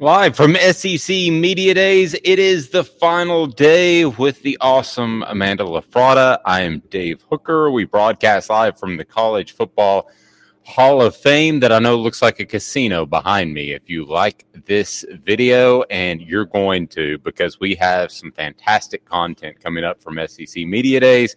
Live 0.00 0.36
from 0.36 0.54
SEC 0.54 1.08
Media 1.08 1.74
Days, 1.74 2.14
it 2.22 2.38
is 2.38 2.68
the 2.68 2.84
final 2.84 3.48
day 3.48 4.04
with 4.04 4.40
the 4.42 4.56
awesome 4.60 5.24
Amanda 5.26 5.64
LaFratta. 5.64 6.38
I 6.44 6.60
am 6.60 6.78
Dave 6.88 7.24
Hooker. 7.28 7.72
We 7.72 7.84
broadcast 7.84 8.48
live 8.48 8.78
from 8.78 8.96
the 8.96 9.04
College 9.04 9.56
Football 9.56 10.08
Hall 10.62 11.02
of 11.02 11.16
Fame 11.16 11.58
that 11.58 11.72
I 11.72 11.80
know 11.80 11.96
looks 11.96 12.22
like 12.22 12.38
a 12.38 12.46
casino 12.46 13.06
behind 13.06 13.52
me. 13.52 13.72
If 13.72 13.90
you 13.90 14.04
like 14.04 14.46
this 14.66 15.04
video, 15.24 15.82
and 15.90 16.22
you're 16.22 16.44
going 16.44 16.86
to, 16.88 17.18
because 17.18 17.58
we 17.58 17.74
have 17.74 18.12
some 18.12 18.30
fantastic 18.30 19.04
content 19.04 19.58
coming 19.60 19.82
up 19.82 20.00
from 20.00 20.20
SEC 20.28 20.64
Media 20.64 21.00
Days, 21.00 21.34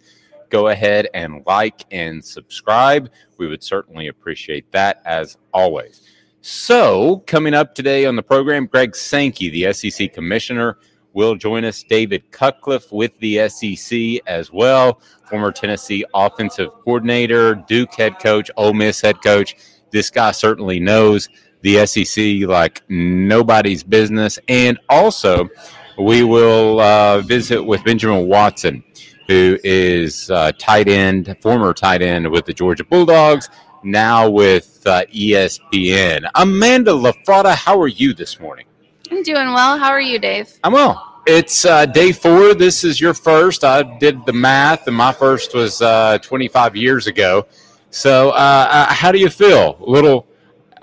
go 0.50 0.68
ahead 0.68 1.08
and 1.14 1.42
like 1.48 1.84
and 1.90 2.24
subscribe. 2.24 3.10
We 3.38 3.48
would 3.48 3.64
certainly 3.64 4.06
appreciate 4.06 4.70
that 4.70 5.02
as 5.04 5.36
always. 5.52 6.01
So, 6.44 7.22
coming 7.28 7.54
up 7.54 7.72
today 7.72 8.04
on 8.04 8.16
the 8.16 8.22
program, 8.22 8.66
Greg 8.66 8.96
Sankey, 8.96 9.48
the 9.48 9.72
SEC 9.72 10.12
commissioner, 10.12 10.76
will 11.12 11.36
join 11.36 11.64
us. 11.64 11.84
David 11.84 12.28
Cutcliffe 12.32 12.90
with 12.90 13.16
the 13.20 13.48
SEC 13.48 14.20
as 14.26 14.50
well, 14.50 15.00
former 15.30 15.52
Tennessee 15.52 16.04
offensive 16.12 16.70
coordinator, 16.84 17.54
Duke 17.68 17.94
head 17.94 18.18
coach, 18.18 18.50
Ole 18.56 18.72
Miss 18.72 19.00
head 19.00 19.22
coach. 19.22 19.54
This 19.92 20.10
guy 20.10 20.32
certainly 20.32 20.80
knows 20.80 21.28
the 21.60 21.86
SEC 21.86 22.48
like 22.48 22.82
nobody's 22.88 23.84
business. 23.84 24.36
And 24.48 24.80
also, 24.88 25.48
we 25.96 26.24
will 26.24 26.80
uh, 26.80 27.20
visit 27.20 27.62
with 27.62 27.84
Benjamin 27.84 28.26
Watson, 28.26 28.82
who 29.28 29.58
is 29.62 30.28
uh, 30.28 30.50
tight 30.58 30.88
end, 30.88 31.36
former 31.40 31.72
tight 31.72 32.02
end 32.02 32.28
with 32.32 32.46
the 32.46 32.52
Georgia 32.52 32.82
Bulldogs 32.82 33.48
now 33.82 34.28
with 34.28 34.82
uh, 34.86 35.04
ESPN. 35.06 36.28
Amanda 36.34 36.92
LaFratta, 36.92 37.54
how 37.54 37.80
are 37.80 37.88
you 37.88 38.14
this 38.14 38.40
morning? 38.40 38.66
I'm 39.10 39.22
doing 39.22 39.52
well. 39.52 39.78
How 39.78 39.90
are 39.90 40.00
you, 40.00 40.18
Dave? 40.18 40.52
I'm 40.64 40.72
well. 40.72 41.20
It's 41.26 41.64
uh, 41.64 41.86
day 41.86 42.10
four. 42.12 42.54
This 42.54 42.82
is 42.82 43.00
your 43.00 43.14
first. 43.14 43.62
I 43.62 43.82
did 43.98 44.24
the 44.26 44.32
math, 44.32 44.86
and 44.88 44.96
my 44.96 45.12
first 45.12 45.54
was 45.54 45.80
uh, 45.80 46.18
25 46.18 46.74
years 46.74 47.06
ago. 47.06 47.46
So, 47.90 48.30
uh, 48.30 48.92
how 48.92 49.12
do 49.12 49.18
you 49.18 49.28
feel? 49.30 49.76
A 49.80 49.90
little 49.90 50.26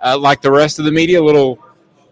uh, 0.02 0.18
like 0.18 0.42
the 0.42 0.52
rest 0.52 0.80
of 0.80 0.86
the 0.86 0.92
media, 0.92 1.22
a 1.22 1.24
little, 1.24 1.60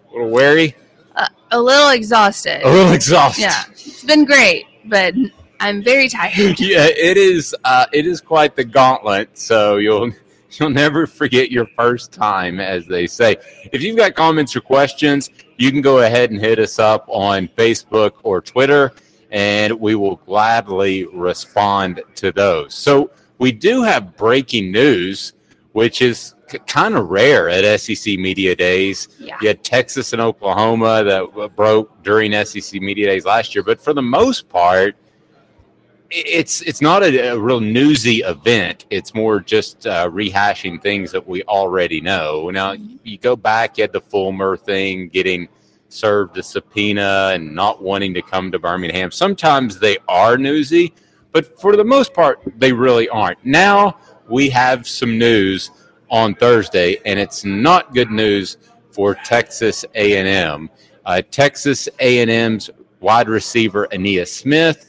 a 0.10 0.14
little 0.14 0.30
wary, 0.30 0.76
Uh, 1.16 1.28
a 1.52 1.62
little 1.62 1.90
exhausted. 1.90 2.62
a 2.66 2.70
little 2.70 2.92
exhausted. 2.92 3.44
Yeah, 3.44 3.64
it's 3.72 4.04
been 4.04 4.26
great, 4.26 4.66
but 4.86 5.14
I'm 5.60 5.82
very 5.82 6.10
tired. 6.10 6.34
yeah, 6.60 6.86
it 6.88 7.16
is. 7.18 7.56
Uh, 7.64 7.86
it 7.94 8.06
is 8.06 8.20
quite 8.20 8.56
the 8.56 8.66
gauntlet. 8.66 9.38
So 9.38 9.78
you'll 9.78 10.12
you'll 10.52 10.70
never 10.70 11.08
forget 11.08 11.52
your 11.52 11.66
first 11.66 12.12
time, 12.12 12.60
as 12.60 12.86
they 12.86 13.08
say. 13.08 13.38
If 13.72 13.82
you've 13.82 13.98
got 13.98 14.16
comments 14.16 14.56
or 14.56 14.62
questions, 14.62 15.30
you 15.58 15.72
can 15.72 15.82
go 15.82 16.00
ahead 16.00 16.32
and 16.32 16.40
hit 16.40 16.60
us 16.60 16.80
up 16.80 17.06
on 17.08 17.48
Facebook 17.50 18.14
or 18.24 18.42
Twitter, 18.42 18.94
and 19.32 19.74
we 19.80 19.96
will 19.96 20.18
gladly 20.18 21.06
respond 21.14 22.02
to 22.16 22.32
those. 22.32 22.74
So 22.74 23.12
we 23.40 23.52
do 23.52 23.84
have 23.84 24.16
breaking 24.16 24.72
news, 24.72 25.34
which 25.74 26.02
is 26.02 26.36
c- 26.48 26.60
kind 26.60 26.96
of 26.96 27.10
rare 27.10 27.50
at 27.50 27.80
SEC 27.80 28.18
Media 28.18 28.56
Days. 28.56 29.10
Yeah. 29.20 29.38
You 29.42 29.50
had 29.50 29.64
Texas 29.64 30.14
and 30.14 30.22
Oklahoma 30.22 31.04
that 31.04 31.56
broke 31.56 32.02
during 32.04 32.32
SEC 32.46 32.82
Media 32.82 33.08
Days 33.08 33.26
last 33.26 33.54
year, 33.54 33.64
but 33.64 33.82
for 33.82 33.94
the 33.94 34.02
most 34.02 34.48
part 34.50 34.96
it's 36.10 36.62
it's 36.62 36.82
not 36.82 37.04
a, 37.04 37.32
a 37.32 37.40
real 37.40 37.60
newsy 37.60 38.18
event. 38.18 38.86
It's 38.90 39.14
more 39.14 39.40
just 39.40 39.86
uh, 39.88 40.10
rehashing 40.10 40.82
things 40.82 41.12
that 41.12 41.28
we 41.28 41.44
already 41.44 42.02
know. 42.02 42.50
Now 42.50 42.76
you 43.04 43.18
go 43.18 43.36
back, 43.36 43.78
you 43.78 43.84
had 43.84 43.94
the 43.94 44.02
Fulmer 44.02 44.58
thing, 44.58 45.10
getting 45.10 45.48
served 45.90 46.38
a 46.38 46.44
subpoena 46.44 47.32
and 47.34 47.54
not 47.54 47.82
wanting 47.82 48.14
to 48.14 48.22
come 48.22 48.52
to 48.52 48.60
Birmingham. 48.60 49.12
Sometimes 49.12 49.80
they 49.80 49.98
are 50.08 50.38
newsy, 50.38 50.94
but 51.32 51.60
for 51.60 51.76
the 51.76 51.84
most 51.84 52.14
part, 52.14 52.42
they 52.58 52.74
really 52.74 53.08
aren't. 53.10 53.44
Now 53.46 53.98
we 54.28 54.50
have 54.50 54.88
some 54.88 55.18
news 55.18 55.72
on 56.10 56.36
Thursday, 56.36 56.98
and 57.06 57.20
it's 57.20 57.44
not 57.44 57.94
good 57.94 58.12
news 58.12 58.58
for 58.92 59.16
Texas 59.16 59.86
A&M. 59.96 60.70
Uh, 61.06 61.22
Texas 61.32 61.88
A&M's 62.00 62.70
wide 63.00 63.30
receiver 63.30 63.88
Ainias 63.92 64.28
Smith 64.28 64.87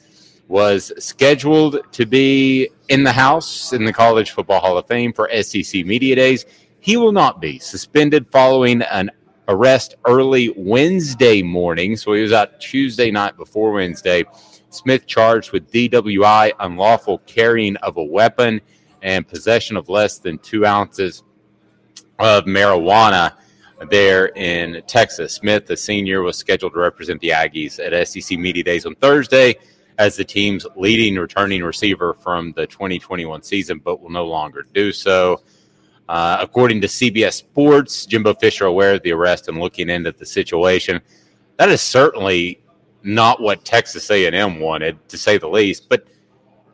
was 0.49 0.93
scheduled 0.99 1.81
to 1.93 2.07
be 2.07 2.69
in 2.89 3.05
the 3.05 3.13
house 3.13 3.75
in 3.75 3.85
the 3.85 3.93
College 3.93 4.31
Football 4.31 4.61
Hall 4.61 4.79
of 4.79 4.87
Fame 4.87 5.13
for 5.13 5.31
SEC 5.43 5.85
Media 5.85 6.17
Days. 6.17 6.47
He 6.81 6.97
will 6.97 7.13
not 7.13 7.41
be 7.41 7.59
suspended 7.59 8.27
following 8.31 8.81
an 8.83 9.11
arrest 9.49 9.97
early 10.07 10.53
Wednesday 10.57 11.43
morning. 11.43 11.97
So 11.97 12.15
he 12.15 12.23
was 12.23 12.33
out 12.33 12.61
Tuesday 12.61 13.11
night 13.11 13.37
before 13.37 13.73
Wednesday. 13.73 14.25
Smith 14.71 15.07
charged 15.07 15.53
with 15.53 15.71
DWI, 15.71 16.53
unlawful 16.61 17.19
carrying 17.27 17.77
of 17.77 17.99
a 17.99 18.05
weapon, 18.05 18.61
and 19.03 19.29
possession 19.29 19.77
of 19.77 19.89
less 19.89 20.19
than 20.19 20.39
two 20.39 20.65
ounces 20.67 21.23
of 22.19 22.45
marijuana 22.45 23.35
there 23.91 24.27
in 24.29 24.83
Texas. 24.87 25.35
Smith, 25.35 25.67
the 25.67 25.77
senior, 25.77 26.23
was 26.23 26.37
scheduled 26.37 26.73
to 26.73 26.81
represent 26.81 27.21
the 27.21 27.29
Aggies 27.29 27.79
at 27.79 28.09
SEC 28.09 28.39
Media 28.39 28.65
Days 28.65 28.87
on 28.87 28.95
Thursday 28.97 29.57
as 29.99 30.17
the 30.17 30.25
team's 30.25 30.65
leading 30.77 31.17
returning 31.17 31.63
receiver 31.63 32.15
from 32.15 32.53
the 32.53 32.67
2021 32.69 33.43
season, 33.43 33.81
but 33.85 34.01
will 34.01 34.11
no 34.11 34.25
longer 34.27 34.65
do 34.73 34.93
so. 34.93 35.43
Uh, 36.09 36.39
according 36.41 36.81
to 36.81 36.87
CBS 36.87 37.35
Sports, 37.35 38.07
Jimbo 38.07 38.33
Fisher 38.35 38.65
aware 38.65 38.95
of 38.95 39.03
the 39.03 39.13
arrest 39.13 39.49
and 39.49 39.61
looking 39.61 39.91
into 39.91 40.13
the 40.13 40.25
situation. 40.25 41.01
That 41.59 41.69
is 41.69 41.83
certainly 41.83 42.63
not 43.03 43.43
what 43.43 43.65
Texas 43.65 44.11
A&M 44.11 44.61
wanted, 44.61 44.97
to 45.09 45.19
say 45.19 45.37
the 45.37 45.49
least. 45.49 45.89
But 45.89 46.07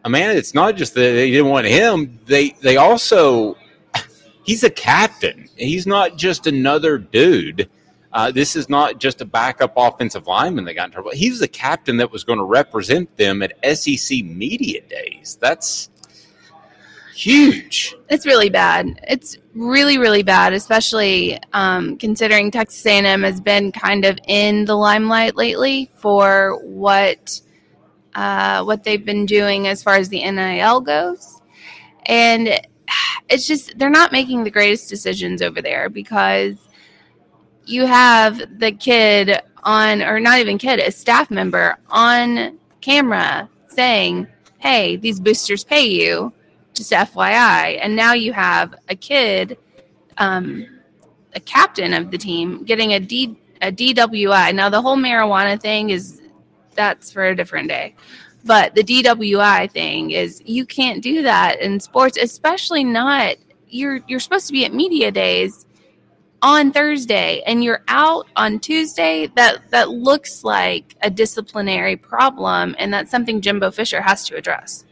Amanda, 0.05 0.37
it's 0.37 0.55
not 0.55 0.77
just 0.77 0.95
that 0.95 1.01
they 1.01 1.31
didn't 1.31 1.51
want 1.51 1.67
him. 1.67 2.21
They 2.27 2.51
they 2.61 2.77
also 2.77 3.57
he's 4.45 4.63
a 4.63 4.71
captain. 4.71 5.49
He's 5.57 5.87
not 5.87 6.17
just 6.17 6.47
another 6.47 6.99
dude. 6.99 7.69
Uh, 8.15 8.31
this 8.31 8.55
is 8.55 8.69
not 8.69 8.99
just 8.99 9.21
a 9.21 9.25
backup 9.25 9.73
offensive 9.77 10.29
lineman 10.29 10.65
that 10.65 10.75
got 10.75 10.87
in 10.87 10.93
trouble. 10.93 11.11
He's 11.13 11.41
the 11.41 11.49
captain 11.49 11.97
that 11.97 12.13
was 12.13 12.23
going 12.23 12.39
to 12.39 12.45
represent 12.45 13.15
them 13.17 13.43
at 13.43 13.53
SEC 13.77 14.25
media 14.25 14.83
days. 14.83 15.37
That's 15.41 15.91
huge. 17.13 17.97
It's 18.09 18.25
really 18.25 18.51
bad. 18.51 19.01
It's 19.09 19.37
really, 19.53 19.99
really 19.99 20.23
bad, 20.23 20.53
especially 20.53 21.41
um, 21.55 21.97
considering 21.99 22.53
Texas 22.53 22.87
A&M 22.87 23.25
has 23.25 23.41
been 23.41 23.73
kind 23.73 24.05
of 24.05 24.17
in 24.29 24.65
the 24.65 24.77
limelight 24.77 25.35
lately 25.35 25.91
for 25.97 26.61
what 26.63 27.41
uh, 28.15 28.63
what 28.63 28.85
they've 28.85 29.05
been 29.05 29.27
doing 29.27 29.67
as 29.67 29.83
far 29.83 29.97
as 29.97 30.09
the 30.09 30.31
NIL 30.31 30.81
goes, 30.81 31.41
and 32.07 32.61
it's 33.29 33.45
just 33.45 33.77
they're 33.77 33.91
not 33.91 34.13
making 34.13 34.45
the 34.45 34.53
greatest 34.53 34.89
decisions 34.89 35.43
over 35.43 35.61
there 35.61 35.89
because 35.89 36.64
you 37.67 37.87
have 37.87 38.59
the 38.59 38.73
kid 38.73 39.41
on, 39.63 40.03
or 40.03 40.21
not 40.21 40.39
even 40.39 40.59
kid, 40.59 40.81
a 40.81 40.91
staff 40.91 41.31
member 41.31 41.77
on 41.91 42.59
camera 42.81 43.49
saying, 43.69 44.27
"Hey, 44.59 44.97
these 44.97 45.21
boosters 45.21 45.65
pay 45.65 45.87
you." 45.87 46.33
Just 46.75 46.93
FYI, 46.93 47.79
and 47.81 47.95
now 47.95 48.15
you 48.15 48.33
have 48.33 48.75
a 48.89 48.97
kid, 48.97 49.57
um, 50.19 50.67
a 51.35 51.41
captain 51.41 51.95
of 51.95 52.11
the 52.11 52.19
team, 52.19 52.65
getting 52.65 52.95
a 52.95 53.01
D 53.01 53.37
a 53.63 53.73
DWI. 53.73 54.55
Now 54.55 54.69
the 54.69 54.83
whole 54.83 54.97
marijuana 54.97 55.61
thing 55.61 55.91
is 55.91 56.21
that's 56.75 57.11
for 57.13 57.25
a 57.27 57.37
different 57.37 57.69
day. 57.69 57.95
But 58.45 58.75
the 58.75 58.83
DWI 58.83 59.71
thing 59.71 60.11
is 60.11 60.43
you 60.45 60.67
can't 60.67 61.03
do 61.03 61.23
that 61.23 61.61
in 61.61 61.81
sports, 61.81 62.19
especially 62.21 62.85
not 62.85 63.37
you're 63.69 64.01
you're 64.07 64.21
supposed 64.21 64.47
to 64.49 64.53
be 64.53 64.65
at 64.65 64.75
media 64.75 65.11
days 65.11 65.67
on 66.45 66.71
Thursday 66.71 67.43
and 67.47 67.65
you're 67.65 67.83
out 67.89 68.27
on 68.37 68.61
Tuesday. 68.61 69.29
That 69.35 69.71
that 69.71 69.91
looks 69.91 70.45
like 70.45 70.95
a 71.03 71.11
disciplinary 71.11 71.97
problem 71.97 72.77
and 72.79 72.93
that's 72.93 73.11
something 73.11 73.41
Jimbo 73.41 73.71
Fisher 73.71 74.03
has 74.03 74.25
to 74.29 74.37
address. 74.37 74.85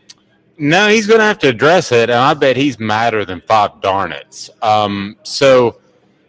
No, 0.59 0.89
he's 0.89 1.07
going 1.07 1.19
to 1.19 1.25
have 1.25 1.39
to 1.41 1.49
address 1.49 1.93
it, 1.93 2.11
and 2.11 2.19
I 2.19 2.35
bet 2.35 2.57
he's 2.57 2.79
madder 2.79 3.25
than 3.25 3.41
five 3.41 3.73
darnets. 3.81 4.51
Um, 4.63 5.17
so, 5.23 5.81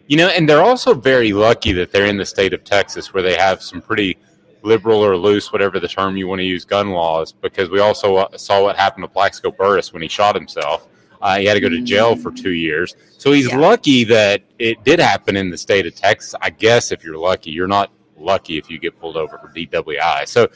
you 0.06 0.16
know, 0.16 0.28
and 0.28 0.48
they're 0.48 0.62
also 0.62 0.94
very 0.94 1.32
lucky 1.32 1.72
that 1.74 1.92
they're 1.92 2.06
in 2.06 2.16
the 2.16 2.24
state 2.24 2.52
of 2.52 2.64
Texas, 2.64 3.12
where 3.12 3.22
they 3.22 3.36
have 3.36 3.62
some 3.62 3.82
pretty 3.82 4.16
liberal 4.62 5.04
or 5.04 5.16
loose, 5.16 5.52
whatever 5.52 5.78
the 5.78 5.86
term 5.86 6.16
you 6.16 6.26
want 6.26 6.40
to 6.40 6.44
use, 6.44 6.64
gun 6.64 6.90
laws. 6.90 7.32
Because 7.32 7.68
we 7.68 7.80
also 7.80 8.26
saw 8.36 8.62
what 8.62 8.76
happened 8.76 9.04
to 9.04 9.08
Plaxico 9.08 9.50
Burress 9.50 9.92
when 9.92 10.02
he 10.02 10.08
shot 10.08 10.34
himself. 10.34 10.88
Uh, 11.24 11.38
he 11.38 11.46
had 11.46 11.54
to 11.54 11.60
go 11.60 11.70
to 11.70 11.80
jail 11.80 12.14
for 12.14 12.30
two 12.30 12.52
years. 12.52 12.94
So 13.16 13.32
he's 13.32 13.48
yeah. 13.48 13.56
lucky 13.56 14.04
that 14.04 14.42
it 14.58 14.84
did 14.84 15.00
happen 15.00 15.36
in 15.36 15.48
the 15.48 15.56
state 15.56 15.86
of 15.86 15.94
Texas. 15.94 16.34
I 16.42 16.50
guess 16.50 16.92
if 16.92 17.02
you're 17.02 17.16
lucky, 17.16 17.50
you're 17.50 17.66
not 17.66 17.90
lucky 18.18 18.58
if 18.58 18.68
you 18.68 18.78
get 18.78 19.00
pulled 19.00 19.16
over 19.16 19.38
for 19.38 19.48
DWI. 19.48 20.28
So 20.28 20.50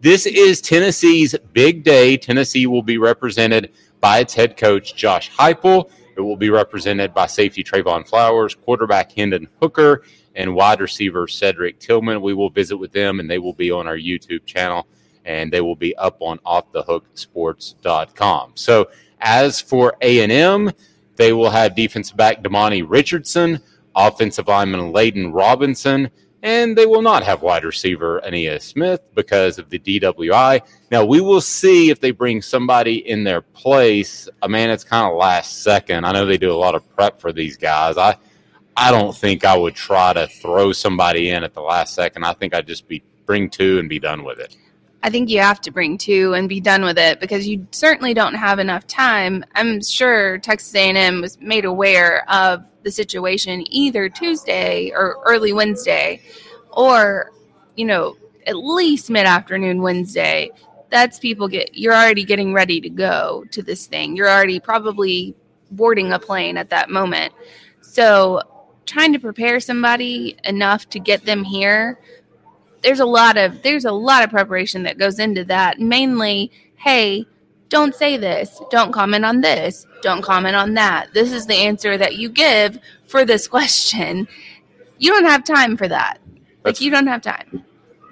this 0.00 0.26
is 0.26 0.60
Tennessee's 0.60 1.36
big 1.52 1.84
day. 1.84 2.16
Tennessee 2.16 2.66
will 2.66 2.82
be 2.82 2.98
represented 2.98 3.70
by 4.00 4.18
its 4.18 4.34
head 4.34 4.56
coach, 4.56 4.96
Josh 4.96 5.30
Heupel. 5.30 5.88
It 6.16 6.22
will 6.22 6.36
be 6.36 6.50
represented 6.50 7.14
by 7.14 7.28
safety 7.28 7.62
Trevon 7.62 8.04
Flowers, 8.04 8.56
quarterback 8.56 9.12
Hendon 9.12 9.46
Hooker, 9.62 10.02
and 10.34 10.52
wide 10.52 10.80
receiver 10.80 11.28
Cedric 11.28 11.78
Tillman. 11.78 12.20
We 12.20 12.34
will 12.34 12.50
visit 12.50 12.76
with 12.76 12.90
them, 12.90 13.20
and 13.20 13.30
they 13.30 13.38
will 13.38 13.52
be 13.52 13.70
on 13.70 13.86
our 13.86 13.96
YouTube 13.96 14.44
channel, 14.46 14.88
and 15.24 15.52
they 15.52 15.60
will 15.60 15.76
be 15.76 15.94
up 15.94 16.16
on 16.18 16.40
offthehooksports.com. 16.40 18.52
So 18.56 18.88
as 19.20 19.60
for 19.60 19.96
A&M, 20.00 20.70
they 21.16 21.32
will 21.32 21.50
have 21.50 21.74
defensive 21.74 22.16
back 22.16 22.42
Demani 22.42 22.84
Richardson, 22.86 23.60
offensive 23.94 24.48
lineman 24.48 24.92
Layden 24.92 25.32
Robinson, 25.34 26.10
and 26.42 26.78
they 26.78 26.86
will 26.86 27.02
not 27.02 27.24
have 27.24 27.42
wide 27.42 27.64
receiver 27.64 28.20
Ainias 28.24 28.62
Smith 28.62 29.00
because 29.14 29.58
of 29.58 29.70
the 29.70 29.78
DWI. 29.78 30.60
Now 30.90 31.04
we 31.04 31.20
will 31.20 31.40
see 31.40 31.90
if 31.90 32.00
they 32.00 32.12
bring 32.12 32.40
somebody 32.42 33.08
in 33.08 33.24
their 33.24 33.40
place. 33.40 34.28
A 34.42 34.48
man, 34.48 34.70
it's 34.70 34.84
kind 34.84 35.10
of 35.10 35.18
last 35.18 35.62
second. 35.62 36.04
I 36.04 36.12
know 36.12 36.26
they 36.26 36.38
do 36.38 36.52
a 36.52 36.54
lot 36.54 36.76
of 36.76 36.88
prep 36.94 37.20
for 37.20 37.32
these 37.32 37.56
guys. 37.56 37.96
I 37.98 38.16
I 38.76 38.92
don't 38.92 39.16
think 39.16 39.44
I 39.44 39.56
would 39.56 39.74
try 39.74 40.12
to 40.12 40.28
throw 40.28 40.72
somebody 40.72 41.30
in 41.30 41.42
at 41.42 41.52
the 41.52 41.60
last 41.60 41.94
second. 41.94 42.22
I 42.22 42.32
think 42.32 42.54
I'd 42.54 42.68
just 42.68 42.86
be 42.86 43.02
bring 43.26 43.50
two 43.50 43.80
and 43.80 43.88
be 43.88 43.98
done 43.98 44.22
with 44.22 44.38
it. 44.38 44.56
I 45.02 45.10
think 45.10 45.28
you 45.30 45.40
have 45.40 45.60
to 45.62 45.70
bring 45.70 45.96
two 45.96 46.34
and 46.34 46.48
be 46.48 46.60
done 46.60 46.82
with 46.84 46.98
it 46.98 47.20
because 47.20 47.46
you 47.46 47.66
certainly 47.70 48.14
don't 48.14 48.34
have 48.34 48.58
enough 48.58 48.86
time. 48.86 49.44
I'm 49.54 49.82
sure 49.82 50.38
Texas 50.38 50.74
A&M 50.74 51.20
was 51.20 51.40
made 51.40 51.64
aware 51.64 52.28
of 52.28 52.64
the 52.82 52.90
situation 52.90 53.64
either 53.70 54.08
Tuesday 54.08 54.90
or 54.90 55.22
early 55.24 55.52
Wednesday 55.52 56.20
or, 56.72 57.30
you 57.76 57.84
know, 57.84 58.16
at 58.46 58.56
least 58.56 59.08
mid 59.08 59.26
afternoon 59.26 59.82
Wednesday. 59.82 60.50
That's 60.90 61.18
people 61.18 61.46
get, 61.48 61.76
you're 61.76 61.94
already 61.94 62.24
getting 62.24 62.52
ready 62.52 62.80
to 62.80 62.88
go 62.88 63.44
to 63.52 63.62
this 63.62 63.86
thing. 63.86 64.16
You're 64.16 64.30
already 64.30 64.58
probably 64.58 65.36
boarding 65.70 66.12
a 66.12 66.18
plane 66.18 66.56
at 66.56 66.70
that 66.70 66.90
moment. 66.90 67.32
So 67.82 68.42
trying 68.86 69.12
to 69.12 69.18
prepare 69.18 69.60
somebody 69.60 70.36
enough 70.44 70.88
to 70.88 70.98
get 70.98 71.24
them 71.24 71.44
here 71.44 72.00
there's 72.82 73.00
a 73.00 73.06
lot 73.06 73.36
of 73.36 73.62
there's 73.62 73.84
a 73.84 73.92
lot 73.92 74.22
of 74.22 74.30
preparation 74.30 74.82
that 74.84 74.98
goes 74.98 75.18
into 75.18 75.44
that 75.44 75.78
mainly 75.80 76.50
hey 76.76 77.26
don't 77.68 77.94
say 77.94 78.16
this. 78.16 78.60
Don't 78.70 78.92
comment 78.92 79.24
on 79.24 79.40
this. 79.40 79.86
Don't 80.02 80.22
comment 80.22 80.56
on 80.56 80.74
that. 80.74 81.12
This 81.12 81.32
is 81.32 81.46
the 81.46 81.54
answer 81.54 81.98
that 81.98 82.16
you 82.16 82.28
give 82.28 82.78
for 83.06 83.24
this 83.24 83.46
question. 83.56 84.26
You 84.98 85.12
don't 85.12 85.26
have 85.26 85.44
time 85.44 85.76
for 85.76 85.88
that. 85.88 86.18
That's, 86.62 86.64
like 86.64 86.80
you 86.80 86.90
don't 86.90 87.06
have 87.06 87.22
time. 87.22 87.64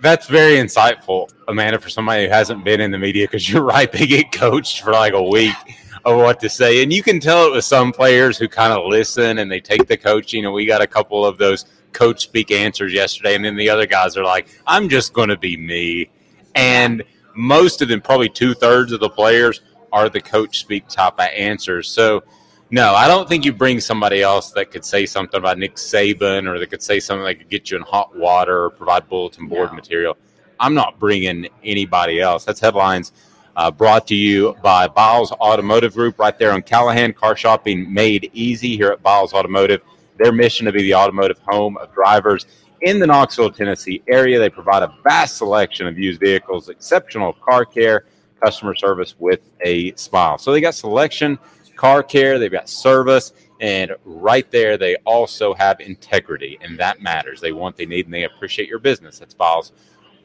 That's 0.02 0.26
very 0.26 0.56
insightful, 0.56 1.30
Amanda, 1.48 1.80
for 1.80 1.88
somebody 1.88 2.24
who 2.24 2.30
hasn't 2.30 2.64
been 2.64 2.80
in 2.80 2.90
the 2.90 2.98
media 2.98 3.24
because 3.24 3.50
you're 3.50 3.64
right. 3.64 3.90
They 3.90 4.06
get 4.06 4.30
coached 4.30 4.82
for 4.82 4.92
like 4.92 5.14
a 5.14 5.22
week 5.22 5.56
of 6.04 6.18
what 6.18 6.38
to 6.40 6.48
say. 6.48 6.82
And 6.82 6.92
you 6.92 7.02
can 7.02 7.18
tell 7.18 7.46
it 7.46 7.52
with 7.52 7.64
some 7.64 7.92
players 7.92 8.38
who 8.38 8.46
kind 8.46 8.72
of 8.72 8.84
listen 8.84 9.38
and 9.38 9.50
they 9.50 9.60
take 9.60 9.86
the 9.88 9.96
coaching. 9.96 10.44
And 10.44 10.54
we 10.54 10.66
got 10.66 10.82
a 10.82 10.86
couple 10.86 11.24
of 11.24 11.38
those 11.38 11.64
coach 11.96 12.22
speak 12.22 12.50
answers 12.50 12.92
yesterday. 12.92 13.34
And 13.34 13.44
then 13.44 13.56
the 13.56 13.70
other 13.70 13.86
guys 13.86 14.16
are 14.16 14.24
like, 14.24 14.48
I'm 14.66 14.88
just 14.88 15.12
going 15.12 15.30
to 15.30 15.38
be 15.38 15.56
me. 15.56 16.10
And– 16.54 17.02
most 17.36 17.82
of 17.82 17.88
them, 17.88 18.00
probably 18.00 18.28
two 18.28 18.54
thirds 18.54 18.92
of 18.92 19.00
the 19.00 19.10
players, 19.10 19.60
are 19.92 20.08
the 20.08 20.20
coach 20.20 20.58
speak 20.58 20.88
type 20.88 21.14
of 21.14 21.28
answers. 21.36 21.88
So, 21.88 22.24
no, 22.70 22.94
I 22.94 23.06
don't 23.06 23.28
think 23.28 23.44
you 23.44 23.52
bring 23.52 23.78
somebody 23.78 24.22
else 24.22 24.50
that 24.52 24.70
could 24.70 24.84
say 24.84 25.06
something 25.06 25.38
about 25.38 25.58
Nick 25.58 25.76
Saban 25.76 26.48
or 26.48 26.58
that 26.58 26.70
could 26.70 26.82
say 26.82 26.98
something 26.98 27.24
that 27.24 27.36
could 27.36 27.48
get 27.48 27.70
you 27.70 27.76
in 27.76 27.82
hot 27.84 28.16
water 28.16 28.64
or 28.64 28.70
provide 28.70 29.08
bulletin 29.08 29.46
board 29.46 29.70
no. 29.70 29.76
material. 29.76 30.16
I'm 30.58 30.74
not 30.74 30.98
bringing 30.98 31.48
anybody 31.62 32.20
else. 32.20 32.44
That's 32.44 32.60
headlines 32.60 33.12
uh, 33.54 33.70
brought 33.70 34.06
to 34.08 34.14
you 34.14 34.56
by 34.62 34.88
Biles 34.88 35.30
Automotive 35.32 35.94
Group 35.94 36.18
right 36.18 36.36
there 36.36 36.52
on 36.52 36.62
Callahan. 36.62 37.12
Car 37.12 37.36
shopping 37.36 37.92
made 37.92 38.30
easy 38.32 38.76
here 38.76 38.88
at 38.88 39.02
Biles 39.02 39.32
Automotive. 39.32 39.82
Their 40.18 40.32
mission 40.32 40.66
to 40.66 40.72
be 40.72 40.82
the 40.82 40.94
automotive 40.94 41.38
home 41.40 41.76
of 41.76 41.92
drivers 41.92 42.46
in 42.82 42.98
the 42.98 43.06
Knoxville, 43.06 43.50
Tennessee 43.50 44.02
area. 44.08 44.38
They 44.38 44.50
provide 44.50 44.82
a 44.82 44.94
vast 45.02 45.36
selection 45.36 45.86
of 45.86 45.98
used 45.98 46.20
vehicles, 46.20 46.68
exceptional 46.68 47.32
car 47.34 47.64
care, 47.64 48.06
customer 48.42 48.74
service 48.74 49.14
with 49.18 49.40
a 49.62 49.94
smile. 49.94 50.38
So 50.38 50.52
they 50.52 50.60
got 50.60 50.74
selection, 50.74 51.38
car 51.74 52.02
care, 52.02 52.38
they've 52.38 52.52
got 52.52 52.68
service, 52.68 53.32
and 53.60 53.92
right 54.04 54.50
there 54.50 54.76
they 54.76 54.96
also 55.04 55.54
have 55.54 55.80
integrity, 55.80 56.58
and 56.60 56.78
that 56.78 57.00
matters. 57.00 57.40
They 57.40 57.52
want, 57.52 57.76
they 57.76 57.86
need, 57.86 58.06
and 58.06 58.14
they 58.14 58.24
appreciate 58.24 58.68
your 58.68 58.78
business. 58.78 59.18
That's 59.18 59.34
Biles 59.34 59.72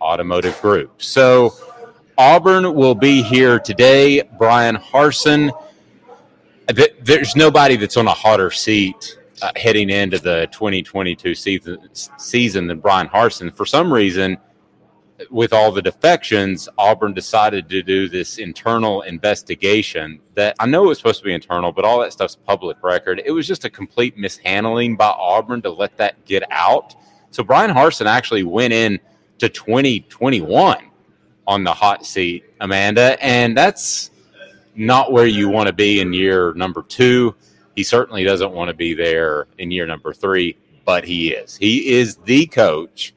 Automotive 0.01 0.61
Group. 0.61 1.01
So 1.01 1.53
Auburn 2.17 2.73
will 2.73 2.95
be 2.95 3.21
here 3.21 3.59
today. 3.59 4.21
Bryan 4.37 4.75
Harsin. 4.75 5.51
There's 7.01 7.35
nobody 7.35 7.75
that's 7.75 7.97
on 7.97 8.07
a 8.07 8.13
hotter 8.13 8.51
seat 8.51 9.17
uh, 9.41 9.51
heading 9.55 9.89
into 9.89 10.19
the 10.19 10.47
2022 10.51 11.35
season, 11.35 11.77
season 11.93 12.67
than 12.67 12.79
Bryan 12.79 13.07
Harsin. 13.07 13.55
For 13.55 13.65
some 13.65 13.91
reason, 13.91 14.37
with 15.29 15.53
all 15.53 15.71
the 15.71 15.81
defections, 15.81 16.67
Auburn 16.77 17.13
decided 17.13 17.69
to 17.69 17.83
do 17.83 18.09
this 18.09 18.37
internal 18.37 19.01
investigation 19.03 20.19
that 20.33 20.55
I 20.59 20.65
know 20.65 20.85
it 20.85 20.87
was 20.87 20.97
supposed 20.97 21.19
to 21.19 21.25
be 21.25 21.33
internal, 21.33 21.71
but 21.71 21.85
all 21.85 21.99
that 21.99 22.13
stuff's 22.13 22.35
public 22.35 22.77
record. 22.81 23.21
It 23.25 23.31
was 23.31 23.47
just 23.47 23.65
a 23.65 23.69
complete 23.69 24.17
mishandling 24.17 24.95
by 24.95 25.09
Auburn 25.09 25.61
to 25.63 25.69
let 25.69 25.97
that 25.97 26.23
get 26.25 26.43
out. 26.49 26.95
So 27.29 27.43
Bryan 27.43 27.71
Harsin 27.71 28.07
actually 28.07 28.43
went 28.43 28.73
in 28.73 28.99
to 29.39 29.49
2021 29.49 30.89
on 31.47 31.63
the 31.63 31.73
hot 31.73 32.05
seat, 32.05 32.45
Amanda, 32.59 33.17
and 33.23 33.55
that's 33.55 34.11
not 34.75 35.11
where 35.11 35.25
you 35.25 35.49
want 35.49 35.67
to 35.67 35.73
be 35.73 35.99
in 35.99 36.13
year 36.13 36.53
number 36.53 36.81
two. 36.83 37.35
He 37.75 37.83
certainly 37.83 38.23
doesn't 38.23 38.51
want 38.51 38.69
to 38.69 38.73
be 38.73 38.93
there 38.93 39.47
in 39.57 39.71
year 39.71 39.85
number 39.85 40.13
three, 40.13 40.57
but 40.85 41.03
he 41.03 41.31
is. 41.31 41.55
He 41.57 41.93
is 41.93 42.17
the 42.17 42.45
coach 42.47 43.13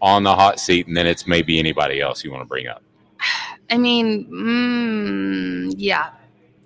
on 0.00 0.22
the 0.22 0.34
hot 0.34 0.60
seat, 0.60 0.86
and 0.86 0.96
then 0.96 1.06
it's 1.06 1.26
maybe 1.26 1.58
anybody 1.58 2.00
else 2.00 2.24
you 2.24 2.30
want 2.30 2.42
to 2.42 2.48
bring 2.48 2.66
up. 2.66 2.82
I 3.70 3.78
mean, 3.78 4.26
mm, 4.30 5.74
yeah, 5.76 6.10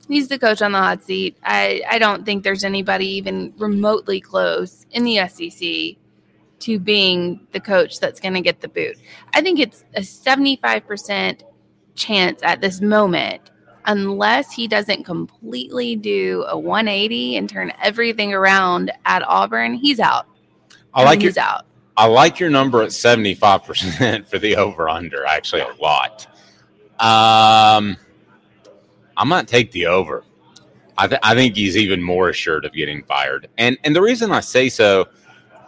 he's 0.09 0.29
the 0.29 0.39
coach 0.39 0.63
on 0.63 0.73
the 0.73 0.79
hot 0.79 1.03
seat. 1.03 1.37
I, 1.45 1.83
I 1.89 1.99
don't 1.99 2.25
think 2.25 2.43
there's 2.43 2.65
anybody 2.65 3.07
even 3.07 3.53
remotely 3.59 4.21
close 4.21 4.87
in 4.91 5.05
the 5.05 5.27
SEC 5.29 5.97
to 6.59 6.79
being 6.79 7.47
the 7.53 7.61
coach 7.61 8.01
that's 8.01 8.21
going 8.21 8.35
to 8.35 8.41
get 8.41 8.61
the 8.61 8.69
boot. 8.69 8.97
I 9.35 9.41
think 9.41 9.61
it's 9.61 9.85
a 9.95 10.01
75% 10.01 11.43
chance 11.95 12.41
at 12.43 12.61
this 12.61 12.81
moment, 12.81 13.51
unless 13.87 14.53
he 14.53 14.69
doesn't 14.69 15.05
completely 15.05 15.97
do 15.97 16.45
a 16.49 16.59
180 16.59 17.37
and 17.37 17.49
turn 17.49 17.73
everything 17.83 18.35
around 18.35 18.93
at 19.05 19.23
Auburn, 19.27 19.75
he's 19.75 20.01
out. 20.01 20.27
I 20.95 21.05
like 21.05 21.21
he's 21.21 21.37
your 21.37 21.45
out. 21.45 21.67
I 21.97 22.07
like 22.07 22.39
your 22.39 22.51
number 22.51 22.83
at 22.83 22.93
seventy 22.93 23.35
five 23.35 23.65
percent 23.65 24.29
for 24.31 24.39
the 24.39 24.57
over 24.57 24.89
under. 24.89 25.25
Actually, 25.27 25.63
a 25.63 25.75
lot. 25.81 26.27
Um, 26.99 27.97
I 29.17 29.25
might 29.25 29.49
take 29.49 29.73
the 29.73 29.87
over. 29.87 30.25
I, 30.99 31.07
th- 31.07 31.21
I 31.23 31.35
think 31.35 31.57
he's 31.57 31.77
even 31.77 32.03
more 32.03 32.31
assured 32.31 32.65
of 32.65 32.73
getting 32.73 33.03
fired, 33.05 33.49
and 33.59 33.79
and 33.85 33.95
the 33.95 34.03
reason 34.03 34.31
I 34.31 34.41
say 34.41 34.69
so 34.69 35.07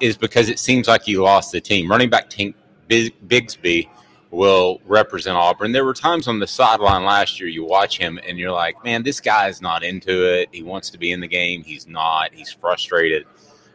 is 0.00 0.16
because 0.16 0.48
it 0.48 0.58
seems 0.58 0.88
like 0.88 1.02
he 1.02 1.16
lost 1.16 1.52
the 1.52 1.60
team. 1.60 1.90
Running 1.90 2.10
back 2.10 2.30
Tank 2.30 2.54
Bigsby 2.88 3.88
will 4.30 4.80
represent 4.84 5.36
Auburn. 5.36 5.72
There 5.72 5.84
were 5.84 5.94
times 5.94 6.28
on 6.28 6.38
the 6.38 6.46
sideline 6.46 7.04
last 7.04 7.40
year 7.40 7.48
you 7.48 7.64
watch 7.64 7.98
him 7.98 8.18
and 8.26 8.38
you're 8.38 8.52
like, 8.52 8.82
man, 8.84 9.02
this 9.02 9.20
guy 9.20 9.48
is 9.48 9.62
not 9.62 9.82
into 9.82 10.26
it. 10.32 10.48
He 10.52 10.62
wants 10.62 10.90
to 10.90 10.98
be 10.98 11.12
in 11.12 11.20
the 11.20 11.28
game. 11.28 11.62
He's 11.62 11.86
not. 11.86 12.32
He's 12.34 12.52
frustrated. 12.52 13.24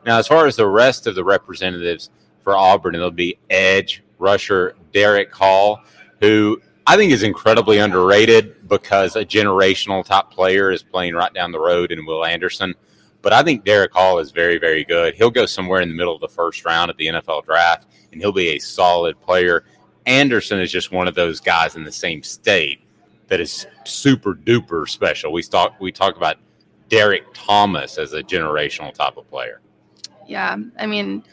Now, 0.05 0.19
as 0.19 0.27
far 0.27 0.45
as 0.45 0.55
the 0.55 0.67
rest 0.67 1.07
of 1.07 1.15
the 1.15 1.23
representatives 1.23 2.09
for 2.43 2.55
Auburn, 2.55 2.95
it'll 2.95 3.09
be 3.09 3.37
Edge, 3.49 4.03
Rusher, 4.19 4.75
Derek 4.93 5.33
Hall, 5.33 5.81
who 6.19 6.61
I 6.85 6.97
think 6.97 7.11
is 7.11 7.23
incredibly 7.23 7.79
underrated 7.79 8.67
because 8.67 9.15
a 9.15 9.25
generational 9.25 10.03
top 10.03 10.33
player 10.33 10.71
is 10.71 10.83
playing 10.83 11.13
right 11.13 11.33
down 11.33 11.51
the 11.51 11.59
road 11.59 11.91
in 11.91 12.05
Will 12.05 12.25
Anderson. 12.25 12.75
But 13.21 13.31
I 13.31 13.41
think 13.41 13.63
Derek 13.63 13.93
Hall 13.93 14.19
is 14.19 14.31
very, 14.31 14.57
very 14.57 14.83
good. 14.83 15.15
He'll 15.15 15.31
go 15.31 15.45
somewhere 15.45 15.79
in 15.79 15.87
the 15.87 15.95
middle 15.95 16.13
of 16.13 16.19
the 16.19 16.27
first 16.27 16.65
round 16.65 16.89
at 16.89 16.97
the 16.97 17.07
NFL 17.07 17.45
draft, 17.45 17.87
and 18.11 18.19
he'll 18.19 18.33
be 18.33 18.49
a 18.49 18.59
solid 18.59 19.19
player. 19.21 19.63
Anderson 20.05 20.59
is 20.59 20.71
just 20.71 20.91
one 20.91 21.07
of 21.07 21.15
those 21.15 21.39
guys 21.39 21.75
in 21.75 21.83
the 21.83 21.91
same 21.91 22.23
state 22.23 22.81
that 23.27 23.39
is 23.39 23.65
super 23.85 24.33
duper 24.35 24.87
special. 24.87 25.31
We 25.31 25.43
talk 25.43 25.79
we 25.79 25.91
talk 25.91 26.17
about 26.17 26.37
Derek 26.89 27.23
Thomas 27.33 27.97
as 27.97 28.13
a 28.13 28.21
generational 28.21 28.93
type 28.93 29.17
of 29.17 29.27
player. 29.29 29.61
Yeah, 30.27 30.57
I 30.77 30.85
mean, 30.85 31.23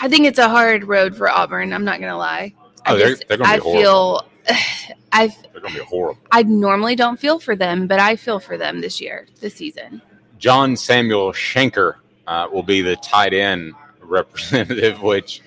I 0.00 0.08
think 0.08 0.26
it's 0.26 0.38
a 0.38 0.48
hard 0.48 0.84
road 0.84 1.16
for 1.16 1.28
Auburn. 1.28 1.72
I'm 1.72 1.84
not 1.84 2.00
gonna 2.00 2.16
lie. 2.18 2.54
Oh, 2.86 2.94
I 2.94 2.98
they're, 2.98 3.08
just- 3.10 3.28
they're 3.28 3.36
going 3.38 3.48
to 3.48 3.54
I 3.54 3.56
be 3.56 3.62
horrible. 3.62 3.80
feel, 3.80 4.28
I 5.12 5.26
they're 5.52 5.60
going 5.62 5.72
to 5.72 5.80
be 5.80 5.84
horrible. 5.86 6.20
I 6.32 6.42
normally 6.42 6.96
don't 6.96 7.18
feel 7.18 7.38
for 7.38 7.56
them, 7.56 7.86
but 7.86 7.98
I 7.98 8.16
feel 8.16 8.38
for 8.40 8.58
them 8.58 8.80
this 8.82 9.00
year, 9.00 9.26
this 9.40 9.54
season. 9.54 10.02
John 10.38 10.76
Samuel 10.76 11.32
Shenker 11.32 11.94
uh, 12.26 12.46
will 12.52 12.62
be 12.62 12.82
the 12.82 12.96
tight 12.96 13.32
end 13.32 13.72
representative, 14.02 15.00
which 15.02 15.40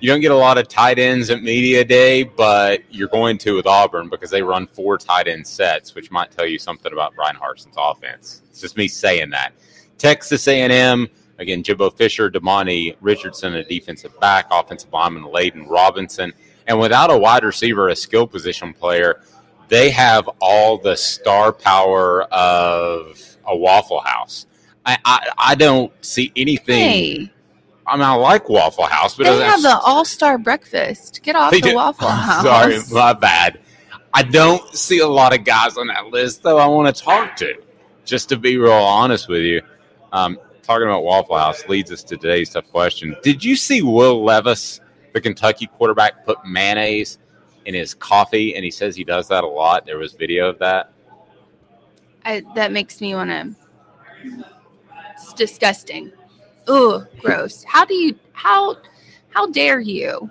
you 0.00 0.08
don't 0.08 0.20
get 0.20 0.30
a 0.30 0.36
lot 0.36 0.58
of 0.58 0.68
tight 0.68 0.98
ends 0.98 1.30
at 1.30 1.42
media 1.42 1.84
day, 1.84 2.22
but 2.22 2.82
you're 2.90 3.08
going 3.08 3.38
to 3.38 3.56
with 3.56 3.66
Auburn 3.66 4.08
because 4.08 4.30
they 4.30 4.42
run 4.42 4.66
four 4.66 4.98
tight 4.98 5.28
end 5.28 5.46
sets, 5.46 5.94
which 5.94 6.10
might 6.10 6.30
tell 6.30 6.46
you 6.46 6.58
something 6.58 6.92
about 6.92 7.14
Bryan 7.14 7.36
Harsin's 7.36 7.76
offense. 7.76 8.42
It's 8.50 8.60
just 8.60 8.76
me 8.76 8.88
saying 8.88 9.30
that. 9.30 9.52
Texas 9.98 10.46
A&M 10.46 11.08
again, 11.38 11.62
Jimbo 11.62 11.90
Fisher, 11.90 12.30
Demani 12.30 12.96
Richardson, 13.00 13.54
a 13.54 13.64
defensive 13.64 14.18
back, 14.20 14.46
offensive 14.50 14.92
lineman 14.92 15.24
Layden 15.24 15.68
Robinson, 15.68 16.32
and 16.66 16.78
without 16.78 17.10
a 17.10 17.16
wide 17.16 17.44
receiver, 17.44 17.88
a 17.88 17.96
skill 17.96 18.26
position 18.26 18.74
player, 18.74 19.22
they 19.68 19.90
have 19.90 20.28
all 20.40 20.78
the 20.78 20.96
star 20.96 21.52
power 21.52 22.22
of 22.24 23.36
a 23.46 23.56
Waffle 23.56 24.00
House. 24.00 24.46
I, 24.84 24.98
I, 25.04 25.30
I 25.38 25.54
don't 25.54 25.92
see 26.04 26.32
anything. 26.36 26.78
Hey, 26.78 27.32
I 27.88 27.96
mean, 27.96 28.04
I 28.04 28.14
like 28.14 28.48
Waffle 28.48 28.84
House, 28.84 29.16
but 29.16 29.24
they 29.24 29.44
have 29.44 29.62
the 29.62 29.78
All 29.78 30.04
Star 30.04 30.38
breakfast. 30.38 31.20
Get 31.22 31.36
off 31.36 31.52
the 31.52 31.60
do- 31.60 31.74
Waffle 31.74 32.08
House. 32.08 32.42
Sorry, 32.44 32.78
my 32.92 33.12
bad. 33.12 33.60
I 34.14 34.22
don't 34.22 34.74
see 34.74 34.98
a 34.98 35.06
lot 35.06 35.36
of 35.36 35.44
guys 35.44 35.76
on 35.76 35.86
that 35.88 36.06
list, 36.06 36.42
though. 36.42 36.58
I 36.58 36.66
want 36.66 36.94
to 36.94 37.02
talk 37.02 37.36
to, 37.36 37.54
just 38.04 38.28
to 38.30 38.36
be 38.36 38.56
real 38.56 38.72
honest 38.72 39.28
with 39.28 39.42
you. 39.42 39.62
Um, 40.12 40.38
talking 40.62 40.86
about 40.86 41.04
Waffle 41.04 41.36
House 41.36 41.66
leads 41.68 41.90
us 41.92 42.02
to 42.04 42.16
today's 42.16 42.50
tough 42.50 42.68
question. 42.70 43.16
Did 43.22 43.44
you 43.44 43.56
see 43.56 43.82
Will 43.82 44.24
Levis, 44.24 44.80
the 45.12 45.20
Kentucky 45.20 45.66
quarterback, 45.66 46.24
put 46.24 46.38
mayonnaise 46.46 47.18
in 47.64 47.74
his 47.74 47.94
coffee? 47.94 48.54
And 48.54 48.64
he 48.64 48.70
says 48.70 48.96
he 48.96 49.04
does 49.04 49.28
that 49.28 49.44
a 49.44 49.48
lot. 49.48 49.86
There 49.86 49.98
was 49.98 50.12
video 50.14 50.48
of 50.48 50.58
that. 50.58 50.92
I, 52.24 52.42
that 52.54 52.72
makes 52.72 53.00
me 53.00 53.14
want 53.14 53.30
to. 53.30 53.56
It's 55.14 55.32
disgusting. 55.34 56.12
Ooh, 56.70 57.06
gross. 57.20 57.64
How 57.64 57.84
do 57.84 57.94
you? 57.94 58.14
How? 58.32 58.76
How 59.30 59.46
dare 59.46 59.80
you? 59.80 60.30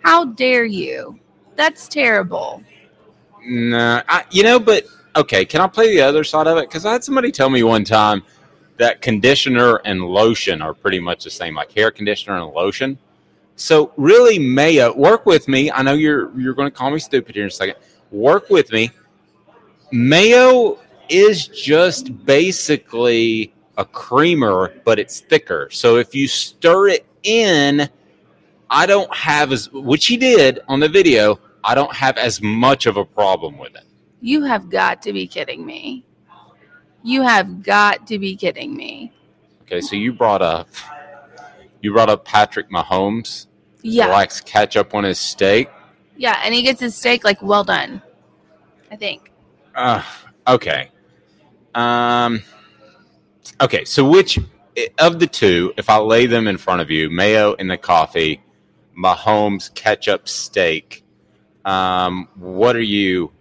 How 0.00 0.24
dare 0.24 0.64
you? 0.64 1.18
That's 1.56 1.88
terrible. 1.88 2.62
Nah, 3.44 4.02
you 4.30 4.42
know, 4.42 4.58
but 4.58 4.86
okay. 5.16 5.44
Can 5.44 5.60
I 5.60 5.66
play 5.66 5.94
the 5.94 6.02
other 6.02 6.24
side 6.24 6.46
of 6.46 6.58
it? 6.58 6.68
Because 6.68 6.84
I 6.84 6.92
had 6.92 7.04
somebody 7.04 7.30
tell 7.30 7.50
me 7.50 7.62
one 7.62 7.84
time 7.84 8.22
that 8.78 9.00
conditioner 9.00 9.80
and 9.84 10.02
lotion 10.02 10.60
are 10.60 10.74
pretty 10.74 11.00
much 11.00 11.24
the 11.24 11.30
same, 11.30 11.54
like 11.54 11.72
hair 11.72 11.90
conditioner 11.90 12.36
and 12.38 12.52
lotion. 12.52 12.98
So 13.56 13.92
really, 13.96 14.38
mayo. 14.38 14.94
Work 14.94 15.24
with 15.26 15.48
me. 15.48 15.70
I 15.70 15.82
know 15.82 15.94
you're 15.94 16.38
you're 16.38 16.54
going 16.54 16.70
to 16.70 16.76
call 16.76 16.90
me 16.90 16.98
stupid 16.98 17.34
here 17.34 17.44
in 17.44 17.48
a 17.48 17.50
second. 17.50 17.76
Work 18.10 18.50
with 18.50 18.70
me. 18.72 18.90
Mayo 19.92 20.78
is 21.08 21.46
just 21.46 22.24
basically 22.26 23.52
a 23.76 23.84
creamer, 23.84 24.74
but 24.84 24.98
it's 24.98 25.20
thicker. 25.20 25.68
So 25.70 25.96
if 25.96 26.14
you 26.14 26.28
stir 26.28 26.88
it 26.88 27.06
in, 27.22 27.88
I 28.70 28.86
don't 28.86 29.12
have 29.14 29.52
as 29.52 29.70
which 29.72 30.06
he 30.06 30.16
did 30.16 30.60
on 30.68 30.80
the 30.80 30.88
video. 30.88 31.38
I 31.62 31.74
don't 31.74 31.94
have 31.94 32.16
as 32.16 32.40
much 32.40 32.86
of 32.86 32.96
a 32.96 33.04
problem 33.04 33.58
with 33.58 33.74
it. 33.74 33.84
You 34.20 34.42
have 34.44 34.70
got 34.70 35.02
to 35.02 35.12
be 35.12 35.26
kidding 35.26 35.64
me. 35.66 36.04
You 37.02 37.22
have 37.22 37.62
got 37.62 38.06
to 38.08 38.18
be 38.18 38.34
kidding 38.34 38.76
me. 38.76 39.12
Okay, 39.62 39.80
so 39.80 39.94
you 39.96 40.12
brought 40.12 40.42
up 40.42 40.68
you 41.82 41.92
brought 41.92 42.08
up 42.08 42.24
Patrick 42.24 42.70
Mahomes 42.70 43.46
Yeah, 43.82 44.06
likes 44.08 44.40
ketchup 44.40 44.94
on 44.94 45.04
his 45.04 45.18
steak. 45.18 45.68
yeah, 46.16 46.40
and 46.44 46.54
he 46.54 46.62
gets 46.62 46.80
his 46.80 46.96
steak 46.96 47.24
like 47.24 47.42
well 47.42 47.64
done. 47.64 48.00
I 48.90 48.96
think. 48.96 49.30
Uh, 49.74 50.02
okay. 50.48 50.90
Um. 51.74 52.42
Okay, 53.60 53.84
so 53.84 54.04
which 54.08 54.38
of 54.98 55.18
the 55.18 55.26
two, 55.26 55.72
if 55.76 55.88
I 55.88 55.98
lay 55.98 56.26
them 56.26 56.46
in 56.48 56.58
front 56.58 56.80
of 56.80 56.90
you, 56.90 57.08
mayo 57.10 57.54
in 57.54 57.68
the 57.68 57.76
coffee, 57.76 58.42
Mahomes 58.98 59.72
ketchup 59.74 60.28
steak, 60.28 61.04
um, 61.64 62.28
what 62.36 62.76
are 62.76 62.80
you? 62.80 63.32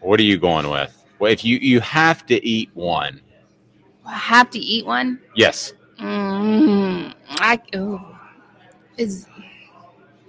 What 0.00 0.20
are 0.20 0.24
you 0.24 0.38
going 0.38 0.68
with? 0.70 0.92
Well, 1.18 1.32
if 1.32 1.44
you 1.44 1.58
you 1.58 1.80
have 1.80 2.26
to 2.26 2.44
eat 2.46 2.70
one, 2.74 3.20
I 4.04 4.14
have 4.16 4.50
to 4.50 4.58
eat 4.58 4.86
one. 4.86 5.20
yes, 5.34 5.72
Mm, 5.98 7.14
I 7.28 7.58
ooh. 7.74 8.00
is 8.98 9.26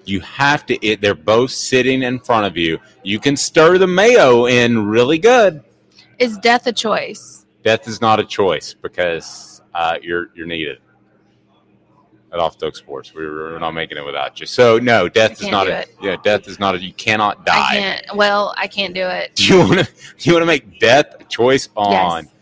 you 0.05 0.21
have 0.21 0.65
to 0.67 0.85
eat. 0.85 1.01
They're 1.01 1.13
both 1.13 1.51
sitting 1.51 2.03
in 2.03 2.19
front 2.19 2.45
of 2.45 2.55
you. 2.55 2.79
You 3.03 3.19
can 3.19 3.35
stir 3.35 3.77
the 3.77 3.87
mayo 3.87 4.45
in 4.45 4.87
really 4.87 5.17
good. 5.17 5.61
is 6.19 6.37
death 6.37 6.65
a 6.67 6.71
choice? 6.71 7.36
Death 7.67 7.85
is 7.89 7.99
not 7.99 8.17
a 8.17 8.23
choice 8.23 8.73
because 8.73 9.61
uh, 9.75 9.97
you're 10.01 10.29
you're 10.33 10.47
needed. 10.47 10.77
At 12.31 12.39
Off 12.39 12.57
Talk 12.57 12.77
Sports, 12.77 13.13
we 13.13 13.25
we're, 13.25 13.51
we're 13.51 13.59
not 13.59 13.71
making 13.71 13.97
it 13.97 14.05
without 14.05 14.39
you. 14.39 14.45
So 14.45 14.79
no, 14.79 15.09
death 15.09 15.33
is 15.33 15.39
can't 15.49 15.67
a 15.67 15.79
it. 15.81 15.93
yeah. 16.01 16.15
Death 16.23 16.47
is 16.47 16.59
not 16.61 16.75
a. 16.75 16.79
You 16.81 16.93
cannot 16.93 17.39
I 17.41 17.43
die. 17.43 17.69
can't. 17.79 18.15
Well, 18.15 18.53
I 18.55 18.67
can't 18.67 18.93
do 18.93 19.05
it. 19.05 19.35
Do 19.35 19.43
you 19.47 19.59
want 19.59 19.79
to? 19.79 19.87
You 20.19 20.31
want 20.31 20.43
to 20.43 20.45
make 20.45 20.79
death 20.79 21.17
a 21.19 21.25
choice 21.25 21.67
on 21.75 22.23
Yes. 22.23 22.33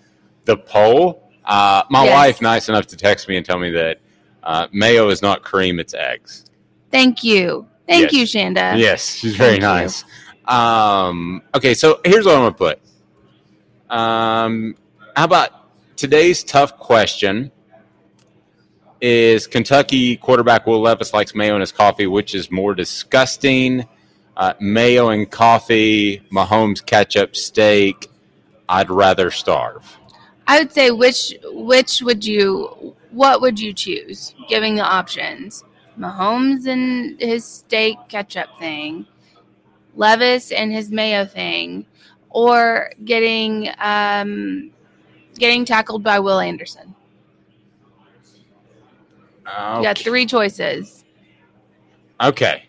the 0.46 0.58
poll? 0.58 1.28
Uh, 1.44 1.82
my 1.90 2.04
Yes. 2.04 2.14
wife, 2.14 2.42
nice 2.44 2.70
enough 2.70 2.86
to 2.86 2.96
text 2.96 3.28
me 3.28 3.36
and 3.38 3.44
tell 3.44 3.58
me 3.58 3.72
that 3.72 4.02
uh, 4.44 4.68
mayo 4.72 5.10
is 5.10 5.24
not 5.24 5.42
cream; 5.42 5.80
it's 5.80 5.96
eggs. 5.96 6.46
Thank 6.92 7.24
you. 7.24 7.66
Thank 7.88 8.12
Yes. 8.12 8.14
you, 8.14 8.40
Shanda. 8.40 8.78
Yes, 8.78 9.16
she's 9.16 9.36
very 9.36 9.60
Thank 9.60 9.64
nice. 9.64 10.04
Um, 10.46 11.42
okay, 11.56 11.74
so 11.74 12.00
here's 12.06 12.26
what 12.28 12.36
I'm 12.36 12.42
gonna 12.42 12.52
put. 12.54 12.80
Um, 13.90 14.76
how 15.16 15.26
about 15.26 15.50
today's 15.96 16.44
tough 16.44 16.78
question? 16.78 17.52
Is 19.02 19.48
Kentucky 19.48 20.18
quarterback 20.18 20.66
Will 20.66 20.82
Levis 20.82 21.14
likes 21.14 21.36
mayo 21.36 21.56
in 21.56 21.62
his 21.62 21.72
coffee? 21.72 22.08
Which 22.08 22.34
is 22.34 22.50
more 22.52 22.74
disgusting? 22.74 23.88
Uh, 24.38 24.54
mayo 24.60 25.10
and 25.10 25.30
coffee, 25.30 26.22
Mahomes 26.32 26.86
ketchup 26.86 27.36
steak. 27.36 28.10
I'd 28.68 28.90
rather 28.90 29.32
starve. 29.32 29.98
I 30.48 30.60
would 30.60 30.72
say 30.72 30.92
which 30.92 31.36
which 31.44 32.02
would 32.02 32.26
you 32.26 32.96
what 33.12 33.42
would 33.42 33.60
you 33.60 33.74
choose? 33.74 34.36
Giving 34.50 34.76
the 34.76 34.84
options. 34.84 35.64
Mahomes 35.98 36.68
and 36.68 37.20
his 37.22 37.46
steak 37.46 37.98
ketchup 38.10 38.50
thing 38.60 39.06
Levis 39.96 40.52
and 40.52 40.72
his 40.72 40.92
Mayo 40.92 41.26
thing, 41.26 41.86
or 42.30 42.92
getting 43.04 43.70
um, 43.80 44.72
getting 45.36 45.66
tackled 45.66 46.04
by 46.04 46.20
Will 46.20 46.40
Anderson. 46.40 46.96
Okay. 49.48 49.78
You 49.78 49.84
got 49.84 49.98
three 49.98 50.26
choices. 50.26 51.04
Okay. 52.22 52.66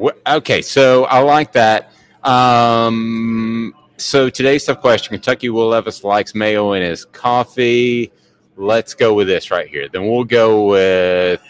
Wh- 0.00 0.16
Okay, 0.26 0.62
so 0.62 1.04
I 1.04 1.20
like 1.20 1.52
that. 1.52 1.92
Um, 2.24 3.74
so 3.96 4.28
today's 4.30 4.64
tough 4.64 4.80
question: 4.80 5.10
Kentucky 5.10 5.48
Will 5.48 5.68
Levis 5.68 6.02
likes 6.04 6.34
mayo 6.34 6.72
in 6.72 6.82
his 6.82 7.04
coffee. 7.04 8.12
Let's 8.56 8.94
go 8.94 9.14
with 9.14 9.26
this 9.26 9.50
right 9.50 9.68
here. 9.68 9.88
Then 9.88 10.08
we'll 10.08 10.24
go 10.24 10.66
with 10.66 11.40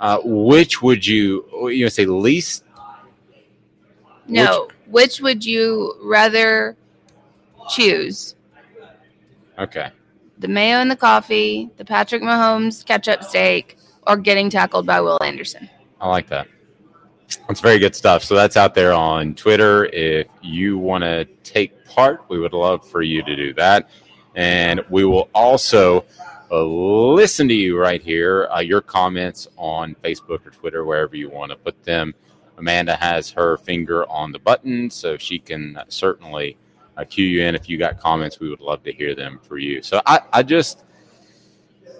uh, 0.00 0.20
which 0.24 0.82
would 0.82 1.06
you 1.06 1.44
you 1.70 1.84
know 1.84 1.88
say 1.88 2.04
least? 2.06 2.64
No, 4.26 4.68
which 4.86 5.20
would 5.20 5.44
you 5.44 5.94
rather 6.02 6.76
choose? 7.68 8.34
Okay, 9.58 9.90
The 10.38 10.48
mayo 10.48 10.78
and 10.78 10.90
the 10.90 10.96
coffee, 10.96 11.70
the 11.76 11.84
Patrick 11.84 12.22
Mahomes 12.22 12.84
ketchup 12.84 13.22
steak, 13.22 13.78
or 14.06 14.16
getting 14.16 14.50
tackled 14.50 14.86
by 14.86 15.00
Will 15.00 15.22
Anderson? 15.22 15.70
I 16.00 16.08
like 16.08 16.28
that. 16.28 16.48
That's 17.48 17.60
very 17.60 17.78
good 17.78 17.94
stuff. 17.94 18.22
So 18.22 18.34
that's 18.34 18.56
out 18.56 18.74
there 18.74 18.92
on 18.92 19.34
Twitter. 19.34 19.86
If 19.86 20.26
you 20.42 20.78
want 20.78 21.04
to 21.04 21.24
take 21.42 21.84
part, 21.86 22.24
we 22.28 22.38
would 22.38 22.52
love 22.52 22.88
for 22.88 23.02
you 23.02 23.22
to 23.22 23.36
do 23.36 23.54
that. 23.54 23.88
And 24.34 24.84
we 24.90 25.04
will 25.04 25.30
also 25.34 26.04
uh, 26.50 26.62
listen 26.64 27.48
to 27.48 27.54
you 27.54 27.78
right 27.78 28.02
here, 28.02 28.48
uh, 28.54 28.60
your 28.60 28.80
comments 28.80 29.48
on 29.56 29.94
Facebook 30.04 30.46
or 30.46 30.50
Twitter, 30.50 30.84
wherever 30.84 31.16
you 31.16 31.30
want 31.30 31.50
to 31.50 31.56
put 31.56 31.82
them. 31.84 32.14
Amanda 32.58 32.94
has 32.96 33.30
her 33.30 33.56
finger 33.56 34.08
on 34.08 34.30
the 34.30 34.38
button, 34.38 34.90
so 34.90 35.16
she 35.16 35.38
can 35.38 35.78
certainly 35.88 36.56
uh, 36.96 37.04
cue 37.04 37.26
you 37.26 37.42
in. 37.42 37.54
If 37.54 37.68
you 37.68 37.78
got 37.78 37.98
comments, 37.98 38.40
we 38.40 38.48
would 38.50 38.60
love 38.60 38.82
to 38.84 38.92
hear 38.92 39.14
them 39.14 39.40
for 39.42 39.58
you. 39.58 39.82
So 39.82 40.00
I, 40.06 40.20
I 40.32 40.42
just, 40.42 40.84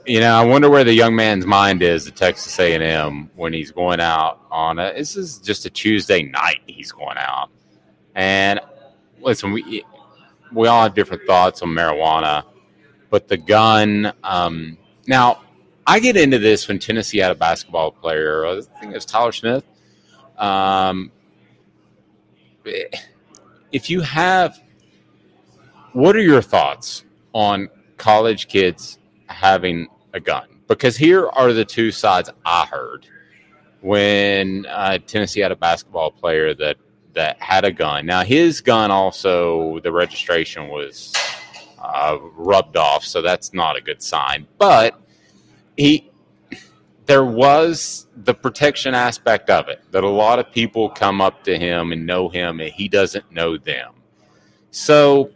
you 0.06 0.20
know, 0.20 0.34
I 0.34 0.44
wonder 0.44 0.70
where 0.70 0.84
the 0.84 0.92
young 0.92 1.16
man's 1.16 1.46
mind 1.46 1.82
is 1.82 2.06
at 2.06 2.16
Texas 2.16 2.58
A&M 2.58 3.30
when 3.34 3.52
he's 3.52 3.70
going 3.70 4.00
out 4.00 4.40
on 4.50 4.78
a. 4.78 4.92
This 4.94 5.16
is 5.16 5.38
just 5.38 5.66
a 5.66 5.70
Tuesday 5.70 6.22
night. 6.22 6.60
He's 6.66 6.92
going 6.92 7.16
out, 7.16 7.50
and 8.14 8.60
listen, 9.20 9.52
we 9.52 9.84
we 10.52 10.68
all 10.68 10.82
have 10.82 10.94
different 10.94 11.22
thoughts 11.26 11.62
on 11.62 11.70
marijuana, 11.70 12.44
but 13.10 13.28
the 13.28 13.36
gun. 13.36 14.12
Um, 14.22 14.78
now, 15.06 15.42
I 15.86 16.00
get 16.00 16.16
into 16.16 16.38
this 16.38 16.68
when 16.68 16.78
Tennessee 16.78 17.18
had 17.18 17.32
a 17.32 17.34
basketball 17.34 17.90
player. 17.90 18.46
I 18.46 18.60
think 18.80 18.92
it 18.92 18.94
was 18.94 19.04
Tyler 19.04 19.32
Smith. 19.32 19.64
Um, 20.38 21.10
if 23.72 23.90
you 23.90 24.00
have, 24.00 24.60
what 25.94 26.16
are 26.16 26.22
your 26.22 26.42
thoughts 26.42 27.04
on 27.32 27.68
college 27.96 28.48
kids 28.48 28.98
having 29.28 29.88
a 30.12 30.20
gun? 30.20 30.46
Because 30.68 30.96
here 30.96 31.28
are 31.28 31.52
the 31.52 31.64
two 31.64 31.90
sides 31.90 32.30
I 32.44 32.66
heard 32.66 33.06
when 33.80 34.66
uh, 34.66 34.98
Tennessee 35.06 35.40
had 35.40 35.52
a 35.52 35.56
basketball 35.56 36.10
player 36.10 36.54
that 36.54 36.76
that 37.14 37.40
had 37.40 37.64
a 37.64 37.70
gun. 37.70 38.06
Now 38.06 38.24
his 38.24 38.60
gun 38.60 38.90
also 38.90 39.78
the 39.80 39.92
registration 39.92 40.68
was 40.68 41.12
uh, 41.78 42.18
rubbed 42.34 42.76
off, 42.76 43.04
so 43.04 43.22
that's 43.22 43.54
not 43.54 43.76
a 43.76 43.80
good 43.80 44.02
sign. 44.02 44.48
But 44.58 45.00
he 45.76 46.10
there 47.06 47.24
was 47.24 48.08
the 48.16 48.34
protection 48.34 48.94
aspect 48.94 49.50
of 49.50 49.68
it 49.68 49.82
that 49.92 50.02
a 50.02 50.08
lot 50.08 50.38
of 50.38 50.50
people 50.50 50.88
come 50.90 51.20
up 51.20 51.44
to 51.44 51.56
him 51.56 51.92
and 51.92 52.04
know 52.04 52.28
him 52.28 52.60
and 52.60 52.70
he 52.72 52.88
doesn't 52.88 53.30
know 53.30 53.58
them. 53.58 53.92
So 54.70 55.30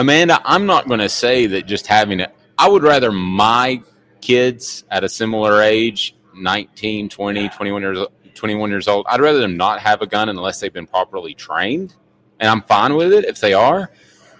Amanda, 0.00 0.40
I'm 0.46 0.64
not 0.64 0.88
going 0.88 1.00
to 1.00 1.10
say 1.10 1.46
that 1.48 1.66
just 1.66 1.86
having 1.86 2.20
it 2.20 2.34
I 2.60 2.68
would 2.68 2.82
rather 2.82 3.10
my 3.10 3.82
kids 4.20 4.84
at 4.90 5.04
a 5.04 5.08
similar 5.08 5.62
age, 5.62 6.14
19, 6.34 7.08
20, 7.08 7.48
21 7.48 7.82
years 7.82 8.06
21 8.34 8.70
years 8.70 8.88
old, 8.88 9.06
I'd 9.08 9.20
rather 9.20 9.40
them 9.40 9.58
not 9.58 9.80
have 9.80 10.00
a 10.00 10.06
gun 10.06 10.28
unless 10.30 10.60
they've 10.60 10.72
been 10.72 10.86
properly 10.86 11.34
trained. 11.34 11.94
And 12.38 12.48
I'm 12.48 12.62
fine 12.62 12.96
with 12.96 13.12
it 13.12 13.26
if 13.26 13.40
they 13.40 13.52
are. 13.52 13.90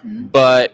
Mm-hmm. 0.05 0.27
But 0.27 0.73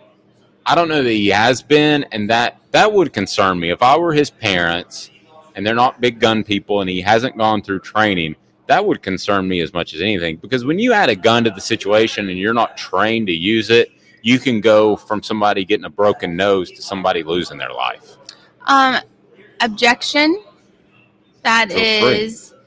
I 0.66 0.76
don't 0.76 0.88
know 0.88 1.04
that 1.04 1.10
he 1.10 1.28
has 1.28 1.62
been 1.62 2.04
and 2.12 2.30
that 2.30 2.62
that 2.72 2.92
would 2.92 3.12
concern 3.12 3.60
me 3.60 3.72
if 3.72 3.82
I 3.82 3.98
were 3.98 4.14
his 4.14 4.30
parents 4.30 5.10
and 5.56 5.66
they're 5.66 5.76
not 5.76 6.00
big 6.00 6.20
gun 6.20 6.44
people 6.44 6.80
and 6.80 6.90
he 6.90 7.02
hasn't 7.02 7.38
gone 7.38 7.62
through 7.62 7.80
training. 7.80 8.36
That 8.68 8.86
would 8.86 9.02
concern 9.02 9.48
me 9.48 9.60
as 9.62 9.74
much 9.74 9.94
as 9.94 10.02
anything 10.02 10.38
because 10.38 10.64
when 10.66 10.80
you 10.80 10.94
add 10.94 11.10
a 11.10 11.16
gun 11.16 11.46
to 11.46 11.50
the 11.50 11.62
situation 11.62 12.30
and 12.30 12.38
you're 12.38 12.54
not 12.54 12.78
trained 12.78 13.28
to 13.28 13.34
use 13.34 13.70
it, 13.70 13.90
you 14.28 14.40
can 14.40 14.60
go 14.60 14.98
from 14.98 15.24
somebody 15.24 15.64
getting 15.64 15.86
a 15.86 15.90
broken 15.90 16.36
nose 16.36 16.70
to 16.70 16.82
somebody 16.82 17.24
losing 17.24 17.58
their 17.58 17.72
life. 17.72 18.18
Um, 18.66 18.98
objection. 19.62 20.44
That 21.44 21.72
Feel 21.72 21.78
free. 21.78 22.58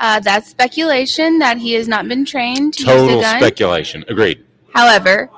uh, 0.00 0.18
that's 0.18 0.50
speculation 0.50 1.38
that 1.38 1.58
he 1.58 1.74
has 1.74 1.86
not 1.86 2.08
been 2.08 2.24
trained 2.24 2.74
to 2.74 2.82
use 2.82 2.90
Total 2.90 3.18
a 3.20 3.22
gun. 3.22 3.38
speculation. 3.38 4.04
Agreed. 4.08 4.44
However, 4.74 5.30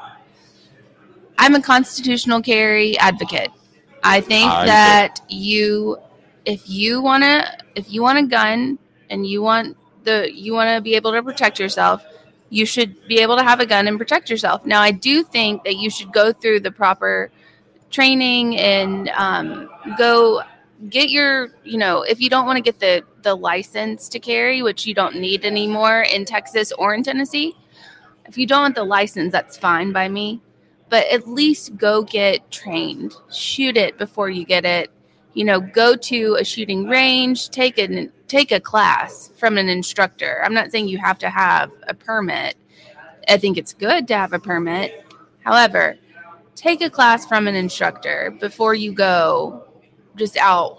I'm 1.36 1.54
a 1.54 1.60
constitutional 1.60 2.40
carry 2.40 2.96
advocate. 2.98 3.50
I 4.02 4.22
think 4.22 4.50
I 4.50 4.60
agree. 4.60 4.66
that 4.68 5.20
you, 5.28 5.98
if 6.46 6.66
you 6.66 7.02
wanna, 7.02 7.58
if 7.74 7.92
you 7.92 8.00
want 8.00 8.18
a 8.20 8.26
gun 8.26 8.78
and 9.10 9.26
you 9.26 9.42
want 9.42 9.76
the, 10.04 10.32
you 10.32 10.54
want 10.54 10.74
to 10.74 10.80
be 10.80 10.94
able 10.94 11.12
to 11.12 11.22
protect 11.22 11.58
yourself, 11.60 12.02
you 12.52 12.66
should 12.66 13.08
be 13.08 13.18
able 13.18 13.34
to 13.34 13.42
have 13.42 13.60
a 13.60 13.66
gun 13.66 13.88
and 13.88 13.96
protect 13.96 14.28
yourself. 14.28 14.66
Now, 14.66 14.82
I 14.82 14.90
do 14.90 15.24
think 15.24 15.64
that 15.64 15.76
you 15.76 15.88
should 15.88 16.12
go 16.12 16.34
through 16.34 16.60
the 16.60 16.70
proper 16.70 17.30
training 17.88 18.58
and 18.58 19.08
um, 19.08 19.70
go 19.96 20.42
get 20.90 21.08
your, 21.08 21.48
you 21.64 21.78
know, 21.78 22.02
if 22.02 22.20
you 22.20 22.28
don't 22.28 22.44
want 22.44 22.58
to 22.58 22.62
get 22.62 22.78
the 22.78 23.04
the 23.22 23.34
license 23.34 24.06
to 24.10 24.18
carry, 24.18 24.60
which 24.60 24.86
you 24.86 24.92
don't 24.92 25.16
need 25.16 25.46
anymore 25.46 26.02
in 26.02 26.26
Texas 26.26 26.72
or 26.72 26.92
in 26.92 27.02
Tennessee, 27.02 27.56
if 28.26 28.36
you 28.36 28.46
don't 28.46 28.60
want 28.60 28.74
the 28.74 28.84
license, 28.84 29.32
that's 29.32 29.56
fine 29.56 29.90
by 29.90 30.06
me. 30.10 30.42
But 30.90 31.06
at 31.06 31.26
least 31.26 31.78
go 31.78 32.02
get 32.02 32.50
trained. 32.50 33.14
Shoot 33.30 33.78
it 33.78 33.96
before 33.96 34.28
you 34.28 34.44
get 34.44 34.66
it. 34.66 34.90
You 35.32 35.46
know, 35.46 35.58
go 35.58 35.96
to 35.96 36.36
a 36.38 36.44
shooting 36.44 36.86
range, 36.86 37.48
take 37.48 37.78
an 37.78 38.12
take 38.32 38.50
a 38.50 38.60
class 38.60 39.30
from 39.36 39.58
an 39.58 39.68
instructor. 39.68 40.40
I'm 40.42 40.54
not 40.54 40.70
saying 40.70 40.88
you 40.88 40.96
have 40.96 41.18
to 41.18 41.28
have 41.28 41.70
a 41.86 41.92
permit. 41.92 42.56
I 43.28 43.36
think 43.36 43.58
it's 43.58 43.74
good 43.74 44.08
to 44.08 44.16
have 44.16 44.32
a 44.32 44.38
permit. 44.38 45.04
However, 45.44 45.96
take 46.54 46.80
a 46.80 46.88
class 46.88 47.26
from 47.26 47.46
an 47.46 47.54
instructor 47.54 48.34
before 48.40 48.74
you 48.74 48.92
go 48.92 49.66
just 50.16 50.38
out 50.38 50.78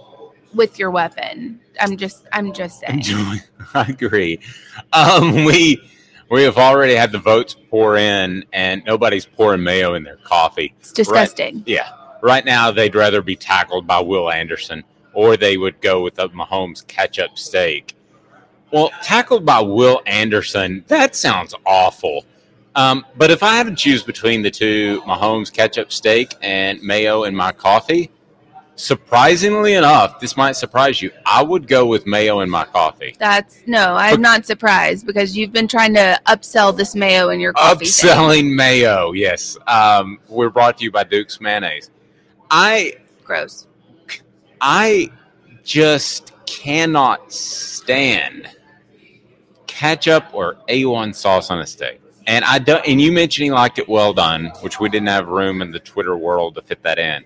with 0.55 0.79
your 0.79 0.89
weapon. 0.89 1.59
I'm 1.79 1.95
just 1.95 2.25
I'm 2.31 2.53
just 2.53 2.79
saying. 2.79 3.03
I 3.75 3.85
agree. 3.87 4.39
Um, 4.91 5.45
we 5.45 5.79
we 6.31 6.41
have 6.43 6.57
already 6.57 6.95
had 6.95 7.11
the 7.11 7.19
votes 7.19 7.55
pour 7.69 7.97
in, 7.97 8.45
and 8.51 8.83
nobody's 8.83 9.27
pouring 9.27 9.61
mayo 9.61 9.93
in 9.93 10.03
their 10.03 10.17
coffee. 10.17 10.73
It's 10.79 10.91
disgusting. 10.91 11.61
Yeah. 11.67 11.91
Right 12.23 12.45
now, 12.45 12.71
they'd 12.71 12.95
rather 12.95 13.21
be 13.21 13.35
tackled 13.35 13.85
by 13.85 13.99
Will 13.99 14.31
Anderson, 14.31 14.83
or 15.13 15.38
they 15.38 15.58
would 15.58 15.80
go 15.82 16.02
with 16.02 16.15
the 16.15 16.30
Mahomes 16.30 16.86
ketchup 16.88 17.38
steak. 17.38 17.95
Well, 18.71 18.89
tackled 19.04 19.45
by 19.45 19.60
Will 19.60 20.02
Anderson, 20.08 20.84
that 20.88 21.15
sounds 21.15 21.54
awful. 21.65 22.26
Um, 22.76 23.06
but 23.17 23.30
if 23.30 23.43
I 23.43 23.56
had 23.56 23.67
to 23.67 23.76
choose 23.76 24.02
between 24.02 24.41
the 24.41 24.49
two, 24.49 25.02
Mahomes 25.02 25.54
ketchup 25.54 25.91
steak 25.91 26.34
and 26.41 26.82
mayo 26.82 27.26
in 27.26 27.36
my 27.36 27.52
coffee, 27.52 28.10
surprisingly 28.76 29.73
enough, 29.76 30.19
this 30.19 30.36
might 30.36 30.54
surprise 30.56 30.99
you, 31.02 31.12
I 31.26 31.43
would 31.43 31.67
go 31.67 31.86
with 31.86 32.08
mayo 32.08 32.39
in 32.39 32.49
my 32.49 32.65
coffee. 32.65 33.15
That's 33.19 33.60
no, 33.67 33.93
I'm 33.95 34.13
But- 34.15 34.19
not 34.21 34.45
surprised 34.47 35.06
because 35.06 35.38
you've 35.38 35.54
been 35.54 35.67
trying 35.67 35.93
to 35.93 36.19
upsell 36.26 36.76
this 36.76 36.95
mayo 36.95 37.30
in 37.30 37.39
your 37.39 37.54
coffee. 37.54 37.86
thing. 37.86 38.10
Upselling 38.10 38.56
mayo, 38.56 39.12
yes. 39.12 39.56
Um, 39.67 40.19
we're 40.28 40.49
brought 40.49 40.80
to 40.80 40.84
you 40.84 40.91
by 40.91 41.04
Duke's 41.04 41.39
mayonnaise. 41.39 41.91
I 42.49 42.93
Gross. 43.23 43.67
I 44.65 45.10
just 45.62 46.32
cannot 46.45 47.34
stand 47.34 48.49
ketchup 49.67 50.26
or 50.34 50.56
A1 50.69 51.13
sauce 51.13 51.52
on 51.52 51.60
a 51.60 51.67
steak. 51.67 51.99
And 52.28 52.45
I 52.45 52.60
don't 52.60 52.86
and 52.88 53.02
you 53.02 53.12
mentioned 53.12 53.43
he 53.43 53.52
liked 53.52 53.78
it 53.78 53.89
well 53.89 54.13
done, 54.13 54.45
which 54.62 54.80
we 54.80 54.88
didn't 54.88 55.10
have 55.10 55.28
room 55.28 55.62
in 55.62 55.71
the 55.71 55.80
Twitter 55.80 56.15
world 56.15 56.56
to 56.56 56.62
fit 56.62 56.82
that 56.84 56.97
in. 56.97 57.26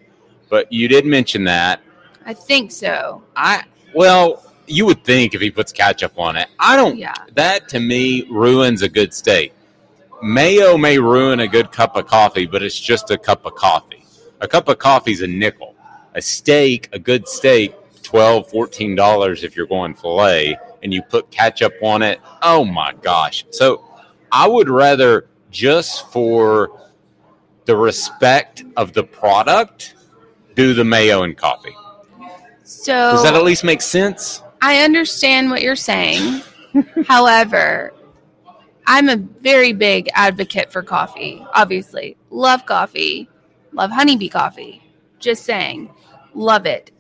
But 0.50 0.72
you 0.74 0.88
did 0.88 1.06
mention 1.06 1.44
that. 1.44 1.80
I 2.26 2.34
think 2.34 2.72
so. 2.72 3.22
I 3.36 3.66
well, 3.94 4.44
you 4.66 4.88
would 4.88 5.04
think 5.04 5.36
if 5.36 5.42
he 5.42 5.52
puts 5.52 5.72
ketchup 5.72 6.18
on 6.18 6.38
it. 6.38 6.48
I 6.60 6.76
don't 6.76 6.98
Yeah. 6.98 7.14
that 7.36 7.68
to 7.70 7.80
me 7.80 8.26
ruins 8.32 8.82
a 8.82 8.90
good 8.90 9.14
steak. 9.14 9.54
Mayo 10.24 10.76
may 10.76 10.98
ruin 10.98 11.42
a 11.42 11.48
good 11.48 11.72
cup 11.72 11.96
of 11.96 12.08
coffee, 12.08 12.48
but 12.48 12.64
it's 12.64 12.80
just 12.80 13.12
a 13.12 13.18
cup 13.20 13.46
of 13.46 13.54
coffee. 13.54 14.04
A 14.42 14.48
cup 14.48 14.68
of 14.70 14.80
coffee 14.80 15.12
is 15.12 15.22
a 15.22 15.28
nickel. 15.28 15.76
A 16.18 16.22
steak, 16.22 16.90
a 16.94 17.00
good 17.00 17.28
steak, 17.28 17.76
$12, 18.02 18.52
$14 18.52 19.44
if 19.44 19.56
you're 19.56 19.68
going 19.68 19.94
filet, 19.94 20.58
and 20.82 20.94
you 20.94 21.02
put 21.04 21.30
ketchup 21.30 21.74
on 21.84 22.02
it. 22.02 22.20
Oh 22.42 22.66
my 22.66 22.94
gosh. 23.02 23.46
So 23.52 23.86
I 24.32 24.48
would 24.48 24.68
rather 24.68 25.30
just 25.52 26.12
for 26.12 26.82
the 27.66 27.78
respect 27.78 28.64
of 28.76 28.94
the 28.94 29.04
product 29.04 29.96
do 30.56 30.74
the 30.74 30.84
mayo 30.84 31.24
and 31.24 31.38
coffee. 31.38 31.76
So 32.64 32.94
Does 32.94 33.24
that 33.24 33.36
at 33.36 33.44
least 33.44 33.64
make 33.64 33.82
sense? 33.82 34.42
I 34.62 34.80
understand 34.84 35.52
what 35.52 35.62
you're 35.62 35.76
saying. 35.76 36.42
However, 37.08 37.94
I'm 38.88 39.10
a 39.10 39.18
very 39.18 39.74
big 39.74 40.10
advocate 40.14 40.72
for 40.72 40.82
coffee. 40.82 41.46
Obviously, 41.54 42.18
love 42.32 42.66
coffee, 42.66 43.30
love 43.72 43.92
honeybee 43.92 44.30
coffee. 44.30 44.82
Just 45.20 45.44
saying, 45.44 45.94
love 46.38 46.66
it. 46.66 46.92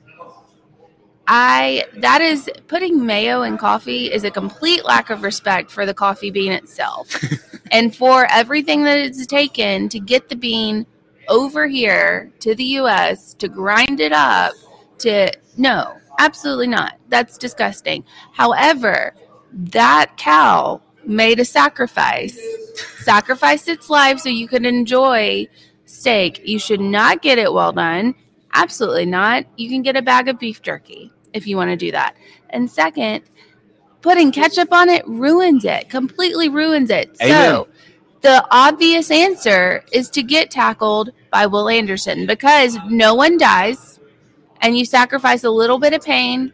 I 1.27 1.85
that 1.97 2.21
is 2.21 2.49
putting 2.67 3.05
mayo 3.05 3.41
in 3.41 3.57
coffee 3.57 4.11
is 4.11 4.23
a 4.23 4.31
complete 4.31 4.85
lack 4.85 5.09
of 5.09 5.23
respect 5.23 5.69
for 5.69 5.85
the 5.85 5.93
coffee 5.93 6.31
bean 6.31 6.53
itself, 6.53 7.21
and 7.71 7.95
for 7.95 8.25
everything 8.31 8.83
that 8.83 8.97
it's 8.97 9.25
taken 9.25 9.89
to 9.89 9.99
get 9.99 10.29
the 10.29 10.35
bean 10.35 10.85
over 11.27 11.67
here 11.67 12.31
to 12.39 12.55
the 12.55 12.63
U.S. 12.63 13.33
to 13.35 13.49
grind 13.49 13.99
it 13.99 14.13
up. 14.13 14.53
To 14.99 15.29
no, 15.57 15.97
absolutely 16.19 16.67
not. 16.67 16.97
That's 17.09 17.37
disgusting. 17.37 18.05
However, 18.31 19.13
that 19.51 20.15
cow 20.17 20.81
made 21.05 21.39
a 21.39 21.45
sacrifice, 21.45 22.39
sacrificed 22.99 23.67
its 23.67 23.89
life 23.89 24.19
so 24.19 24.29
you 24.29 24.47
could 24.47 24.65
enjoy 24.65 25.47
steak. 25.85 26.41
You 26.45 26.57
should 26.57 26.81
not 26.81 27.21
get 27.21 27.37
it 27.37 27.51
well 27.51 27.73
done. 27.73 28.15
Absolutely 28.53 29.05
not. 29.05 29.45
You 29.57 29.69
can 29.69 29.81
get 29.81 29.95
a 29.95 30.01
bag 30.01 30.27
of 30.27 30.39
beef 30.39 30.61
jerky 30.61 31.11
if 31.33 31.47
you 31.47 31.57
want 31.57 31.69
to 31.69 31.75
do 31.75 31.91
that. 31.91 32.15
And 32.49 32.69
second, 32.69 33.23
putting 34.01 34.31
ketchup 34.31 34.71
on 34.71 34.89
it 34.89 35.07
ruins 35.07 35.65
it, 35.65 35.89
completely 35.89 36.49
ruins 36.49 36.89
it. 36.89 37.15
Amen. 37.21 37.51
So 37.51 37.67
the 38.21 38.45
obvious 38.51 39.11
answer 39.11 39.83
is 39.91 40.09
to 40.11 40.23
get 40.23 40.49
tackled 40.49 41.11
by 41.31 41.45
Will 41.45 41.69
Anderson 41.69 42.25
because 42.25 42.77
no 42.89 43.13
one 43.13 43.37
dies 43.37 43.99
and 44.61 44.77
you 44.77 44.85
sacrifice 44.85 45.43
a 45.43 45.49
little 45.49 45.77
bit 45.77 45.93
of 45.93 46.01
pain 46.01 46.51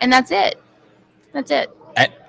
and 0.00 0.12
that's 0.12 0.30
it. 0.30 0.60
That's 1.32 1.50
it. 1.50 1.70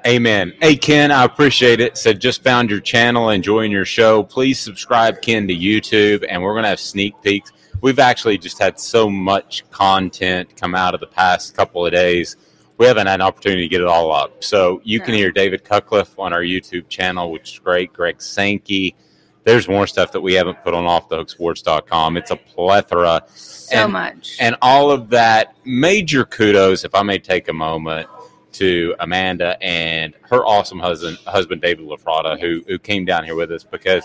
Amen. 0.05 0.53
Hey, 0.61 0.75
Ken, 0.75 1.09
I 1.11 1.23
appreciate 1.23 1.79
it. 1.79 1.97
Said 1.97 2.19
just 2.21 2.43
found 2.43 2.69
your 2.69 2.79
channel, 2.79 3.31
enjoying 3.31 3.71
your 3.71 3.85
show. 3.85 4.21
Please 4.21 4.59
subscribe, 4.59 5.19
Ken, 5.23 5.47
to 5.47 5.55
YouTube, 5.55 6.23
and 6.29 6.43
we're 6.43 6.53
going 6.53 6.63
to 6.63 6.69
have 6.69 6.79
sneak 6.79 7.19
peeks. 7.23 7.51
We've 7.85 7.99
actually 7.99 8.39
just 8.39 8.57
had 8.57 8.79
so 8.79 9.11
much 9.11 9.63
content 9.69 10.55
come 10.59 10.73
out 10.73 10.95
of 10.95 11.01
the 11.01 11.05
past 11.05 11.55
couple 11.55 11.85
of 11.85 11.91
days. 11.91 12.35
We 12.79 12.87
haven't 12.87 13.05
had 13.05 13.21
an 13.21 13.21
opportunity 13.21 13.61
to 13.61 13.67
get 13.67 13.79
it 13.79 13.85
all 13.85 14.11
up. 14.11 14.43
So 14.43 14.81
you 14.83 14.99
can 14.99 15.13
hear 15.13 15.31
David 15.31 15.63
Cutcliffe 15.63 16.17
on 16.17 16.33
our 16.33 16.41
YouTube 16.41 16.89
channel, 16.89 17.31
which 17.31 17.53
is 17.53 17.59
great. 17.59 17.93
Greg 17.93 18.23
Sankey. 18.23 18.95
There's 19.43 19.67
more 19.67 19.85
stuff 19.85 20.11
that 20.13 20.21
we 20.21 20.33
haven't 20.33 20.63
put 20.63 20.73
on 20.73 20.85
offthehooksports.com. 20.85 22.17
It's 22.17 22.31
a 22.31 22.37
plethora 22.37 23.21
So 23.35 23.75
And- 23.75 23.93
much. 23.93 24.37
and 24.39 24.55
all 24.63 24.89
of 24.89 25.11
that 25.11 25.55
major 25.63 26.25
kudos 26.25 26.85
if 26.85 26.95
i 26.95 27.03
may 27.03 27.19
take 27.19 27.49
a 27.49 27.53
moment 27.53 28.07
to 28.53 28.95
amanda 28.99 29.61
and 29.61 30.15
her 30.21 30.43
awesome 30.43 30.79
husband 30.79 31.19
husband 31.27 31.61
david 31.61 31.85
lafratta 31.85 32.39
who, 32.39 32.63
who 32.67 32.79
came 32.79 33.05
down 33.05 33.23
here 33.23 33.35
with 33.35 33.51
us 33.51 33.63
because 33.63 34.03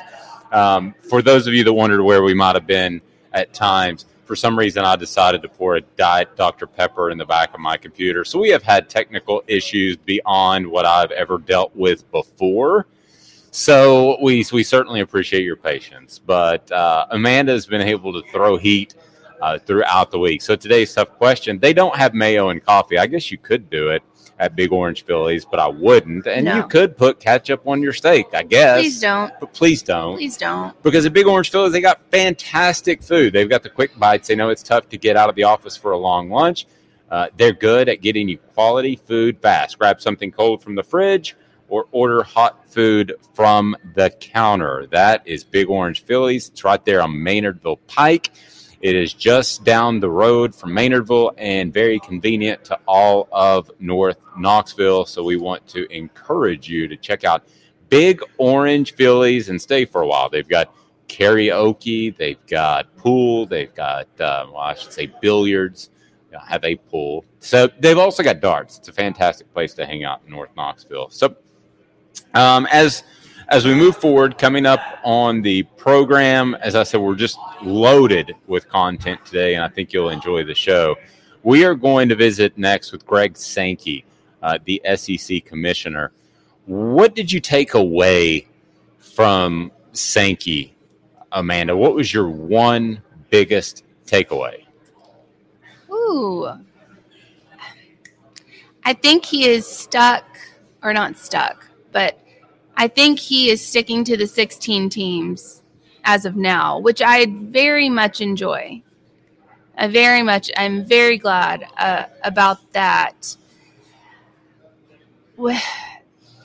um, 0.53 0.95
for 1.09 1.23
those 1.23 1.47
of 1.47 1.55
you 1.55 1.65
that 1.65 1.73
wondered 1.73 2.03
where 2.03 2.23
we 2.23 2.35
might 2.35 2.55
have 2.55 2.67
been 2.67 3.01
at 3.33 3.53
times 3.53 4.07
for 4.25 4.37
some 4.37 4.59
reason 4.59 4.85
i 4.85 4.97
decided 4.97 5.43
to 5.43 5.49
pour 5.49 5.77
a 5.77 5.81
diet 5.97 6.35
dr 6.37 6.67
pepper 6.69 7.11
in 7.11 7.19
the 7.19 7.25
back 7.25 7.53
of 7.55 7.61
my 7.61 7.77
computer 7.77 8.25
so 8.25 8.39
we 8.39 8.49
have 8.49 8.63
had 8.63 8.89
technical 8.89 9.43
issues 9.47 9.97
beyond 9.97 10.67
what 10.67 10.85
i've 10.85 11.11
ever 11.13 11.39
dealt 11.39 11.75
with 11.75 12.09
before 12.11 12.87
so 13.51 14.17
we 14.23 14.45
we 14.53 14.63
certainly 14.63 15.01
appreciate 15.01 15.45
your 15.45 15.57
patience 15.57 16.19
but 16.19 16.71
uh, 16.73 17.07
amanda's 17.11 17.67
been 17.67 17.83
able 17.83 18.13
to 18.13 18.29
throw 18.31 18.57
heat 18.57 18.95
uh, 19.41 19.59
throughout 19.59 20.11
the 20.11 20.19
week. 20.19 20.43
So 20.43 20.55
today's 20.55 20.93
tough 20.93 21.11
question. 21.17 21.59
They 21.59 21.73
don't 21.73 21.97
have 21.97 22.15
mayo 22.15 22.51
and 22.51 22.65
coffee. 22.65 22.99
I 22.99 23.07
guess 23.07 23.31
you 23.31 23.39
could 23.39 23.71
do 23.71 23.89
it 23.89 24.03
at 24.41 24.57
Big 24.57 24.73
Orange 24.73 25.05
Phillies, 25.05 25.45
but 25.45 25.61
I 25.61 25.69
wouldn't. 25.69 26.27
And 26.27 26.47
you 26.47 26.67
could 26.67 26.97
put 26.97 27.21
ketchup 27.21 27.67
on 27.67 27.83
your 27.83 27.93
steak, 27.93 28.27
I 28.33 28.43
guess. 28.43 28.81
Please 28.81 29.01
don't. 29.01 29.33
But 29.39 29.53
please 29.53 29.83
don't. 29.83 30.17
Please 30.17 30.37
don't. 30.39 30.83
Because 30.83 31.05
at 31.05 31.13
Big 31.13 31.27
Orange 31.27 31.51
Phillies, 31.51 31.73
they 31.73 31.83
got 31.83 32.01
fantastic 32.11 33.03
food. 33.03 33.35
They've 33.35 33.49
got 33.49 33.63
the 33.63 33.69
quick 33.69 33.97
bites. 33.99 34.29
They 34.29 34.35
know 34.35 34.49
it's 34.49 34.63
tough 34.63 34.89
to 34.89 34.97
get 34.97 35.15
out 35.15 35.29
of 35.29 35.35
the 35.35 35.45
office 35.45 35.77
for 35.77 35.93
a 35.93 35.99
long 35.99 36.31
lunch. 36.31 36.67
Uh, 37.11 37.29
they're 37.37 37.53
good 37.53 37.91
at 37.91 38.01
getting 38.01 38.29
you 38.29 38.39
quality 38.55 38.97
food 38.97 39.39
fast. 39.43 39.79
Grab 39.79 40.01
something 40.01 40.33
cold 40.33 40.63
from 40.63 40.75
the 40.75 40.83
fridge 40.83 41.37
or 41.69 41.85
order 41.93 42.23
hot 42.23 42.67
food 42.73 43.13
from 43.35 43.77
the 43.95 44.09
counter. 44.21 44.87
That 44.91 45.23
is 45.27 45.45
Big 45.45 45.69
Orange 45.69 46.03
Phillies. 46.05 46.49
It's 46.49 46.65
right 46.65 46.83
there 46.85 47.03
on 47.03 47.13
Maynardville 47.13 47.79
Pike. 47.87 48.31
It 48.81 48.97
is 48.97 49.13
just 49.13 49.63
down 49.65 50.01
the 50.01 50.09
road 50.09 50.55
from 50.55 50.71
Maynardville 50.71 51.35
and 51.37 51.73
very 51.73 52.01
convenient 52.01 52.65
to 52.65 52.79
all 52.89 53.29
of 53.31 53.71
North 53.79 54.19
Knoxville. 54.39 55.05
So 55.05 55.23
we 55.23 55.37
want 55.37 55.67
to 55.69 55.87
encourage 55.95 56.69
you 56.69 56.89
to 56.89 56.97
check 56.97 57.25
out 57.25 57.47
Big 57.91 58.23
Orange 58.39 58.95
Phillies 58.95 59.51
and 59.51 59.61
stay 59.61 59.85
for 59.85 60.01
a 60.01 60.07
while. 60.07 60.31
They've 60.31 60.49
got 60.49 60.75
karaoke, 61.09 62.17
they've 62.17 62.45
got 62.47 62.97
pool, 62.97 63.45
they've 63.45 63.75
got, 63.75 64.07
uh, 64.19 64.47
well, 64.49 64.57
I 64.57 64.75
should 64.75 64.93
say 64.93 65.13
billiards, 65.21 65.91
have 66.47 66.65
a 66.65 66.77
pool. 66.77 67.25
So 67.41 67.69
they've 67.81 67.99
also 67.99 68.23
got 68.23 68.41
darts. 68.41 68.79
It's 68.79 68.89
a 68.89 68.93
fantastic 68.93 69.53
place 69.53 69.75
to 69.75 69.85
hang 69.85 70.05
out 70.05 70.21
in 70.25 70.33
North 70.33 70.51
Knoxville. 70.57 71.11
So 71.11 71.37
um, 72.35 72.67
as 72.71 73.03
as 73.51 73.65
we 73.65 73.75
move 73.75 73.97
forward, 73.97 74.39
coming 74.39 74.65
up 74.65 74.81
on 75.03 75.43
the 75.43 75.65
program, 75.77 76.55
as 76.61 76.77
I 76.77 76.85
said, 76.85 77.01
we're 77.01 77.17
just 77.17 77.39
loaded 77.63 78.35
with 78.47 78.69
content 78.69 79.25
today, 79.27 79.57
and 79.57 79.65
I 79.65 79.69
think 79.69 79.93
you'll 79.93 80.11
enjoy 80.11 80.45
the 80.45 80.55
show. 80.55 80.97
We 81.43 81.65
are 81.65 81.75
going 81.75 82.09
to 82.11 82.15
visit 82.15 82.57
next 82.57 82.93
with 82.93 83.05
Greg 83.05 83.37
Sankey, 83.37 84.05
uh, 84.43 84.59
the 84.65 84.81
SEC 84.95 85.45
commissioner. 85.45 86.13
What 86.67 87.17
did 87.17 87.33
you 87.33 87.41
take 87.41 87.75
away 87.75 88.47
from 88.99 89.73
Sankey, 89.93 90.77
Amanda? 91.33 91.77
What 91.77 91.95
was 91.95 92.15
your 92.15 92.29
one 92.29 93.03
biggest 93.31 93.83
takeaway? 94.07 94.65
Ooh. 95.91 96.51
I 98.85 98.93
think 98.93 99.25
he 99.25 99.49
is 99.49 99.67
stuck, 99.67 100.25
or 100.85 100.93
not 100.93 101.19
stuck, 101.19 101.67
but 101.91 102.17
I 102.77 102.89
think 102.89 103.19
he 103.19 103.51
is 103.51 103.65
sticking 103.65 104.05
to 104.05 104.17
the 104.17 104.27
16 104.27 104.89
teams 104.91 105.63
as 106.05 106.25
of 106.25 106.37
now, 106.37 106.79
which 106.79 107.03
I 107.03 107.27
very 107.27 107.89
much 107.89 108.21
enjoy. 108.21 108.83
I 109.77 109.89
very 109.89 110.23
much, 110.23 110.51
I'm 110.57 110.85
very 110.85 111.19
glad 111.19 111.67
uh, 111.79 112.05
about 112.23 112.59
that. 112.73 113.37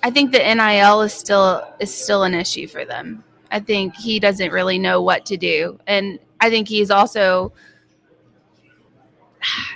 I 0.03 0.11
think 0.11 0.31
the 0.31 0.39
NIL 0.39 1.01
is 1.01 1.13
still 1.13 1.67
is 1.79 1.93
still 1.93 2.23
an 2.23 2.33
issue 2.33 2.67
for 2.67 2.85
them. 2.85 3.23
I 3.51 3.59
think 3.59 3.95
he 3.95 4.19
doesn't 4.19 4.51
really 4.51 4.79
know 4.79 5.01
what 5.01 5.25
to 5.27 5.37
do, 5.37 5.79
and 5.87 6.19
I 6.39 6.49
think 6.49 6.67
he's 6.67 6.91
also 6.91 7.51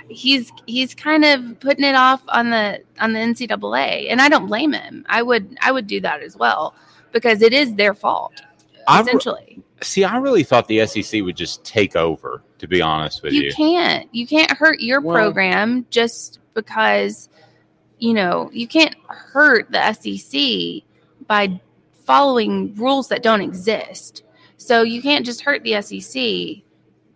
he's 0.08 0.52
he's 0.66 0.94
kind 0.94 1.24
of 1.24 1.58
putting 1.60 1.84
it 1.84 1.94
off 1.94 2.22
on 2.28 2.50
the 2.50 2.82
on 2.98 3.12
the 3.12 3.18
NCAA, 3.18 4.10
and 4.10 4.20
I 4.20 4.28
don't 4.28 4.46
blame 4.46 4.72
him. 4.72 5.04
I 5.08 5.22
would 5.22 5.56
I 5.60 5.72
would 5.72 5.86
do 5.86 6.00
that 6.00 6.22
as 6.22 6.36
well 6.36 6.74
because 7.12 7.42
it 7.42 7.52
is 7.52 7.74
their 7.74 7.94
fault 7.94 8.40
I 8.88 9.00
re- 9.00 9.06
essentially. 9.08 9.62
See, 9.82 10.04
I 10.04 10.18
really 10.18 10.42
thought 10.42 10.68
the 10.68 10.84
SEC 10.86 11.22
would 11.22 11.36
just 11.36 11.64
take 11.64 11.96
over, 11.96 12.42
to 12.58 12.66
be 12.68 12.82
honest 12.82 13.22
with 13.22 13.32
you. 13.32 13.42
you 13.42 13.52
can't 13.52 14.08
you 14.14 14.26
can't 14.26 14.50
hurt 14.50 14.80
your 14.80 15.00
Well- 15.00 15.14
program 15.14 15.86
just 15.90 16.38
because 16.54 17.28
you 17.98 18.12
know 18.12 18.50
you 18.52 18.66
can't 18.66 18.94
hurt 19.08 19.70
the 19.70 19.92
SEC 19.92 20.82
by 21.26 21.60
following 22.04 22.74
rules 22.74 23.08
that 23.08 23.22
don't 23.22 23.40
exist. 23.40 24.24
So 24.56 24.82
you 24.82 25.00
can't 25.00 25.24
just 25.24 25.40
hurt 25.40 25.62
the 25.62 25.80
SEC 25.80 26.62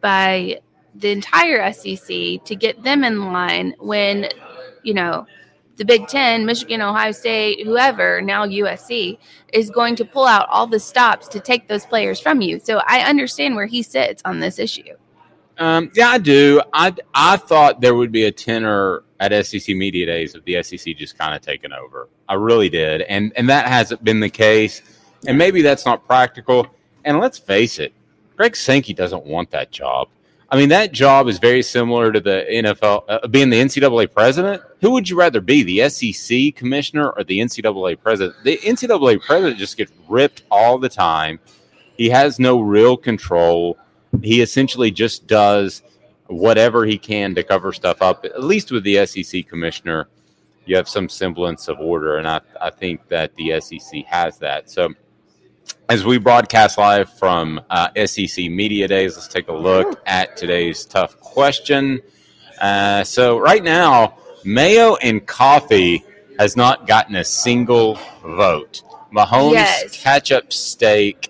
by 0.01 0.61
the 0.95 1.11
entire 1.11 1.73
SEC 1.73 2.07
to 2.45 2.57
get 2.57 2.83
them 2.83 3.05
in 3.05 3.33
line 3.33 3.75
when 3.79 4.29
you 4.83 4.95
know 4.95 5.27
the 5.77 5.85
Big 5.85 6.07
Ten, 6.07 6.47
Michigan, 6.47 6.81
Ohio 6.81 7.13
State, 7.13 7.65
whoever, 7.65 8.21
now 8.21 8.47
USC, 8.47 9.19
is 9.53 9.71
going 9.71 9.97
to 9.97 10.05
pull 10.05 10.27
out 10.27 10.49
all 10.49 10.67
the 10.67 10.79
stops 10.79 11.27
to 11.29 11.41
take 11.41 11.67
those 11.67 11.85
players 11.85 12.21
from 12.21 12.41
you. 12.41 12.61
So 12.61 12.81
I 12.87 13.01
understand 13.01 13.57
where 13.57 13.67
he 13.67 13.83
sits 13.83 14.23
on 14.25 14.39
this 14.39 14.59
issue. 14.59 14.95
Um, 15.59 15.91
yeah, 15.95 16.09
I 16.09 16.19
do. 16.19 16.61
I 16.73 16.95
I 17.15 17.37
thought 17.37 17.81
there 17.81 17.95
would 17.95 18.13
be 18.13 18.25
a 18.25 18.33
tenor 18.33 19.05
at 19.21 19.47
SEC 19.47 19.75
media 19.77 20.07
days 20.07 20.35
of 20.35 20.45
the 20.45 20.63
SEC 20.63 20.97
just 20.97 21.17
kind 21.17 21.35
of 21.35 21.43
taking 21.43 21.73
over. 21.73 22.09
I 22.29 22.35
really 22.35 22.69
did, 22.69 23.03
and 23.03 23.33
and 23.37 23.49
that 23.49 23.67
hasn't 23.67 24.03
been 24.03 24.21
the 24.21 24.31
case. 24.31 24.83
And 25.27 25.39
maybe 25.39 25.63
that's 25.63 25.87
not 25.87 26.07
practical. 26.07 26.67
And 27.05 27.19
let's 27.19 27.39
face 27.39 27.79
it, 27.79 27.93
Greg 28.37 28.57
Sankey 28.57 28.95
doesn't 28.95 29.25
want 29.25 29.51
that 29.53 29.71
job. 29.71 30.09
I 30.55 30.57
mean, 30.57 30.69
that 30.69 30.93
job 30.93 31.27
is 31.27 31.41
very 31.41 31.65
similar 31.65 32.13
to 32.13 32.21
the 32.21 32.47
NFL 32.49 33.03
uh, 33.09 33.27
being 33.27 33.51
the 33.51 33.61
NCAA 33.61 34.13
president. 34.13 34.63
Who 34.83 34.93
would 34.93 35.09
you 35.09 35.17
rather 35.17 35.41
be, 35.41 35.65
the 35.65 35.89
SEC 35.89 36.55
commissioner 36.55 37.11
or 37.11 37.25
the 37.25 37.41
NCAA 37.41 38.01
president? 38.01 38.37
The 38.45 38.59
NCAA 38.59 39.21
president 39.21 39.59
just 39.59 39.77
gets 39.77 39.91
ripped 40.09 40.45
all 40.53 40.79
the 40.79 40.89
time. 40.89 41.41
He 41.97 42.09
has 42.11 42.39
no 42.39 42.61
real 42.61 42.97
control. 42.97 43.77
He 44.23 44.43
essentially 44.43 44.93
just 44.93 45.27
does 45.27 45.83
whatever 46.29 46.87
he 46.87 46.99
can 46.99 47.35
to 47.35 47.43
cover 47.43 47.73
stuff 47.73 48.01
up. 48.01 48.25
At 48.25 48.45
least 48.45 48.71
with 48.71 48.85
the 48.85 49.05
SEC 49.07 49.49
commissioner, 49.49 50.07
you 50.67 50.77
have 50.77 50.89
some 50.89 51.09
semblance 51.09 51.67
of 51.67 51.81
order, 51.81 52.19
and 52.19 52.29
I, 52.29 52.41
I 52.61 52.71
think 52.71 53.09
that 53.09 53.35
the 53.35 53.61
SEC 53.61 54.05
has 54.05 54.39
that. 54.39 54.71
So 54.71 54.95
as 55.89 56.05
we 56.05 56.19
broadcast 56.19 56.79
live 56.79 57.13
from 57.13 57.61
uh, 57.71 57.89
SEC 58.07 58.51
Media 58.51 58.89
Days, 58.89 59.17
let's 59.17 59.29
take 59.29 59.49
a 59.49 59.53
look 59.53 60.01
at 60.07 60.37
today's 60.37 60.85
tough 60.85 61.19
question. 61.21 62.01
Uh, 62.61 63.05
so, 63.05 63.39
right 63.39 63.63
now, 63.63 64.17
mayo 64.45 64.97
and 64.97 65.27
coffee 65.27 66.05
has 66.39 66.57
not 66.57 66.87
gotten 66.87 67.17
a 67.17 67.25
single 67.25 67.99
vote. 68.23 68.83
Mahomes 69.15 69.53
Yes. 69.53 70.03
ketchup 70.03 70.53
steak 70.53 71.29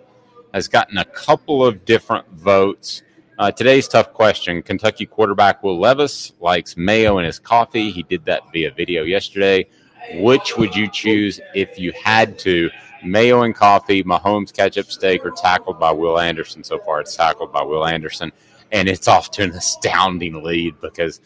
has 0.55 0.69
gotten 0.69 0.97
a 0.99 1.05
couple 1.05 1.65
of 1.65 1.85
different 1.85 2.29
votes. 2.31 3.03
Uh, 3.39 3.51
today's 3.51 3.89
tough 3.89 4.13
question 4.13 4.63
Kentucky 4.63 5.05
quarterback 5.05 5.63
Will 5.63 5.79
Levis 5.79 6.33
likes 6.41 6.77
mayo 6.77 7.19
in 7.19 7.25
his 7.25 7.39
coffee. 7.41 7.91
He 7.91 8.05
did 8.05 8.25
that 8.27 8.43
via 8.53 8.71
video 8.71 9.03
yesterday. 9.03 9.67
Which 10.15 10.57
would 10.57 10.77
you 10.77 10.89
choose 10.89 11.41
if 11.55 11.79
you 11.79 11.93
had 11.93 12.39
to? 12.41 12.71
Mayo 13.05 13.43
and 13.43 13.55
coffee, 13.55 14.03
Mahomes 14.03 14.53
ketchup 14.53 14.91
steak, 14.91 15.25
or 15.25 15.31
tackled 15.31 15.79
by 15.79 15.91
Will 15.91 16.19
Anderson? 16.19 16.65
So 16.65 16.79
far, 16.79 17.01
it's 17.01 17.17
tackled 17.17 17.53
by 17.53 17.63
Will 17.63 17.87
Anderson, 17.87 18.33
and 18.73 18.89
it's 18.89 19.09
off 19.09 19.31
to 19.33 19.43
an 19.43 19.51
astounding 19.51 20.43
lead 20.43 20.81
because 20.81 21.21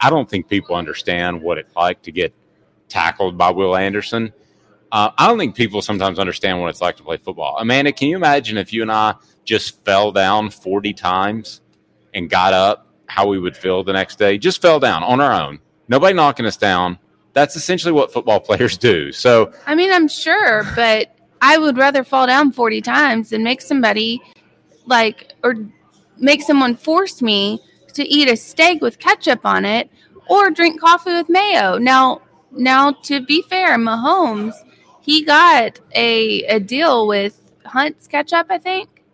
I 0.00 0.10
don't 0.10 0.28
think 0.28 0.48
people 0.48 0.74
understand 0.74 1.40
what 1.40 1.58
it's 1.58 1.74
like 1.76 2.02
to 2.02 2.12
get 2.12 2.34
tackled 2.88 3.38
by 3.38 3.50
Will 3.50 3.76
Anderson. 3.76 4.32
Uh, 4.90 5.10
I 5.18 5.26
don't 5.26 5.38
think 5.38 5.54
people 5.54 5.82
sometimes 5.82 6.18
understand 6.18 6.60
what 6.60 6.70
it's 6.70 6.80
like 6.80 6.96
to 6.96 7.02
play 7.02 7.18
football. 7.18 7.56
Amanda, 7.58 7.92
can 7.92 8.08
you 8.08 8.16
imagine 8.16 8.56
if 8.56 8.72
you 8.72 8.82
and 8.82 8.90
I 8.90 9.14
just 9.44 9.84
fell 9.84 10.12
down 10.12 10.50
40 10.50 10.94
times 10.94 11.60
and 12.14 12.30
got 12.30 12.54
up, 12.54 12.86
how 13.06 13.26
we 13.26 13.38
would 13.38 13.56
feel 13.56 13.84
the 13.84 13.92
next 13.92 14.18
day? 14.18 14.38
Just 14.38 14.62
fell 14.62 14.80
down 14.80 15.02
on 15.02 15.20
our 15.20 15.32
own. 15.32 15.60
Nobody 15.88 16.14
knocking 16.14 16.46
us 16.46 16.56
down. 16.56 16.98
That's 17.38 17.54
essentially 17.54 17.92
what 17.92 18.12
football 18.12 18.40
players 18.48 18.76
do. 18.76 19.12
So, 19.12 19.52
I 19.66 19.74
mean, 19.74 19.92
I'm 19.92 20.08
sure, 20.08 20.64
but 20.74 21.14
I 21.40 21.56
would 21.56 21.76
rather 21.76 22.02
fall 22.02 22.26
down 22.26 22.50
40 22.50 22.80
times 22.80 23.30
than 23.30 23.44
make 23.44 23.60
somebody 23.60 24.20
like, 24.86 25.34
or 25.44 25.54
make 26.18 26.42
someone 26.42 26.74
force 26.74 27.22
me 27.22 27.60
to 27.94 28.02
eat 28.04 28.28
a 28.28 28.36
steak 28.36 28.82
with 28.82 28.98
ketchup 28.98 29.46
on 29.46 29.64
it 29.64 29.88
or 30.28 30.50
drink 30.50 30.80
coffee 30.80 31.12
with 31.12 31.28
mayo. 31.28 31.78
Now, 31.78 32.22
now 32.50 32.90
to 33.04 33.24
be 33.24 33.42
fair, 33.42 33.76
Mahomes, 33.76 34.54
he 35.00 35.24
got 35.24 35.78
a, 35.94 36.42
a 36.46 36.58
deal 36.58 37.06
with 37.06 37.40
Hunt's 37.64 38.08
ketchup, 38.08 38.48
I 38.50 38.58
think, 38.58 39.04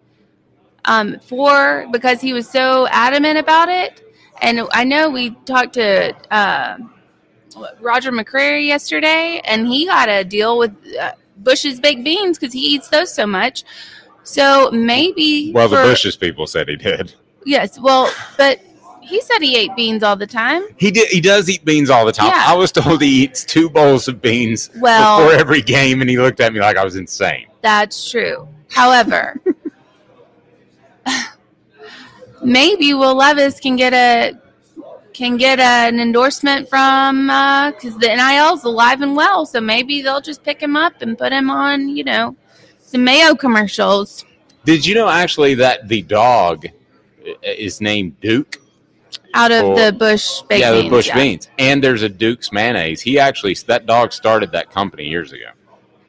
um, 0.86 1.18
for 1.20 1.86
because 1.92 2.22
he 2.22 2.32
was 2.32 2.48
so 2.48 2.88
adamant 2.88 3.36
about 3.36 3.68
it. 3.68 4.00
And 4.40 4.62
I 4.72 4.84
know 4.84 5.10
we 5.10 5.30
talked 5.44 5.74
to 5.74 6.14
uh, 6.34 6.78
Roger 7.80 8.12
McCreary 8.12 8.66
yesterday, 8.66 9.40
and 9.44 9.66
he 9.66 9.86
got 9.86 10.08
a 10.08 10.24
deal 10.24 10.58
with 10.58 10.72
uh, 11.00 11.12
Bush's 11.38 11.80
baked 11.80 12.04
beans 12.04 12.38
because 12.38 12.52
he 12.52 12.60
eats 12.60 12.88
those 12.88 13.12
so 13.12 13.26
much. 13.26 13.64
So 14.22 14.70
maybe 14.70 15.52
well, 15.52 15.68
the 15.68 15.76
for- 15.76 15.82
Bushes 15.82 16.16
people 16.16 16.46
said 16.46 16.68
he 16.68 16.76
did. 16.76 17.14
Yes, 17.44 17.78
well, 17.78 18.10
but 18.38 18.60
he 19.02 19.20
said 19.20 19.40
he 19.40 19.54
ate 19.54 19.76
beans 19.76 20.02
all 20.02 20.16
the 20.16 20.26
time. 20.26 20.62
He 20.78 20.90
did. 20.90 21.08
He 21.10 21.20
does 21.20 21.48
eat 21.50 21.62
beans 21.64 21.90
all 21.90 22.06
the 22.06 22.12
time. 22.12 22.28
Yeah. 22.28 22.44
I 22.46 22.54
was 22.54 22.72
told 22.72 23.02
he 23.02 23.24
eats 23.24 23.44
two 23.44 23.68
bowls 23.68 24.08
of 24.08 24.22
beans 24.22 24.70
Well- 24.76 25.18
before 25.18 25.38
every 25.38 25.60
game, 25.60 26.00
and 26.00 26.08
he 26.08 26.16
looked 26.18 26.40
at 26.40 26.52
me 26.54 26.60
like 26.60 26.76
I 26.78 26.84
was 26.84 26.96
insane. 26.96 27.46
That's 27.60 28.10
true. 28.10 28.48
However, 28.70 29.38
maybe 32.42 32.94
Will 32.94 33.14
Levis 33.14 33.60
can 33.60 33.76
get 33.76 33.92
a 33.92 34.38
can 35.14 35.36
get 35.38 35.58
an 35.60 35.98
endorsement 36.00 36.68
from 36.68 37.28
because 37.72 37.96
the 37.98 38.08
NIL's 38.14 38.64
alive 38.64 39.00
and 39.00 39.16
well. 39.16 39.46
So 39.46 39.60
maybe 39.60 40.02
they'll 40.02 40.20
just 40.20 40.42
pick 40.42 40.60
him 40.60 40.76
up 40.76 41.00
and 41.00 41.16
put 41.16 41.32
him 41.32 41.48
on, 41.48 41.88
you 41.88 42.04
know, 42.04 42.36
some 42.80 43.04
Mayo 43.04 43.34
commercials. 43.34 44.24
Did 44.64 44.84
you 44.84 44.94
know 44.94 45.08
actually 45.08 45.54
that 45.54 45.88
the 45.88 46.02
dog 46.02 46.66
is 47.42 47.80
named 47.80 48.20
Duke? 48.20 48.60
Out 49.32 49.50
of 49.52 49.64
Or- 49.64 49.76
the 49.76 49.92
Bush 49.92 50.42
baked 50.42 50.60
yeah, 50.60 50.72
the 50.72 50.82
beans, 50.82 50.90
Bush 50.90 51.06
yeah. 51.08 51.14
beans, 51.16 51.48
and 51.58 51.82
there's 51.82 52.02
a 52.02 52.08
Duke's 52.08 52.52
mayonnaise. 52.52 53.00
He 53.00 53.18
actually 53.18 53.54
that 53.66 53.84
dog 53.86 54.12
started 54.12 54.52
that 54.52 54.70
company 54.70 55.04
years 55.08 55.32
ago. 55.32 55.46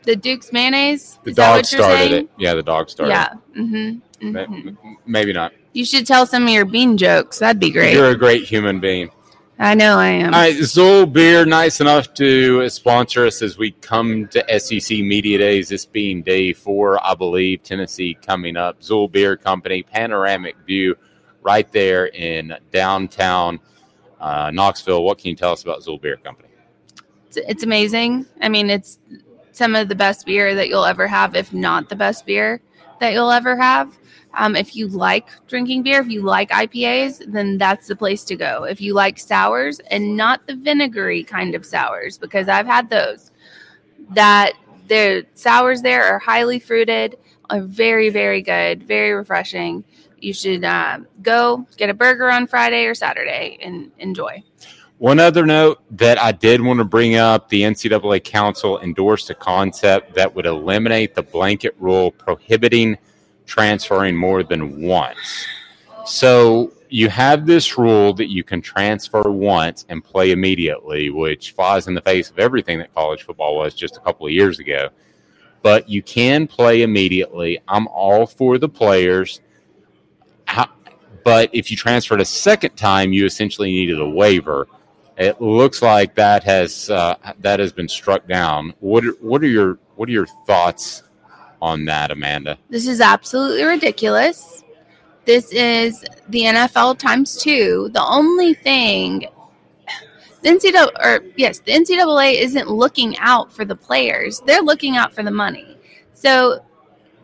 The 0.03 0.15
Duke's 0.15 0.53
mayonnaise. 0.53 1.17
The 1.23 1.31
Is 1.31 1.35
dog 1.35 1.65
started 1.65 1.97
saying? 1.97 2.13
it. 2.13 2.29
Yeah, 2.37 2.53
the 2.53 2.61
dog 2.61 2.89
started. 2.91 3.11
Yeah. 3.13 3.33
Mm-hmm. 3.57 4.31
Ma- 4.31 4.45
hmm 4.45 4.69
Maybe 5.07 5.33
not. 5.33 5.53
You 5.75 5.83
should 5.83 6.07
tell 6.07 6.25
some 6.25 6.43
of 6.43 6.49
your 6.49 6.63
bean 6.63 6.97
jokes. 6.97 7.39
That'd 7.39 7.59
be 7.59 7.69
great. 7.69 7.93
You're 7.93 8.11
a 8.11 8.17
great 8.17 8.45
human 8.45 8.79
being. 8.79 9.09
I 9.59 9.75
know 9.75 9.97
I 9.97 10.07
am. 10.07 10.33
All 10.33 10.39
right, 10.39 10.55
Xul 10.55 11.11
Beer, 11.11 11.45
nice 11.45 11.81
enough 11.81 12.13
to 12.13 12.69
sponsor 12.69 13.25
us 13.25 13.41
as 13.41 13.57
we 13.57 13.71
come 13.71 14.27
to 14.29 14.59
SEC 14.59 14.99
Media 14.99 15.38
Days. 15.38 15.67
This 15.67 15.85
being 15.85 16.21
day 16.21 16.53
four, 16.53 17.05
I 17.05 17.13
believe, 17.13 17.61
Tennessee 17.61 18.17
coming 18.21 18.55
up. 18.55 18.79
Xul 18.79 19.11
Beer 19.11 19.35
Company, 19.35 19.83
panoramic 19.83 20.55
view 20.65 20.95
right 21.41 21.69
there 21.73 22.05
in 22.07 22.55
downtown 22.71 23.59
uh, 24.21 24.51
Knoxville. 24.51 25.03
What 25.03 25.17
can 25.17 25.31
you 25.31 25.35
tell 25.35 25.51
us 25.51 25.63
about 25.63 25.81
Xul 25.81 26.01
Beer 26.01 26.15
Company? 26.15 26.49
it's, 27.35 27.49
it's 27.49 27.63
amazing. 27.63 28.25
I 28.41 28.49
mean, 28.49 28.69
it's 28.69 28.99
some 29.51 29.75
of 29.75 29.89
the 29.89 29.95
best 29.95 30.25
beer 30.25 30.55
that 30.55 30.69
you'll 30.69 30.85
ever 30.85 31.07
have, 31.07 31.35
if 31.35 31.53
not 31.53 31.89
the 31.89 31.95
best 31.95 32.25
beer 32.25 32.61
that 32.99 33.13
you'll 33.13 33.31
ever 33.31 33.55
have. 33.57 33.97
Um, 34.36 34.56
if 34.56 34.76
you 34.76 34.88
like 34.88 35.28
drinking 35.48 35.84
beer, 35.84 36.02
if 36.02 36.10
you 36.10 36.21
like 36.21 36.50
IPAs, 36.50 37.32
then 37.32 37.58
that's 37.58 37.88
the 37.88 37.95
place 37.95 38.24
to 38.26 38.36
go. 38.36 38.63
If 38.63 38.82
you 38.82 38.93
like 38.93 39.17
sours 39.19 39.80
and 39.91 40.15
not 40.15 40.45
the 40.48 40.56
vinegary 40.56 41.24
kind 41.24 41.56
of 41.56 41.65
sours, 41.65 42.17
because 42.17 42.48
I've 42.48 42.65
had 42.65 42.89
those, 42.89 43.32
that 44.12 44.54
the 44.88 45.26
sours 45.34 45.82
there 45.82 46.04
are 46.04 46.19
highly 46.19 46.60
fruited, 46.60 47.17
are 47.50 47.62
very, 47.62 48.10
very 48.10 48.41
good, 48.41 48.84
very 48.84 49.13
refreshing. 49.13 49.84
You 50.19 50.34
should 50.34 50.63
uh, 50.63 51.00
go 51.21 51.67
get 51.78 51.89
a 51.89 51.93
burger 51.93 52.32
on 52.32 52.48
Friday 52.48 52.86
or 52.86 52.95
Saturday 52.95 53.60
and 53.62 53.91
enjoy. 54.00 54.43
One 54.98 55.19
other 55.19 55.45
note 55.45 55.82
that 55.98 56.17
I 56.17 56.32
did 56.32 56.62
want 56.62 56.80
to 56.80 56.86
bring 56.86 57.15
up 57.15 57.50
the 57.50 57.63
NCAA 57.63 58.24
Council 58.24 58.80
endorsed 58.80 59.30
a 59.30 59.36
concept 59.36 60.15
that 60.15 60.34
would 60.34 60.45
eliminate 60.45 61.15
the 61.15 61.21
blanket 61.21 61.76
rule 61.80 62.12
prohibiting 62.12 62.98
transferring 63.45 64.15
more 64.15 64.43
than 64.43 64.81
once. 64.81 65.45
So 66.05 66.73
you 66.89 67.10
have 67.10 67.45
this 67.45 67.77
rule 67.77 68.13
that 68.13 68.29
you 68.29 68.43
can 68.43 68.62
transfer 68.62 69.29
once 69.29 69.86
and 69.89 70.03
play 70.03 70.31
immediately, 70.31 71.10
which 71.10 71.51
flies 71.51 71.88
in 71.88 71.93
the 71.93 72.01
face 72.01 72.29
of 72.29 72.39
everything 72.39 72.79
that 72.79 72.93
college 72.93 73.23
football 73.23 73.58
was 73.58 73.73
just 73.73 73.97
a 73.97 73.99
couple 73.99 74.25
of 74.27 74.31
years 74.31 74.60
ago. 74.60 74.89
But 75.62 75.89
you 75.89 76.03
can 76.03 76.47
play 76.47 76.84
immediately. 76.84 77.60
I'm 77.67 77.88
all 77.88 78.27
for 78.27 78.58
the 78.58 78.69
players. 78.69 79.41
But 81.25 81.49
if 81.53 81.71
you 81.71 81.75
transferred 81.75 82.21
a 82.21 82.25
second 82.25 82.75
time, 82.75 83.12
you 83.12 83.25
essentially 83.25 83.71
needed 83.71 83.99
a 83.99 84.08
waiver. 84.08 84.67
It 85.17 85.41
looks 85.41 85.81
like 85.81 86.13
that 86.15 86.43
has 86.43 86.89
uh, 86.91 87.15
that 87.39 87.60
has 87.60 87.73
been 87.73 87.88
struck 87.88 88.27
down. 88.27 88.75
What 88.79 89.03
are, 89.03 89.13
what 89.21 89.41
are 89.41 89.47
your 89.47 89.79
what 89.95 90.08
are 90.08 90.12
your 90.12 90.27
thoughts 90.45 91.01
on 91.61 91.85
that, 91.85 92.11
Amanda? 92.11 92.57
This 92.69 92.87
is 92.87 93.01
absolutely 93.01 93.63
ridiculous. 93.63 94.63
This 95.25 95.51
is 95.51 96.05
the 96.29 96.41
NFL 96.41 96.99
times 96.99 97.35
two. 97.37 97.89
The 97.93 98.03
only 98.03 98.53
thing 98.53 99.27
the 100.45 100.51
NCAA 100.51 100.87
or 101.03 101.25
yes, 101.35 101.59
the 101.59 101.71
NCAA 101.71 102.39
isn't 102.39 102.69
looking 102.69 103.17
out 103.17 103.51
for 103.51 103.65
the 103.65 103.75
players. 103.75 104.41
They're 104.41 104.61
looking 104.61 104.95
out 104.95 105.11
for 105.11 105.23
the 105.23 105.31
money. 105.31 105.75
So 106.13 106.63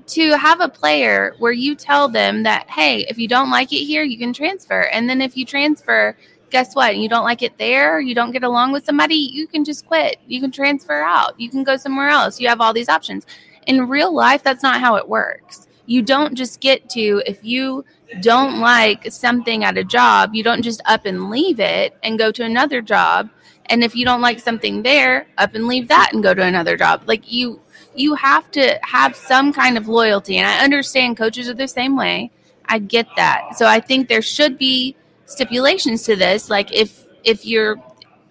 to 0.07 0.37
have 0.37 0.59
a 0.59 0.67
player 0.67 1.35
where 1.37 1.51
you 1.51 1.75
tell 1.75 2.09
them 2.09 2.41
that, 2.43 2.67
hey, 2.69 3.05
if 3.07 3.19
you 3.19 3.27
don't 3.27 3.51
like 3.51 3.71
it 3.71 3.85
here, 3.85 4.03
you 4.03 4.17
can 4.17 4.33
transfer. 4.33 4.81
And 4.91 5.07
then 5.07 5.21
if 5.21 5.37
you 5.37 5.45
transfer, 5.45 6.17
guess 6.49 6.75
what? 6.75 6.97
You 6.97 7.07
don't 7.07 7.23
like 7.23 7.43
it 7.43 7.57
there, 7.59 7.99
you 7.99 8.15
don't 8.15 8.31
get 8.31 8.43
along 8.43 8.71
with 8.71 8.85
somebody, 8.85 9.15
you 9.15 9.45
can 9.45 9.63
just 9.63 9.85
quit. 9.85 10.17
You 10.27 10.41
can 10.41 10.51
transfer 10.51 11.01
out. 11.01 11.39
You 11.39 11.49
can 11.49 11.63
go 11.63 11.77
somewhere 11.77 12.09
else. 12.09 12.39
You 12.41 12.49
have 12.49 12.59
all 12.59 12.73
these 12.73 12.89
options. 12.89 13.27
In 13.67 13.87
real 13.87 14.13
life, 14.13 14.43
that's 14.43 14.63
not 14.63 14.79
how 14.79 14.95
it 14.95 15.07
works. 15.07 15.67
You 15.85 16.01
don't 16.01 16.35
just 16.35 16.61
get 16.61 16.89
to, 16.91 17.21
if 17.25 17.43
you 17.43 17.85
don't 18.21 18.59
like 18.59 19.11
something 19.11 19.63
at 19.63 19.77
a 19.77 19.83
job, 19.83 20.33
you 20.33 20.43
don't 20.43 20.61
just 20.61 20.81
up 20.85 21.05
and 21.05 21.29
leave 21.29 21.59
it 21.59 21.95
and 22.03 22.19
go 22.19 22.31
to 22.31 22.43
another 22.43 22.81
job. 22.81 23.29
And 23.65 23.83
if 23.83 23.95
you 23.95 24.05
don't 24.05 24.21
like 24.21 24.39
something 24.39 24.83
there, 24.83 25.27
up 25.37 25.55
and 25.55 25.67
leave 25.67 25.87
that 25.87 26.11
and 26.13 26.23
go 26.23 26.33
to 26.33 26.43
another 26.43 26.77
job. 26.77 27.03
Like 27.05 27.31
you, 27.31 27.61
you 27.95 28.15
have 28.15 28.49
to 28.51 28.79
have 28.83 29.15
some 29.15 29.53
kind 29.53 29.77
of 29.77 29.87
loyalty. 29.87 30.37
And 30.37 30.47
I 30.47 30.63
understand 30.63 31.17
coaches 31.17 31.49
are 31.49 31.53
the 31.53 31.67
same 31.67 31.95
way. 31.95 32.31
I 32.65 32.79
get 32.79 33.07
that. 33.17 33.57
So 33.57 33.65
I 33.65 33.79
think 33.79 34.07
there 34.07 34.21
should 34.21 34.57
be 34.57 34.95
stipulations 35.25 36.03
to 36.03 36.15
this. 36.15 36.49
Like 36.49 36.71
if 36.73 37.05
if 37.23 37.45
you're 37.45 37.77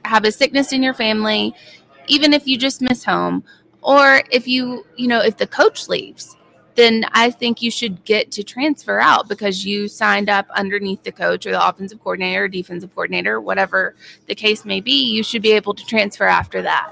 have 0.05 0.25
a 0.25 0.33
sickness 0.33 0.73
in 0.73 0.83
your 0.83 0.95
family, 0.95 1.55
even 2.07 2.33
if 2.33 2.47
you 2.47 2.57
just 2.57 2.81
miss 2.81 3.05
home, 3.05 3.45
or 3.83 4.23
if 4.31 4.47
you 4.47 4.85
you 4.97 5.09
know 5.09 5.21
if 5.21 5.37
the 5.37 5.47
coach 5.47 5.89
leaves, 5.89 6.37
then 6.75 7.05
I 7.13 7.31
think 7.31 7.63
you 7.63 7.71
should 7.71 8.05
get 8.05 8.31
to 8.33 8.43
transfer 8.43 9.01
out 9.01 9.29
because 9.29 9.65
you 9.65 9.89
signed 9.89 10.29
up 10.29 10.47
underneath 10.55 11.03
the 11.03 11.13
coach 11.13 11.47
or 11.47 11.51
the 11.51 11.69
offensive 11.69 12.01
coordinator 12.01 12.45
or 12.45 12.49
defensive 12.49 12.95
coordinator, 12.95 13.41
whatever 13.41 13.95
the 14.27 14.35
case 14.35 14.65
may 14.65 14.81
be. 14.81 15.13
You 15.13 15.23
should 15.23 15.43
be 15.43 15.53
able 15.53 15.75
to 15.75 15.85
transfer 15.85 16.25
after 16.25 16.63
that. 16.63 16.91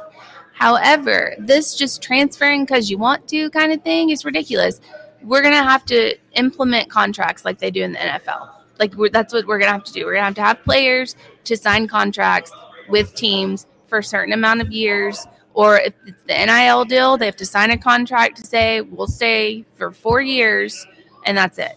However, 0.53 1.35
this 1.39 1.77
just 1.77 2.03
transferring 2.03 2.65
because 2.65 2.91
you 2.91 2.99
want 2.99 3.29
to 3.29 3.49
kind 3.51 3.73
of 3.73 3.83
thing 3.83 4.11
is 4.11 4.25
ridiculous. 4.25 4.81
We're 5.23 5.43
going 5.43 5.55
to 5.55 5.63
have 5.63 5.85
to 5.87 6.17
implement 6.33 6.91
contracts 6.91 7.45
like 7.45 7.59
they 7.59 7.71
do 7.71 7.83
in 7.83 7.93
the 7.93 7.99
NFL. 7.99 8.51
Like 8.79 8.93
that's 9.13 9.33
what 9.33 9.47
we're 9.47 9.59
going 9.59 9.69
to 9.69 9.73
have 9.73 9.85
to 9.85 9.93
do. 9.93 10.05
We're 10.05 10.15
going 10.15 10.23
to 10.23 10.25
have 10.27 10.35
to 10.35 10.43
have 10.43 10.65
players 10.65 11.15
to 11.45 11.57
sign 11.57 11.87
contracts 11.87 12.53
with 12.89 13.15
teams 13.15 13.67
for 13.87 13.99
a 13.99 14.05
certain 14.05 14.33
amount 14.33 14.61
of 14.61 14.73
years. 14.73 15.27
Or 15.59 15.77
if 15.81 15.93
it's 16.07 16.23
the 16.29 16.47
NIL 16.47 16.85
deal, 16.85 17.17
they 17.17 17.27
have 17.27 17.35
to 17.35 17.45
sign 17.45 17.73
a 17.73 17.77
contract 17.77 18.37
to 18.37 18.47
say 18.47 18.81
we'll 18.81 19.09
stay 19.09 19.65
for 19.75 19.91
four 19.91 20.21
years 20.21 20.87
and 21.27 21.37
that's 21.37 21.59
it, 21.59 21.77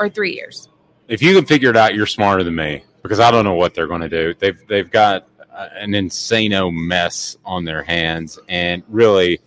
or 0.00 0.08
three 0.08 0.34
years. 0.34 0.68
If 1.06 1.22
you 1.22 1.32
can 1.32 1.46
figure 1.46 1.70
it 1.70 1.76
out, 1.76 1.94
you're 1.94 2.06
smarter 2.06 2.42
than 2.42 2.56
me 2.56 2.82
because 3.00 3.20
I 3.20 3.30
don't 3.30 3.44
know 3.44 3.54
what 3.54 3.74
they're 3.74 3.86
going 3.86 4.00
to 4.00 4.08
do. 4.08 4.34
They've 4.36 4.58
they've 4.66 4.90
got 4.90 5.28
uh, 5.54 5.68
an 5.76 5.92
insano 5.92 6.74
mess 6.74 7.36
on 7.44 7.64
their 7.64 7.84
hands, 7.84 8.40
and 8.48 8.82
really, 8.88 9.38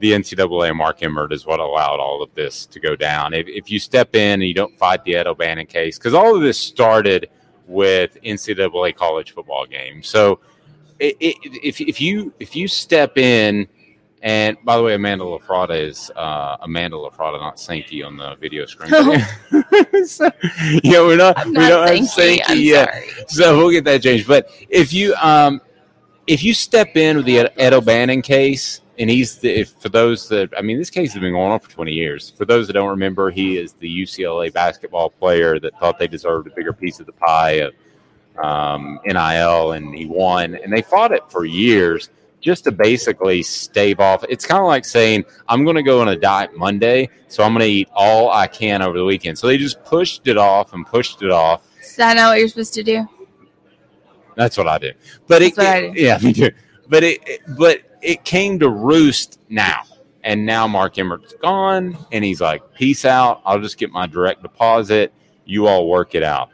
the 0.00 0.10
NCAA 0.10 0.74
Mark 0.74 1.00
Emmert 1.00 1.32
is 1.32 1.46
what 1.46 1.60
allowed 1.60 2.00
all 2.00 2.24
of 2.24 2.34
this 2.34 2.66
to 2.66 2.80
go 2.80 2.96
down. 2.96 3.32
If, 3.32 3.46
if 3.46 3.70
you 3.70 3.78
step 3.78 4.16
in 4.16 4.40
and 4.40 4.48
you 4.48 4.54
don't 4.54 4.76
fight 4.76 5.04
the 5.04 5.14
Ed 5.14 5.28
O'Bannon 5.28 5.66
case, 5.66 5.98
because 5.98 6.14
all 6.14 6.34
of 6.34 6.42
this 6.42 6.58
started 6.58 7.30
with 7.68 8.18
NCAA 8.24 8.96
college 8.96 9.30
football 9.34 9.66
games, 9.66 10.08
so 10.08 10.40
it, 11.00 11.16
it, 11.20 11.36
if 11.62 11.80
if 11.80 12.00
you 12.00 12.32
if 12.38 12.54
you 12.54 12.68
step 12.68 13.18
in 13.18 13.66
and 14.22 14.58
by 14.64 14.76
the 14.76 14.82
way, 14.82 14.94
Amanda 14.94 15.24
LaFratta 15.24 15.80
is 15.80 16.10
uh, 16.14 16.58
Amanda 16.60 16.96
LaFratta, 16.96 17.40
not 17.40 17.58
Sankey 17.58 18.02
on 18.02 18.18
the 18.18 18.36
video 18.36 18.66
screen. 18.66 18.90
so, 20.06 20.30
yeah, 20.82 21.00
we're 21.00 21.16
not, 21.16 21.46
we 21.46 21.54
don't 21.54 21.88
have 21.88 22.06
Sankey 22.06 22.58
yet, 22.58 22.94
so 23.28 23.56
we'll 23.56 23.70
get 23.70 23.84
that 23.84 24.02
changed. 24.02 24.28
But 24.28 24.50
if 24.68 24.92
you 24.92 25.14
um, 25.14 25.62
if 26.26 26.44
you 26.44 26.52
step 26.52 26.96
in 26.96 27.16
with 27.16 27.26
the 27.26 27.50
Ed 27.58 27.72
O'Bannon 27.72 28.20
case, 28.20 28.82
and 28.98 29.08
he's 29.08 29.38
the, 29.38 29.50
if, 29.60 29.70
for 29.80 29.88
those 29.88 30.28
that 30.28 30.50
I 30.56 30.60
mean, 30.60 30.76
this 30.76 30.90
case 30.90 31.14
has 31.14 31.20
been 31.20 31.32
going 31.32 31.52
on 31.52 31.58
for 31.58 31.70
20 31.70 31.90
years. 31.90 32.28
For 32.28 32.44
those 32.44 32.66
that 32.66 32.74
don't 32.74 32.90
remember, 32.90 33.30
he 33.30 33.56
is 33.56 33.72
the 33.72 34.02
UCLA 34.02 34.52
basketball 34.52 35.08
player 35.08 35.58
that 35.60 35.78
thought 35.80 35.98
they 35.98 36.06
deserved 36.06 36.46
a 36.46 36.50
bigger 36.50 36.74
piece 36.74 37.00
of 37.00 37.06
the 37.06 37.12
pie 37.12 37.52
of 37.52 37.72
um, 38.38 39.00
NIL, 39.04 39.72
and 39.72 39.94
he 39.94 40.06
won, 40.06 40.54
and 40.56 40.72
they 40.72 40.82
fought 40.82 41.12
it 41.12 41.22
for 41.30 41.44
years 41.44 42.10
just 42.40 42.64
to 42.64 42.72
basically 42.72 43.42
stave 43.42 44.00
off. 44.00 44.24
It's 44.28 44.46
kind 44.46 44.60
of 44.60 44.66
like 44.66 44.84
saying, 44.84 45.24
I'm 45.48 45.64
going 45.64 45.76
to 45.76 45.82
go 45.82 46.00
on 46.00 46.08
a 46.08 46.16
diet 46.16 46.56
Monday, 46.56 47.08
so 47.28 47.42
I'm 47.44 47.52
going 47.52 47.60
to 47.66 47.70
eat 47.70 47.88
all 47.94 48.30
I 48.30 48.46
can 48.46 48.82
over 48.82 48.96
the 48.96 49.04
weekend. 49.04 49.38
So 49.38 49.46
they 49.46 49.58
just 49.58 49.82
pushed 49.84 50.26
it 50.26 50.38
off 50.38 50.72
and 50.72 50.86
pushed 50.86 51.22
it 51.22 51.30
off. 51.30 51.62
Is 51.80 51.96
that 51.96 52.14
not 52.16 52.30
what 52.30 52.38
you're 52.38 52.48
supposed 52.48 52.74
to 52.74 52.82
do? 52.82 53.06
That's 54.36 54.56
what 54.56 54.68
I 54.68 54.78
do. 54.78 54.92
But 55.26 55.40
That's 55.40 55.58
it, 55.58 55.64
I 55.66 55.80
do. 55.90 56.00
yeah, 56.00 56.18
me 56.22 56.32
too. 56.32 56.50
But 56.88 57.04
it, 57.04 57.20
it, 57.26 57.40
but 57.58 57.82
it 58.00 58.24
came 58.24 58.58
to 58.60 58.70
roost 58.70 59.38
now, 59.48 59.82
and 60.24 60.46
now 60.46 60.66
Mark 60.66 60.98
Emmert's 60.98 61.34
gone, 61.42 61.96
and 62.12 62.24
he's 62.24 62.40
like, 62.40 62.62
"Peace 62.74 63.04
out. 63.04 63.42
I'll 63.44 63.60
just 63.60 63.76
get 63.76 63.90
my 63.90 64.06
direct 64.06 64.42
deposit. 64.42 65.12
You 65.44 65.66
all 65.66 65.88
work 65.88 66.14
it 66.14 66.22
out." 66.22 66.50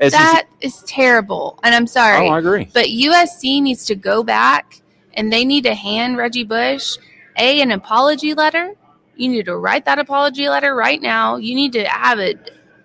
As 0.00 0.12
that 0.12 0.46
is 0.60 0.82
terrible, 0.84 1.58
and 1.62 1.74
I'm 1.74 1.86
sorry. 1.86 2.28
Oh, 2.28 2.32
I 2.32 2.38
agree. 2.38 2.68
But 2.72 2.86
USC 2.86 3.60
needs 3.60 3.84
to 3.86 3.96
go 3.96 4.22
back 4.22 4.80
and 5.14 5.32
they 5.32 5.44
need 5.44 5.64
to 5.64 5.74
hand 5.74 6.16
Reggie 6.16 6.44
Bush 6.44 6.96
a 7.36 7.60
an 7.60 7.70
apology 7.70 8.34
letter. 8.34 8.74
You 9.16 9.28
need 9.28 9.46
to 9.46 9.56
write 9.56 9.84
that 9.86 9.98
apology 9.98 10.48
letter 10.48 10.74
right 10.74 11.00
now. 11.00 11.36
You 11.36 11.54
need 11.54 11.72
to 11.72 11.84
have 11.84 12.20
a, 12.20 12.34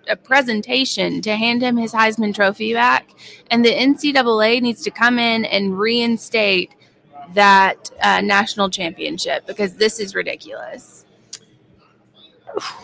a 0.08 0.16
presentation 0.16 1.20
to 1.22 1.36
hand 1.36 1.62
him 1.62 1.76
his 1.76 1.92
Heisman 1.92 2.34
Trophy 2.34 2.72
back, 2.72 3.10
and 3.50 3.64
the 3.64 3.72
NCAA 3.72 4.60
needs 4.60 4.82
to 4.82 4.90
come 4.90 5.18
in 5.18 5.44
and 5.44 5.78
reinstate 5.78 6.74
that 7.34 7.90
uh, 8.02 8.20
national 8.20 8.70
championship 8.70 9.46
because 9.46 9.74
this 9.76 10.00
is 10.00 10.14
ridiculous. 10.14 11.04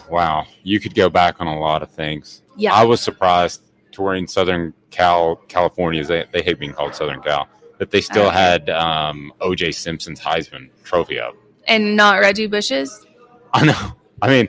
Wow, 0.08 0.46
you 0.62 0.80
could 0.80 0.94
go 0.94 1.08
back 1.08 1.40
on 1.40 1.46
a 1.46 1.58
lot 1.58 1.82
of 1.82 1.90
things. 1.90 2.42
Yeah, 2.56 2.74
I 2.74 2.84
was 2.84 3.00
surprised 3.00 3.62
touring 3.92 4.26
Southern 4.26 4.72
Cal, 4.90 5.37
California. 5.48 6.05
They, 6.05 6.24
they 6.33 6.42
hate 6.42 6.59
being 6.59 6.72
called 6.72 6.94
Southern 6.94 7.20
Cal 7.22 7.48
that 7.79 7.90
they 7.90 8.00
still 8.00 8.26
okay. 8.26 8.37
had 8.37 8.70
um, 8.70 9.33
OJ 9.40 9.74
Simpson's 9.74 10.20
Heisman 10.20 10.68
Trophy 10.85 11.18
up, 11.18 11.35
and 11.66 11.96
not 11.96 12.20
Reggie 12.20 12.46
Bush's. 12.46 13.07
I 13.53 13.64
know. 13.64 13.96
I 14.22 14.29
mean, 14.29 14.48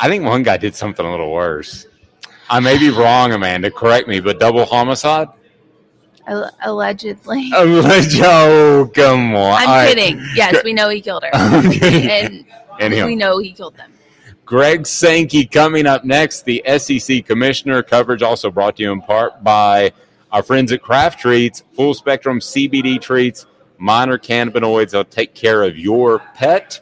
I 0.00 0.08
think 0.08 0.24
one 0.24 0.42
guy 0.42 0.56
did 0.56 0.74
something 0.74 1.04
a 1.04 1.10
little 1.10 1.32
worse. 1.32 1.86
I 2.50 2.60
may 2.60 2.78
be 2.78 2.90
wrong, 2.90 3.32
Amanda. 3.32 3.70
Correct 3.70 4.08
me, 4.08 4.20
but 4.20 4.38
double 4.38 4.64
homicide. 4.64 5.28
Allegedly. 6.26 7.50
Alleged. 7.56 8.20
Oh, 8.22 8.90
come 8.94 9.34
on. 9.34 9.62
I'm 9.62 9.88
kidding. 9.88 10.22
Yes, 10.34 10.62
we 10.64 10.72
know 10.72 10.88
he 10.88 11.00
killed 11.00 11.22
her, 11.24 11.30
and 11.34 12.46
Anyhow. 12.80 13.06
we 13.06 13.16
know 13.16 13.38
he 13.38 13.52
killed 13.52 13.76
them. 13.76 13.92
Greg 14.44 14.86
Sankey 14.86 15.46
coming 15.46 15.86
up 15.86 16.04
next. 16.04 16.44
The 16.44 16.62
SEC 16.78 17.24
commissioner 17.24 17.82
coverage 17.82 18.22
also 18.22 18.50
brought 18.50 18.76
to 18.76 18.82
you 18.82 18.92
in 18.92 19.00
part 19.00 19.42
by 19.42 19.92
our 20.32 20.42
friends 20.42 20.70
at 20.72 20.82
Craft 20.82 21.18
Treats, 21.18 21.62
full 21.72 21.94
spectrum 21.94 22.40
CBD 22.40 23.00
treats, 23.00 23.46
minor 23.78 24.18
cannabinoids. 24.18 24.90
They'll 24.90 25.04
take 25.04 25.34
care 25.34 25.62
of 25.62 25.78
your 25.78 26.18
pet 26.34 26.80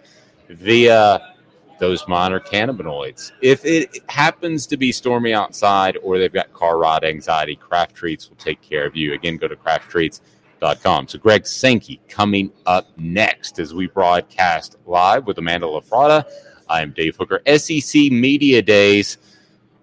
via 0.48 1.35
those 1.79 2.07
minor 2.09 2.40
cannabinoids. 2.40 3.33
If 3.42 3.64
it 3.64 3.98
happens 4.09 4.66
to 4.68 4.77
be 4.77 4.90
stormy 4.90 5.33
outside 5.33 5.98
or 6.03 6.18
they've 6.18 6.33
got 6.33 6.53
car 6.53 6.79
ride 6.79 7.05
anxiety, 7.05 7.57
Craft 7.57 7.94
Treats 7.94 8.29
will 8.29 8.37
take 8.37 8.61
care 8.61 8.87
of 8.87 8.96
you. 8.96 9.14
Again, 9.14 9.37
go 9.37 9.46
to 9.46 9.57
crafttreats.com. 9.57 11.09
So, 11.09 11.18
Greg 11.18 11.46
Sankey 11.46 12.01
coming 12.09 12.53
up 12.66 12.88
next 12.96 13.59
as 13.59 13.72
we 13.72 13.87
broadcast 13.87 14.77
live 14.87 15.27
with 15.27 15.38
Amanda 15.38 15.66
LaFratta. 15.66 16.25
I 16.73 16.81
am 16.81 16.93
Dave 16.93 17.17
Hooker, 17.17 17.43
SEC 17.59 18.11
Media 18.11 18.63
Days 18.63 19.19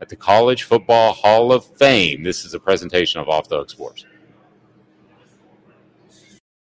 at 0.02 0.10
the 0.10 0.16
College 0.16 0.64
Football 0.64 1.14
Hall 1.14 1.52
of 1.52 1.64
Fame. 1.78 2.24
This 2.24 2.46
is 2.46 2.56
a 2.56 2.60
presentation 2.60 3.22
of 3.22 3.30
Off 3.30 3.48
the 3.48 3.58
Hook 3.58 3.70
Sports. 3.70 4.06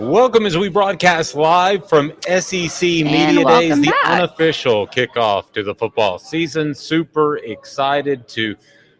Welcome 0.00 0.44
as 0.44 0.58
we 0.58 0.68
broadcast 0.68 1.36
live 1.36 1.88
from 1.88 2.12
SEC 2.22 2.82
Media 2.82 3.44
Days, 3.44 3.80
the 3.80 3.92
back. 4.02 4.22
unofficial 4.22 4.88
kickoff 4.88 5.52
to 5.52 5.62
the 5.62 5.72
football 5.72 6.18
season. 6.18 6.74
Super 6.74 7.36
excited 7.36 8.26
to 8.28 8.56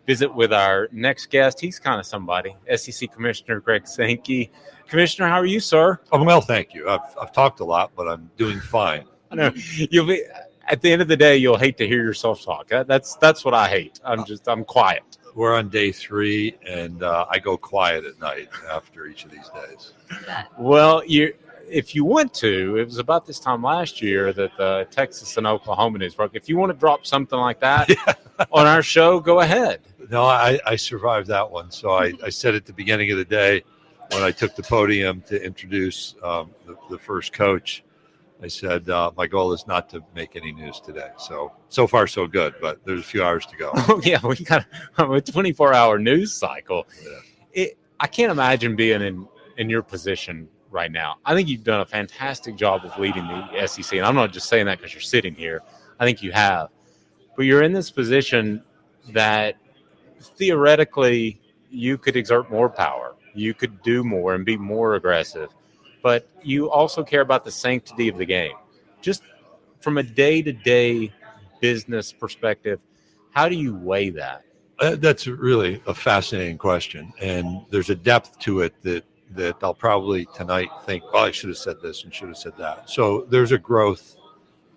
visit 0.07 0.33
with 0.33 0.53
our 0.53 0.89
next 0.93 1.31
guest. 1.31 1.59
He's 1.59 1.81
kind 1.81 1.99
of 1.99 2.07
somebody, 2.07 2.55
SEC 2.77 3.13
Commissioner 3.13 3.59
Greg 3.59 3.89
Sankey. 3.89 4.53
Commissioner, 4.87 5.29
how 5.29 5.41
are 5.41 5.47
you, 5.47 5.59
sir? 5.59 5.99
I'm 6.13 6.25
well, 6.25 6.41
thank 6.41 6.73
you. 6.75 6.89
I've, 6.89 7.01
I've 7.21 7.33
talked 7.33 7.59
a 7.59 7.65
lot, 7.65 7.91
but 7.97 8.07
I'm 8.07 8.31
doing 8.37 8.61
fine. 8.61 9.05
I 9.33 9.35
know 9.35 9.51
you'll 9.91 10.07
be 10.07 10.23
at 10.69 10.81
the 10.81 10.93
end 10.93 11.03
of 11.03 11.09
the 11.09 11.17
day. 11.17 11.37
You'll 11.37 11.59
hate 11.59 11.77
to 11.79 11.89
hear 11.89 12.05
yourself 12.05 12.45
talk. 12.45 12.69
That's 12.69 13.17
that's 13.17 13.45
what 13.45 13.53
I 13.53 13.69
hate. 13.69 13.99
I'm 14.05 14.25
just 14.25 14.49
I'm 14.49 14.65
quiet. 14.65 15.19
We're 15.35 15.57
on 15.57 15.69
day 15.69 15.91
three, 15.91 16.57
and 16.67 17.03
uh, 17.03 17.27
I 17.29 17.39
go 17.39 17.57
quiet 17.57 18.05
at 18.05 18.19
night 18.21 18.49
after 18.71 19.07
each 19.07 19.25
of 19.25 19.33
these 19.33 19.51
days. 19.51 19.93
Well, 20.59 21.03
you 21.07 21.35
if 21.69 21.95
you 21.95 22.05
want 22.05 22.33
to, 22.35 22.77
it 22.77 22.85
was 22.85 22.99
about 22.99 23.27
this 23.27 23.39
time 23.39 23.63
last 23.63 24.03
year 24.03 24.33
that 24.33 24.57
the 24.57 24.87
Texas 24.91 25.37
and 25.37 25.47
Oklahoma 25.47 25.99
news 25.99 26.15
broke. 26.15 26.35
If 26.35 26.49
you 26.49 26.57
want 26.57 26.71
to 26.71 26.79
drop 26.79 27.07
something 27.07 27.39
like 27.39 27.61
that 27.61 27.91
on 28.53 28.67
our 28.67 28.83
show, 28.83 29.21
go 29.21 29.41
ahead. 29.41 29.81
No, 30.11 30.25
I, 30.25 30.59
I 30.67 30.77
survived 30.77 31.29
that 31.29 31.51
one. 31.51 31.71
So 31.71 31.91
I, 31.91 32.13
I 32.23 32.29
said 32.29 32.55
at 32.55 32.67
the 32.67 32.73
beginning 32.73 33.11
of 33.11 33.19
the 33.19 33.25
day 33.25 33.65
when 34.13 34.23
I 34.23 34.31
took 34.31 34.55
the 34.55 34.63
podium 34.63 35.23
to 35.23 35.43
introduce 35.43 36.15
um, 36.23 36.51
the, 36.67 36.77
the 36.91 36.99
first 36.99 37.33
coach, 37.33 37.83
I 38.43 38.49
said, 38.49 38.89
uh, 38.91 39.11
my 39.17 39.27
goal 39.27 39.53
is 39.53 39.67
not 39.67 39.89
to 39.91 40.03
make 40.15 40.37
any 40.37 40.53
news 40.53 40.81
today. 40.81 41.11
So, 41.19 41.53
so 41.69 41.87
far, 41.87 42.07
so 42.07 42.27
good, 42.27 42.55
but 42.61 42.85
there's 42.85 43.01
a 43.01 43.05
few 43.05 43.23
hours 43.23 43.47
to 43.47 43.57
go. 43.57 43.73
Oh 43.89 44.01
yeah, 44.03 44.19
we 44.25 44.37
got 44.37 44.67
a 44.99 45.21
24 45.21 45.73
hour 45.73 45.99
news 45.99 46.33
cycle. 46.33 46.87
It, 47.53 47.79
I 48.01 48.07
can't 48.07 48.33
imagine 48.33 48.77
being 48.77 49.03
in 49.03 49.29
in 49.57 49.71
your 49.71 49.83
position 49.83 50.49
right 50.71 50.91
now. 50.91 51.17
I 51.25 51.35
think 51.35 51.49
you've 51.49 51.63
done 51.63 51.81
a 51.81 51.87
fantastic 51.87 52.57
job 52.57 52.85
of 52.85 52.99
leading 52.99 53.27
the 53.27 53.67
SEC, 53.67 53.93
and 53.97 54.05
I'm 54.05 54.17
not 54.17 54.33
just 54.33 54.49
saying 54.49 54.67
that 54.67 54.79
because 54.79 54.93
you're 54.93 55.01
sitting 55.01 55.35
here. 55.35 55.63
I 56.01 56.05
think 56.05 56.23
you 56.23 56.33
have, 56.33 56.71
but 57.37 57.45
you're 57.45 57.63
in 57.63 57.73
this 57.73 57.91
position 57.91 58.63
that 59.13 59.57
theoretically 60.21 61.41
you 61.71 61.97
could 61.97 62.17
exert 62.17 62.51
more 62.51 62.69
power, 62.69 63.15
you 63.35 63.55
could 63.55 63.81
do 63.83 64.03
more 64.03 64.35
and 64.35 64.45
be 64.45 64.57
more 64.57 64.97
aggressive, 64.97 65.51
but 66.05 66.29
you 66.43 66.71
also 66.71 67.03
care 67.03 67.23
about 67.23 67.45
the 67.45 67.51
sanctity 67.51 68.09
of 68.09 68.19
the 68.19 68.27
game. 68.27 68.53
Just 69.01 69.23
from 69.81 69.97
a 69.97 70.03
day 70.03 70.43
to 70.43 70.53
day 70.53 71.11
business 71.61 72.13
perspective, 72.13 72.79
how 73.31 73.49
do 73.49 73.57
you 73.57 73.75
weigh 73.75 74.11
that? 74.11 74.45
Uh, 74.81 74.97
that's 74.97 75.27
really 75.27 75.83
a 75.87 75.95
fascinating 75.95 76.59
question, 76.59 77.11
and 77.23 77.65
there's 77.71 77.89
a 77.89 77.95
depth 77.95 78.39
to 78.41 78.61
it 78.61 78.75
that 78.83 79.05
that 79.31 79.57
I'll 79.63 79.75
probably 79.75 80.27
tonight 80.37 80.69
think, 80.85 81.03
well, 81.13 81.25
I 81.25 81.31
should 81.31 81.49
have 81.49 81.59
said 81.59 81.81
this 81.83 82.05
and 82.05 82.15
should 82.15 82.29
have 82.29 82.37
said 82.37 82.53
that. 82.59 82.89
So 82.89 83.27
there's 83.31 83.51
a 83.51 83.59
growth 83.59 84.17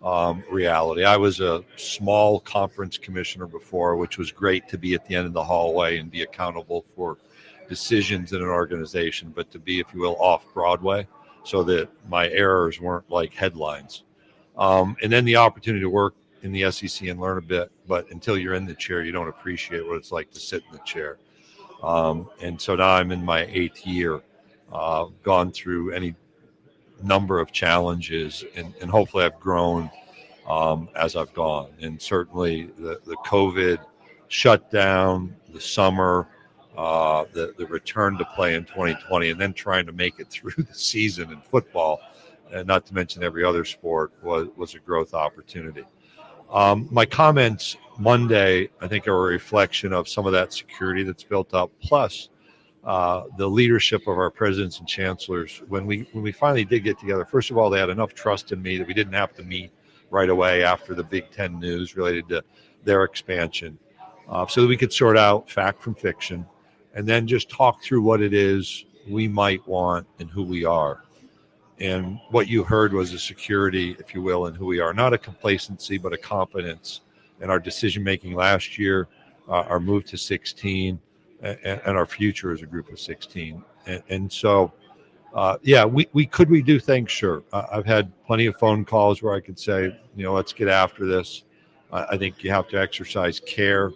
um, 0.02 0.44
reality. 0.50 1.04
I 1.04 1.18
was 1.18 1.42
a 1.42 1.64
small 1.76 2.40
conference 2.40 2.98
commissioner 2.98 3.46
before, 3.46 3.98
which 3.98 4.18
was 4.18 4.32
great 4.32 4.68
to 4.70 4.78
be 4.78 4.94
at 4.94 5.06
the 5.06 5.16
end 5.16 5.28
of 5.28 5.34
the 5.34 5.44
hallway 5.44 6.00
and 6.00 6.10
be 6.10 6.22
accountable 6.22 6.86
for 6.96 7.18
decisions 7.68 8.32
in 8.34 8.42
an 8.42 8.48
organization, 8.48 9.34
but 9.36 9.52
to 9.52 9.60
be, 9.60 9.80
if 9.80 9.94
you 9.94 10.00
will, 10.00 10.16
off 10.20 10.46
Broadway, 10.54 11.08
so 11.48 11.64
that 11.64 11.88
my 12.10 12.28
errors 12.30 12.82
weren't 12.82 13.10
like 13.10 13.34
headlines. 13.34 14.04
Um, 14.58 14.98
and 15.02 15.12
then 15.12 15.24
the 15.24 15.38
opportunity 15.38 15.82
to 15.82 15.90
work 15.90 16.14
in 16.44 16.52
the 16.52 16.70
SEC 16.72 17.08
and 17.08 17.22
learn 17.22 17.38
a 17.38 17.42
bit, 17.42 17.72
but 17.88 18.12
until 18.12 18.38
you're 18.38 18.54
in 18.54 18.66
the 18.66 18.74
chair, 18.74 19.02
you 19.02 19.14
don't 19.14 19.30
appreciate 19.30 19.88
what 19.88 19.96
it's 19.96 20.12
like 20.12 20.30
to 20.32 20.42
sit 20.42 20.62
in 20.70 20.74
the 20.74 20.84
chair. 20.84 21.18
Um, 21.82 22.30
and 22.42 22.60
so 22.60 22.76
now 22.76 22.90
I'm 22.90 23.12
in 23.14 23.24
my 23.24 23.46
eighth 23.46 23.88
year, 23.88 24.22
uh, 24.74 25.06
gone 25.24 25.52
through 25.52 25.94
any 25.94 26.16
number 27.02 27.40
of 27.40 27.54
challenges, 27.54 28.44
and, 28.58 28.74
and 28.82 28.92
hopefully 28.92 29.24
I've 29.24 29.40
grown 29.40 29.90
um, 30.48 30.90
as 30.98 31.16
I've 31.16 31.34
gone. 31.34 31.70
And 31.80 32.02
certainly 32.02 32.72
the, 32.78 33.00
the 33.06 33.16
COVID 33.26 33.80
shutdown, 34.28 35.34
the 35.54 35.62
summer, 35.62 36.28
uh, 36.78 37.26
the, 37.34 37.54
the 37.58 37.66
return 37.66 38.18
to 38.18 38.26
play 38.36 38.54
in 38.56 38.64
2020, 38.64 39.32
and 39.32 39.42
then 39.42 39.52
trying 39.52 39.86
to 39.86 39.92
make 39.92 40.20
it 40.20 40.28
through 40.30 40.64
the 40.64 40.74
season 40.74 41.32
in 41.32 41.42
football, 41.42 42.00
and 42.52 42.68
not 42.68 42.86
to 42.86 42.94
mention 42.94 43.24
every 43.24 43.44
other 43.44 43.66
sport, 43.66 44.14
was, 44.22 44.48
was 44.56 44.76
a 44.76 44.80
growth 44.80 45.14
opportunity. 45.14 45.84
Um, 46.52 46.88
my 46.92 47.06
comments 47.06 47.76
Monday, 48.00 48.70
I 48.80 48.88
think, 48.88 49.08
are 49.08 49.16
a 49.16 49.32
reflection 49.32 49.92
of 49.92 50.08
some 50.08 50.26
of 50.26 50.32
that 50.34 50.54
security 50.54 51.04
that's 51.04 51.24
built 51.24 51.54
up, 51.54 51.72
plus 51.82 52.30
uh, 52.84 53.24
the 53.38 53.48
leadership 53.48 54.08
of 54.08 54.18
our 54.18 54.32
presidents 54.32 54.80
and 54.80 54.88
chancellors. 54.88 55.62
When 55.68 55.86
we 55.86 56.08
when 56.14 56.24
we 56.24 56.32
finally 56.32 56.64
did 56.64 56.84
get 56.84 57.00
together, 57.00 57.26
first 57.26 57.52
of 57.52 57.58
all, 57.58 57.70
they 57.70 57.80
had 57.80 57.90
enough 57.90 58.14
trust 58.14 58.52
in 58.52 58.62
me 58.62 58.78
that 58.78 58.88
we 58.88 58.94
didn't 58.94 59.14
have 59.14 59.34
to 59.36 59.44
meet 59.44 59.72
right 60.10 60.30
away 60.30 60.64
after 60.64 60.94
the 60.94 61.04
Big 61.04 61.30
Ten 61.32 61.60
news 61.60 61.98
related 61.98 62.30
to 62.30 62.44
their 62.86 63.04
expansion, 63.04 63.78
uh, 64.30 64.48
so 64.48 64.62
that 64.62 64.68
we 64.68 64.78
could 64.78 64.94
sort 64.94 65.18
out 65.18 65.50
fact 65.50 65.82
from 65.82 65.96
fiction, 65.96 66.46
and 66.98 67.08
then 67.08 67.28
just 67.28 67.48
talk 67.48 67.84
through 67.84 68.02
what 68.02 68.22
it 68.22 68.34
is 68.34 68.86
we 69.08 69.28
might 69.28 69.66
want 69.68 70.06
and 70.20 70.32
who 70.32 70.42
we 70.42 70.66
are. 70.66 71.04
And 71.80 72.20
what 72.32 72.48
you 72.48 72.64
heard 72.64 72.92
was 72.92 73.14
a 73.14 73.20
security, 73.20 73.96
if 74.00 74.16
you 74.16 74.24
will, 74.24 74.48
in 74.48 74.56
who 74.56 74.66
we 74.66 74.80
are, 74.80 74.96
not 74.96 75.14
a 75.14 75.18
complacency, 75.18 76.00
but 76.00 76.12
a 76.12 76.18
confidence 76.18 77.02
in 77.40 77.52
our 77.52 77.60
decision 77.60 78.04
making 78.04 78.34
last 78.34 78.80
year, 78.80 79.08
uh, 79.48 79.62
our 79.70 79.80
move 79.80 80.06
to 80.06 80.18
16, 80.18 81.00
and, 81.44 81.60
and, 81.64 81.96
our 81.96 82.08
future 82.08 82.52
as 82.52 82.64
a 82.64 82.66
group 82.66 82.92
of 82.92 83.00
16. 83.00 83.64
And, 83.86 84.04
and 84.10 84.34
so, 84.34 84.74
uh, 85.36 85.58
yeah, 85.62 85.86
we, 85.86 86.08
we 86.14 86.26
could 86.26 86.50
we 86.50 86.64
do 86.64 86.80
things? 86.80 87.12
Sure. 87.12 87.44
Uh, 87.54 87.68
I've 87.72 87.86
had 87.86 88.12
plenty 88.26 88.48
of 88.48 88.56
phone 88.58 88.84
calls 88.84 89.22
where 89.22 89.36
I 89.36 89.40
could 89.40 89.60
say, 89.60 89.96
you 90.16 90.24
know, 90.24 90.34
let's 90.34 90.52
get 90.52 90.68
after 90.68 91.06
this. 91.06 91.44
I 91.92 92.18
think 92.18 92.44
you 92.44 92.50
have 92.50 92.68
to 92.70 92.82
exercise 92.82 93.40
care 93.40 93.92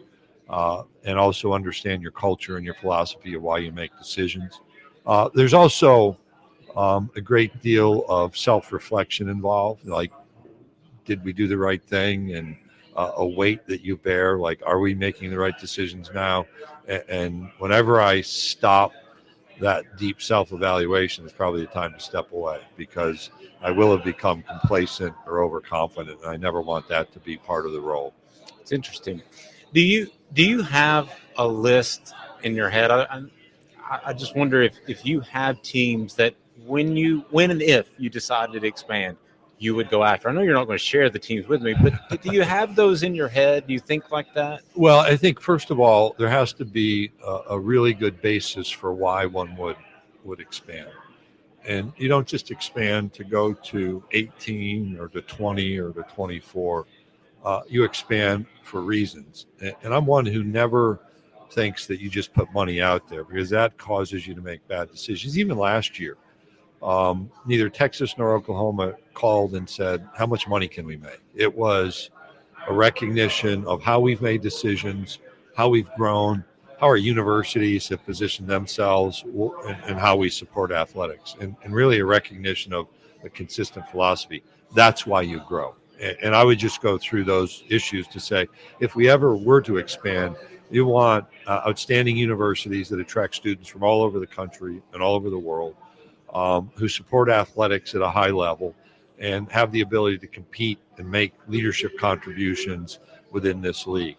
uh, 0.51 0.83
and 1.05 1.17
also 1.17 1.53
understand 1.53 2.01
your 2.03 2.11
culture 2.11 2.57
and 2.57 2.65
your 2.65 2.75
philosophy 2.75 3.33
of 3.33 3.41
why 3.41 3.57
you 3.57 3.71
make 3.71 3.97
decisions. 3.97 4.59
Uh, 5.05 5.29
there's 5.33 5.53
also 5.53 6.17
um, 6.75 7.09
a 7.15 7.21
great 7.21 7.59
deal 7.61 8.05
of 8.07 8.37
self 8.37 8.71
reflection 8.71 9.29
involved. 9.29 9.87
Like, 9.87 10.11
did 11.05 11.23
we 11.23 11.33
do 11.33 11.47
the 11.47 11.57
right 11.57 11.81
thing? 11.81 12.35
And 12.35 12.55
uh, 12.95 13.11
a 13.17 13.25
weight 13.25 13.65
that 13.67 13.81
you 13.81 13.97
bear. 13.97 14.37
Like, 14.37 14.61
are 14.65 14.79
we 14.79 14.93
making 14.93 15.31
the 15.31 15.39
right 15.39 15.57
decisions 15.57 16.09
now? 16.13 16.45
And, 16.87 17.03
and 17.07 17.51
whenever 17.59 18.01
I 18.01 18.21
stop 18.21 18.91
that 19.59 19.97
deep 19.97 20.21
self 20.21 20.51
evaluation, 20.51 21.23
it's 21.23 21.33
probably 21.33 21.61
the 21.61 21.71
time 21.71 21.93
to 21.93 21.99
step 21.99 22.31
away 22.31 22.61
because 22.77 23.29
I 23.61 23.71
will 23.71 23.95
have 23.95 24.03
become 24.03 24.43
complacent 24.43 25.15
or 25.25 25.41
overconfident. 25.41 26.19
And 26.21 26.29
I 26.29 26.35
never 26.35 26.61
want 26.61 26.87
that 26.89 27.11
to 27.13 27.19
be 27.19 27.37
part 27.37 27.65
of 27.65 27.71
the 27.71 27.81
role. 27.81 28.13
It's 28.59 28.71
interesting. 28.71 29.21
Do 29.73 29.81
you 29.81 30.07
do 30.33 30.43
you 30.43 30.61
have 30.63 31.09
a 31.37 31.47
list 31.47 32.13
in 32.43 32.55
your 32.55 32.69
head? 32.69 32.91
I, 32.91 33.23
I, 33.83 33.99
I 34.07 34.13
just 34.13 34.35
wonder 34.35 34.61
if 34.61 34.75
if 34.87 35.05
you 35.05 35.21
have 35.21 35.61
teams 35.61 36.15
that 36.15 36.35
when 36.65 36.95
you 36.95 37.25
when 37.29 37.51
and 37.51 37.61
if 37.61 37.87
you 37.97 38.09
decided 38.09 38.61
to 38.61 38.67
expand, 38.67 39.17
you 39.59 39.75
would 39.75 39.89
go 39.89 40.03
after. 40.03 40.27
I 40.27 40.33
know 40.33 40.41
you're 40.41 40.53
not 40.55 40.65
going 40.65 40.77
to 40.77 40.83
share 40.83 41.09
the 41.09 41.19
teams 41.19 41.47
with 41.47 41.61
me, 41.61 41.75
but 41.81 42.21
do 42.21 42.33
you 42.33 42.41
have 42.41 42.75
those 42.75 43.03
in 43.03 43.13
your 43.13 43.27
head? 43.27 43.67
Do 43.67 43.73
you 43.73 43.79
think 43.79 44.11
like 44.11 44.33
that? 44.33 44.61
Well, 44.75 44.99
I 44.99 45.15
think 45.15 45.39
first 45.39 45.71
of 45.71 45.79
all, 45.79 46.15
there 46.17 46.29
has 46.29 46.51
to 46.53 46.65
be 46.65 47.11
a, 47.25 47.39
a 47.51 47.59
really 47.59 47.93
good 47.93 48.21
basis 48.21 48.69
for 48.69 48.93
why 48.93 49.25
one 49.25 49.55
would 49.57 49.77
would 50.23 50.39
expand. 50.39 50.89
And 51.63 51.93
you 51.95 52.07
don't 52.07 52.27
just 52.27 52.49
expand 52.49 53.13
to 53.13 53.23
go 53.23 53.53
to 53.53 54.03
18 54.11 54.97
or 54.99 55.07
to 55.09 55.21
20 55.21 55.77
or 55.77 55.91
to 55.91 56.01
24. 56.03 56.85
Uh, 57.43 57.61
you 57.67 57.83
expand 57.83 58.45
for 58.63 58.81
reasons. 58.81 59.47
And, 59.59 59.93
I'm 59.93 60.05
one 60.05 60.25
who 60.25 60.43
never 60.43 60.99
thinks 61.51 61.87
that 61.87 61.99
you 61.99 62.09
just 62.09 62.33
put 62.33 62.51
money 62.53 62.81
out 62.81 63.07
there 63.09 63.23
because 63.23 63.49
that 63.49 63.77
causes 63.77 64.25
you 64.25 64.33
to 64.35 64.41
make 64.41 64.65
bad 64.67 64.91
decisions. 64.91 65.37
Even 65.37 65.57
last 65.57 65.99
year, 65.99 66.17
um, 66.81 67.29
neither 67.45 67.69
Texas 67.69 68.15
nor 68.17 68.33
Oklahoma 68.35 68.93
called 69.13 69.55
and 69.55 69.69
said, 69.69 70.07
How 70.15 70.25
much 70.25 70.47
money 70.47 70.67
can 70.67 70.85
we 70.85 70.97
make? 70.97 71.19
It 71.35 71.53
was 71.53 72.09
a 72.67 72.73
recognition 72.73 73.65
of 73.65 73.81
how 73.81 73.99
we've 73.99 74.21
made 74.21 74.41
decisions, 74.41 75.19
how 75.55 75.69
we've 75.69 75.89
grown, 75.97 76.43
how 76.79 76.87
our 76.87 76.97
universities 76.97 77.87
have 77.89 78.03
positioned 78.05 78.47
themselves 78.47 79.23
and, 79.23 79.77
and 79.85 79.99
how 79.99 80.15
we 80.15 80.29
support 80.29 80.71
athletics, 80.71 81.35
and, 81.39 81.55
and 81.63 81.73
really 81.73 81.99
a 81.99 82.05
recognition 82.05 82.73
of 82.73 82.87
a 83.23 83.29
consistent 83.29 83.87
philosophy. 83.89 84.43
That's 84.73 85.05
why 85.05 85.23
you 85.23 85.41
grow. 85.47 85.75
And, 86.01 86.35
I 86.35 86.43
would 86.43 86.57
just 86.57 86.81
go 86.81 86.97
through 86.97 87.25
those 87.25 87.63
issues 87.69 88.07
to 88.07 88.19
say 88.19 88.47
if 88.79 88.95
we 88.95 89.07
ever 89.09 89.35
were 89.35 89.61
to 89.61 89.77
expand, 89.77 90.35
you 90.71 90.85
want 90.85 91.25
uh, 91.45 91.61
outstanding 91.67 92.17
universities 92.17 92.89
that 92.89 92.99
attract 92.99 93.35
students 93.35 93.69
from 93.69 93.83
all 93.83 94.01
over 94.01 94.19
the 94.19 94.27
country 94.27 94.81
and 94.93 95.03
all 95.03 95.15
over 95.15 95.29
the 95.29 95.37
world 95.37 95.75
um, 96.33 96.71
who 96.75 96.87
support 96.87 97.29
athletics 97.29 97.93
at 97.93 98.01
a 98.01 98.09
high 98.09 98.29
level 98.29 98.73
and 99.19 99.51
have 99.51 99.71
the 99.71 99.81
ability 99.81 100.17
to 100.17 100.27
compete 100.27 100.79
and 100.97 101.09
make 101.09 101.33
leadership 101.47 101.97
contributions 101.97 102.99
within 103.31 103.61
this 103.61 103.85
league. 103.85 104.17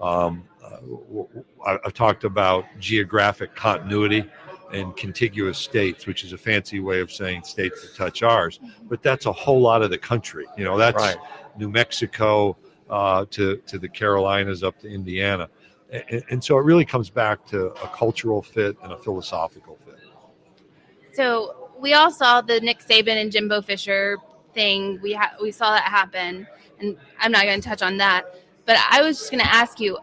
Um, 0.00 0.44
uh, 0.64 1.22
I've 1.66 1.94
talked 1.94 2.24
about 2.24 2.64
geographic 2.78 3.54
continuity 3.54 4.30
and 4.72 4.96
contiguous 4.96 5.58
states, 5.58 6.06
which 6.06 6.24
is 6.24 6.32
a 6.32 6.38
fancy 6.38 6.80
way 6.80 7.00
of 7.00 7.12
saying 7.12 7.42
states 7.44 7.82
that 7.82 7.96
touch 7.96 8.22
ours. 8.22 8.60
But 8.88 9.02
that's 9.02 9.26
a 9.26 9.32
whole 9.32 9.60
lot 9.60 9.82
of 9.82 9.90
the 9.90 9.98
country. 9.98 10.46
You 10.56 10.64
know, 10.64 10.76
that's 10.76 10.96
right. 10.96 11.16
New 11.56 11.70
Mexico 11.70 12.56
uh, 12.90 13.24
to 13.30 13.56
to 13.66 13.78
the 13.78 13.88
Carolinas 13.88 14.62
up 14.62 14.78
to 14.80 14.88
Indiana, 14.88 15.48
and, 15.90 16.24
and, 16.30 16.44
so 16.44 16.58
it 16.58 16.64
really 16.64 16.84
comes 16.84 17.08
back 17.08 17.46
to 17.46 17.66
a 17.66 17.88
cultural 17.88 18.42
fit 18.42 18.76
and 18.82 18.92
a 18.92 18.98
philosophical 18.98 19.78
fit. 19.86 19.98
So 21.12 21.70
we 21.78 21.94
all 21.94 22.10
saw 22.10 22.40
the 22.40 22.60
Nick 22.60 22.80
Saban 22.80 23.20
and 23.20 23.30
Jimbo 23.30 23.62
Fisher 23.62 24.18
thing. 24.52 25.00
We 25.02 25.12
ha- 25.12 25.34
we 25.40 25.50
saw 25.52 25.72
that 25.72 25.84
happen, 25.84 26.46
and 26.80 26.96
I'm 27.20 27.32
not 27.32 27.44
going 27.44 27.60
to 27.60 27.66
touch 27.66 27.82
on 27.82 27.96
that. 27.98 28.24
But 28.66 28.76
I 28.90 29.02
was 29.02 29.18
just 29.18 29.30
going 29.30 29.42
to 29.42 29.52
ask 29.52 29.78
you 29.78 29.98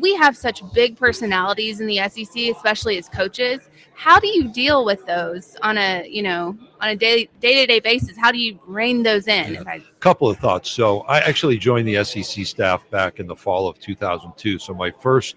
we 0.00 0.14
have 0.16 0.36
such 0.36 0.62
big 0.72 0.96
personalities 0.96 1.80
in 1.80 1.86
the 1.86 1.98
SEC, 2.08 2.54
especially 2.54 2.98
as 2.98 3.08
coaches. 3.08 3.68
How 3.96 4.20
do 4.20 4.28
you 4.28 4.48
deal 4.48 4.84
with 4.84 5.04
those 5.06 5.56
on 5.62 5.78
a 5.78 6.06
you 6.06 6.22
know 6.22 6.56
on 6.80 6.90
a 6.90 6.96
day 6.96 7.28
day 7.40 7.60
to 7.60 7.66
day 7.66 7.80
basis? 7.80 8.16
How 8.16 8.30
do 8.30 8.38
you 8.38 8.60
rein 8.66 9.02
those 9.02 9.26
in? 9.26 9.56
A 9.56 9.62
yeah. 9.62 9.78
couple 10.00 10.28
of 10.28 10.38
thoughts. 10.38 10.70
So 10.70 11.00
I 11.00 11.20
actually 11.20 11.56
joined 11.56 11.88
the 11.88 12.04
SEC 12.04 12.44
staff 12.44 12.88
back 12.90 13.20
in 13.20 13.26
the 13.26 13.34
fall 13.34 13.66
of 13.66 13.78
2002. 13.80 14.58
So 14.58 14.74
my 14.74 14.90
first 14.90 15.36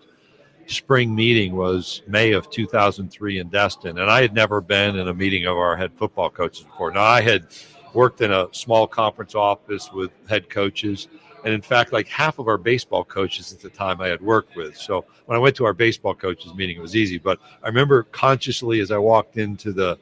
spring 0.67 1.15
meeting 1.15 1.55
was 1.55 2.03
May 2.05 2.33
of 2.33 2.49
2003 2.49 3.39
in 3.39 3.47
Destin, 3.47 3.97
and 3.97 4.11
I 4.11 4.21
had 4.21 4.33
never 4.33 4.59
been 4.59 4.97
in 4.97 5.07
a 5.07 5.13
meeting 5.13 5.45
of 5.45 5.57
our 5.57 5.77
head 5.77 5.93
football 5.95 6.29
coaches 6.29 6.65
before. 6.65 6.91
Now 6.91 7.03
I 7.03 7.21
had 7.21 7.47
worked 7.93 8.21
in 8.21 8.31
a 8.31 8.47
small 8.51 8.87
conference 8.87 9.35
office 9.35 9.91
with 9.91 10.11
head 10.27 10.49
coaches 10.49 11.07
and 11.43 11.53
in 11.53 11.61
fact, 11.61 11.93
like 11.93 12.07
half 12.07 12.39
of 12.39 12.47
our 12.47 12.57
baseball 12.57 13.03
coaches 13.03 13.53
at 13.53 13.59
the 13.59 13.69
time 13.69 14.01
I 14.01 14.07
had 14.07 14.21
worked 14.21 14.55
with. 14.55 14.77
So 14.77 15.05
when 15.25 15.37
I 15.37 15.39
went 15.39 15.55
to 15.57 15.65
our 15.65 15.73
baseball 15.73 16.13
coaches 16.13 16.53
meeting, 16.53 16.77
it 16.77 16.81
was 16.81 16.95
easy. 16.95 17.17
But 17.17 17.39
I 17.63 17.67
remember 17.67 18.03
consciously 18.03 18.79
as 18.79 18.91
I 18.91 18.97
walked 18.97 19.37
into 19.37 19.71
the 19.71 19.97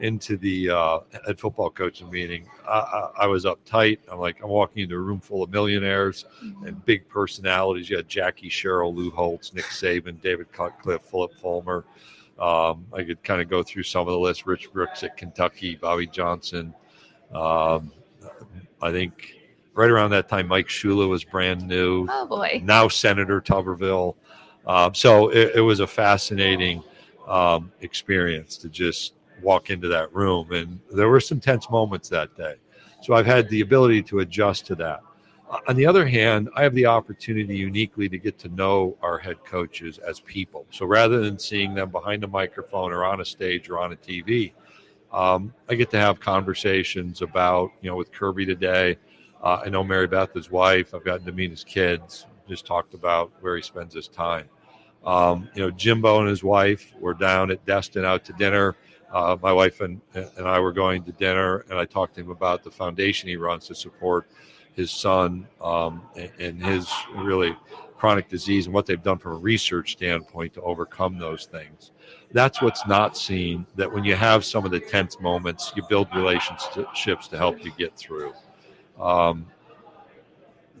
into 0.00 0.38
the 0.38 0.70
uh, 0.70 1.00
head 1.26 1.38
football 1.38 1.68
coaching 1.68 2.10
meeting, 2.10 2.48
I, 2.66 2.78
I, 2.78 3.10
I, 3.24 3.26
was 3.26 3.44
uptight. 3.44 3.98
I'm 4.10 4.18
like, 4.18 4.42
I'm 4.42 4.48
walking 4.48 4.82
into 4.82 4.94
a 4.94 4.98
room 4.98 5.20
full 5.20 5.42
of 5.42 5.50
millionaires 5.50 6.24
mm-hmm. 6.42 6.66
and 6.66 6.84
big 6.86 7.06
personalities. 7.06 7.90
You 7.90 7.98
had 7.98 8.08
Jackie 8.08 8.48
Sherrill, 8.48 8.94
Lou 8.94 9.10
Holtz, 9.10 9.52
Nick 9.52 9.66
Saban, 9.66 10.20
David 10.22 10.50
Cutcliffe, 10.52 11.02
Phillip 11.02 11.34
Fulmer. 11.34 11.84
Um, 12.38 12.86
I 12.94 13.02
could 13.02 13.22
kind 13.22 13.42
of 13.42 13.50
go 13.50 13.62
through 13.62 13.82
some 13.82 14.08
of 14.08 14.12
the 14.12 14.18
list. 14.18 14.46
Rich 14.46 14.72
Brooks 14.72 15.02
at 15.02 15.18
Kentucky, 15.18 15.76
Bobby 15.76 16.06
Johnson. 16.06 16.72
Um, 17.34 17.92
I 18.80 18.90
think 18.90 19.39
right 19.74 19.90
around 19.90 20.10
that 20.10 20.28
time, 20.28 20.48
Mike 20.48 20.68
Shula 20.68 21.08
was 21.08 21.24
brand 21.24 21.66
new. 21.66 22.06
Oh 22.10 22.26
boy! 22.26 22.60
Now 22.64 22.88
Senator 22.88 23.40
Tuberville. 23.40 24.16
Um, 24.66 24.94
so 24.94 25.28
it, 25.28 25.52
it, 25.56 25.60
was 25.60 25.80
a 25.80 25.86
fascinating 25.86 26.82
um, 27.26 27.72
experience 27.80 28.58
to 28.58 28.68
just 28.68 29.14
walk 29.42 29.70
into 29.70 29.88
that 29.88 30.12
room, 30.14 30.52
and 30.52 30.78
there 30.92 31.08
were 31.08 31.20
some 31.20 31.40
tense 31.40 31.70
moments 31.70 32.08
that 32.10 32.36
day. 32.36 32.56
So 33.00 33.14
I've 33.14 33.26
had 33.26 33.48
the 33.48 33.62
ability 33.62 34.02
to 34.04 34.20
adjust 34.20 34.66
to 34.66 34.74
that. 34.76 35.00
On 35.66 35.74
the 35.74 35.86
other 35.86 36.06
hand, 36.06 36.48
I 36.54 36.62
have 36.62 36.74
the 36.74 36.86
opportunity 36.86 37.56
uniquely 37.56 38.08
to 38.08 38.18
get 38.18 38.38
to 38.40 38.48
know 38.50 38.96
our 39.02 39.18
head 39.18 39.44
coaches 39.44 39.98
as 39.98 40.20
people. 40.20 40.64
So 40.70 40.86
rather 40.86 41.20
than 41.20 41.38
seeing 41.40 41.74
them 41.74 41.90
behind 41.90 42.22
a 42.22 42.28
microphone 42.28 42.92
or 42.92 43.04
on 43.04 43.20
a 43.20 43.24
stage 43.24 43.68
or 43.68 43.80
on 43.80 43.92
a 43.92 43.96
TV, 43.96 44.52
um, 45.12 45.52
I 45.68 45.74
get 45.74 45.90
to 45.90 45.98
have 45.98 46.20
conversations 46.20 47.20
about, 47.20 47.72
you 47.80 47.90
know, 47.90 47.96
with 47.96 48.12
Kirby 48.12 48.46
today, 48.46 48.96
uh, 49.42 49.62
I 49.64 49.68
know 49.68 49.82
Mary 49.82 50.06
Beth, 50.06 50.32
his 50.34 50.50
wife. 50.50 50.94
I've 50.94 51.04
gotten 51.04 51.26
to 51.26 51.32
meet 51.32 51.50
his 51.50 51.64
kids. 51.64 52.26
Just 52.48 52.66
talked 52.66 52.94
about 52.94 53.32
where 53.40 53.56
he 53.56 53.62
spends 53.62 53.94
his 53.94 54.08
time. 54.08 54.48
Um, 55.04 55.48
you 55.54 55.62
know, 55.62 55.70
Jimbo 55.70 56.20
and 56.20 56.28
his 56.28 56.44
wife 56.44 56.92
were 56.98 57.14
down 57.14 57.50
at 57.50 57.64
Destin 57.64 58.04
out 58.04 58.24
to 58.26 58.32
dinner. 58.34 58.76
Uh, 59.12 59.36
my 59.42 59.52
wife 59.52 59.80
and, 59.80 60.00
and 60.14 60.46
I 60.46 60.60
were 60.60 60.72
going 60.72 61.02
to 61.04 61.12
dinner, 61.12 61.64
and 61.70 61.78
I 61.78 61.84
talked 61.84 62.14
to 62.14 62.20
him 62.20 62.30
about 62.30 62.62
the 62.62 62.70
foundation 62.70 63.28
he 63.28 63.36
runs 63.36 63.66
to 63.68 63.74
support 63.74 64.28
his 64.74 64.90
son 64.90 65.48
um, 65.60 66.02
and, 66.16 66.30
and 66.38 66.64
his 66.64 66.88
really 67.16 67.56
chronic 67.96 68.28
disease 68.28 68.66
and 68.66 68.74
what 68.74 68.86
they've 68.86 69.02
done 69.02 69.18
from 69.18 69.32
a 69.32 69.36
research 69.36 69.92
standpoint 69.92 70.54
to 70.54 70.62
overcome 70.62 71.18
those 71.18 71.46
things. 71.46 71.90
That's 72.32 72.62
what's 72.62 72.86
not 72.86 73.16
seen. 73.16 73.66
That 73.74 73.92
when 73.92 74.04
you 74.04 74.14
have 74.16 74.44
some 74.44 74.64
of 74.64 74.70
the 74.70 74.80
tense 74.80 75.20
moments, 75.20 75.72
you 75.76 75.82
build 75.88 76.08
relationships 76.14 77.28
to 77.28 77.36
help 77.36 77.64
you 77.64 77.72
get 77.76 77.96
through. 77.96 78.32
Um, 79.00 79.46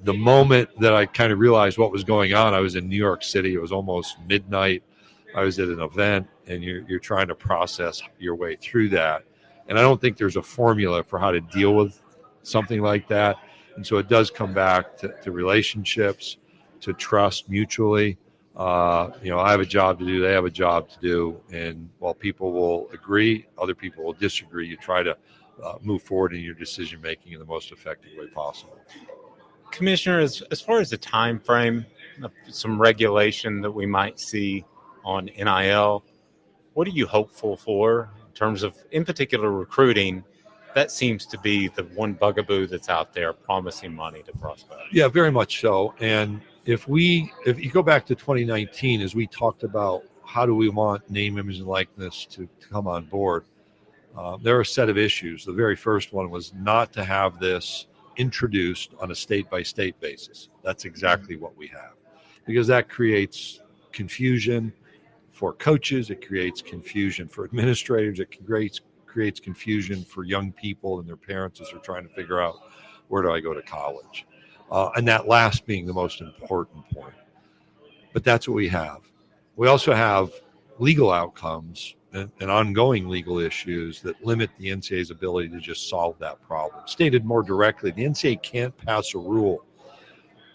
the 0.02 0.14
moment 0.14 0.70
that 0.80 0.94
I 0.94 1.06
kind 1.06 1.32
of 1.32 1.38
realized 1.38 1.78
what 1.78 1.92
was 1.92 2.04
going 2.04 2.32
on, 2.34 2.54
I 2.54 2.60
was 2.60 2.74
in 2.74 2.88
New 2.88 2.96
York 2.96 3.22
City. 3.22 3.54
It 3.54 3.60
was 3.60 3.72
almost 3.72 4.16
midnight. 4.26 4.82
I 5.34 5.42
was 5.42 5.58
at 5.58 5.68
an 5.68 5.80
event, 5.80 6.26
and 6.46 6.62
you're, 6.62 6.82
you're 6.88 6.98
trying 7.00 7.28
to 7.28 7.34
process 7.34 8.02
your 8.18 8.34
way 8.34 8.56
through 8.56 8.90
that. 8.90 9.24
And 9.68 9.78
I 9.78 9.82
don't 9.82 10.00
think 10.00 10.16
there's 10.16 10.36
a 10.36 10.42
formula 10.42 11.04
for 11.04 11.18
how 11.18 11.30
to 11.30 11.40
deal 11.40 11.74
with 11.74 12.02
something 12.42 12.80
like 12.80 13.08
that. 13.08 13.36
And 13.76 13.86
so 13.86 13.98
it 13.98 14.08
does 14.08 14.30
come 14.30 14.52
back 14.52 14.96
to, 14.98 15.14
to 15.22 15.30
relationships, 15.30 16.38
to 16.80 16.92
trust 16.92 17.48
mutually. 17.48 18.18
Uh, 18.56 19.10
you 19.22 19.30
know, 19.30 19.38
I 19.38 19.52
have 19.52 19.60
a 19.60 19.66
job 19.66 19.98
to 20.00 20.04
do, 20.04 20.20
they 20.20 20.32
have 20.32 20.44
a 20.44 20.50
job 20.50 20.88
to 20.90 20.98
do. 21.00 21.40
And 21.52 21.88
while 21.98 22.14
people 22.14 22.52
will 22.52 22.90
agree, 22.92 23.46
other 23.58 23.74
people 23.74 24.04
will 24.04 24.12
disagree. 24.14 24.66
You 24.66 24.76
try 24.76 25.02
to 25.02 25.16
uh, 25.64 25.74
move 25.82 26.02
forward 26.02 26.34
in 26.34 26.40
your 26.40 26.54
decision 26.54 27.00
making 27.00 27.32
in 27.32 27.38
the 27.38 27.44
most 27.44 27.72
effective 27.72 28.10
way 28.18 28.26
possible. 28.28 28.78
Commissioner, 29.70 30.20
as, 30.20 30.42
as 30.50 30.60
far 30.60 30.80
as 30.80 30.90
the 30.90 30.98
time 30.98 31.38
frame, 31.38 31.86
some 32.48 32.80
regulation 32.80 33.60
that 33.60 33.70
we 33.70 33.86
might 33.86 34.18
see 34.18 34.64
on 35.04 35.26
NIL, 35.36 36.04
what 36.74 36.86
are 36.86 36.92
you 36.92 37.06
hopeful 37.06 37.56
for 37.56 38.10
in 38.26 38.34
terms 38.34 38.62
of, 38.62 38.76
in 38.90 39.04
particular, 39.04 39.50
recruiting? 39.50 40.24
That 40.74 40.90
seems 40.90 41.26
to 41.26 41.38
be 41.38 41.68
the 41.68 41.84
one 41.94 42.14
bugaboo 42.14 42.68
that's 42.68 42.88
out 42.88 43.12
there 43.12 43.32
promising 43.32 43.94
money 43.94 44.22
to 44.22 44.32
prospects. 44.32 44.84
Yeah, 44.92 45.08
very 45.08 45.32
much 45.32 45.60
so. 45.60 45.94
And 46.00 46.40
if 46.64 46.86
we, 46.86 47.32
if 47.44 47.58
you 47.58 47.70
go 47.70 47.82
back 47.82 48.06
to 48.06 48.14
2019, 48.14 49.00
as 49.00 49.14
we 49.14 49.26
talked 49.26 49.64
about 49.64 50.04
how 50.24 50.46
do 50.46 50.54
we 50.54 50.68
want 50.68 51.08
name, 51.10 51.38
image, 51.38 51.58
and 51.58 51.66
likeness 51.66 52.24
to, 52.26 52.48
to 52.60 52.68
come 52.68 52.86
on 52.86 53.06
board, 53.06 53.44
uh, 54.16 54.36
there 54.42 54.56
are 54.56 54.62
a 54.62 54.66
set 54.66 54.88
of 54.88 54.98
issues. 54.98 55.44
The 55.44 55.52
very 55.52 55.76
first 55.76 56.12
one 56.12 56.30
was 56.30 56.52
not 56.54 56.92
to 56.94 57.04
have 57.04 57.38
this 57.38 57.86
introduced 58.16 58.90
on 59.00 59.10
a 59.10 59.14
state 59.14 59.48
by 59.48 59.62
state 59.62 59.98
basis. 60.00 60.48
That's 60.62 60.84
exactly 60.84 61.36
what 61.36 61.56
we 61.56 61.68
have 61.68 61.94
because 62.44 62.66
that 62.66 62.88
creates 62.88 63.60
confusion 63.92 64.72
for 65.30 65.52
coaches, 65.54 66.10
it 66.10 66.26
creates 66.26 66.60
confusion 66.60 67.28
for 67.28 67.44
administrators, 67.44 68.20
it 68.20 68.44
creates 68.44 68.80
creates 69.06 69.40
confusion 69.40 70.04
for 70.04 70.22
young 70.22 70.52
people 70.52 71.00
and 71.00 71.08
their 71.08 71.16
parents 71.16 71.60
as 71.60 71.68
they're 71.70 71.80
trying 71.80 72.06
to 72.06 72.14
figure 72.14 72.40
out 72.40 72.56
where 73.08 73.22
do 73.22 73.32
I 73.32 73.40
go 73.40 73.52
to 73.52 73.62
college. 73.62 74.24
Uh, 74.70 74.90
and 74.94 75.08
that 75.08 75.26
last 75.26 75.66
being 75.66 75.84
the 75.84 75.92
most 75.92 76.20
important 76.20 76.88
point. 76.90 77.14
But 78.12 78.22
that's 78.22 78.46
what 78.46 78.54
we 78.54 78.68
have. 78.68 79.00
We 79.56 79.66
also 79.66 79.92
have 79.92 80.30
legal 80.78 81.10
outcomes 81.10 81.96
and, 82.12 82.50
ongoing 82.50 83.08
legal 83.08 83.38
issues 83.38 84.00
that 84.02 84.22
limit 84.24 84.50
the 84.58 84.68
NCAA's 84.68 85.10
ability 85.10 85.48
to 85.50 85.60
just 85.60 85.88
solve 85.88 86.18
that 86.18 86.42
problem. 86.42 86.82
Stated 86.86 87.24
more 87.24 87.42
directly, 87.42 87.90
the 87.90 88.04
NCAA 88.04 88.42
can't 88.42 88.76
pass 88.76 89.14
a 89.14 89.18
rule 89.18 89.64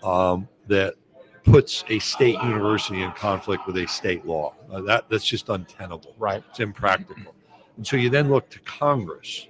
um, 0.04 0.48
that 0.68 0.96
puts 1.44 1.84
a 1.90 2.00
state 2.00 2.36
university 2.44 3.02
in 3.02 3.12
conflict 3.12 3.66
with 3.68 3.78
a 3.78 3.88
state 3.88 4.26
law. 4.26 4.54
Uh, 4.72 4.82
that 4.82 5.06
that's 5.10 5.26
just 5.26 5.50
untenable. 5.50 6.16
Right, 6.18 6.44
it's 6.50 6.60
impractical. 6.60 7.36
And 7.78 7.86
so 7.86 7.98
you 7.98 8.10
then 8.10 8.30
look 8.30 8.50
to 8.50 8.60
Congress 8.62 9.48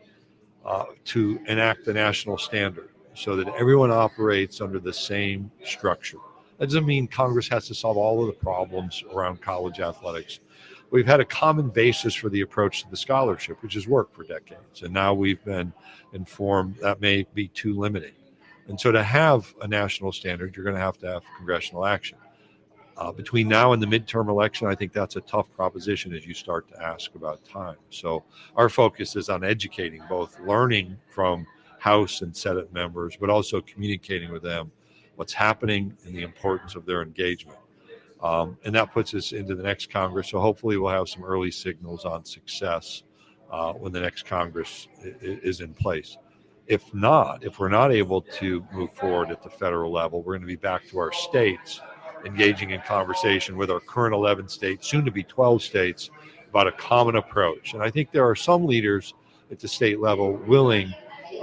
uh, 0.66 0.86
to 1.06 1.40
enact 1.48 1.86
the 1.86 1.94
national 1.94 2.38
standard 2.38 2.90
so 3.14 3.36
that 3.36 3.48
everyone 3.56 3.92
operates 3.92 4.62
under 4.62 4.80
the 4.80 4.94
same 4.94 5.50
structure. 5.64 6.18
That 6.58 6.68
doesn't 6.68 6.86
mean 6.86 7.08
Congress 7.08 7.48
has 7.50 7.68
to 7.68 7.76
solve 7.76 7.98
all 7.98 8.22
of 8.22 8.28
the 8.28 8.34
problems 8.34 9.04
around 9.14 9.42
college 9.42 9.80
athletics 9.80 10.40
we've 10.92 11.06
had 11.06 11.20
a 11.20 11.26
common 11.26 11.70
basis 11.70 12.14
for 12.14 12.30
the 12.30 12.42
approach 12.42 12.84
to 12.84 12.90
the 12.90 12.98
scholarship, 12.98 13.62
which 13.62 13.74
has 13.74 13.88
worked 13.88 14.16
for 14.16 14.24
decades. 14.24 14.84
And 14.84 14.94
now 14.94 15.14
we've 15.14 15.44
been 15.44 15.74
informed 16.14 16.78
that 16.78 17.02
may 17.02 17.26
be 17.34 17.48
too 17.50 17.78
limiting. 17.78 18.14
And 18.68 18.80
so 18.80 18.92
to 18.92 19.04
have 19.04 19.54
a 19.62 19.68
national 19.68 20.12
standard, 20.12 20.56
you're 20.56 20.64
going 20.64 20.76
to 20.76 20.82
have 20.82 20.98
to 21.00 21.08
have 21.08 21.24
congressional 21.38 21.86
action. 21.86 22.18
Uh, 22.98 23.12
between 23.12 23.48
now 23.48 23.74
and 23.74 23.84
the 23.84 23.88
midterm 23.88 24.30
election, 24.30 24.68
I 24.68 24.76
think 24.76 24.94
that's 24.94 25.18
a 25.18 25.22
tough 25.22 25.52
proposition 25.54 26.14
as 26.14 26.26
you 26.26 26.34
start 26.34 26.70
to 26.70 26.82
ask 26.82 27.14
about 27.14 27.44
time. 27.44 27.76
So 27.90 28.24
our 28.56 28.70
focus 28.70 29.18
is 29.18 29.28
on 29.28 29.44
educating, 29.44 30.02
both 30.08 30.40
learning 30.40 30.98
from 31.10 31.46
House 31.78 32.22
and 32.22 32.36
Senate 32.36 32.72
members, 32.74 33.18
but 33.20 33.30
also 33.30 33.60
communicating 33.62 34.32
with 34.32 34.44
them 34.44 34.72
what's 35.18 35.34
happening 35.34 35.96
and 36.06 36.16
the 36.16 36.24
importance 36.24 36.76
of 36.76 36.86
their 36.86 37.02
engagement. 37.02 37.60
Um, 38.22 38.58
and 38.64 38.74
that 38.76 38.92
puts 38.92 39.14
us 39.14 39.34
into 39.34 39.56
the 39.56 39.64
next 39.64 39.90
Congress. 39.90 40.30
So 40.30 40.40
hopefully 40.40 40.78
we'll 40.78 40.92
have 40.92 41.10
some 41.10 41.24
early 41.24 41.52
signals 41.52 42.06
on 42.06 42.26
success 42.26 43.04
uh, 43.52 43.74
when 43.74 43.92
the 43.92 44.00
next 44.00 44.26
Congress 44.26 44.88
is 45.22 45.62
in 45.62 45.74
place. 45.74 46.18
If 46.68 46.94
not, 46.94 47.44
if 47.44 47.60
we're 47.60 47.70
not 47.70 47.92
able 47.92 48.22
to 48.22 48.66
move 48.74 48.92
forward 48.94 49.30
at 49.30 49.44
the 49.44 49.50
federal 49.50 49.92
level, 49.92 50.24
we're 50.24 50.34
going 50.34 50.42
to 50.42 50.48
be 50.48 50.56
back 50.56 50.88
to 50.90 50.98
our 50.98 51.12
states 51.12 51.82
engaging 52.26 52.72
in 52.72 52.82
conversation 52.82 53.56
with 53.56 53.70
our 53.70 53.80
current 53.80 54.14
11 54.14 54.50
states, 54.50 54.88
soon 54.88 55.06
to 55.06 55.12
be 55.12 55.24
12 55.24 55.62
states, 55.62 56.10
about 56.50 56.68
a 56.68 56.72
common 56.72 57.18
approach. 57.18 57.74
And 57.74 57.84
I 57.84 57.90
think 57.90 58.12
there 58.12 58.28
are 58.28 58.36
some 58.36 58.66
leaders 58.66 59.14
at 59.52 59.60
the 59.60 59.68
state 59.68 60.00
level 60.00 60.34
willing 60.34 60.94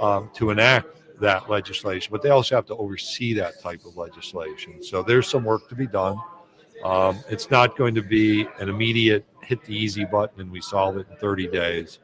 um, 0.01 0.29
to 0.33 0.49
enact 0.49 0.87
that 1.21 1.49
legislation, 1.49 2.09
but 2.11 2.21
they 2.21 2.29
also 2.29 2.55
have 2.55 2.65
to 2.65 2.75
oversee 2.75 3.33
that 3.35 3.61
type 3.61 3.85
of 3.85 3.95
legislation. 3.95 4.83
So 4.83 5.03
there's 5.03 5.27
some 5.27 5.43
work 5.43 5.69
to 5.69 5.75
be 5.75 5.87
done. 5.87 6.17
Um, 6.83 7.19
it's 7.29 7.49
not 7.49 7.77
going 7.77 7.95
to 7.95 8.01
be 8.01 8.47
an 8.59 8.69
immediate 8.69 9.25
hit 9.41 9.63
the 9.63 9.75
easy 9.75 10.05
button 10.05 10.41
and 10.41 10.51
we 10.51 10.61
solve 10.61 10.97
it 10.97 11.07
in 11.09 11.17
30 11.17 11.47
days. 11.47 11.99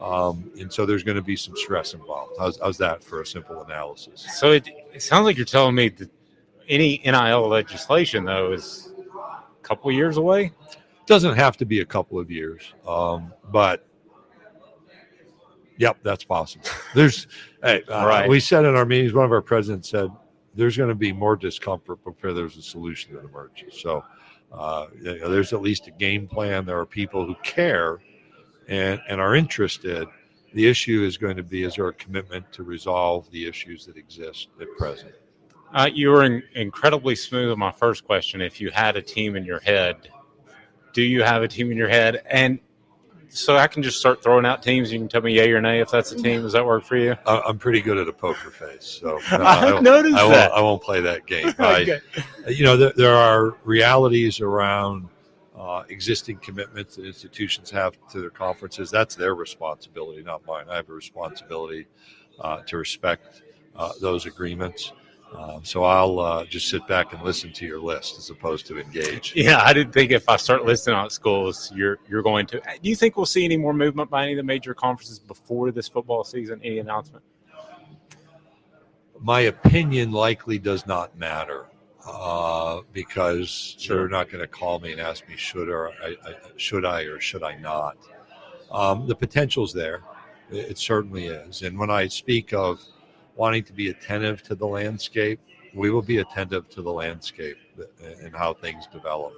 Um, 0.00 0.50
and 0.58 0.72
so 0.72 0.86
there's 0.86 1.04
going 1.04 1.16
to 1.16 1.22
be 1.22 1.36
some 1.36 1.56
stress 1.56 1.94
involved. 1.94 2.32
How's, 2.38 2.58
how's 2.58 2.78
that 2.78 3.04
for 3.04 3.20
a 3.20 3.26
simple 3.26 3.62
analysis? 3.62 4.26
So 4.34 4.52
it, 4.52 4.68
it 4.92 5.02
sounds 5.02 5.24
like 5.24 5.36
you're 5.36 5.46
telling 5.46 5.74
me 5.74 5.90
that 5.90 6.10
any 6.68 7.00
NIL 7.04 7.48
legislation, 7.48 8.24
though, 8.24 8.52
is 8.52 8.92
a 9.16 9.62
couple 9.62 9.90
of 9.90 9.96
years 9.96 10.16
away. 10.16 10.52
It 10.70 11.06
doesn't 11.06 11.36
have 11.36 11.56
to 11.58 11.64
be 11.64 11.80
a 11.80 11.86
couple 11.86 12.18
of 12.18 12.30
years, 12.30 12.62
um, 12.86 13.32
but 13.50 13.86
yep, 15.76 15.98
that's 16.02 16.24
possible. 16.24 16.64
There's, 16.94 17.26
hey, 17.62 17.82
uh, 17.88 18.06
right. 18.06 18.28
we 18.28 18.40
said 18.40 18.64
in 18.64 18.74
our 18.74 18.86
meetings, 18.86 19.12
one 19.12 19.24
of 19.24 19.32
our 19.32 19.42
presidents 19.42 19.90
said, 19.90 20.10
there's 20.54 20.76
going 20.76 20.90
to 20.90 20.94
be 20.94 21.12
more 21.12 21.34
discomfort 21.34 22.04
before 22.04 22.34
there's 22.34 22.58
a 22.58 22.62
solution 22.62 23.14
that 23.14 23.24
emerges. 23.24 23.80
So 23.80 24.04
uh, 24.52 24.86
there's 25.02 25.52
at 25.52 25.62
least 25.62 25.86
a 25.88 25.90
game 25.90 26.26
plan. 26.26 26.64
There 26.64 26.78
are 26.78 26.86
people 26.86 27.26
who 27.26 27.34
care 27.42 28.00
and, 28.68 29.00
and 29.08 29.20
are 29.20 29.34
interested. 29.34 30.06
The 30.54 30.66
issue 30.66 31.04
is 31.04 31.16
going 31.16 31.36
to 31.36 31.42
be 31.42 31.62
is 31.62 31.76
there 31.76 31.88
a 31.88 31.94
commitment 31.94 32.52
to 32.52 32.62
resolve 32.62 33.30
the 33.30 33.46
issues 33.46 33.86
that 33.86 33.96
exist 33.96 34.48
at 34.60 34.68
present? 34.76 35.14
Uh, 35.72 35.88
you 35.92 36.10
were 36.10 36.24
in, 36.24 36.42
incredibly 36.54 37.14
smooth 37.14 37.50
on 37.50 37.58
my 37.58 37.72
first 37.72 38.04
question. 38.04 38.42
If 38.42 38.60
you 38.60 38.70
had 38.70 38.96
a 38.96 39.02
team 39.02 39.36
in 39.36 39.44
your 39.44 39.60
head, 39.60 40.10
do 40.92 41.02
you 41.02 41.22
have 41.22 41.42
a 41.42 41.48
team 41.48 41.70
in 41.70 41.78
your 41.78 41.88
head? 41.88 42.22
And 42.30 42.58
so 43.32 43.56
I 43.56 43.66
can 43.66 43.82
just 43.82 43.98
start 43.98 44.22
throwing 44.22 44.44
out 44.44 44.62
teams. 44.62 44.92
You 44.92 44.98
can 44.98 45.08
tell 45.08 45.22
me 45.22 45.34
yay 45.34 45.50
or 45.52 45.60
nay 45.60 45.80
if 45.80 45.90
that's 45.90 46.12
a 46.12 46.16
team. 46.16 46.42
Does 46.42 46.52
that 46.52 46.64
work 46.64 46.84
for 46.84 46.96
you? 46.96 47.16
I'm 47.26 47.58
pretty 47.58 47.80
good 47.80 47.98
at 47.98 48.06
a 48.06 48.12
poker 48.12 48.50
face, 48.50 49.00
so 49.00 49.18
no, 49.32 49.44
I, 49.44 49.80
noticed 49.80 50.14
I 50.16 50.28
that. 50.28 50.50
Won't, 50.50 50.58
I 50.58 50.62
won't 50.62 50.82
play 50.82 51.00
that 51.00 51.26
game. 51.26 51.48
okay. 51.60 52.00
I, 52.46 52.50
you 52.50 52.64
know, 52.64 52.76
there, 52.76 52.92
there, 52.96 53.14
are 53.14 53.56
realities 53.64 54.40
around 54.40 55.08
uh, 55.58 55.84
existing 55.88 56.38
commitments 56.38 56.96
that 56.96 57.06
institutions 57.06 57.70
have 57.70 57.96
to 58.10 58.20
their 58.20 58.30
conferences. 58.30 58.90
That's 58.90 59.14
their 59.14 59.34
responsibility, 59.34 60.22
not 60.22 60.44
mine. 60.46 60.66
I 60.68 60.76
have 60.76 60.90
a 60.90 60.94
responsibility 60.94 61.86
uh, 62.40 62.60
to 62.66 62.76
respect 62.76 63.42
uh, 63.76 63.92
those 64.00 64.26
agreements. 64.26 64.92
Um, 65.36 65.64
so 65.64 65.84
I'll 65.84 66.20
uh, 66.20 66.44
just 66.44 66.68
sit 66.68 66.86
back 66.86 67.12
and 67.12 67.22
listen 67.22 67.52
to 67.54 67.66
your 67.66 67.80
list 67.80 68.18
as 68.18 68.30
opposed 68.30 68.66
to 68.66 68.78
engage. 68.78 69.34
Yeah, 69.42 69.62
I 69.62 69.72
didn't 69.72 69.92
think 69.92 70.12
if 70.12 70.28
I 70.28 70.36
start 70.36 70.64
listing 70.64 70.94
out 70.94 71.10
schools, 71.10 71.72
you're 71.74 71.98
you're 72.08 72.22
going 72.22 72.46
to. 72.46 72.60
Do 72.60 72.88
you 72.88 72.94
think 72.94 73.16
we'll 73.16 73.26
see 73.26 73.44
any 73.44 73.56
more 73.56 73.72
movement 73.72 74.10
by 74.10 74.24
any 74.24 74.32
of 74.32 74.36
the 74.36 74.42
major 74.42 74.74
conferences 74.74 75.18
before 75.18 75.70
this 75.70 75.88
football 75.88 76.22
season? 76.22 76.60
Any 76.62 76.78
announcement? 76.78 77.24
My 79.20 79.40
opinion 79.40 80.12
likely 80.12 80.58
does 80.58 80.86
not 80.86 81.16
matter 81.16 81.66
uh, 82.06 82.80
because 82.92 83.76
sure. 83.78 83.96
they're 83.96 84.08
not 84.08 84.28
going 84.28 84.40
to 84.40 84.48
call 84.48 84.80
me 84.80 84.92
and 84.92 85.00
ask 85.00 85.28
me 85.28 85.36
should 85.36 85.68
or 85.68 85.90
I, 86.02 86.16
I, 86.24 86.34
should 86.56 86.84
I 86.84 87.02
or 87.02 87.20
should 87.20 87.42
I 87.42 87.56
not. 87.56 87.96
Um, 88.70 89.06
the 89.06 89.14
potential's 89.14 89.72
there. 89.72 90.02
It 90.50 90.78
certainly 90.78 91.26
is. 91.26 91.62
And 91.62 91.78
when 91.78 91.90
I 91.90 92.08
speak 92.08 92.52
of 92.52 92.80
wanting 93.36 93.64
to 93.64 93.72
be 93.72 93.88
attentive 93.90 94.42
to 94.44 94.54
the 94.54 94.66
landscape, 94.66 95.40
we 95.74 95.90
will 95.90 96.02
be 96.02 96.18
attentive 96.18 96.68
to 96.70 96.82
the 96.82 96.92
landscape 96.92 97.56
and 98.22 98.34
how 98.34 98.52
things 98.52 98.86
develop. 98.92 99.32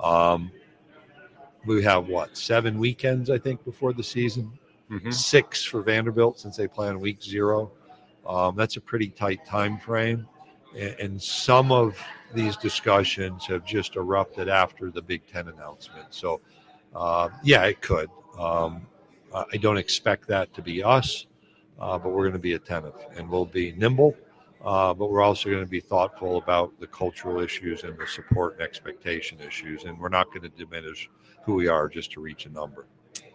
Um, 0.00 0.50
we 1.66 1.82
have 1.84 2.08
what 2.08 2.36
seven 2.36 2.78
weekends, 2.78 3.30
I 3.30 3.38
think, 3.38 3.64
before 3.64 3.92
the 3.92 4.02
season. 4.02 4.50
Mm-hmm. 4.90 5.10
Six 5.10 5.64
for 5.64 5.82
Vanderbilt 5.82 6.40
since 6.40 6.56
they 6.56 6.66
play 6.66 6.88
on 6.88 6.98
week 6.98 7.22
zero. 7.22 7.70
Um, 8.26 8.56
that's 8.56 8.76
a 8.76 8.80
pretty 8.80 9.08
tight 9.08 9.44
time 9.46 9.78
frame, 9.78 10.26
and, 10.76 10.94
and, 10.98 11.22
some 11.22 11.72
of 11.72 11.98
these 12.34 12.56
discussions 12.56 13.46
have 13.46 13.64
just 13.64 13.96
erupted 13.96 14.48
after 14.48 14.90
the 14.90 15.00
Big 15.00 15.26
Ten 15.26 15.48
announcement. 15.48 16.06
So, 16.10 16.40
uh, 16.94 17.30
yeah, 17.42 17.64
it 17.64 17.80
could. 17.80 18.10
Um, 18.38 18.86
I 19.32 19.56
don't 19.58 19.78
expect 19.78 20.26
that 20.28 20.52
to 20.54 20.62
be 20.62 20.82
us 20.82 21.26
uh, 21.80 21.98
but 21.98 22.10
we're 22.10 22.22
going 22.22 22.32
to 22.32 22.38
be 22.38 22.54
attentive 22.54 22.94
and 23.16 23.28
we'll 23.28 23.46
be 23.46 23.72
nimble. 23.72 24.14
Uh, 24.64 24.92
but 24.92 25.10
we're 25.10 25.22
also 25.22 25.48
going 25.48 25.64
to 25.64 25.70
be 25.70 25.80
thoughtful 25.80 26.36
about 26.36 26.78
the 26.80 26.86
cultural 26.86 27.40
issues 27.40 27.82
and 27.84 27.96
the 27.98 28.06
support 28.06 28.54
and 28.54 28.62
expectation 28.62 29.38
issues. 29.40 29.84
And 29.84 29.98
we're 29.98 30.10
not 30.10 30.26
going 30.26 30.42
to 30.42 30.50
diminish 30.50 31.08
who 31.44 31.54
we 31.54 31.66
are 31.68 31.88
just 31.88 32.12
to 32.12 32.20
reach 32.20 32.44
a 32.44 32.50
number. 32.50 32.86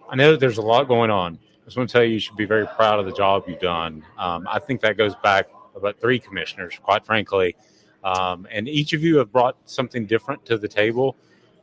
I 0.07 0.15
know 0.15 0.31
that 0.31 0.39
there's 0.39 0.59
a 0.59 0.61
lot 0.61 0.87
going 0.87 1.09
on. 1.09 1.39
I 1.61 1.65
just 1.65 1.77
want 1.77 1.89
to 1.89 1.93
tell 1.93 2.03
you, 2.03 2.13
you 2.13 2.19
should 2.19 2.37
be 2.37 2.45
very 2.45 2.67
proud 2.67 2.99
of 2.99 3.07
the 3.07 3.11
job 3.11 3.45
you've 3.47 3.59
done. 3.59 4.05
Um, 4.19 4.47
I 4.47 4.59
think 4.59 4.81
that 4.81 4.97
goes 4.97 5.15
back 5.23 5.47
about 5.75 5.99
three 5.99 6.19
commissioners, 6.19 6.73
quite 6.81 7.03
frankly. 7.03 7.55
Um, 8.03 8.47
and 8.51 8.69
each 8.69 8.93
of 8.93 9.01
you 9.01 9.17
have 9.17 9.31
brought 9.31 9.57
something 9.65 10.05
different 10.05 10.45
to 10.45 10.59
the 10.59 10.67
table. 10.67 11.17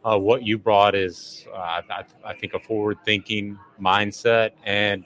Uh, 0.05 0.19
what 0.19 0.43
you 0.43 0.59
brought 0.59 0.97
is, 0.97 1.47
uh, 1.55 1.83
I, 1.89 2.05
I, 2.25 2.35
think, 2.35 2.55
a 2.55 2.59
forward-thinking 2.59 3.57
mindset 3.81 4.51
and 4.65 5.05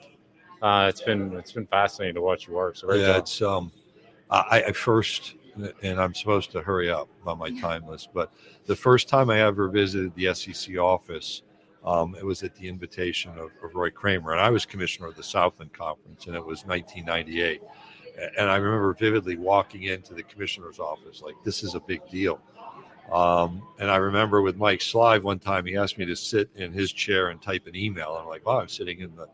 uh, 0.61 0.87
it's 0.89 1.01
been 1.01 1.33
it's 1.33 1.51
been 1.51 1.67
fascinating 1.67 2.15
to 2.15 2.21
watch 2.21 2.47
you 2.47 2.53
work. 2.53 2.75
So 2.75 2.93
yeah, 2.93 3.07
job. 3.07 3.17
it's 3.17 3.41
um, 3.41 3.71
I, 4.29 4.63
I 4.67 4.71
first 4.71 5.35
and 5.81 5.99
I'm 5.99 6.13
supposed 6.13 6.51
to 6.51 6.61
hurry 6.61 6.89
up 6.89 7.09
on 7.25 7.39
my 7.39 7.49
time 7.49 7.87
list, 7.87 8.09
but 8.13 8.31
the 8.65 8.75
first 8.75 9.09
time 9.09 9.29
I 9.29 9.41
ever 9.41 9.69
visited 9.69 10.13
the 10.15 10.33
SEC 10.33 10.77
office, 10.77 11.41
um, 11.83 12.15
it 12.15 12.25
was 12.25 12.43
at 12.43 12.55
the 12.55 12.67
invitation 12.67 13.31
of, 13.31 13.51
of, 13.63 13.73
Roy 13.73 13.89
Kramer, 13.89 14.33
and 14.33 14.41
I 14.41 14.49
was 14.49 14.65
commissioner 14.65 15.07
of 15.07 15.15
the 15.15 15.23
Southland 15.23 15.73
Conference, 15.73 16.27
and 16.27 16.35
it 16.35 16.45
was 16.45 16.65
1998. 16.65 17.61
And 18.37 18.49
I 18.49 18.55
remember 18.57 18.93
vividly 18.93 19.35
walking 19.35 19.83
into 19.83 20.13
the 20.13 20.23
commissioner's 20.23 20.79
office, 20.79 21.21
like 21.21 21.35
this 21.43 21.63
is 21.63 21.75
a 21.75 21.79
big 21.79 22.07
deal. 22.09 22.39
Um, 23.11 23.61
and 23.79 23.89
I 23.89 23.97
remember 23.97 24.41
with 24.41 24.57
Mike 24.57 24.81
Slive 24.81 25.23
one 25.23 25.39
time, 25.39 25.65
he 25.65 25.77
asked 25.77 25.97
me 25.97 26.05
to 26.05 26.15
sit 26.15 26.49
in 26.55 26.73
his 26.73 26.91
chair 26.91 27.29
and 27.29 27.41
type 27.41 27.67
an 27.67 27.75
email. 27.75 28.13
And 28.13 28.23
I'm 28.23 28.27
like, 28.27 28.45
wow, 28.45 28.59
I'm 28.59 28.67
sitting 28.67 28.99
in 28.99 29.15
the 29.15 29.27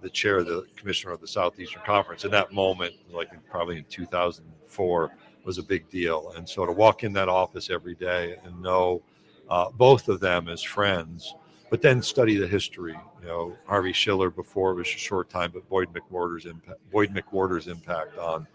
the 0.00 0.10
chair 0.10 0.38
of 0.38 0.46
the 0.46 0.66
commissioner 0.76 1.12
of 1.12 1.20
the 1.20 1.28
Southeastern 1.28 1.82
Conference. 1.84 2.24
In 2.24 2.30
that 2.32 2.52
moment, 2.52 2.94
like 3.12 3.28
probably 3.50 3.78
in 3.78 3.84
2004, 3.84 5.10
was 5.44 5.58
a 5.58 5.62
big 5.62 5.88
deal. 5.88 6.32
And 6.36 6.48
so 6.48 6.66
to 6.66 6.72
walk 6.72 7.04
in 7.04 7.12
that 7.14 7.28
office 7.28 7.70
every 7.70 7.94
day 7.94 8.36
and 8.44 8.60
know 8.60 9.02
uh, 9.48 9.70
both 9.70 10.08
of 10.08 10.20
them 10.20 10.48
as 10.48 10.62
friends, 10.62 11.34
but 11.70 11.82
then 11.82 12.02
study 12.02 12.36
the 12.36 12.46
history. 12.46 12.96
You 13.20 13.28
know, 13.28 13.56
Harvey 13.66 13.92
Schiller 13.92 14.30
before 14.30 14.72
it 14.72 14.74
was 14.74 14.86
a 14.86 14.98
short 14.98 15.28
time, 15.30 15.50
but 15.52 15.68
Boyd 15.68 15.88
McWhorter's 15.92 16.46
impact, 16.46 16.78
Boyd 16.90 17.14
McWhorter's 17.14 17.68
impact 17.68 18.18
on 18.18 18.46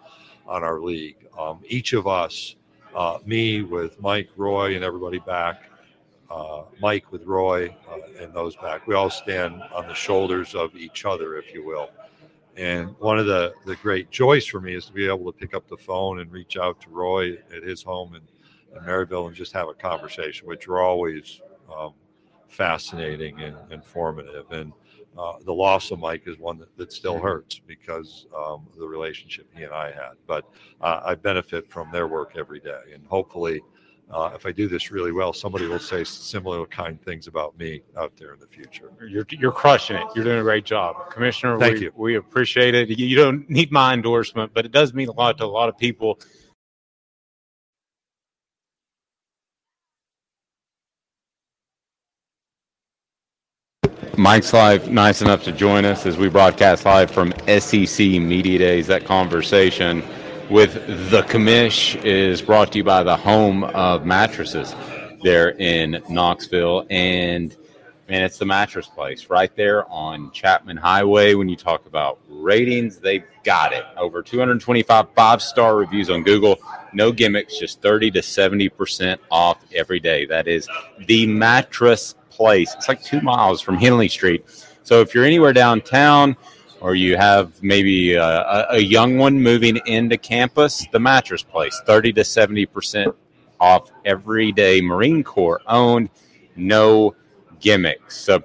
on 0.47 0.63
our 0.63 0.79
league. 0.79 1.17
Um, 1.37 1.59
each 1.67 1.93
of 1.93 2.07
us, 2.07 2.55
uh, 2.95 3.17
me 3.25 3.63
with 3.63 3.99
Mike, 3.99 4.29
Roy, 4.37 4.75
and 4.75 4.83
everybody 4.83 5.19
back, 5.19 5.63
uh, 6.29 6.63
Mike 6.81 7.11
with 7.11 7.23
Roy 7.23 7.75
uh, 7.89 8.23
and 8.23 8.33
those 8.33 8.55
back. 8.55 8.87
We 8.87 8.95
all 8.95 9.09
stand 9.09 9.61
on 9.73 9.87
the 9.87 9.93
shoulders 9.93 10.55
of 10.55 10.75
each 10.75 11.05
other, 11.05 11.37
if 11.37 11.53
you 11.53 11.65
will. 11.65 11.89
And 12.57 12.95
one 12.99 13.19
of 13.19 13.25
the, 13.25 13.53
the 13.65 13.75
great 13.75 14.09
joys 14.11 14.45
for 14.45 14.61
me 14.61 14.75
is 14.75 14.85
to 14.85 14.93
be 14.93 15.07
able 15.07 15.31
to 15.31 15.37
pick 15.37 15.53
up 15.53 15.67
the 15.67 15.77
phone 15.77 16.19
and 16.19 16.31
reach 16.31 16.57
out 16.57 16.79
to 16.81 16.89
Roy 16.89 17.33
at 17.55 17.63
his 17.63 17.83
home 17.83 18.15
in, 18.15 18.21
in 18.77 18.83
Maryville 18.85 19.27
and 19.27 19.35
just 19.35 19.51
have 19.53 19.67
a 19.67 19.73
conversation, 19.73 20.47
which 20.47 20.67
are 20.67 20.79
always 20.79 21.41
um, 21.75 21.93
fascinating 22.47 23.41
and 23.41 23.57
informative. 23.71 24.49
And 24.51 24.71
uh, 25.17 25.33
the 25.45 25.53
loss 25.53 25.91
of 25.91 25.99
Mike 25.99 26.23
is 26.27 26.37
one 26.39 26.57
that, 26.59 26.75
that 26.77 26.93
still 26.93 27.19
hurts 27.19 27.59
because 27.67 28.27
um, 28.35 28.65
the 28.77 28.87
relationship 28.87 29.47
he 29.55 29.63
and 29.63 29.73
I 29.73 29.87
had. 29.87 30.13
But 30.25 30.45
uh, 30.81 31.01
I 31.05 31.15
benefit 31.15 31.69
from 31.69 31.91
their 31.91 32.07
work 32.07 32.33
every 32.37 32.61
day. 32.61 32.93
And 32.93 33.05
hopefully, 33.07 33.61
uh, 34.11 34.31
if 34.35 34.45
I 34.45 34.51
do 34.51 34.67
this 34.67 34.91
really 34.91 35.11
well, 35.11 35.33
somebody 35.33 35.67
will 35.67 35.79
say 35.79 36.03
similar 36.03 36.65
kind 36.67 37.01
things 37.01 37.27
about 37.27 37.57
me 37.57 37.81
out 37.97 38.15
there 38.17 38.33
in 38.33 38.39
the 38.39 38.47
future. 38.47 38.91
You're, 39.07 39.25
you're 39.29 39.51
crushing 39.51 39.97
it. 39.97 40.05
You're 40.15 40.23
doing 40.23 40.39
a 40.39 40.43
great 40.43 40.63
job, 40.63 41.09
Commissioner. 41.09 41.57
Thank 41.57 41.75
we, 41.75 41.81
you. 41.81 41.91
We 41.95 42.15
appreciate 42.15 42.75
it. 42.75 42.89
You 42.89 43.15
don't 43.15 43.49
need 43.49 43.71
my 43.71 43.93
endorsement, 43.93 44.53
but 44.53 44.65
it 44.65 44.71
does 44.71 44.93
mean 44.93 45.07
a 45.07 45.11
lot 45.11 45.37
to 45.39 45.45
a 45.45 45.47
lot 45.47 45.69
of 45.69 45.77
people. 45.77 46.19
Mike's 54.17 54.53
live, 54.53 54.89
nice 54.89 55.21
enough 55.21 55.43
to 55.43 55.51
join 55.51 55.83
us 55.83 56.05
as 56.05 56.15
we 56.15 56.29
broadcast 56.29 56.85
live 56.85 57.11
from 57.11 57.33
SEC 57.59 57.99
Media 57.99 58.57
Days. 58.57 58.87
That 58.87 59.03
conversation 59.03 60.03
with 60.49 60.73
the 61.09 61.23
commish 61.23 62.01
is 62.03 62.41
brought 62.41 62.71
to 62.71 62.77
you 62.79 62.83
by 62.83 63.03
the 63.03 63.15
home 63.15 63.63
of 63.63 64.05
mattresses 64.05 64.75
there 65.23 65.49
in 65.51 66.01
Knoxville. 66.09 66.85
And 66.89 67.55
man, 68.07 68.21
it's 68.21 68.37
the 68.37 68.45
mattress 68.45 68.87
place 68.87 69.29
right 69.29 69.55
there 69.55 69.89
on 69.89 70.31
Chapman 70.31 70.77
Highway. 70.77 71.33
When 71.33 71.49
you 71.49 71.55
talk 71.55 71.85
about 71.87 72.19
ratings, 72.29 72.97
they've 72.97 73.23
got 73.43 73.73
it. 73.73 73.83
Over 73.97 74.21
225 74.21 75.07
five 75.15 75.41
star 75.41 75.75
reviews 75.75 76.09
on 76.09 76.23
Google. 76.23 76.59
No 76.93 77.11
gimmicks, 77.11 77.57
just 77.57 77.81
30 77.81 78.11
to 78.11 78.19
70% 78.19 79.17
off 79.31 79.57
every 79.73 79.99
day. 79.99 80.25
That 80.25 80.47
is 80.47 80.67
the 81.07 81.25
mattress 81.27 82.15
place. 82.29 82.73
It's 82.75 82.87
like 82.87 83.01
two 83.01 83.21
miles 83.21 83.61
from 83.61 83.77
Henley 83.77 84.09
Street. 84.09 84.45
So 84.83 85.01
if 85.01 85.15
you're 85.15 85.25
anywhere 85.25 85.53
downtown 85.53 86.37
or 86.85 86.93
you 86.93 87.17
have 87.17 87.63
maybe 87.63 88.13
a, 88.13 88.67
a 88.69 88.77
young 88.77 89.17
one 89.17 89.41
moving 89.41 89.81
into 89.87 90.19
campus, 90.19 90.85
the 90.91 90.99
mattress 90.99 91.41
place, 91.41 91.81
30 91.87 92.13
to 92.13 92.21
70% 92.21 93.11
off 93.59 93.89
every 94.05 94.51
day. 94.51 94.81
Marine 94.81 95.23
Corps 95.23 95.61
owned, 95.65 96.11
no 96.55 97.15
gimmicks. 97.59 98.17
So 98.17 98.43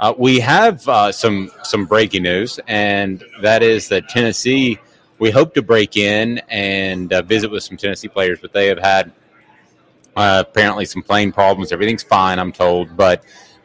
uh, 0.00 0.12
we 0.18 0.40
have 0.40 0.88
uh, 0.88 1.12
some 1.12 1.48
some 1.62 1.86
breaking 1.86 2.24
news, 2.24 2.58
and 2.66 3.22
that 3.40 3.62
is 3.62 3.88
that 3.90 4.08
Tennessee. 4.08 4.80
We 5.20 5.30
hope 5.30 5.54
to 5.54 5.62
break 5.62 5.96
in 5.96 6.38
and 6.48 7.12
uh, 7.12 7.22
visit 7.22 7.52
with 7.52 7.62
some 7.62 7.76
Tennessee 7.76 8.08
players, 8.08 8.40
but 8.40 8.52
they 8.52 8.66
have 8.66 8.80
had 8.80 9.12
uh, 10.16 10.42
apparently, 10.48 10.86
some 10.86 11.02
plane 11.02 11.30
problems. 11.30 11.70
Everything's 11.70 12.02
fine, 12.02 12.40
I'm 12.40 12.50
told, 12.50 12.96
but 12.96 13.22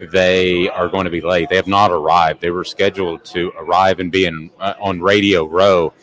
they 0.09 0.67
are 0.69 0.87
going 0.87 1.05
to 1.05 1.11
be 1.11 1.21
late. 1.21 1.49
They 1.49 1.55
have 1.57 1.67
not 1.67 1.91
arrived. 1.91 2.41
They 2.41 2.49
were 2.49 2.63
scheduled 2.63 3.23
to 3.25 3.51
arrive 3.57 3.99
and 3.99 4.11
be 4.11 4.25
in, 4.25 4.49
uh, 4.59 4.73
on 4.79 5.01
Radio 5.01 5.45
Row 5.45 5.93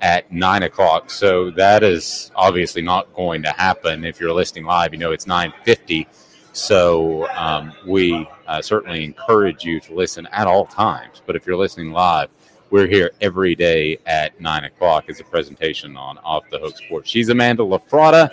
at 0.00 0.30
nine 0.30 0.62
o'clock. 0.62 1.10
So 1.10 1.50
that 1.52 1.82
is 1.82 2.30
obviously 2.36 2.82
not 2.82 3.12
going 3.14 3.42
to 3.42 3.50
happen. 3.50 4.04
If 4.04 4.20
you're 4.20 4.32
listening 4.32 4.64
live, 4.64 4.92
you 4.92 4.98
know 4.98 5.10
it's 5.10 5.26
nine 5.26 5.52
fifty. 5.64 6.06
So 6.52 7.28
um, 7.30 7.72
we 7.86 8.28
uh, 8.46 8.62
certainly 8.62 9.04
encourage 9.04 9.64
you 9.64 9.80
to 9.80 9.94
listen 9.94 10.26
at 10.32 10.46
all 10.46 10.66
times. 10.66 11.22
But 11.26 11.36
if 11.36 11.46
you're 11.46 11.56
listening 11.56 11.92
live, 11.92 12.30
we're 12.70 12.86
here 12.86 13.12
every 13.20 13.54
day 13.54 13.98
at 14.06 14.40
nine 14.40 14.64
o'clock 14.64 15.08
as 15.08 15.20
a 15.20 15.24
presentation 15.24 15.96
on 15.96 16.18
Off 16.18 16.48
the 16.50 16.58
Hook 16.58 16.76
Sports. 16.76 17.10
She's 17.10 17.28
Amanda 17.28 17.62
LaFratta. 17.62 18.30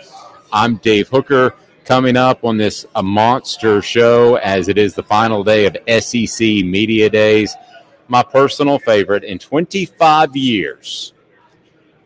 I'm 0.51 0.77
Dave 0.77 1.07
Hooker 1.09 1.55
coming 1.85 2.17
up 2.17 2.43
on 2.43 2.57
this 2.57 2.85
a 2.95 3.03
monster 3.03 3.81
show 3.81 4.35
as 4.35 4.67
it 4.67 4.77
is 4.77 4.95
the 4.95 5.03
final 5.03 5.43
day 5.43 5.65
of 5.65 5.77
SEC 6.03 6.39
Media 6.39 7.09
Days. 7.09 7.55
My 8.07 8.23
personal 8.23 8.79
favorite 8.79 9.23
in 9.23 9.39
25 9.39 10.35
years. 10.35 11.13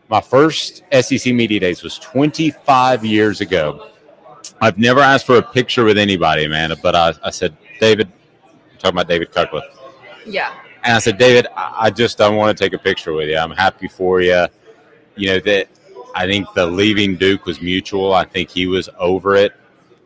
My 0.08 0.20
first 0.20 0.82
SEC 0.92 1.32
Media 1.34 1.60
Days 1.60 1.82
was 1.82 1.98
25 1.98 3.04
years 3.04 3.40
ago. 3.40 3.88
I've 4.60 4.78
never 4.78 5.00
asked 5.00 5.26
for 5.26 5.36
a 5.36 5.42
picture 5.42 5.84
with 5.84 5.96
anybody, 5.96 6.44
Amanda, 6.44 6.76
but 6.82 6.94
I, 6.94 7.14
I 7.24 7.30
said, 7.30 7.56
David, 7.80 8.08
I'm 8.44 8.78
talking 8.78 8.96
about 8.96 9.08
David 9.08 9.32
Cutcliffe. 9.32 9.64
Yeah. 10.26 10.54
And 10.84 10.94
I 10.94 10.98
said, 10.98 11.18
David, 11.18 11.46
I 11.56 11.90
just 11.90 12.20
I 12.20 12.28
want 12.28 12.56
to 12.56 12.64
take 12.64 12.72
a 12.72 12.78
picture 12.78 13.12
with 13.12 13.28
you. 13.28 13.36
I'm 13.36 13.50
happy 13.50 13.88
for 13.88 14.20
you. 14.20 14.46
You 15.16 15.28
know 15.28 15.40
that 15.40 15.68
I 16.14 16.26
think 16.26 16.52
the 16.54 16.66
leaving 16.66 17.16
Duke 17.16 17.46
was 17.46 17.60
mutual. 17.60 18.14
I 18.14 18.24
think 18.24 18.50
he 18.50 18.66
was 18.66 18.88
over 18.98 19.36
it. 19.36 19.52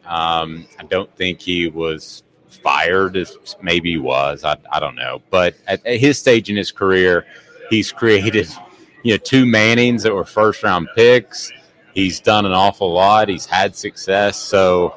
Um, 0.07 0.67
I 0.79 0.85
don't 0.85 1.15
think 1.17 1.41
he 1.41 1.69
was 1.69 2.23
fired 2.63 3.17
as 3.17 3.37
maybe 3.63 3.91
he 3.93 3.99
was. 3.99 4.45
I, 4.45 4.57
I 4.73 4.81
don't 4.81 4.97
know. 4.97 5.23
But 5.31 5.55
at, 5.67 5.85
at, 5.87 5.99
his 5.99 6.19
stage 6.19 6.51
in 6.51 6.57
his 6.57 6.73
career, 6.73 7.27
he's 7.71 7.93
created 7.93 8.49
you 9.03 9.13
know 9.13 9.19
two 9.19 9.47
Mannings 9.47 10.03
that 10.03 10.15
were 10.15 10.25
first 10.25 10.63
round 10.63 10.89
picks. 10.97 11.53
He's 11.93 12.21
done 12.21 12.45
an 12.45 12.53
awful 12.53 12.93
lot. 12.93 13.29
He's 13.29 13.47
had 13.47 13.77
success. 13.77 14.37
So 14.37 14.95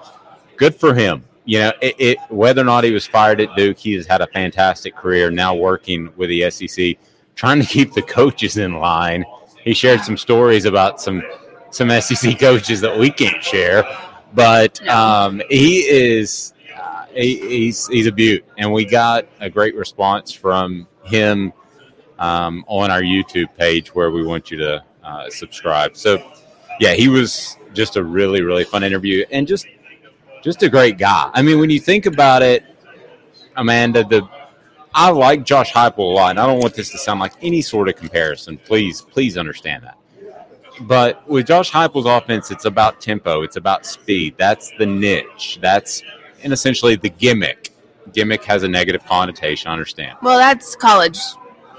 good 0.56 0.76
for 0.76 0.96
him. 0.96 1.24
You 1.46 1.60
know, 1.60 1.72
it, 1.82 1.96
it, 1.98 2.18
whether 2.30 2.62
or 2.62 2.66
not 2.66 2.84
he 2.84 2.92
was 2.92 3.08
fired 3.08 3.40
at 3.40 3.56
Duke, 3.56 3.78
he 3.78 3.94
has 3.94 4.06
had 4.06 4.22
a 4.22 4.28
fantastic 4.28 4.96
career 4.96 5.32
now 5.32 5.56
working 5.56 6.12
with 6.18 6.30
the 6.30 6.50
SEC, 6.50 6.98
trying 7.36 7.62
to 7.62 7.66
keep 7.66 7.94
the 7.94 8.02
coaches 8.02 8.58
in 8.58 8.74
line. 8.80 9.24
He 9.64 9.74
shared 9.74 10.02
some 10.02 10.18
stories 10.18 10.66
about 10.66 11.00
some 11.00 11.24
some 11.70 11.90
SEC 12.02 12.40
coaches 12.40 12.82
that 12.82 12.98
we 12.98 13.12
can't 13.12 13.44
share 13.44 13.86
but 14.34 14.86
um, 14.88 15.42
he 15.50 15.80
is 15.80 16.54
uh, 16.78 17.06
he, 17.14 17.38
he's 17.40 17.88
he's 17.88 18.08
a 18.08 18.12
beaut, 18.12 18.46
and 18.58 18.72
we 18.72 18.86
got 18.86 19.28
a 19.40 19.50
great 19.50 19.76
response 19.76 20.32
from 20.32 20.88
him 21.04 21.54
um, 22.20 22.64
on 22.68 22.92
our 22.92 23.02
YouTube 23.02 23.54
page 23.58 23.94
where 23.96 24.12
we 24.12 24.24
want 24.24 24.52
you 24.52 24.58
to 24.58 24.84
uh, 25.04 25.30
subscribe. 25.30 25.96
So 25.96 26.32
yeah, 26.80 26.94
he 26.94 27.08
was 27.08 27.58
just 27.74 27.96
a 27.96 28.04
really 28.04 28.42
really 28.42 28.64
fun 28.64 28.84
interview, 28.84 29.26
and 29.32 29.48
just 29.48 29.68
just 30.44 30.64
a 30.64 30.70
great 30.70 30.98
guy. 30.98 31.30
I 31.34 31.42
mean, 31.42 31.60
when 31.60 31.70
you 31.70 31.80
think 31.80 32.06
about 32.06 32.42
it, 32.42 32.64
Amanda, 33.56 34.04
the 34.04 34.28
I 34.94 35.10
like 35.12 35.44
Josh 35.44 35.72
Heupel 35.72 36.00
a 36.00 36.02
lot, 36.02 36.30
and 36.32 36.40
I 36.40 36.48
don't 36.48 36.60
want 36.60 36.74
this 36.74 36.90
to 36.90 36.98
sound 36.98 37.20
like 37.20 37.34
any 37.42 37.62
sort 37.62 37.88
of 37.88 37.96
comparison. 37.96 38.58
Please, 38.58 39.02
please 39.02 39.38
understand 39.38 39.84
that. 39.84 39.97
But 40.82 41.28
with 41.28 41.48
Josh 41.48 41.72
Heupel's 41.72 42.06
offense, 42.06 42.52
it's 42.52 42.66
about 42.66 43.02
tempo. 43.02 43.42
It's 43.42 43.56
about 43.56 43.86
speed. 43.86 44.36
That's 44.38 44.72
the 44.78 44.86
niche. 44.86 45.60
That's 45.62 46.04
and 46.44 46.54
essentially 46.54 46.96
the 46.96 47.10
gimmick. 47.10 47.74
Gimmick 48.14 48.44
has 48.44 48.64
a 48.64 48.68
negative 48.68 49.06
connotation. 49.06 49.70
I 49.70 49.74
understand. 49.74 50.18
Well, 50.22 50.38
that's 50.38 50.76
college 50.76 51.20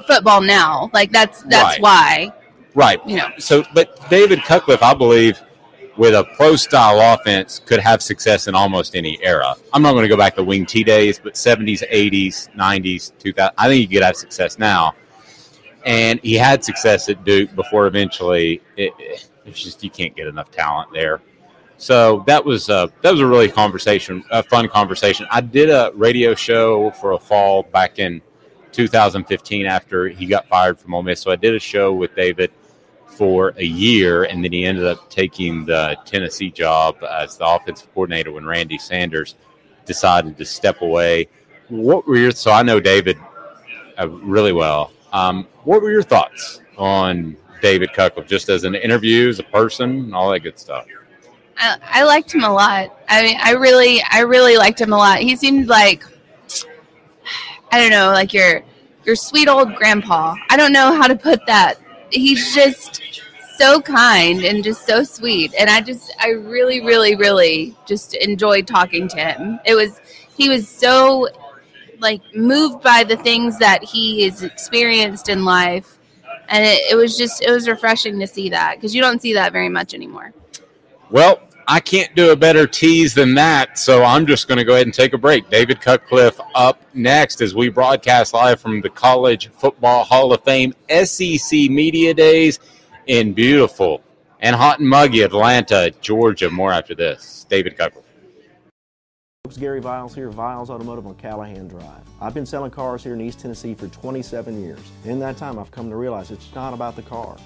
football 0.07 0.40
now. 0.40 0.90
Like 0.92 1.12
that's 1.12 1.42
that's 1.42 1.80
right. 1.80 1.82
why. 1.82 2.32
Right. 2.74 3.01
You 3.07 3.16
know. 3.16 3.30
So, 3.38 3.64
but 3.74 4.09
David 4.11 4.42
Cutcliffe, 4.42 4.82
I 4.82 4.94
believe, 4.94 5.40
with 5.96 6.14
a 6.14 6.24
pro 6.36 6.57
style 6.57 7.14
offense, 7.14 7.61
could 7.61 7.80
have 7.80 8.03
success 8.03 8.46
in 8.46 8.55
almost 8.55 8.94
any 8.94 9.18
era. 9.22 9.55
I'm 9.72 9.82
not 9.82 9.92
going 9.92 10.03
to 10.03 10.09
go 10.09 10.16
back 10.16 10.34
to 10.36 10.44
wing 10.44 10.66
T 10.66 10.84
days, 10.84 11.18
but 11.18 11.34
70s, 11.34 11.88
80s, 11.90 12.55
90s, 12.55 13.12
2000. 13.18 13.55
I 13.57 13.68
think 13.68 13.82
you 13.82 13.96
could 13.96 14.05
have 14.05 14.16
success 14.16 14.59
now 14.59 14.94
and 15.85 16.20
he 16.20 16.35
had 16.35 16.64
success 16.64 17.09
at 17.09 17.24
Duke 17.24 17.55
before 17.55 17.87
eventually 17.87 18.61
it, 18.76 18.93
it's 19.45 19.62
just 19.62 19.83
you 19.83 19.91
can't 19.91 20.14
get 20.14 20.26
enough 20.26 20.51
talent 20.51 20.91
there. 20.93 21.20
So 21.76 22.24
that 22.26 22.45
was 22.45 22.68
a, 22.68 22.91
that 23.03 23.11
was 23.12 23.20
a 23.20 23.26
really 23.26 23.49
conversation, 23.49 24.24
a 24.31 24.43
fun 24.43 24.68
conversation. 24.68 25.26
I 25.31 25.41
did 25.41 25.70
a 25.70 25.93
radio 25.95 26.35
show 26.35 26.91
for 26.91 27.12
a 27.12 27.18
fall 27.18 27.62
back 27.62 28.01
in 28.01 28.20
2015 28.72 29.64
after 29.64 30.09
he 30.09 30.26
got 30.26 30.49
fired 30.49 30.79
from 30.79 30.95
Ole 30.95 31.05
Miss. 31.05 31.20
So 31.20 31.31
I 31.31 31.37
did 31.37 31.55
a 31.55 31.61
show 31.61 31.95
with 31.95 32.14
David 32.16 32.51
for 33.07 33.55
a 33.57 33.64
year, 33.64 34.24
and 34.24 34.45
then 34.45 34.53
he 34.53 34.64
ended 34.64 34.87
up 34.87 35.09
taking 35.09 35.64
the 35.64 35.97
Tennessee 36.05 36.51
job 36.51 36.97
as 37.03 37.37
the 37.39 37.47
offensive 37.47 37.93
coordinator 37.95 38.33
when 38.33 38.45
Randy 38.45 38.79
Sanders 38.79 39.37
decided 39.85 40.37
to 40.37 40.45
step 40.45 40.83
away. 40.83 41.29
What 41.68 42.07
were 42.07 42.16
your 42.16 42.31
so 42.33 42.51
I 42.51 42.62
know 42.62 42.81
David 42.81 43.18
uh, 43.99 44.09
really 44.09 44.53
well. 44.53 44.93
Um, 45.12 45.46
what 45.64 45.82
were 45.82 45.90
your 45.90 46.02
thoughts 46.02 46.61
on 46.76 47.36
David 47.61 47.92
Cutcliffe, 47.92 48.26
just 48.26 48.48
as 48.48 48.64
an 48.64 48.74
interview, 48.74 49.28
as 49.28 49.38
a 49.38 49.44
person, 49.44 49.90
and 49.90 50.14
all 50.14 50.30
that 50.30 50.40
good 50.40 50.59
stuff? 50.59 50.86
I, 51.56 51.76
I 51.82 52.04
liked 52.04 52.32
him 52.32 52.44
a 52.44 52.52
lot. 52.52 52.96
I 53.09 53.22
mean, 53.22 53.38
I 53.42 53.52
really, 53.52 54.00
I 54.11 54.20
really 54.20 54.56
liked 54.56 54.80
him 54.80 54.92
a 54.92 54.96
lot. 54.96 55.18
He 55.18 55.34
seemed 55.34 55.66
like, 55.66 56.04
I 57.72 57.80
don't 57.80 57.90
know, 57.90 58.12
like 58.12 58.32
your 58.32 58.62
your 59.04 59.16
sweet 59.16 59.48
old 59.48 59.74
grandpa. 59.74 60.36
I 60.50 60.56
don't 60.56 60.72
know 60.72 60.92
how 60.92 61.06
to 61.06 61.16
put 61.16 61.44
that. 61.46 61.76
He's 62.11 62.54
just 62.54 63.02
so 63.56 63.80
kind 63.80 64.44
and 64.44 64.62
just 64.62 64.86
so 64.86 65.02
sweet, 65.02 65.52
and 65.59 65.68
I 65.68 65.80
just, 65.80 66.14
I 66.20 66.28
really, 66.28 66.80
really, 66.80 67.16
really 67.16 67.76
just 67.86 68.14
enjoyed 68.14 68.66
talking 68.66 69.09
to 69.09 69.16
him. 69.16 69.59
It 69.64 69.74
was, 69.74 70.00
he 70.36 70.48
was 70.48 70.68
so 70.68 71.28
like 72.01 72.22
moved 72.34 72.82
by 72.82 73.05
the 73.05 73.16
things 73.16 73.59
that 73.59 73.82
he 73.82 74.22
has 74.22 74.42
experienced 74.42 75.28
in 75.28 75.44
life. 75.44 75.99
And 76.49 76.64
it, 76.64 76.92
it 76.92 76.94
was 76.94 77.16
just 77.18 77.42
it 77.42 77.51
was 77.51 77.68
refreshing 77.68 78.18
to 78.20 78.26
see 78.26 78.49
that 78.51 78.76
because 78.76 78.94
you 78.94 79.03
don't 79.03 79.20
see 79.20 79.34
that 79.34 79.53
very 79.53 79.68
much 79.68 79.94
anymore. 79.94 80.32
Well 81.11 81.40
i 81.68 81.78
can't 81.78 82.14
do 82.16 82.32
a 82.32 82.36
better 82.36 82.66
tease 82.66 83.12
than 83.12 83.34
that 83.34 83.78
so 83.78 84.03
i'm 84.03 84.24
just 84.26 84.49
going 84.49 84.57
to 84.57 84.64
go 84.64 84.72
ahead 84.72 84.86
and 84.86 84.94
take 84.94 85.12
a 85.12 85.18
break. 85.18 85.49
David 85.51 85.80
cutcliffe 85.80 86.40
up 86.55 86.82
next 86.94 87.40
as 87.40 87.55
we 87.55 87.68
broadcast 87.68 88.32
live 88.32 88.61
from 88.61 88.80
the 88.80 88.90
college 88.90 89.49
football 89.49 90.03
hall 90.03 90.32
of 90.32 90.42
fame 90.42 90.74
sec 90.88 91.53
media 91.70 92.14
days 92.14 92.59
in 93.07 93.34
beautiful 93.34 94.03
and 94.40 94.57
hot 94.57 94.80
and 94.80 94.88
muggy 94.88 95.22
atlanta 95.22 95.92
georgia. 96.01 96.51
More 96.51 96.72
after 96.72 96.94
this. 96.94 97.46
David 97.49 97.76
cutcliffe 97.76 98.07
Gary 99.57 99.80
Viles 99.80 100.14
here, 100.14 100.28
Viles 100.30 100.68
Automotive 100.68 101.07
on 101.07 101.14
Callahan 101.14 101.68
Drive. 101.68 102.03
I've 102.20 102.34
been 102.34 102.44
selling 102.44 102.70
cars 102.70 103.03
here 103.03 103.14
in 103.14 103.20
East 103.20 103.40
Tennessee 103.40 103.74
for 103.74 103.88
27 103.88 104.62
years. 104.62 104.80
In 105.05 105.18
that 105.20 105.36
time, 105.36 105.59
I've 105.59 105.70
come 105.70 105.88
to 105.90 105.96
realize 105.96 106.30
it's 106.30 106.55
not 106.55 106.74
about 106.74 106.96
the 106.96 107.03
car. 107.03 107.36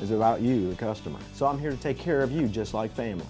It's 0.00 0.10
about 0.10 0.40
you, 0.40 0.70
the 0.70 0.76
customer. 0.76 1.18
So 1.34 1.46
I'm 1.46 1.58
here 1.58 1.70
to 1.70 1.76
take 1.76 1.98
care 1.98 2.20
of 2.20 2.30
you 2.30 2.46
just 2.46 2.74
like 2.74 2.92
family. 2.94 3.26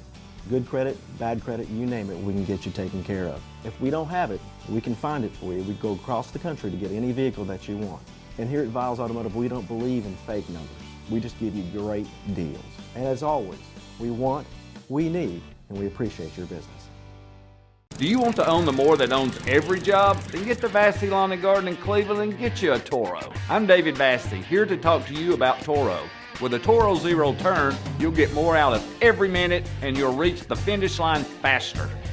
Good 0.50 0.66
credit, 0.66 0.96
bad 1.18 1.42
credit, 1.42 1.68
you 1.68 1.86
name 1.86 2.10
it, 2.10 2.18
we 2.18 2.32
can 2.32 2.44
get 2.44 2.66
you 2.66 2.72
taken 2.72 3.02
care 3.04 3.26
of. 3.26 3.42
If 3.64 3.78
we 3.80 3.90
don't 3.90 4.08
have 4.08 4.30
it, 4.30 4.40
we 4.68 4.80
can 4.80 4.94
find 4.94 5.24
it 5.24 5.34
for 5.36 5.52
you. 5.52 5.62
We 5.62 5.74
go 5.74 5.92
across 5.92 6.30
the 6.30 6.38
country 6.38 6.70
to 6.70 6.76
get 6.76 6.90
any 6.90 7.12
vehicle 7.12 7.44
that 7.46 7.68
you 7.68 7.76
want. 7.76 8.02
And 8.38 8.48
here 8.48 8.62
at 8.62 8.68
Viles 8.68 9.00
Automotive, 9.00 9.36
we 9.36 9.48
don't 9.48 9.66
believe 9.66 10.06
in 10.06 10.14
fake 10.26 10.48
numbers. 10.48 10.70
We 11.10 11.20
just 11.20 11.38
give 11.40 11.54
you 11.54 11.64
great 11.78 12.06
deals. 12.34 12.62
And 12.94 13.04
as 13.04 13.22
always, 13.22 13.60
we 13.98 14.10
want, 14.10 14.46
we 14.88 15.08
need, 15.08 15.42
and 15.68 15.78
we 15.78 15.86
appreciate 15.86 16.36
your 16.36 16.46
business. 16.46 16.77
Do 17.98 18.06
you 18.06 18.20
want 18.20 18.36
to 18.36 18.46
own 18.46 18.64
the 18.64 18.70
more 18.70 18.96
that 18.96 19.12
owns 19.12 19.36
every 19.48 19.80
job? 19.80 20.20
Then 20.30 20.44
get 20.44 20.60
to 20.60 20.68
Vassy 20.68 21.10
Lawn 21.10 21.32
and 21.32 21.42
Garden 21.42 21.66
in 21.66 21.76
Cleveland 21.78 22.20
and 22.22 22.38
get 22.38 22.62
you 22.62 22.74
a 22.74 22.78
Toro. 22.78 23.32
I'm 23.48 23.66
David 23.66 23.98
Vassy, 23.98 24.40
here 24.40 24.64
to 24.66 24.76
talk 24.76 25.04
to 25.08 25.14
you 25.14 25.34
about 25.34 25.62
Toro. 25.62 26.08
With 26.40 26.54
a 26.54 26.60
Toro 26.60 26.94
Zero 26.94 27.34
Turn, 27.40 27.74
you'll 27.98 28.12
get 28.12 28.32
more 28.32 28.56
out 28.56 28.72
of 28.72 29.02
every 29.02 29.26
minute 29.26 29.68
and 29.82 29.96
you'll 29.96 30.14
reach 30.14 30.42
the 30.42 30.54
finish 30.54 31.00
line 31.00 31.24
faster. 31.24 31.90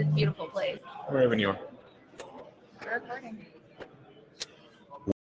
A 0.00 0.04
beautiful 0.04 0.46
place. 0.46 0.78
Wherever 1.08 1.36
you 1.36 1.50
are. 1.50 1.58
We're 2.82 2.94
recording. 2.94 3.44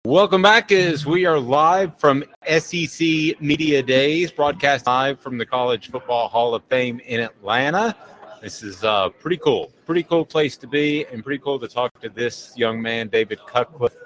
Welcome 0.05 0.43
back 0.43 0.71
as 0.71 1.07
we 1.07 1.25
are 1.25 1.39
live 1.39 1.99
from 1.99 2.25
SEC 2.47 3.41
Media 3.41 3.83
Days, 3.83 4.31
broadcast 4.31 4.87
live 4.87 5.19
from 5.19 5.39
the 5.39 5.47
College 5.47 5.91
Football 5.91 6.29
Hall 6.29 6.55
of 6.55 6.63
Fame 6.65 7.01
in 7.07 7.21
Atlanta. 7.21 7.97
This 8.43 8.63
is 8.63 8.85
uh, 8.85 9.09
pretty 9.09 9.39
cool. 9.39 9.73
Pretty 9.87 10.03
cool 10.03 10.25
place 10.25 10.57
to 10.59 10.67
be, 10.67 11.07
and 11.07 11.25
pretty 11.25 11.43
cool 11.43 11.59
to 11.59 11.67
talk 11.67 11.99
to 12.03 12.11
this 12.11 12.53
young 12.57 12.81
man, 12.81 13.09
David 13.09 13.41
Cutcliffe, 13.47 13.97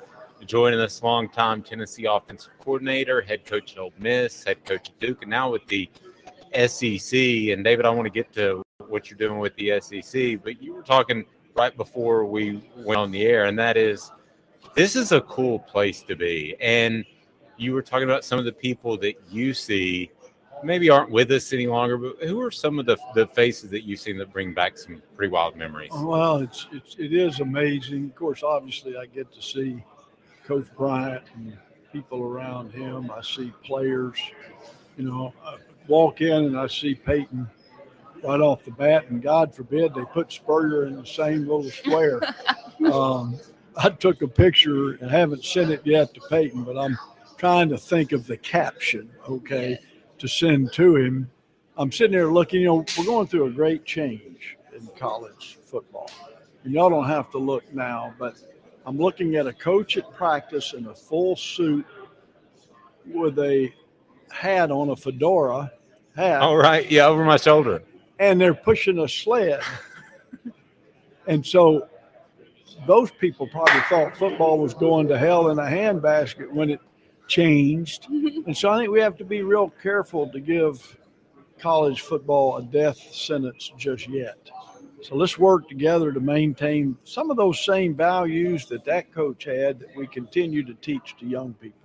joining 0.46 0.78
us, 0.78 1.02
longtime 1.02 1.62
Tennessee 1.62 2.06
offensive 2.06 2.52
coordinator, 2.60 3.20
head 3.20 3.44
coach 3.44 3.72
at 3.72 3.78
Ole 3.78 3.92
Miss, 3.98 4.44
head 4.44 4.64
coach 4.64 4.90
at 4.90 5.00
Duke, 5.00 5.22
and 5.22 5.30
now 5.30 5.50
with 5.50 5.66
the 5.66 5.90
SEC. 6.66 7.18
And 7.52 7.64
David, 7.64 7.84
I 7.84 7.90
want 7.90 8.06
to 8.06 8.10
get 8.10 8.32
to 8.34 8.62
what 8.90 9.10
you're 9.10 9.18
doing 9.18 9.38
with 9.38 9.54
the 9.56 9.80
SEC, 9.80 10.42
but 10.42 10.62
you 10.62 10.74
were 10.74 10.82
talking 10.82 11.24
right 11.54 11.76
before 11.76 12.24
we 12.24 12.62
went 12.76 12.98
on 12.98 13.10
the 13.10 13.22
air, 13.22 13.44
and 13.46 13.58
that 13.58 13.76
is 13.76 14.10
this 14.74 14.96
is 14.96 15.12
a 15.12 15.20
cool 15.22 15.58
place 15.58 16.02
to 16.02 16.16
be. 16.16 16.56
And 16.60 17.04
you 17.56 17.72
were 17.72 17.82
talking 17.82 18.04
about 18.04 18.24
some 18.24 18.38
of 18.38 18.44
the 18.44 18.52
people 18.52 18.96
that 18.98 19.14
you 19.30 19.52
see 19.54 20.10
maybe 20.62 20.90
aren't 20.90 21.10
with 21.10 21.30
us 21.30 21.52
any 21.52 21.66
longer, 21.66 21.96
but 21.96 22.16
who 22.22 22.40
are 22.40 22.50
some 22.50 22.78
of 22.78 22.86
the, 22.86 22.96
the 23.14 23.26
faces 23.26 23.70
that 23.70 23.82
you've 23.82 24.00
seen 24.00 24.18
that 24.18 24.32
bring 24.32 24.52
back 24.52 24.78
some 24.78 25.02
pretty 25.16 25.30
wild 25.30 25.56
memories? 25.56 25.90
Well, 25.94 26.38
it's, 26.38 26.66
it's 26.72 26.96
it 26.98 27.12
is 27.12 27.40
amazing. 27.40 28.06
Of 28.06 28.14
course, 28.14 28.42
obviously, 28.42 28.96
I 28.96 29.06
get 29.06 29.32
to 29.32 29.42
see 29.42 29.82
Coach 30.46 30.66
Bryant 30.76 31.24
and 31.34 31.56
people 31.92 32.22
around 32.22 32.72
him. 32.72 33.10
I 33.10 33.22
see 33.22 33.52
players. 33.64 34.18
You 34.96 35.04
know, 35.04 35.34
I 35.44 35.56
walk 35.88 36.20
in 36.20 36.44
and 36.44 36.58
I 36.58 36.66
see 36.66 36.94
Peyton 36.94 37.48
right 38.24 38.40
off 38.40 38.64
the 38.64 38.70
bat, 38.70 39.08
and 39.08 39.22
God 39.22 39.54
forbid 39.54 39.94
they 39.94 40.04
put 40.04 40.32
Spurrier 40.32 40.86
in 40.86 40.96
the 40.96 41.06
same 41.06 41.40
little 41.40 41.64
square. 41.70 42.20
um, 42.92 43.38
I 43.76 43.90
took 43.90 44.22
a 44.22 44.28
picture 44.28 44.92
and 44.94 45.10
haven't 45.10 45.44
sent 45.44 45.70
it 45.70 45.82
yet 45.84 46.14
to 46.14 46.20
Peyton, 46.28 46.64
but 46.64 46.76
I'm 46.76 46.98
trying 47.36 47.68
to 47.70 47.78
think 47.78 48.12
of 48.12 48.26
the 48.26 48.36
caption. 48.36 49.10
Okay 49.28 49.78
to 50.20 50.28
send 50.28 50.72
to 50.74 50.96
him. 50.96 51.30
I'm 51.76 51.90
sitting 51.90 52.12
there 52.12 52.30
looking, 52.30 52.60
you 52.60 52.66
know, 52.66 52.84
we're 52.96 53.04
going 53.06 53.26
through 53.26 53.46
a 53.46 53.50
great 53.50 53.84
change 53.84 54.56
in 54.76 54.86
college 54.98 55.58
football. 55.64 56.10
And 56.62 56.74
y'all 56.74 56.90
don't 56.90 57.08
have 57.08 57.30
to 57.30 57.38
look 57.38 57.72
now, 57.72 58.14
but 58.18 58.36
I'm 58.86 58.98
looking 58.98 59.36
at 59.36 59.46
a 59.46 59.52
coach 59.52 59.96
at 59.96 60.12
practice 60.12 60.74
in 60.74 60.86
a 60.86 60.94
full 60.94 61.36
suit 61.36 61.86
with 63.06 63.38
a 63.38 63.72
hat 64.30 64.70
on, 64.70 64.90
a 64.90 64.96
fedora 64.96 65.72
hat. 66.14 66.42
All 66.42 66.56
right. 66.56 66.88
Yeah, 66.90 67.06
over 67.06 67.24
my 67.24 67.38
shoulder. 67.38 67.82
And 68.20 68.40
they're 68.40 68.54
pushing 68.54 69.00
a 69.00 69.08
sled. 69.08 69.60
and 71.26 71.44
so 71.44 71.88
those 72.86 73.10
people 73.10 73.48
probably 73.48 73.80
thought 73.88 74.16
football 74.16 74.58
was 74.58 74.74
going 74.74 75.08
to 75.08 75.18
hell 75.18 75.50
in 75.50 75.58
a 75.58 75.62
handbasket 75.62 76.48
when 76.52 76.70
it 76.70 76.80
changed. 77.26 78.04
Mm-hmm. 78.04 78.46
and 78.46 78.56
so 78.56 78.70
I 78.70 78.78
think 78.78 78.90
we 78.90 79.00
have 79.00 79.16
to 79.18 79.24
be 79.24 79.42
real 79.42 79.70
careful 79.82 80.28
to 80.28 80.40
give 80.40 80.98
college 81.58 82.00
football 82.00 82.56
a 82.56 82.62
death 82.62 82.98
sentence 83.12 83.72
just 83.76 84.08
yet. 84.08 84.50
So 85.02 85.14
let's 85.14 85.38
work 85.38 85.68
together 85.68 86.12
to 86.12 86.20
maintain 86.20 86.96
some 87.04 87.30
of 87.30 87.36
those 87.36 87.64
same 87.64 87.94
values 87.94 88.66
that 88.66 88.84
that 88.84 89.12
coach 89.12 89.44
had 89.44 89.78
that 89.80 89.96
we 89.96 90.06
continue 90.06 90.62
to 90.64 90.74
teach 90.74 91.16
to 91.20 91.26
young 91.26 91.54
people. 91.54 91.78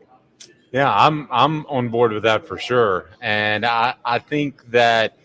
Yeah, 0.71 0.93
I'm 0.93 1.29
I'm 1.31 1.65
on 1.67 1.87
board 1.87 2.11
with 2.11 2.23
that 2.23 2.45
for 2.45 2.57
sure. 2.57 3.11
And 3.21 3.65
I, 3.65 3.95
I 4.03 4.19
think 4.19 4.69
that 4.71 5.17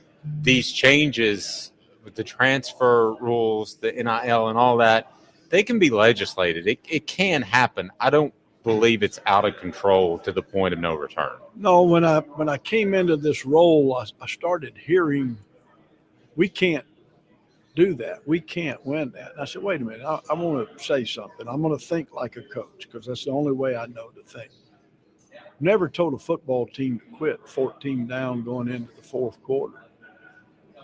these 0.43 0.71
changes 0.73 1.73
with 2.05 2.15
the 2.15 2.25
transfer 2.25 3.15
rules, 3.15 3.77
the 3.77 3.93
NIL 3.93 4.49
and 4.49 4.59
all 4.59 4.77
that, 4.79 5.13
they 5.51 5.63
can 5.63 5.79
be 5.79 5.91
legislated. 5.91 6.67
It, 6.67 6.81
it 6.89 7.07
can 7.07 7.43
happen. 7.43 7.91
I 8.01 8.11
don't 8.11 8.33
believe 8.63 9.03
it's 9.03 9.19
out 9.27 9.45
of 9.45 9.57
control 9.57 10.19
to 10.21 10.33
the 10.33 10.43
point 10.43 10.75
of 10.75 10.81
no 10.81 10.95
return. 10.95 11.37
No, 11.57 11.83
when 11.83 12.05
I 12.05 12.21
when 12.21 12.49
I 12.49 12.59
came 12.59 12.95
into 12.95 13.17
this 13.17 13.45
role, 13.45 13.97
I, 13.97 14.05
I 14.23 14.27
started 14.27 14.77
hearing 14.77 15.37
we 16.37 16.49
can't 16.49 16.85
do 17.75 17.95
that. 17.95 18.27
We 18.27 18.41
can't 18.41 18.85
win 18.85 19.11
that. 19.13 19.33
And 19.33 19.41
I 19.41 19.45
said, 19.45 19.63
wait 19.63 19.81
a 19.81 19.85
minute, 19.85 20.05
I, 20.05 20.21
I 20.31 20.35
want 20.35 20.69
to 20.77 20.85
say 20.85 21.05
something. 21.05 21.47
I'm 21.49 21.63
going 21.63 21.77
to 21.77 21.85
think 21.85 22.13
like 22.13 22.37
a 22.37 22.43
coach 22.43 22.87
because 22.91 23.07
that's 23.07 23.25
the 23.25 23.31
only 23.31 23.53
way 23.53 23.77
I 23.77 23.87
know 23.87 24.09
to 24.11 24.23
think. 24.23 24.51
Never 25.61 25.89
told 25.89 26.15
a 26.15 26.19
football 26.19 26.67
team 26.67 27.01
to 27.01 27.17
quit 27.17 27.47
14 27.47 28.07
down 28.07 28.43
going 28.43 28.69
into 28.69 28.95
the 28.97 29.03
fourth 29.03 29.43
quarter. 29.43 29.80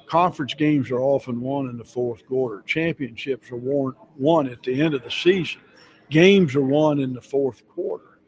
Conference 0.07 0.55
games 0.55 0.91
are 0.91 1.01
often 1.01 1.41
won 1.41 1.69
in 1.69 1.77
the 1.77 1.85
fourth 1.85 2.27
quarter. 2.27 2.63
Championships 2.63 3.51
are 3.51 3.57
won, 3.57 3.95
won 4.17 4.49
at 4.49 4.63
the 4.63 4.81
end 4.81 4.95
of 4.95 5.03
the 5.03 5.11
season 5.11 5.61
games 6.11 6.55
are 6.55 6.63
won 6.63 7.01
in 7.01 7.13
the 7.13 7.21
fourth 7.21 7.67
quarter. 7.69 8.19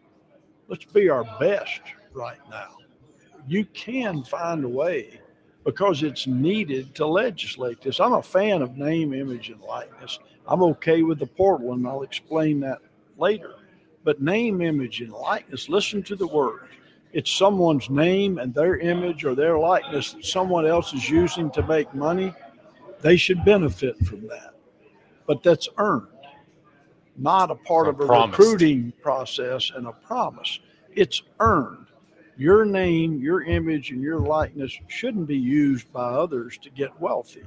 Let's 0.68 0.84
be 0.84 1.08
our 1.08 1.24
best 1.38 1.80
right 2.12 2.38
now. 2.50 2.76
You 3.46 3.64
can 3.66 4.22
find 4.24 4.64
a 4.64 4.68
way 4.68 5.20
because 5.64 6.02
it's 6.02 6.26
needed 6.26 6.94
to 6.96 7.06
legislate 7.06 7.80
this. 7.80 8.00
I'm 8.00 8.14
a 8.14 8.22
fan 8.22 8.62
of 8.62 8.76
name, 8.76 9.14
image, 9.14 9.50
and 9.50 9.60
likeness. 9.60 10.18
I'm 10.46 10.62
okay 10.62 11.02
with 11.02 11.18
the 11.18 11.26
portal, 11.26 11.72
and 11.72 11.86
I'll 11.86 12.02
explain 12.02 12.60
that 12.60 12.78
later. 13.16 13.54
But 14.04 14.22
name, 14.22 14.60
image, 14.60 15.00
and 15.00 15.12
likeness, 15.12 15.68
listen 15.68 16.02
to 16.04 16.16
the 16.16 16.26
word. 16.26 16.68
It's 17.18 17.32
someone's 17.32 17.90
name 17.90 18.38
and 18.38 18.54
their 18.54 18.78
image 18.78 19.24
or 19.24 19.34
their 19.34 19.58
likeness 19.58 20.12
that 20.12 20.24
someone 20.24 20.64
else 20.64 20.94
is 20.94 21.10
using 21.10 21.50
to 21.50 21.66
make 21.66 21.92
money. 21.92 22.32
They 23.00 23.16
should 23.16 23.44
benefit 23.44 23.98
from 24.06 24.28
that. 24.28 24.54
But 25.26 25.42
that's 25.42 25.68
earned, 25.78 26.06
not 27.16 27.50
a 27.50 27.56
part 27.56 27.88
Or 27.88 27.90
of 27.90 28.00
a 28.02 28.06
promised. 28.06 28.38
recruiting 28.38 28.92
process 29.02 29.72
and 29.74 29.88
a 29.88 29.92
promise. 29.94 30.60
It's 30.92 31.20
earned. 31.40 31.88
Your 32.36 32.64
name, 32.64 33.18
your 33.18 33.42
image, 33.42 33.90
and 33.90 34.00
your 34.00 34.20
likeness 34.20 34.78
shouldn't 34.86 35.26
be 35.26 35.36
used 35.36 35.92
by 35.92 36.10
others 36.10 36.56
to 36.58 36.70
get 36.70 37.00
wealthy. 37.00 37.42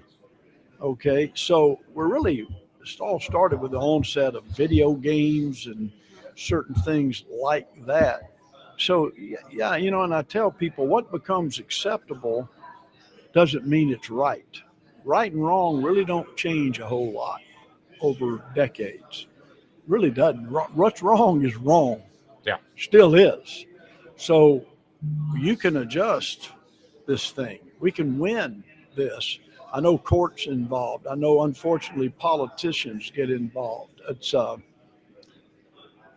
Okay, 0.81 1.31
so 1.33 1.79
we're 1.93 2.11
really, 2.11 2.39
it 2.39 2.99
all 2.99 3.21
started 3.21 3.61
with 3.61 3.71
the 3.71 3.79
onset 3.79 4.35
of 4.35 4.43
video 4.47 4.95
games 4.95 5.67
and 5.67 5.93
certain 6.35 6.75
things 6.75 7.23
like 7.41 7.69
that. 7.85 8.30
So, 8.81 9.11
yeah, 9.51 9.75
you 9.75 9.91
know, 9.91 10.01
and 10.01 10.13
I 10.13 10.23
tell 10.23 10.49
people 10.49 10.87
what 10.87 11.11
becomes 11.11 11.59
acceptable 11.59 12.49
doesn't 13.31 13.67
mean 13.67 13.91
it's 13.91 14.09
right. 14.09 14.59
Right 15.03 15.31
and 15.31 15.43
wrong 15.43 15.83
really 15.83 16.03
don't 16.03 16.35
change 16.35 16.79
a 16.79 16.85
whole 16.85 17.11
lot 17.11 17.41
over 18.01 18.43
decades. 18.55 19.27
Really 19.87 20.09
doesn't. 20.09 20.45
What's 20.73 21.03
wrong 21.03 21.45
is 21.45 21.55
wrong. 21.57 22.01
Yeah. 22.43 22.57
Still 22.75 23.13
is. 23.15 23.65
So 24.15 24.65
you 25.37 25.55
can 25.55 25.77
adjust 25.77 26.49
this 27.07 27.31
thing. 27.31 27.59
We 27.79 27.91
can 27.91 28.17
win 28.17 28.63
this. 28.95 29.39
I 29.73 29.79
know 29.79 29.97
courts 29.97 30.47
involved. 30.47 31.07
I 31.07 31.15
know 31.15 31.43
unfortunately 31.43 32.09
politicians 32.09 33.11
get 33.15 33.29
involved. 33.29 34.01
It's 34.09 34.33
uh 34.33 34.57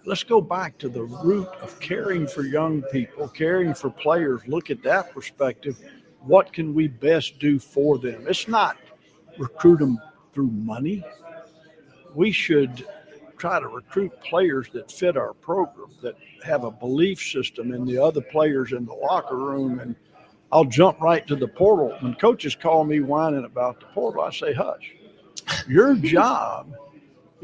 let's 0.04 0.22
go 0.22 0.40
back 0.40 0.78
to 0.78 0.88
the 0.88 1.02
root 1.02 1.48
of 1.60 1.78
caring 1.80 2.26
for 2.26 2.42
young 2.42 2.82
people, 2.92 3.28
caring 3.28 3.74
for 3.74 3.90
players. 3.90 4.46
Look 4.46 4.70
at 4.70 4.82
that 4.82 5.12
perspective. 5.12 5.78
What 6.20 6.52
can 6.52 6.74
we 6.74 6.88
best 6.88 7.38
do 7.38 7.58
for 7.58 7.98
them? 7.98 8.26
It's 8.28 8.48
not 8.48 8.76
recruit 9.38 9.78
them 9.78 9.98
through 10.32 10.50
money. 10.50 11.04
We 12.14 12.30
should 12.32 12.86
try 13.36 13.60
to 13.60 13.66
recruit 13.66 14.12
players 14.22 14.68
that 14.72 14.90
fit 14.90 15.16
our 15.16 15.34
program, 15.34 15.90
that 16.02 16.14
have 16.44 16.64
a 16.64 16.70
belief 16.70 17.20
system 17.20 17.72
in 17.72 17.84
the 17.84 17.98
other 17.98 18.20
players 18.20 18.72
in 18.72 18.86
the 18.86 18.94
locker 18.94 19.36
room. 19.36 19.80
And 19.80 19.96
I'll 20.52 20.64
jump 20.64 21.00
right 21.00 21.26
to 21.26 21.36
the 21.36 21.48
portal. 21.48 21.96
When 22.00 22.14
coaches 22.14 22.54
call 22.54 22.84
me 22.84 23.00
whining 23.00 23.44
about 23.44 23.80
the 23.80 23.86
portal, 23.86 24.22
I 24.22 24.30
say, 24.30 24.52
hush. 24.52 24.94
Your 25.66 25.94
job 26.14 26.72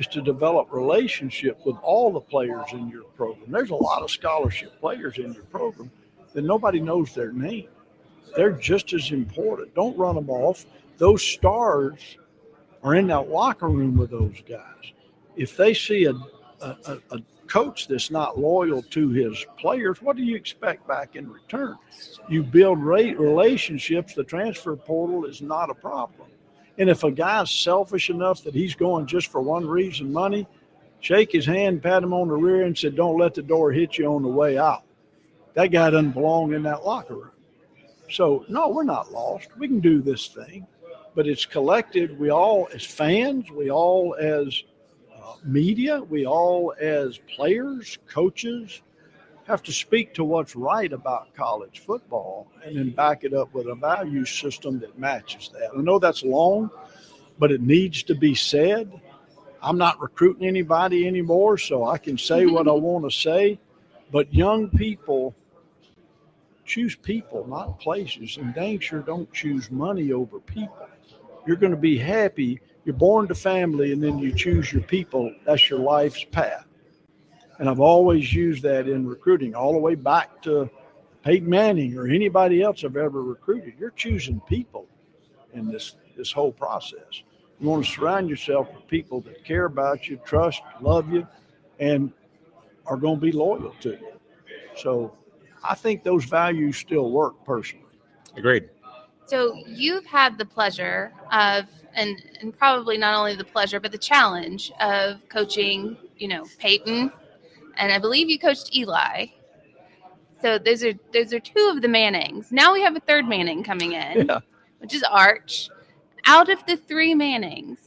is 0.01 0.07
to 0.07 0.23
develop 0.23 0.73
relationship 0.73 1.59
with 1.67 1.77
all 1.83 2.11
the 2.11 2.21
players 2.21 2.65
in 2.73 2.89
your 2.89 3.05
program. 3.05 3.51
There's 3.51 3.69
a 3.69 3.75
lot 3.75 4.01
of 4.03 4.11
scholarship 4.11 4.81
players 4.81 5.19
in 5.19 5.35
your 5.35 5.45
program 5.45 5.91
that 6.33 6.43
nobody 6.43 6.81
knows 6.81 7.15
their 7.15 7.33
name. 7.33 7.69
They're 8.35 8.53
just 8.53 8.95
as 8.95 9.11
important. 9.11 9.75
Don't 9.75 9.97
run 9.99 10.15
them 10.15 10.31
off. 10.31 10.65
Those 10.97 11.23
stars 11.23 12.17
are 12.83 12.95
in 12.95 13.09
that 13.09 13.29
locker 13.29 13.69
room 13.69 13.95
with 13.99 14.11
those 14.11 14.41
guys. 14.49 14.93
If 15.37 15.55
they 15.59 15.75
see 15.75 16.07
a, 16.07 16.15
a, 16.63 16.99
a, 17.11 17.19
coach 17.47 17.89
that's 17.89 18.13
not 18.13 18.39
loyal 18.39 18.81
to 18.81 19.09
his 19.09 19.45
players, 19.59 20.01
what 20.01 20.17
do 20.17 20.23
you 20.23 20.37
expect 20.37 20.87
back 20.87 21.17
in 21.17 21.29
return? 21.29 21.77
You 22.29 22.45
build 22.45 22.81
relationships. 22.81 24.15
The 24.15 24.23
transfer 24.23 24.77
portal 24.77 25.25
is 25.25 25.43
not 25.43 25.69
a 25.69 25.75
problem. 25.75 26.29
And 26.81 26.89
if 26.89 27.05
a 27.05 27.11
guy's 27.11 27.51
selfish 27.51 28.09
enough 28.09 28.43
that 28.43 28.55
he's 28.55 28.74
going 28.74 29.05
just 29.05 29.26
for 29.26 29.43
one 29.43 29.66
reason, 29.66 30.11
money, 30.11 30.49
shake 31.01 31.31
his 31.31 31.45
hand, 31.45 31.83
pat 31.83 32.03
him 32.03 32.14
on 32.14 32.28
the 32.28 32.35
rear, 32.35 32.64
and 32.64 32.76
said, 32.76 32.97
"Don't 32.97 33.18
let 33.18 33.35
the 33.35 33.43
door 33.43 33.70
hit 33.70 33.99
you 33.99 34.07
on 34.07 34.22
the 34.22 34.28
way 34.28 34.57
out." 34.57 34.85
That 35.53 35.66
guy 35.66 35.91
doesn't 35.91 36.12
belong 36.12 36.55
in 36.55 36.62
that 36.62 36.87
locker 36.87 37.16
room. 37.16 37.31
So 38.09 38.47
no, 38.49 38.70
we're 38.70 38.85
not 38.85 39.12
lost. 39.12 39.49
We 39.59 39.68
can 39.68 39.81
do 39.81 40.01
this 40.01 40.28
thing, 40.28 40.66
but 41.14 41.26
it's 41.26 41.45
collective. 41.45 42.18
We 42.18 42.31
all, 42.31 42.66
as 42.72 42.83
fans, 42.83 43.51
we 43.51 43.70
all 43.70 44.16
as 44.18 44.64
uh, 45.14 45.35
media, 45.45 46.01
we 46.01 46.24
all 46.24 46.72
as 46.81 47.18
players, 47.18 47.99
coaches, 48.09 48.81
have 49.51 49.63
to 49.65 49.73
speak 49.73 50.15
to 50.15 50.25
what's 50.25 50.55
right 50.55 50.93
about 50.93 51.35
college 51.35 51.81
football 51.81 52.47
and 52.65 52.77
then 52.77 52.91
back 52.91 53.25
it 53.25 53.35
up 53.35 53.53
with 53.53 53.67
a 53.67 53.75
value 53.75 54.25
system 54.25 54.79
that 54.79 54.97
matches 54.99 55.51
that. 55.53 55.71
I 55.77 55.81
know 55.81 55.99
that's 55.99 56.23
long, 56.23 56.71
but 57.39 57.51
it 57.51 57.61
needs 57.61 58.05
to 58.05 58.15
be 58.15 58.35
said. 58.35 58.93
I'm 59.61 59.77
not 59.77 60.01
recruiting 60.01 60.47
anybody 60.47 61.07
anymore, 61.07 61.59
so 61.59 61.85
I 61.85 61.99
can 61.99 62.17
say 62.17 62.47
what 62.47 62.69
I 62.69 62.73
want 62.89 63.11
to 63.11 63.11
say. 63.11 63.59
But 64.13 64.33
young 64.33 64.71
people 64.71 65.35
choose 66.65 66.95
people, 66.95 67.47
not 67.49 67.81
places, 67.81 68.37
and 68.37 68.55
dang 68.55 68.79
sure 68.79 69.01
don't 69.01 69.31
choose 69.33 69.71
money 69.71 70.13
over 70.13 70.39
people. 70.39 70.89
You're 71.45 71.57
going 71.57 71.73
to 71.73 71.77
be 71.77 71.99
happy. 71.99 72.61
You're 72.85 72.95
born 72.95 73.27
to 73.29 73.35
family, 73.35 73.93
and 73.93 74.03
then 74.03 74.19
you 74.19 74.33
choose 74.33 74.73
your 74.73 74.83
people. 74.83 75.35
That's 75.45 75.69
your 75.69 75.81
life's 75.81 76.25
path. 76.25 76.67
And 77.61 77.69
I've 77.69 77.79
always 77.79 78.33
used 78.33 78.63
that 78.63 78.89
in 78.89 79.07
recruiting, 79.07 79.55
all 79.55 79.73
the 79.73 79.79
way 79.79 79.95
back 79.95 80.41
to 80.43 80.69
Peyton 81.23 81.49
Manning 81.49 81.97
or 81.97 82.09
anybody 82.09 82.63
else 82.63 82.83
I've 82.85 82.97
ever 82.97 83.23
recruited. 83.23 83.75
You're 83.79 83.91
choosing 83.91 84.41
people 84.41 84.87
in 85.53 85.71
this 85.71 85.95
this 86.17 86.33
whole 86.33 86.53
process. 86.53 87.23
You 87.61 87.69
want 87.69 87.85
to 87.85 87.93
surround 87.93 88.31
yourself 88.31 88.69
with 88.75 88.87
people 88.89 89.21
that 89.23 89.45
care 89.45 89.67
about 89.67 90.09
you, 90.09 90.19
trust, 90.25 90.63
love 90.81 91.13
you, 91.13 91.27
and 91.79 92.13
are 92.87 92.97
going 92.97 93.17
to 93.17 93.21
be 93.21 93.33
loyal 93.33 93.75
to 93.81 93.91
you. 93.91 94.13
So 94.77 95.15
I 95.63 95.75
think 95.75 96.03
those 96.03 96.25
values 96.25 96.79
still 96.79 97.11
work 97.11 97.45
personally. 97.45 97.85
Agreed. 98.37 98.71
So 99.27 99.55
you've 99.67 100.07
had 100.07 100.39
the 100.39 100.47
pleasure 100.47 101.13
of, 101.31 101.67
and 101.95 102.23
and 102.41 102.57
probably 102.57 102.97
not 102.97 103.15
only 103.15 103.37
the 103.37 103.45
pleasure, 103.45 103.81
but 103.81 103.93
the 103.93 103.99
challenge 103.99 104.73
of 104.81 105.29
coaching. 105.29 105.99
You 106.17 106.29
know, 106.29 106.47
Peyton, 106.59 107.13
and 107.81 107.91
I 107.93 107.99
believe 107.99 108.28
you 108.31 108.39
coached 108.39 108.76
Eli. 108.76 109.26
So 110.41 110.59
those 110.59 110.85
are 110.85 110.93
those 111.12 111.33
are 111.33 111.41
two 111.41 111.72
of 111.74 111.83
the 111.83 111.89
Mannings. 111.89 112.53
Now 112.53 112.72
we 112.72 112.83
have 112.83 112.95
a 112.97 113.01
third 113.01 113.26
Manning 113.26 113.64
coming 113.64 113.93
in, 113.93 114.26
Yeah. 114.26 114.41
which 114.78 114.95
is 114.95 115.03
Arch. 115.03 115.68
Out 116.26 116.51
of 116.51 116.64
the 116.66 116.76
three 116.76 117.14
Mannings, 117.14 117.78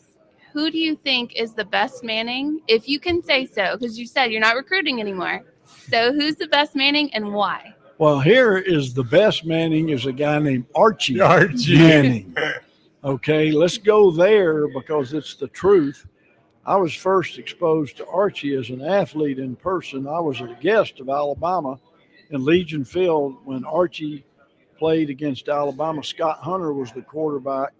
who 0.51 0.69
do 0.71 0.77
you 0.77 0.95
think 0.95 1.35
is 1.35 1.53
the 1.53 1.65
best 1.65 2.03
Manning, 2.03 2.59
if 2.67 2.89
you 2.89 2.99
can 2.99 3.23
say 3.23 3.45
so? 3.45 3.77
Because 3.77 3.97
you 3.97 4.05
said 4.05 4.31
you're 4.31 4.41
not 4.41 4.55
recruiting 4.55 4.99
anymore. 4.99 5.41
So 5.89 6.11
who's 6.13 6.35
the 6.35 6.47
best 6.47 6.75
Manning 6.75 7.13
and 7.13 7.33
why? 7.33 7.73
Well, 7.99 8.19
here 8.19 8.57
is 8.57 8.93
the 8.93 9.03
best 9.03 9.45
Manning 9.45 9.89
is 9.89 10.05
a 10.05 10.11
guy 10.11 10.39
named 10.39 10.65
Archie, 10.75 11.21
Archie. 11.21 11.77
Manning. 11.77 12.35
Okay, 13.03 13.51
let's 13.51 13.77
go 13.77 14.11
there 14.11 14.67
because 14.69 15.13
it's 15.13 15.35
the 15.35 15.47
truth. 15.49 16.05
I 16.65 16.77
was 16.77 16.93
first 16.93 17.37
exposed 17.37 17.97
to 17.97 18.07
Archie 18.07 18.55
as 18.55 18.69
an 18.69 18.81
athlete 18.81 19.37
in 19.37 19.55
person. 19.55 20.07
I 20.07 20.19
was 20.19 20.39
a 20.39 20.57
guest 20.61 21.01
of 21.01 21.09
Alabama 21.09 21.77
in 22.29 22.45
Legion 22.45 22.85
Field 22.85 23.35
when 23.43 23.65
Archie 23.65 24.23
played 24.77 25.09
against 25.09 25.49
Alabama. 25.49 26.01
Scott 26.03 26.39
Hunter 26.39 26.71
was 26.71 26.93
the 26.93 27.01
quarterback 27.01 27.73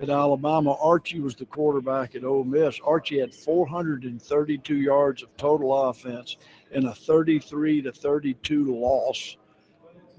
at 0.00 0.10
Alabama. 0.10 0.76
Archie 0.80 1.18
was 1.18 1.34
the 1.34 1.44
quarterback 1.44 2.14
at 2.14 2.24
Ole 2.24 2.44
Miss. 2.44 2.78
Archie 2.84 3.18
had 3.18 3.34
432 3.34 4.76
yards 4.76 5.24
of 5.24 5.36
total 5.36 5.88
offense 5.88 6.36
in 6.70 6.86
a 6.86 6.94
33 6.94 7.82
to 7.82 7.92
32 7.92 8.76
loss. 8.76 9.36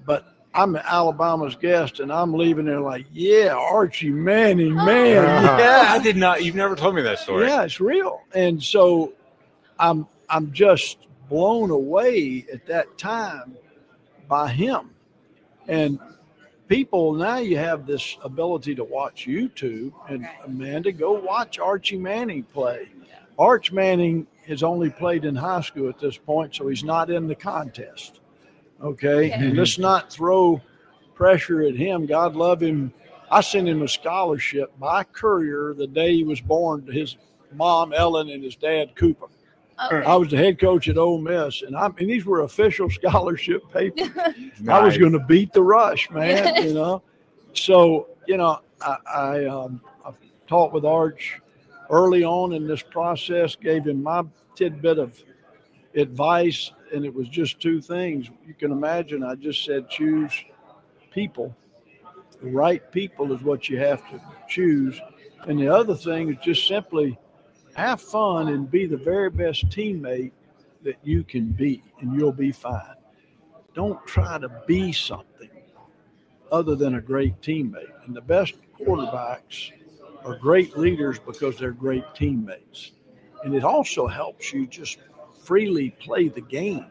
But 0.04 0.26
I'm 0.54 0.76
Alabama's 0.76 1.56
guest, 1.56 2.00
and 2.00 2.12
I'm 2.12 2.34
leaving 2.34 2.66
there 2.66 2.80
like, 2.80 3.06
yeah, 3.12 3.54
Archie 3.54 4.10
Manning, 4.10 4.74
man, 4.74 5.06
yeah, 5.58 5.86
I 5.88 5.98
did 5.98 6.16
not. 6.16 6.44
You've 6.44 6.54
never 6.54 6.76
told 6.76 6.94
me 6.94 7.02
that 7.02 7.18
story. 7.18 7.46
yeah, 7.46 7.62
it's 7.62 7.80
real. 7.80 8.20
And 8.34 8.62
so 8.62 9.14
I'm 9.78 10.06
I'm 10.28 10.52
just 10.52 10.98
blown 11.28 11.70
away 11.70 12.44
at 12.52 12.66
that 12.66 12.98
time 12.98 13.56
by 14.28 14.50
him. 14.50 14.90
And 15.68 15.98
people 16.68 17.14
now 17.14 17.38
you 17.38 17.56
have 17.56 17.86
this 17.86 18.16
ability 18.22 18.74
to 18.74 18.84
watch 18.84 19.26
YouTube 19.26 19.92
and 20.08 20.26
Amanda 20.44 20.92
go 20.92 21.12
watch 21.12 21.58
Archie 21.58 21.98
Manning 21.98 22.42
play. 22.42 22.88
Arch 23.38 23.72
Manning 23.72 24.26
has 24.46 24.62
only 24.62 24.90
played 24.90 25.24
in 25.24 25.34
high 25.34 25.60
school 25.60 25.88
at 25.88 25.98
this 25.98 26.16
point, 26.16 26.54
so 26.54 26.68
he's 26.68 26.84
not 26.84 27.10
in 27.10 27.26
the 27.26 27.34
contest. 27.34 28.20
Okay. 28.82 29.30
And 29.30 29.56
let's 29.56 29.78
not 29.78 30.12
throw 30.12 30.60
pressure 31.14 31.62
at 31.62 31.76
him. 31.76 32.06
God 32.06 32.34
love 32.34 32.62
him. 32.62 32.92
I 33.30 33.40
sent 33.40 33.68
him 33.68 33.82
a 33.82 33.88
scholarship 33.88 34.76
by 34.78 35.04
courier 35.04 35.74
the 35.74 35.86
day 35.86 36.14
he 36.16 36.24
was 36.24 36.40
born 36.40 36.84
to 36.86 36.92
his 36.92 37.16
mom 37.54 37.92
Ellen 37.92 38.28
and 38.28 38.42
his 38.42 38.56
dad 38.56 38.94
Cooper. 38.94 39.26
Okay. 39.86 40.06
I 40.06 40.14
was 40.14 40.28
the 40.28 40.36
head 40.36 40.60
coach 40.60 40.88
at 40.88 40.98
Ole 40.98 41.18
Miss, 41.18 41.62
and 41.62 41.74
I'm 41.74 41.94
and 41.98 42.08
these 42.08 42.24
were 42.24 42.42
official 42.42 42.90
scholarship 42.90 43.62
papers. 43.72 44.10
I 44.68 44.80
was 44.80 44.98
going 44.98 45.12
to 45.12 45.18
beat 45.20 45.52
the 45.52 45.62
rush, 45.62 46.10
man. 46.10 46.62
You 46.62 46.74
know, 46.74 47.02
so 47.54 48.08
you 48.26 48.36
know, 48.36 48.60
I, 48.80 48.96
I 49.12 49.44
um, 49.46 49.80
I've 50.04 50.16
talked 50.46 50.74
with 50.74 50.84
Arch 50.84 51.40
early 51.90 52.22
on 52.24 52.52
in 52.52 52.66
this 52.66 52.82
process, 52.82 53.56
gave 53.56 53.86
him 53.86 54.02
my 54.02 54.22
tidbit 54.54 54.98
of 54.98 55.20
advice, 55.94 56.72
and 56.94 57.04
it 57.04 57.14
was 57.14 57.28
just 57.28 57.60
two 57.60 57.80
things. 57.80 58.30
You 58.46 58.54
can 58.54 58.72
imagine. 58.72 59.22
I 59.22 59.34
just 59.34 59.64
said 59.64 59.88
choose 59.88 60.32
people. 61.10 61.54
The 62.42 62.50
right 62.50 62.90
people 62.90 63.32
is 63.32 63.42
what 63.42 63.68
you 63.68 63.78
have 63.78 64.08
to 64.10 64.20
choose, 64.48 65.00
And 65.46 65.58
the 65.58 65.68
other 65.68 65.94
thing 65.94 66.30
is 66.30 66.36
just 66.42 66.66
simply 66.68 67.18
have 67.74 68.00
fun 68.00 68.48
and 68.48 68.70
be 68.70 68.86
the 68.86 68.96
very 68.96 69.30
best 69.30 69.68
teammate 69.68 70.32
that 70.82 70.98
you 71.02 71.24
can 71.24 71.52
be, 71.52 71.82
and 72.00 72.14
you'll 72.14 72.32
be 72.32 72.52
fine. 72.52 72.96
Don't 73.74 74.04
try 74.06 74.38
to 74.38 74.48
be 74.66 74.92
something 74.92 75.48
other 76.50 76.74
than 76.74 76.96
a 76.96 77.00
great 77.00 77.40
teammate. 77.40 78.06
And 78.06 78.14
the 78.14 78.20
best 78.20 78.54
quarterbacks 78.78 79.72
are 80.24 80.36
great 80.36 80.76
leaders 80.76 81.18
because 81.18 81.56
they're 81.56 81.72
great 81.72 82.04
teammates. 82.14 82.92
And 83.44 83.54
it 83.54 83.64
also 83.64 84.06
helps 84.06 84.52
you 84.52 84.66
just 84.66 84.98
freely 85.42 85.90
play 85.90 86.28
the 86.28 86.40
game. 86.40 86.86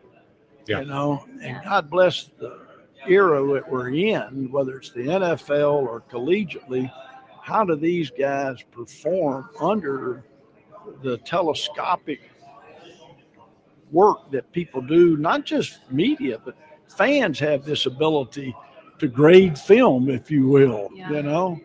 Yeah. 0.68 0.82
You 0.82 0.86
know, 0.86 1.26
and 1.42 1.64
God 1.64 1.90
bless 1.90 2.30
the 2.40 2.60
era 3.08 3.44
that 3.54 3.70
we're 3.70 3.90
in, 3.90 4.52
whether 4.52 4.78
it's 4.78 4.92
the 4.92 5.02
NFL 5.02 5.74
or 5.74 6.02
collegiately, 6.02 6.92
how 7.42 7.66
do 7.66 7.76
these 7.76 8.12
guys 8.12 8.64
perform 8.72 9.50
under 9.60 10.24
the 11.02 11.18
telescopic 11.20 12.30
work 13.92 14.32
that 14.32 14.52
people 14.52 14.82
do, 14.82 15.18
not 15.18 15.46
just 15.46 15.80
media, 15.92 16.40
but 16.44 16.56
fans 16.88 17.40
have 17.40 17.66
this 17.66 17.86
ability 17.86 18.56
to 19.00 19.08
grade 19.08 19.58
film, 19.58 20.10
if 20.10 20.30
you 20.30 20.48
will, 20.48 20.90
you 20.94 21.24
know? 21.24 21.60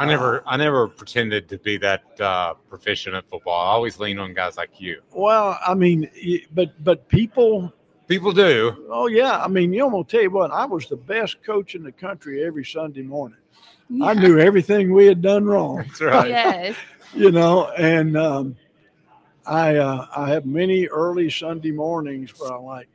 I 0.00 0.06
never, 0.06 0.42
I 0.46 0.56
never 0.56 0.88
pretended 0.88 1.48
to 1.48 1.58
be 1.58 1.76
that 1.78 2.02
uh, 2.20 2.54
proficient 2.68 3.14
at 3.14 3.28
football. 3.28 3.60
I 3.60 3.70
always 3.72 3.98
lean 3.98 4.18
on 4.18 4.34
guys 4.34 4.56
like 4.56 4.80
you. 4.80 5.02
Well, 5.12 5.58
I 5.66 5.74
mean, 5.74 6.10
but 6.52 6.82
but 6.82 7.08
people 7.08 7.72
People 8.10 8.32
do. 8.32 8.88
Oh 8.90 9.06
yeah, 9.06 9.40
I 9.40 9.46
mean, 9.46 9.72
you 9.72 9.78
know, 9.78 9.86
I'm 9.86 9.92
gonna 9.92 10.02
tell 10.02 10.22
you 10.22 10.32
what. 10.32 10.50
I 10.50 10.64
was 10.64 10.88
the 10.88 10.96
best 10.96 11.44
coach 11.44 11.76
in 11.76 11.84
the 11.84 11.92
country 11.92 12.44
every 12.44 12.64
Sunday 12.64 13.02
morning. 13.02 13.38
I 14.02 14.14
knew 14.14 14.40
everything 14.40 14.92
we 14.92 15.06
had 15.06 15.22
done 15.22 15.44
wrong. 15.44 15.76
That's 15.86 16.00
right. 16.00 16.28
Yes. 16.28 16.76
you 17.14 17.30
know, 17.30 17.70
and 17.70 18.16
um, 18.16 18.56
I 19.46 19.76
uh, 19.76 20.08
I 20.16 20.28
have 20.30 20.44
many 20.44 20.88
early 20.88 21.30
Sunday 21.30 21.70
mornings 21.70 22.36
where 22.36 22.52
I'm 22.52 22.64
like, 22.64 22.88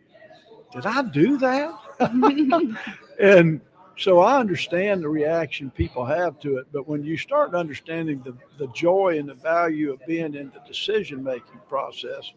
did 0.74 0.86
I 0.86 1.04
do 1.04 1.38
that? 1.38 1.80
and 3.22 3.62
so 3.98 4.20
I 4.20 4.40
understand 4.40 5.02
the 5.02 5.10
reaction 5.10 5.72
people 5.72 6.06
have 6.06 6.40
to 6.42 6.58
it, 6.58 6.68
but 6.74 6.88
when 6.88 7.04
you 7.04 7.18
start 7.18 7.56
understanding 7.56 8.22
the, 8.24 8.36
the 8.58 8.68
joy 8.74 9.18
and 9.18 9.30
the 9.30 9.36
value 9.36 9.94
of 9.94 10.06
being 10.06 10.36
in 10.36 10.52
the 10.54 10.62
decision 10.68 11.24
making 11.24 11.60
process, 11.70 12.32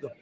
the 0.00 0.12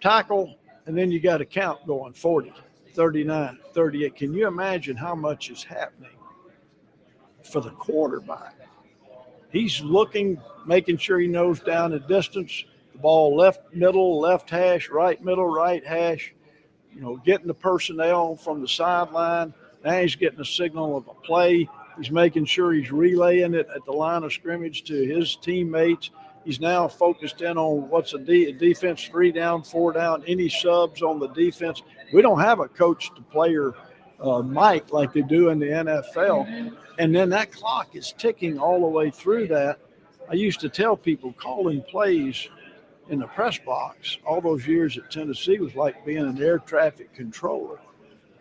tackle, 0.00 0.56
and 0.86 0.96
then 0.96 1.10
you 1.10 1.20
got 1.20 1.42
a 1.42 1.44
count 1.44 1.86
going 1.86 2.14
40, 2.14 2.52
39, 2.94 3.58
38. 3.74 4.16
Can 4.16 4.32
you 4.32 4.46
imagine 4.46 4.96
how 4.96 5.14
much 5.14 5.50
is 5.50 5.62
happening 5.62 6.16
for 7.42 7.60
the 7.60 7.70
quarterback? 7.70 8.54
He's 9.50 9.82
looking, 9.82 10.40
making 10.66 10.96
sure 10.96 11.18
he 11.18 11.26
knows 11.26 11.60
down 11.60 11.90
the 11.90 12.00
distance, 12.00 12.64
the 12.92 12.98
ball 12.98 13.36
left 13.36 13.74
middle, 13.74 14.18
left 14.18 14.48
hash, 14.48 14.88
right 14.88 15.22
middle, 15.22 15.46
right 15.46 15.86
hash, 15.86 16.34
you 16.94 17.00
know, 17.00 17.16
getting 17.16 17.46
the 17.46 17.54
personnel 17.54 18.36
from 18.36 18.60
the 18.60 18.68
sideline. 18.68 19.54
Now 19.84 20.00
he's 20.00 20.16
getting 20.16 20.40
a 20.40 20.44
signal 20.44 20.96
of 20.96 21.08
a 21.08 21.14
play. 21.14 21.68
He's 21.96 22.10
making 22.10 22.46
sure 22.46 22.72
he's 22.72 22.92
relaying 22.92 23.54
it 23.54 23.68
at 23.74 23.84
the 23.84 23.92
line 23.92 24.22
of 24.22 24.32
scrimmage 24.32 24.84
to 24.84 24.94
his 24.94 25.36
teammates. 25.36 26.10
He's 26.44 26.60
now 26.60 26.88
focused 26.88 27.42
in 27.42 27.58
on 27.58 27.88
what's 27.88 28.14
a, 28.14 28.18
de- 28.18 28.46
a 28.46 28.52
defense 28.52 29.04
three 29.04 29.32
down, 29.32 29.62
four 29.62 29.92
down, 29.92 30.24
any 30.26 30.48
subs 30.48 31.02
on 31.02 31.18
the 31.18 31.28
defense. 31.28 31.82
We 32.12 32.22
don't 32.22 32.40
have 32.40 32.60
a 32.60 32.68
coach 32.68 33.14
to 33.14 33.22
player 33.22 33.74
uh, 34.20 34.42
mic 34.42 34.92
like 34.92 35.12
they 35.12 35.22
do 35.22 35.50
in 35.50 35.58
the 35.58 35.66
NFL. 35.66 36.74
And 36.98 37.14
then 37.14 37.28
that 37.30 37.52
clock 37.52 37.94
is 37.94 38.12
ticking 38.16 38.58
all 38.58 38.80
the 38.80 38.86
way 38.86 39.10
through 39.10 39.48
that. 39.48 39.78
I 40.30 40.34
used 40.34 40.60
to 40.60 40.68
tell 40.68 40.96
people 40.96 41.32
calling 41.34 41.82
plays 41.82 42.48
in 43.08 43.20
the 43.20 43.26
press 43.26 43.58
box 43.58 44.18
all 44.26 44.40
those 44.40 44.66
years 44.66 44.98
at 44.98 45.10
Tennessee 45.10 45.58
was 45.58 45.74
like 45.74 46.04
being 46.04 46.18
an 46.18 46.42
air 46.42 46.58
traffic 46.58 47.14
controller. 47.14 47.78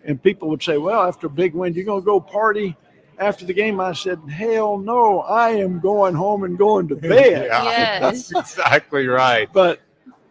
And 0.04 0.22
people 0.22 0.50
would 0.50 0.64
say, 0.64 0.78
Well, 0.78 1.04
after 1.04 1.28
a 1.28 1.30
big 1.30 1.54
win, 1.54 1.74
you're 1.74 1.86
going 1.86 2.02
to 2.02 2.06
go 2.06 2.20
party 2.20 2.76
after 3.18 3.46
the 3.46 3.54
game. 3.54 3.80
I 3.80 3.94
said, 3.94 4.20
Hell 4.30 4.78
no, 4.78 5.22
I 5.22 5.50
am 5.52 5.80
going 5.80 6.16
home 6.16 6.44
and 6.44 6.58
going 6.58 6.88
to 6.90 6.96
bed. 6.98 7.48
Yeah, 7.48 8.00
that's 8.00 8.32
exactly 8.32 9.08
right. 9.08 9.52
But 9.52 9.80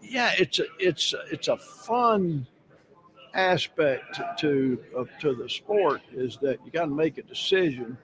yeah, 0.02 0.32
it's 0.38 0.58
a, 0.58 0.64
it's 0.78 1.12
a, 1.12 1.20
it's 1.30 1.48
a 1.48 1.56
fun 1.56 2.46
aspect 3.34 4.18
to 4.38 4.82
of, 4.94 5.10
to 5.20 5.34
the 5.34 5.48
sport 5.48 6.00
is 6.12 6.38
that 6.40 6.58
you 6.64 6.70
got 6.70 6.86
to 6.86 6.94
make 6.94 7.18
a 7.18 7.22
decision. 7.22 7.96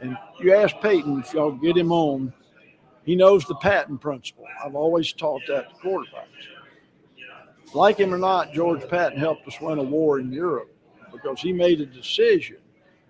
And 0.00 0.16
you 0.40 0.54
ask 0.54 0.74
Peyton 0.80 1.20
if 1.20 1.34
y'all 1.34 1.52
get 1.52 1.76
him 1.76 1.92
on, 1.92 2.32
he 3.10 3.16
knows 3.16 3.44
the 3.44 3.56
Patton 3.56 3.98
principle. 3.98 4.44
I've 4.64 4.76
always 4.76 5.12
taught 5.12 5.42
that 5.48 5.68
to 5.68 5.74
quarterbacks. 5.84 6.46
Like 7.74 7.98
him 7.98 8.14
or 8.14 8.18
not, 8.18 8.52
George 8.52 8.88
Patton 8.88 9.18
helped 9.18 9.48
us 9.48 9.60
win 9.60 9.80
a 9.80 9.82
war 9.82 10.20
in 10.20 10.32
Europe 10.32 10.72
because 11.10 11.40
he 11.40 11.52
made 11.52 11.80
a 11.80 11.86
decision. 11.86 12.58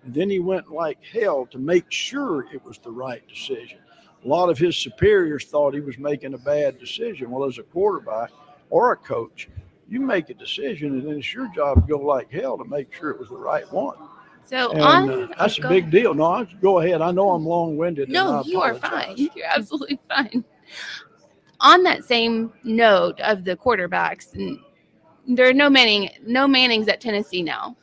And 0.03 0.11
then 0.11 0.27
he 0.27 0.39
went 0.39 0.71
like 0.71 0.97
hell 1.03 1.45
to 1.51 1.59
make 1.59 1.91
sure 1.91 2.47
it 2.51 2.65
was 2.65 2.79
the 2.79 2.89
right 2.89 3.21
decision. 3.27 3.77
A 4.25 4.27
lot 4.27 4.49
of 4.49 4.57
his 4.57 4.75
superiors 4.75 5.45
thought 5.45 5.75
he 5.75 5.81
was 5.81 5.99
making 5.99 6.33
a 6.33 6.39
bad 6.39 6.79
decision. 6.79 7.29
Well, 7.29 7.47
as 7.47 7.59
a 7.59 7.63
quarterback 7.63 8.31
or 8.71 8.93
a 8.93 8.97
coach, 8.97 9.49
you 9.87 9.99
make 9.99 10.31
a 10.31 10.33
decision, 10.33 10.93
and 10.93 11.07
then 11.07 11.19
it's 11.19 11.31
your 11.31 11.47
job 11.53 11.79
to 11.79 11.87
go 11.87 11.99
like 11.99 12.31
hell 12.31 12.57
to 12.57 12.65
make 12.65 12.91
sure 12.91 13.11
it 13.11 13.19
was 13.19 13.29
the 13.29 13.37
right 13.37 13.71
one. 13.71 13.97
So 14.45 14.71
And, 14.71 14.81
on 14.81 15.09
uh, 15.09 15.27
that's 15.37 15.59
a 15.59 15.67
big 15.67 15.89
deal. 15.89 16.13
No, 16.13 16.25
I, 16.25 16.43
go 16.61 16.79
ahead. 16.79 17.01
I 17.01 17.11
know 17.11 17.31
I'm 17.31 17.45
long 17.45 17.77
winded. 17.77 18.09
No, 18.09 18.43
you 18.43 18.61
are 18.61 18.75
fine. 18.75 19.15
You're 19.17 19.47
absolutely 19.47 19.99
fine. 20.09 20.43
On 21.59 21.83
that 21.83 22.03
same 22.03 22.51
note 22.63 23.19
of 23.21 23.43
the 23.43 23.55
quarterbacks, 23.55 24.33
and 24.33 24.59
there 25.27 25.47
are 25.47 25.53
no 25.53 25.69
Manning, 25.69 26.09
no 26.25 26.47
Mannings 26.47 26.87
at 26.87 26.99
Tennessee 26.99 27.43
now, 27.43 27.77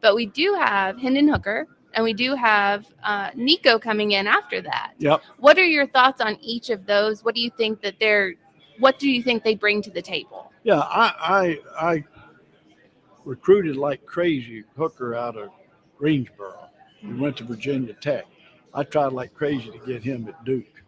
but 0.00 0.14
we 0.14 0.26
do 0.26 0.54
have 0.54 0.98
Hendon 0.98 1.28
Hooker, 1.28 1.66
and 1.94 2.04
we 2.04 2.12
do 2.12 2.34
have 2.34 2.86
uh, 3.02 3.30
Nico 3.34 3.78
coming 3.78 4.12
in 4.12 4.26
after 4.26 4.60
that. 4.62 4.92
Yep. 4.98 5.22
What 5.38 5.58
are 5.58 5.64
your 5.64 5.86
thoughts 5.86 6.20
on 6.20 6.36
each 6.40 6.70
of 6.70 6.86
those? 6.86 7.24
What 7.24 7.34
do 7.34 7.40
you 7.40 7.50
think 7.56 7.80
that 7.82 7.94
they're? 7.98 8.34
What 8.78 8.98
do 8.98 9.08
you 9.10 9.22
think 9.22 9.44
they 9.44 9.54
bring 9.54 9.82
to 9.82 9.90
the 9.90 10.02
table? 10.02 10.52
Yeah, 10.64 10.80
I, 10.80 11.58
I 11.78 11.92
I 11.92 12.04
recruited 13.24 13.76
like 13.76 14.04
crazy 14.06 14.64
Hooker 14.76 15.14
out 15.14 15.36
of 15.36 15.50
Greensboro. 16.02 16.68
He 16.98 17.12
went 17.12 17.36
to 17.36 17.44
Virginia 17.44 17.94
Tech. 17.94 18.24
I 18.74 18.82
tried 18.82 19.12
like 19.12 19.32
crazy 19.34 19.70
to 19.70 19.78
get 19.86 20.02
him 20.02 20.26
at 20.26 20.44
Duke. 20.44 20.82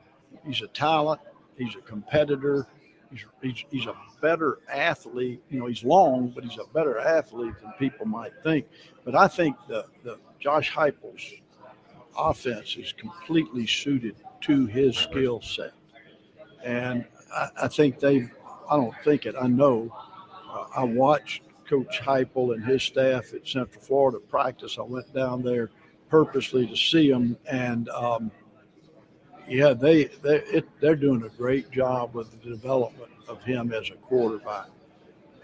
He's 0.45 0.61
a 0.61 0.67
talent. 0.67 1.21
He's 1.57 1.77
a 1.77 1.81
competitor. 1.83 2.67
He's, 3.13 3.25
he's, 3.41 3.65
he's 3.71 3.87
a 3.87 3.95
better 4.21 4.59
athlete. 4.69 5.41
You 5.51 5.61
know, 5.61 5.67
he's 5.67 5.85
long, 5.85 6.33
but 6.35 6.43
he's 6.43 6.59
a 6.59 6.67
better 6.73 6.99
athlete 6.99 7.55
than 7.63 7.73
people 7.79 8.07
might 8.07 8.33
think. 8.43 8.67
But 9.05 9.15
I 9.15 9.29
think 9.29 9.57
the, 9.69 9.85
the 10.03 10.19
Josh 10.41 10.73
Heupel's 10.73 11.23
offense 12.19 12.75
is 12.77 12.93
completely 12.93 13.69
suited 13.69 14.17
to 14.41 14.67
his 14.67 14.97
skill 14.97 15.41
set. 15.41 15.75
And 16.65 17.05
I, 17.33 17.51
I 17.63 17.69
think 17.69 18.01
they've, 18.01 18.29
I 18.69 18.75
don't 18.75 18.95
think 19.05 19.27
it, 19.27 19.37
I 19.41 19.47
know. 19.47 19.97
Uh, 20.51 20.65
I 20.77 20.83
watched 20.83 21.43
Coach 21.75 22.01
Heupel 22.01 22.55
and 22.55 22.65
his 22.65 22.85
staff 22.85 23.35
at 23.35 23.49
Central 23.49 23.83
Florida 23.83 24.19
practice. 24.19 24.77
I 24.79 24.83
went 24.83 25.13
down 25.13 25.43
there 25.43 25.71
purposely 26.09 26.69
to 26.69 26.77
see 26.77 27.11
them, 27.11 27.37
and 27.51 27.89
um, 27.89 28.31
yeah, 29.49 29.73
they 29.73 30.05
they 30.23 30.37
it, 30.43 30.69
they're 30.81 30.95
doing 30.95 31.25
a 31.25 31.29
great 31.31 31.73
job 31.73 32.15
with 32.15 32.31
the 32.31 32.49
development 32.49 33.11
of 33.27 33.43
him 33.43 33.73
as 33.73 33.91
a 33.91 33.95
quarterback. 33.95 34.69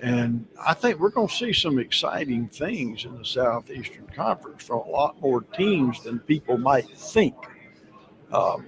And 0.00 0.46
I 0.64 0.72
think 0.72 1.00
we're 1.00 1.10
going 1.10 1.28
to 1.28 1.34
see 1.34 1.52
some 1.52 1.80
exciting 1.80 2.46
things 2.48 3.04
in 3.04 3.18
the 3.18 3.24
Southeastern 3.24 4.06
Conference 4.14 4.62
from 4.62 4.78
a 4.78 4.88
lot 4.88 5.20
more 5.20 5.42
teams 5.42 6.02
than 6.04 6.20
people 6.20 6.56
might 6.56 6.88
think. 6.96 7.34
Um, 8.32 8.66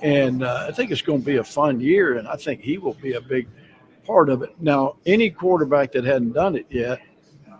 and 0.00 0.44
uh, 0.44 0.66
I 0.68 0.72
think 0.72 0.90
it's 0.92 1.02
going 1.02 1.20
to 1.20 1.26
be 1.26 1.36
a 1.36 1.44
fun 1.44 1.80
year, 1.80 2.18
and 2.18 2.28
I 2.28 2.36
think 2.36 2.60
he 2.60 2.78
will 2.78 2.94
be 2.94 3.14
a 3.14 3.20
big 3.20 3.48
part 4.04 4.28
of 4.28 4.42
it. 4.42 4.50
Now, 4.60 4.96
any 5.06 5.30
quarterback 5.30 5.92
that 5.92 6.04
hadn't 6.04 6.32
done 6.32 6.56
it 6.56 6.66
yet 6.68 7.00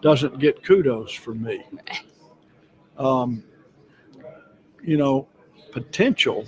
doesn't 0.02 0.38
get 0.38 0.62
kudos 0.62 1.12
from 1.12 1.42
me. 1.42 1.64
Um, 2.98 3.42
you 4.82 4.96
know, 4.96 5.26
potential 5.72 6.44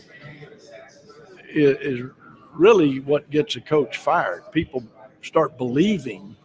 is, 1.49 1.77
is 1.81 2.11
really 2.55 3.01
what 3.01 3.29
gets 3.31 3.57
a 3.57 3.61
coach 3.61 3.97
fired. 3.97 4.45
People 4.53 4.85
start 5.23 5.59
believing 5.59 6.37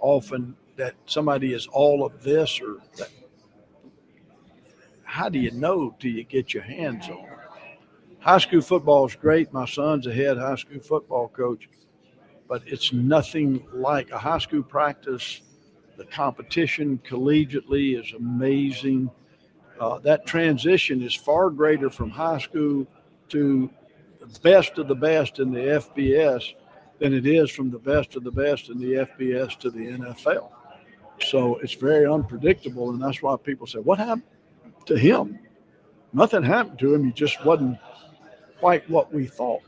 often 0.00 0.56
that 0.76 0.94
somebody 1.06 1.54
is 1.54 1.66
all 1.68 2.04
of 2.04 2.22
this 2.22 2.60
or 2.60 2.76
that. 2.98 3.10
How 5.04 5.28
do 5.28 5.38
you 5.38 5.50
know 5.52 5.94
till 5.98 6.10
you 6.10 6.24
get 6.24 6.52
your 6.52 6.62
hands 6.62 7.08
on 7.08 7.24
it? 7.24 7.38
High 8.20 8.38
school 8.38 8.60
football 8.60 9.06
is 9.06 9.14
great. 9.14 9.52
My 9.52 9.64
son's 9.66 10.06
a 10.06 10.12
head 10.12 10.36
high 10.36 10.56
school 10.56 10.80
football 10.80 11.28
coach, 11.28 11.68
but 12.48 12.62
it's 12.66 12.92
nothing 12.92 13.66
like 13.72 14.10
a 14.10 14.18
high 14.18 14.38
school 14.38 14.62
practice. 14.62 15.42
The 15.96 16.04
competition 16.04 17.00
collegiately 17.08 17.98
is 17.98 18.12
amazing. 18.12 19.10
Uh, 19.80 19.98
that 20.00 20.26
transition 20.26 21.02
is 21.02 21.14
far 21.14 21.50
greater 21.50 21.90
from 21.90 22.10
high 22.10 22.38
school 22.38 22.86
to 23.28 23.70
the 24.20 24.40
best 24.40 24.78
of 24.78 24.88
the 24.88 24.94
best 24.94 25.38
in 25.38 25.52
the 25.52 25.60
FBS 25.60 26.54
than 26.98 27.12
it 27.12 27.26
is 27.26 27.50
from 27.50 27.70
the 27.70 27.78
best 27.78 28.16
of 28.16 28.24
the 28.24 28.30
best 28.30 28.70
in 28.70 28.78
the 28.78 29.06
FBS 29.06 29.58
to 29.58 29.70
the 29.70 29.86
NFL. 29.88 30.50
So 31.22 31.56
it's 31.56 31.74
very 31.74 32.06
unpredictable, 32.06 32.90
and 32.90 33.02
that's 33.02 33.22
why 33.22 33.36
people 33.36 33.66
say, 33.66 33.78
"What 33.78 33.98
happened 33.98 34.22
to 34.86 34.98
him?" 34.98 35.38
Nothing 36.12 36.42
happened 36.42 36.78
to 36.78 36.94
him. 36.94 37.04
He 37.04 37.12
just 37.12 37.44
wasn't 37.44 37.78
quite 38.58 38.88
what 38.88 39.12
we 39.12 39.26
thought. 39.26 39.62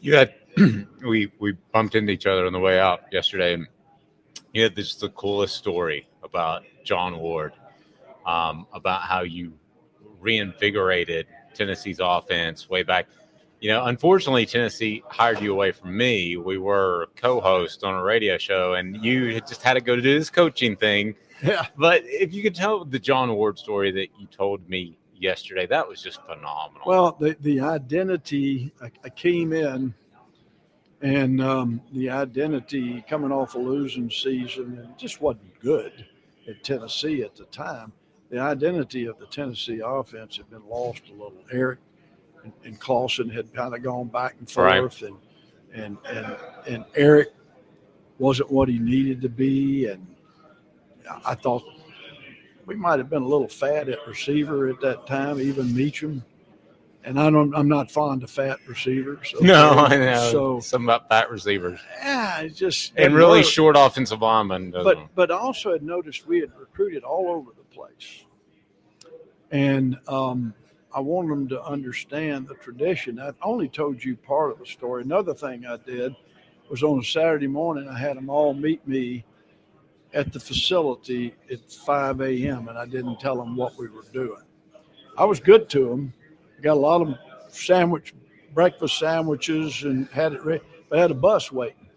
You 0.00 0.14
had 0.14 0.34
we 1.06 1.32
we 1.38 1.52
bumped 1.72 1.94
into 1.94 2.12
each 2.12 2.26
other 2.26 2.46
on 2.46 2.52
the 2.52 2.60
way 2.60 2.78
out 2.78 3.02
yesterday, 3.12 3.54
and 3.54 3.66
you 4.52 4.62
had 4.62 4.74
this 4.74 4.94
the 4.94 5.08
coolest 5.10 5.56
story 5.56 6.08
about 6.22 6.64
John 6.84 7.18
Ward, 7.18 7.52
um, 8.26 8.66
about 8.72 9.02
how 9.02 9.22
you 9.22 9.52
reinvigorated 10.20 11.26
Tennessee's 11.54 12.00
offense 12.00 12.68
way 12.68 12.82
back. 12.82 13.06
You 13.60 13.70
know, 13.70 13.86
unfortunately, 13.86 14.44
Tennessee 14.44 15.02
hired 15.08 15.40
you 15.40 15.52
away 15.52 15.72
from 15.72 15.96
me. 15.96 16.36
We 16.36 16.58
were 16.58 17.08
co-hosts 17.16 17.82
on 17.82 17.94
a 17.94 18.02
radio 18.02 18.36
show, 18.36 18.74
and 18.74 19.02
you 19.02 19.40
just 19.40 19.62
had 19.62 19.74
to 19.74 19.80
go 19.80 19.96
to 19.96 20.02
do 20.02 20.18
this 20.18 20.30
coaching 20.30 20.76
thing. 20.76 21.14
Yeah. 21.42 21.66
But 21.76 22.02
if 22.04 22.32
you 22.32 22.42
could 22.42 22.54
tell 22.54 22.86
the 22.86 22.98
John 22.98 23.34
Ward 23.34 23.58
story 23.58 23.90
that 23.90 24.08
you 24.18 24.26
told 24.28 24.66
me 24.66 24.96
yesterday, 25.14 25.66
that 25.66 25.86
was 25.86 26.00
just 26.00 26.22
phenomenal. 26.22 26.82
Well, 26.86 27.16
the 27.20 27.36
the 27.40 27.60
identity. 27.60 28.72
I, 28.80 28.90
I 29.02 29.08
came 29.10 29.52
in, 29.52 29.92
and 31.04 31.42
um, 31.42 31.82
the 31.92 32.08
identity 32.08 33.04
coming 33.06 33.30
off 33.30 33.54
a 33.56 33.58
losing 33.58 34.10
season, 34.10 34.78
it 34.78 34.98
just 34.98 35.20
wasn't 35.20 35.60
good 35.60 36.06
at 36.48 36.64
Tennessee 36.64 37.22
at 37.22 37.36
the 37.36 37.44
time. 37.46 37.92
The 38.30 38.38
identity 38.40 39.04
of 39.04 39.18
the 39.18 39.26
Tennessee 39.26 39.82
offense 39.84 40.38
had 40.38 40.48
been 40.48 40.66
lost 40.66 41.02
a 41.10 41.12
little. 41.12 41.44
Eric 41.52 41.78
and, 42.42 42.54
and 42.64 42.80
Clawson 42.80 43.28
had 43.28 43.52
kind 43.52 43.74
of 43.74 43.82
gone 43.82 44.08
back 44.08 44.36
and 44.38 44.56
Right. 44.56 44.78
forth, 44.78 45.02
and 45.02 45.16
and 45.74 45.98
and 46.08 46.36
and 46.66 46.84
Eric 46.94 47.34
wasn't 48.18 48.50
what 48.50 48.70
he 48.70 48.78
needed 48.78 49.20
to 49.22 49.28
be, 49.28 49.86
and 49.86 50.06
I 51.26 51.34
thought 51.34 51.62
we 52.64 52.76
might 52.76 52.98
have 52.98 53.10
been 53.10 53.22
a 53.22 53.28
little 53.28 53.48
fat 53.48 53.90
at 53.90 53.98
receiver 54.06 54.68
at 54.68 54.80
that 54.80 55.06
time, 55.06 55.38
even 55.38 55.66
Meachem. 55.66 56.22
And 57.04 57.20
I 57.20 57.28
don't, 57.28 57.54
I'm 57.54 57.68
not 57.68 57.90
fond 57.90 58.22
of 58.22 58.30
fat 58.30 58.58
receivers. 58.66 59.32
okay? 59.36 59.46
no, 59.46 59.70
I 59.70 59.96
know. 59.96 60.30
So 60.30 60.60
some 60.60 60.84
about 60.84 61.08
fat 61.08 61.30
receivers 61.30 61.78
yeah, 61.98 62.40
it's 62.40 62.58
just 62.58 62.92
and 62.96 63.14
really 63.14 63.40
work. 63.40 63.46
short 63.46 63.76
offensive 63.78 64.22
linemen. 64.22 64.70
doesn't 64.70 64.90
it? 64.90 64.96
But 65.14 65.14
but 65.14 65.30
I 65.30 65.38
also 65.38 65.72
had 65.72 65.82
noticed 65.82 66.26
we 66.26 66.40
had 66.40 66.50
recruited 66.58 67.04
all 67.04 67.28
over 67.28 67.50
the 67.50 67.74
place, 67.74 68.24
and 69.50 69.98
um, 70.08 70.54
I 70.94 71.00
wanted 71.00 71.30
them 71.30 71.48
to 71.48 71.62
understand 71.62 72.48
the 72.48 72.54
tradition. 72.54 73.20
I 73.20 73.32
only 73.42 73.68
told 73.68 74.02
you 74.02 74.16
part 74.16 74.52
of 74.52 74.58
the 74.58 74.66
story. 74.66 75.02
Another 75.02 75.34
thing 75.34 75.66
I 75.66 75.76
did 75.76 76.14
was 76.70 76.82
on 76.82 77.00
a 77.00 77.04
Saturday 77.04 77.48
morning. 77.48 77.88
I 77.88 77.98
had 77.98 78.16
them 78.16 78.30
all 78.30 78.54
meet 78.54 78.86
me 78.86 79.24
at 80.14 80.32
the 80.32 80.40
facility 80.40 81.34
at 81.50 81.70
5 81.70 82.20
a.m. 82.20 82.68
and 82.68 82.78
I 82.78 82.86
didn't 82.86 83.18
tell 83.18 83.36
them 83.36 83.56
what 83.56 83.76
we 83.76 83.88
were 83.88 84.04
doing. 84.12 84.42
I 85.18 85.24
was 85.24 85.40
good 85.40 85.68
to 85.70 85.88
them. 85.88 86.12
Got 86.64 86.78
a 86.78 86.80
lot 86.80 87.02
of 87.02 87.14
sandwich, 87.48 88.14
breakfast 88.54 88.98
sandwiches, 88.98 89.82
and 89.82 90.08
had 90.08 90.32
it 90.32 90.42
ready. 90.42 90.64
But 90.88 90.98
had 90.98 91.10
a 91.10 91.14
bus 91.14 91.52
waiting. 91.52 91.90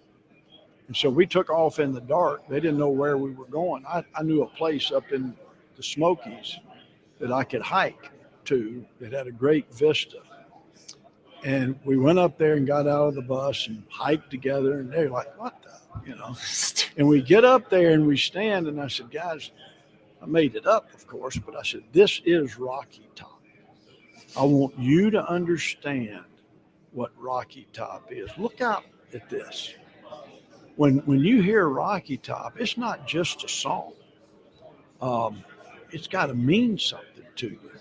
And 0.87 0.95
so 0.95 1.09
we 1.09 1.25
took 1.25 1.49
off 1.49 1.79
in 1.79 1.93
the 1.93 2.01
dark. 2.01 2.45
They 2.49 2.59
didn't 2.59 2.77
know 2.77 2.89
where 2.89 3.17
we 3.17 3.31
were 3.31 3.45
going. 3.45 3.85
I, 3.87 4.03
I 4.13 4.23
knew 4.23 4.43
a 4.43 4.47
place 4.47 4.91
up 4.91 5.13
in 5.13 5.33
the 5.77 5.83
Smokies 5.83 6.59
that 7.17 7.31
I 7.31 7.45
could 7.45 7.61
hike 7.61 8.11
to 8.45 8.85
that 8.99 9.13
had 9.13 9.27
a 9.27 9.31
great 9.31 9.73
vista. 9.73 10.17
And 11.45 11.79
we 11.85 11.95
went 11.95 12.19
up 12.19 12.37
there 12.37 12.55
and 12.55 12.67
got 12.67 12.87
out 12.87 13.07
of 13.07 13.15
the 13.15 13.21
bus 13.21 13.67
and 13.67 13.83
hiked 13.89 14.29
together. 14.29 14.79
And 14.79 14.91
they're 14.91 15.09
like, 15.09 15.39
what 15.39 15.63
the, 15.63 16.09
you 16.09 16.17
know? 16.17 16.35
And 16.97 17.07
we 17.07 17.21
get 17.21 17.45
up 17.45 17.69
there 17.69 17.91
and 17.91 18.05
we 18.05 18.17
stand. 18.17 18.67
And 18.67 18.81
I 18.81 18.89
said, 18.89 19.11
guys, 19.11 19.49
I 20.21 20.25
made 20.25 20.55
it 20.55 20.67
up, 20.67 20.93
of 20.93 21.07
course, 21.07 21.37
but 21.37 21.55
I 21.55 21.63
said, 21.63 21.83
this 21.93 22.21
is 22.25 22.59
Rocky 22.59 23.07
Top. 23.15 23.36
I 24.37 24.43
want 24.43 24.77
you 24.77 25.09
to 25.11 25.29
understand 25.29 26.23
what 26.91 27.11
Rocky 27.17 27.67
Top 27.73 28.11
is. 28.11 28.29
Look 28.37 28.61
out 28.61 28.83
at 29.13 29.29
this 29.29 29.73
when 30.77 30.99
when 30.99 31.19
you 31.19 31.41
hear 31.41 31.67
Rocky 31.67 32.17
Top, 32.17 32.53
it's 32.59 32.77
not 32.77 33.05
just 33.05 33.43
a 33.43 33.49
song. 33.49 33.93
Um, 35.01 35.43
it's 35.91 36.07
got 36.07 36.27
to 36.27 36.33
mean 36.33 36.77
something 36.77 37.25
to 37.35 37.49
you. 37.49 37.71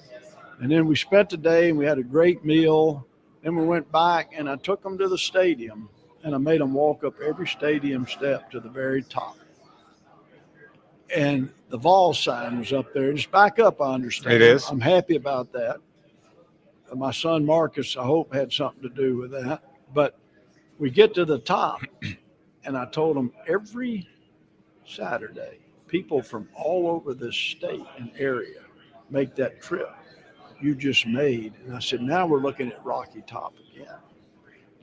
And 0.60 0.70
then 0.70 0.86
we 0.86 0.96
spent 0.96 1.30
the 1.30 1.36
day 1.36 1.68
and 1.68 1.78
we 1.78 1.84
had 1.84 1.98
a 1.98 2.02
great 2.02 2.44
meal. 2.44 3.06
Then 3.42 3.54
we 3.56 3.64
went 3.64 3.90
back 3.92 4.32
and 4.36 4.48
I 4.48 4.56
took 4.56 4.82
them 4.82 4.98
to 4.98 5.08
the 5.08 5.18
stadium 5.18 5.88
and 6.24 6.34
I 6.34 6.38
made 6.38 6.60
them 6.60 6.72
walk 6.72 7.04
up 7.04 7.14
every 7.20 7.46
stadium 7.46 8.06
step 8.06 8.50
to 8.50 8.60
the 8.60 8.68
very 8.68 9.02
top. 9.02 9.36
And 11.14 11.50
the 11.68 11.78
Vol 11.78 12.14
sign 12.14 12.58
was 12.58 12.72
up 12.72 12.92
there. 12.92 13.12
Just 13.12 13.30
back 13.30 13.58
up, 13.58 13.80
I 13.80 13.94
understand. 13.94 14.34
It 14.34 14.42
is. 14.42 14.68
I'm 14.68 14.80
happy 14.80 15.16
about 15.16 15.52
that. 15.52 15.76
My 16.94 17.10
son 17.10 17.44
Marcus, 17.44 17.96
I 17.96 18.04
hope, 18.04 18.32
had 18.32 18.52
something 18.52 18.82
to 18.82 18.88
do 18.88 19.16
with 19.16 19.30
that. 19.32 19.62
But 19.94 20.18
we 20.78 20.90
get 20.90 21.14
to 21.14 21.24
the 21.24 21.38
top, 21.38 21.80
and 22.64 22.76
I 22.76 22.86
told 22.86 23.16
them 23.16 23.32
every 23.48 24.08
Saturday, 24.86 25.58
people 25.88 26.22
from 26.22 26.48
all 26.54 26.88
over 26.88 27.14
the 27.14 27.32
state 27.32 27.84
and 27.98 28.10
area 28.18 28.60
make 29.10 29.34
that 29.36 29.60
trip 29.62 29.88
you 30.60 30.74
just 30.74 31.06
made. 31.06 31.54
And 31.64 31.76
I 31.76 31.80
said, 31.80 32.00
now 32.00 32.26
we're 32.26 32.40
looking 32.40 32.68
at 32.68 32.84
Rocky 32.84 33.22
Top 33.26 33.54
again. 33.72 33.88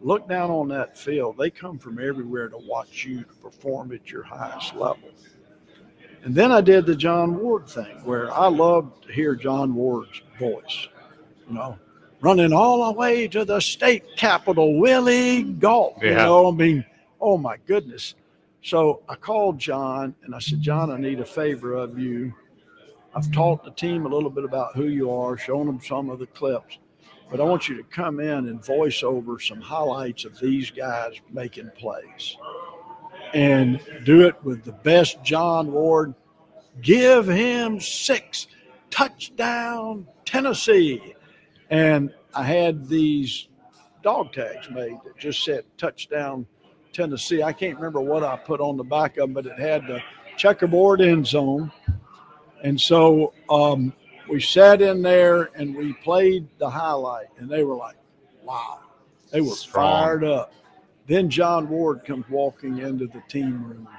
Look 0.01 0.27
down 0.27 0.51
on 0.51 0.67
that 0.69 0.97
field. 0.97 1.37
They 1.37 1.49
come 1.49 1.79
from 1.79 1.99
everywhere 1.99 2.49
to 2.49 2.57
watch 2.57 3.05
you 3.05 3.23
to 3.23 3.33
perform 3.35 3.91
at 3.93 4.11
your 4.11 4.23
highest 4.23 4.75
level. 4.75 5.09
And 6.23 6.35
then 6.35 6.51
I 6.51 6.61
did 6.61 6.85
the 6.85 6.95
John 6.95 7.37
Ward 7.37 7.67
thing 7.67 8.03
where 8.03 8.31
I 8.31 8.47
loved 8.47 9.03
to 9.07 9.13
hear 9.13 9.35
John 9.35 9.73
Ward's 9.75 10.21
voice, 10.39 10.87
you 11.47 11.55
know, 11.55 11.77
running 12.23 12.53
all 12.53 12.85
the 12.85 12.97
way 12.97 13.27
to 13.27 13.43
the 13.43 13.59
state 13.59 14.03
capital, 14.15 14.79
Willie 14.79 15.43
Gault. 15.43 16.01
You 16.01 16.15
know, 16.15 16.47
I 16.47 16.51
mean, 16.51 16.85
oh 17.19 17.37
my 17.37 17.57
goodness. 17.67 18.15
So 18.63 19.01
I 19.09 19.15
called 19.15 19.59
John 19.59 20.15
and 20.23 20.33
I 20.33 20.39
said, 20.39 20.61
John, 20.61 20.89
I 20.89 20.97
need 20.97 21.19
a 21.19 21.25
favor 21.25 21.73
of 21.73 21.99
you. 21.99 22.33
I've 23.13 23.29
taught 23.33 23.65
the 23.65 23.71
team 23.71 24.05
a 24.05 24.09
little 24.09 24.29
bit 24.29 24.45
about 24.45 24.73
who 24.73 24.85
you 24.85 25.11
are, 25.11 25.37
shown 25.37 25.67
them 25.67 25.81
some 25.83 26.09
of 26.09 26.17
the 26.17 26.25
clips, 26.27 26.79
but 27.29 27.41
I 27.41 27.43
want 27.43 27.67
you 27.67 27.75
to 27.75 27.83
come 27.83 28.21
in 28.21 28.47
and 28.47 28.65
voice 28.65 29.03
over 29.03 29.37
some 29.37 29.59
highlights 29.59 30.23
of 30.23 30.39
these 30.39 30.71
guys 30.71 31.19
making 31.29 31.69
plays 31.77 32.37
and 33.33 33.81
do 34.05 34.25
it 34.25 34.41
with 34.43 34.63
the 34.63 34.71
best 34.71 35.21
John 35.23 35.73
Ward. 35.73 36.13
Give 36.81 37.27
him 37.27 37.81
six 37.81 38.47
touchdown 38.89 40.07
Tennessee. 40.23 41.15
And 41.73 42.13
I 42.35 42.43
had 42.43 42.87
these 42.87 43.47
dog 44.03 44.31
tags 44.31 44.69
made 44.69 44.99
that 45.05 45.17
just 45.17 45.43
said 45.43 45.63
touchdown 45.75 46.45
Tennessee. 46.93 47.41
I 47.41 47.51
can't 47.51 47.75
remember 47.77 47.99
what 47.99 48.23
I 48.23 48.37
put 48.37 48.61
on 48.61 48.77
the 48.77 48.83
back 48.83 49.17
of 49.17 49.23
them, 49.23 49.33
but 49.33 49.47
it 49.47 49.57
had 49.57 49.87
the 49.87 49.99
checkerboard 50.37 51.01
end 51.01 51.25
zone. 51.25 51.71
And 52.63 52.79
so 52.79 53.33
um, 53.49 53.91
we 54.29 54.39
sat 54.39 54.83
in 54.83 55.01
there 55.01 55.49
and 55.55 55.75
we 55.75 55.93
played 55.93 56.47
the 56.59 56.69
highlight, 56.69 57.29
and 57.39 57.49
they 57.49 57.63
were 57.63 57.75
like, 57.75 57.95
wow. 58.43 58.81
They 59.31 59.41
were 59.41 59.55
Strong. 59.55 60.03
fired 60.03 60.23
up. 60.25 60.53
Then 61.07 61.27
John 61.27 61.67
Ward 61.69 62.05
comes 62.05 62.29
walking 62.29 62.77
into 62.77 63.07
the 63.07 63.23
team 63.27 63.63
room, 63.63 63.89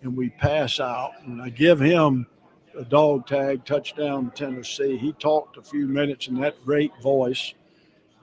and 0.00 0.16
we 0.16 0.30
pass 0.30 0.80
out, 0.80 1.12
and 1.26 1.42
I 1.42 1.50
give 1.50 1.78
him 1.78 2.26
a 2.78 2.84
dog 2.84 3.26
tag 3.26 3.64
touchdown 3.64 4.30
Tennessee. 4.34 4.96
He 4.96 5.12
talked 5.14 5.56
a 5.56 5.62
few 5.62 5.88
minutes 5.88 6.28
in 6.28 6.40
that 6.40 6.64
great 6.64 6.92
voice. 7.02 7.54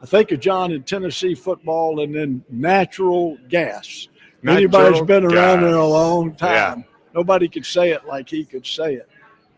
I 0.02 0.06
think 0.06 0.32
of 0.32 0.40
John 0.40 0.72
in 0.72 0.84
Tennessee 0.84 1.36
football 1.36 1.99
and 1.99 2.15
then 2.15 2.44
natural 2.49 3.38
gas. 3.49 4.07
Anybody's 4.48 5.02
Natural 5.02 5.06
been 5.06 5.26
around 5.26 5.61
there 5.61 5.76
a 5.76 5.86
long 5.88 6.30
Yeah. 6.30 6.36
time. 6.38 6.86
Nobody 7.14 7.48
could 7.49 7.65
say 7.65 7.91
it 7.91 8.06
like 8.06 8.30
he 8.30 8.45
could 8.45 8.65
say 8.65 8.95
it. 8.95 9.10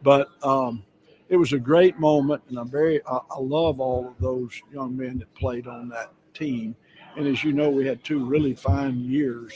But 0.01 0.29
um, 0.43 0.83
it 1.29 1.37
was 1.37 1.53
a 1.53 1.59
great 1.59 1.99
moment, 1.99 2.41
and 2.49 2.57
I'm 2.57 2.69
very 2.69 3.01
I, 3.05 3.17
I 3.17 3.39
love 3.39 3.79
all 3.79 4.07
of 4.07 4.17
those 4.19 4.51
young 4.73 4.95
men 4.95 5.19
that 5.19 5.33
played 5.35 5.67
on 5.67 5.89
that 5.89 6.11
team. 6.33 6.75
And 7.15 7.27
as 7.27 7.43
you 7.43 7.51
know, 7.51 7.69
we 7.69 7.85
had 7.85 8.03
two 8.03 8.25
really 8.25 8.53
fine 8.53 8.99
years 8.99 9.51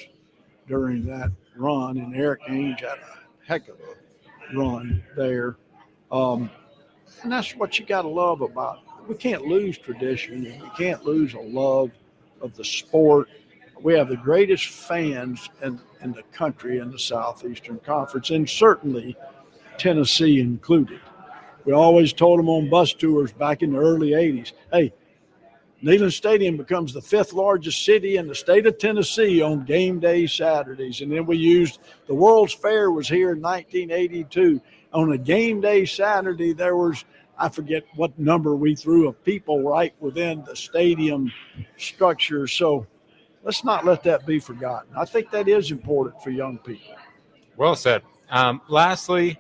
during 0.68 1.06
that 1.06 1.32
run, 1.56 1.98
and 1.98 2.16
Eric 2.16 2.42
Ainge 2.50 2.82
had 2.82 2.98
a 2.98 3.18
heck 3.48 3.68
of 3.70 3.76
a 3.76 4.01
run 4.54 5.04
there. 5.16 5.58
Um, 6.12 6.50
and 7.24 7.32
that's 7.32 7.56
what 7.56 7.80
you 7.80 7.86
got 7.86 8.04
to 8.04 8.08
love 8.08 8.42
about. 8.42 8.78
it. 8.78 9.10
We 9.10 9.16
can't 9.16 9.46
lose 9.46 9.78
tradition, 9.78 10.44
we 10.44 10.70
can't 10.78 11.04
lose 11.04 11.34
a 11.34 11.40
love 11.40 11.92
of 12.42 12.56
the 12.56 12.66
sport. 12.66 13.30
We 13.82 13.96
have 13.96 14.10
the 14.10 14.18
greatest 14.18 14.68
fans 14.68 15.50
in, 15.64 15.80
in 16.02 16.12
the 16.12 16.22
country 16.32 16.78
in 16.78 16.92
the 16.92 17.00
Southeastern 17.00 17.80
Conference, 17.80 18.30
and 18.30 18.48
certainly 18.48 19.18
Tennessee 19.80 20.40
included. 20.40 21.02
We 21.66 21.74
always 21.74 22.14
told 22.14 22.40
them 22.40 22.50
on 22.50 22.70
bus 22.70 22.94
tours 22.94 23.32
back 23.32 23.64
in 23.64 23.74
the 23.74 23.80
early 23.80 24.12
80s 24.12 24.54
hey, 24.72 24.94
Neyland 25.84 26.14
Stadium 26.14 26.58
becomes 26.58 26.94
the 26.94 27.02
fifth 27.02 27.34
largest 27.34 27.84
city 27.84 28.18
in 28.18 28.28
the 28.28 28.36
state 28.36 28.68
of 28.68 28.78
Tennessee 28.78 29.42
on 29.42 29.66
game 29.66 30.00
day 30.00 30.28
Saturdays. 30.28 31.02
And 31.02 31.12
then 31.12 31.26
we 31.26 31.38
used 31.38 31.80
the 32.06 32.14
World's 32.14 32.54
Fair 32.54 32.92
was 32.92 33.08
here 33.08 33.32
in 33.32 33.42
1982. 33.42 34.62
On 34.94 35.14
a 35.14 35.18
game 35.18 35.60
day 35.60 35.86
Saturday, 35.86 36.54
there 36.54 36.76
was 36.76 37.04
I 37.42 37.50
forget 37.50 37.84
what 37.96 38.18
number 38.20 38.56
we 38.56 38.76
threw 38.76 39.08
of 39.08 39.24
people 39.24 39.64
right 39.64 39.96
within 40.00 40.44
the 40.44 40.56
stadium 40.56 41.34
structure. 41.76 42.46
So 42.46 42.86
let's 43.44 43.64
not 43.64 43.84
let 43.84 44.04
that 44.04 44.28
be 44.28 44.40
forgotten. 44.40 44.94
I 44.96 45.06
think 45.06 45.32
that 45.32 45.48
is 45.48 45.72
important 45.72 46.22
for 46.22 46.30
young 46.30 46.60
people. 46.60 46.94
Well 47.58 47.76
said. 47.76 48.04
Um, 48.30 48.62
lastly, 48.70 49.40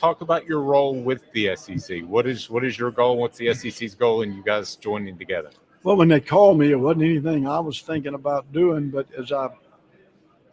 talk 0.00 0.22
about 0.22 0.46
your 0.46 0.62
role 0.62 0.94
with 0.94 1.30
the 1.32 1.54
SEC. 1.56 2.00
What 2.02 2.26
is 2.26 2.48
what 2.48 2.64
is 2.64 2.78
your 2.78 2.90
goal? 2.90 3.18
What's 3.18 3.36
the 3.36 3.52
SEC's 3.52 3.94
goal, 3.94 4.22
and 4.22 4.34
you 4.34 4.42
guys 4.42 4.76
joining 4.76 5.18
together? 5.18 5.50
Well, 5.82 5.96
when 5.96 6.08
they 6.08 6.20
called 6.20 6.58
me, 6.58 6.72
it 6.72 6.76
wasn't 6.76 7.04
anything 7.04 7.46
I 7.46 7.60
was 7.60 7.80
thinking 7.82 8.14
about 8.14 8.50
doing. 8.52 8.90
But 8.90 9.08
as 9.18 9.30
I, 9.30 9.48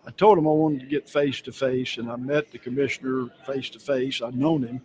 I 0.06 0.12
told 0.12 0.38
them 0.38 0.48
I 0.48 0.52
wanted 0.52 0.82
to 0.82 0.86
get 0.86 1.10
face 1.10 1.42
to 1.42 1.52
face, 1.52 1.98
and 1.98 2.12
I 2.12 2.18
met 2.18 2.52
the 2.52 2.58
commissioner 2.58 3.30
face 3.46 3.70
to 3.72 3.80
face. 3.80 4.22
I'd 4.22 4.36
known 4.36 4.64
him, 4.64 4.82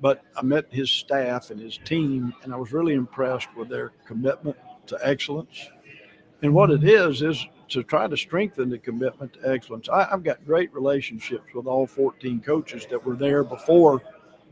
but 0.00 0.22
I 0.36 0.42
met 0.42 0.66
his 0.70 0.90
staff 0.90 1.50
and 1.50 1.60
his 1.60 1.78
team, 1.78 2.34
and 2.42 2.52
I 2.52 2.56
was 2.56 2.72
really 2.72 2.94
impressed 2.94 3.54
with 3.56 3.68
their 3.68 3.92
commitment 4.04 4.56
to 4.86 4.98
excellence. 5.02 5.68
And 6.42 6.52
what 6.52 6.72
it 6.72 6.82
is 6.82 7.22
is 7.22 7.46
to 7.72 7.82
try 7.82 8.06
to 8.06 8.16
strengthen 8.16 8.68
the 8.68 8.78
commitment 8.78 9.32
to 9.34 9.50
excellence. 9.50 9.88
I, 9.88 10.04
have 10.04 10.22
got 10.22 10.44
great 10.44 10.72
relationships 10.74 11.54
with 11.54 11.66
all 11.66 11.86
14 11.86 12.40
coaches 12.40 12.86
that 12.90 13.04
were 13.04 13.16
there 13.16 13.42
before 13.42 14.02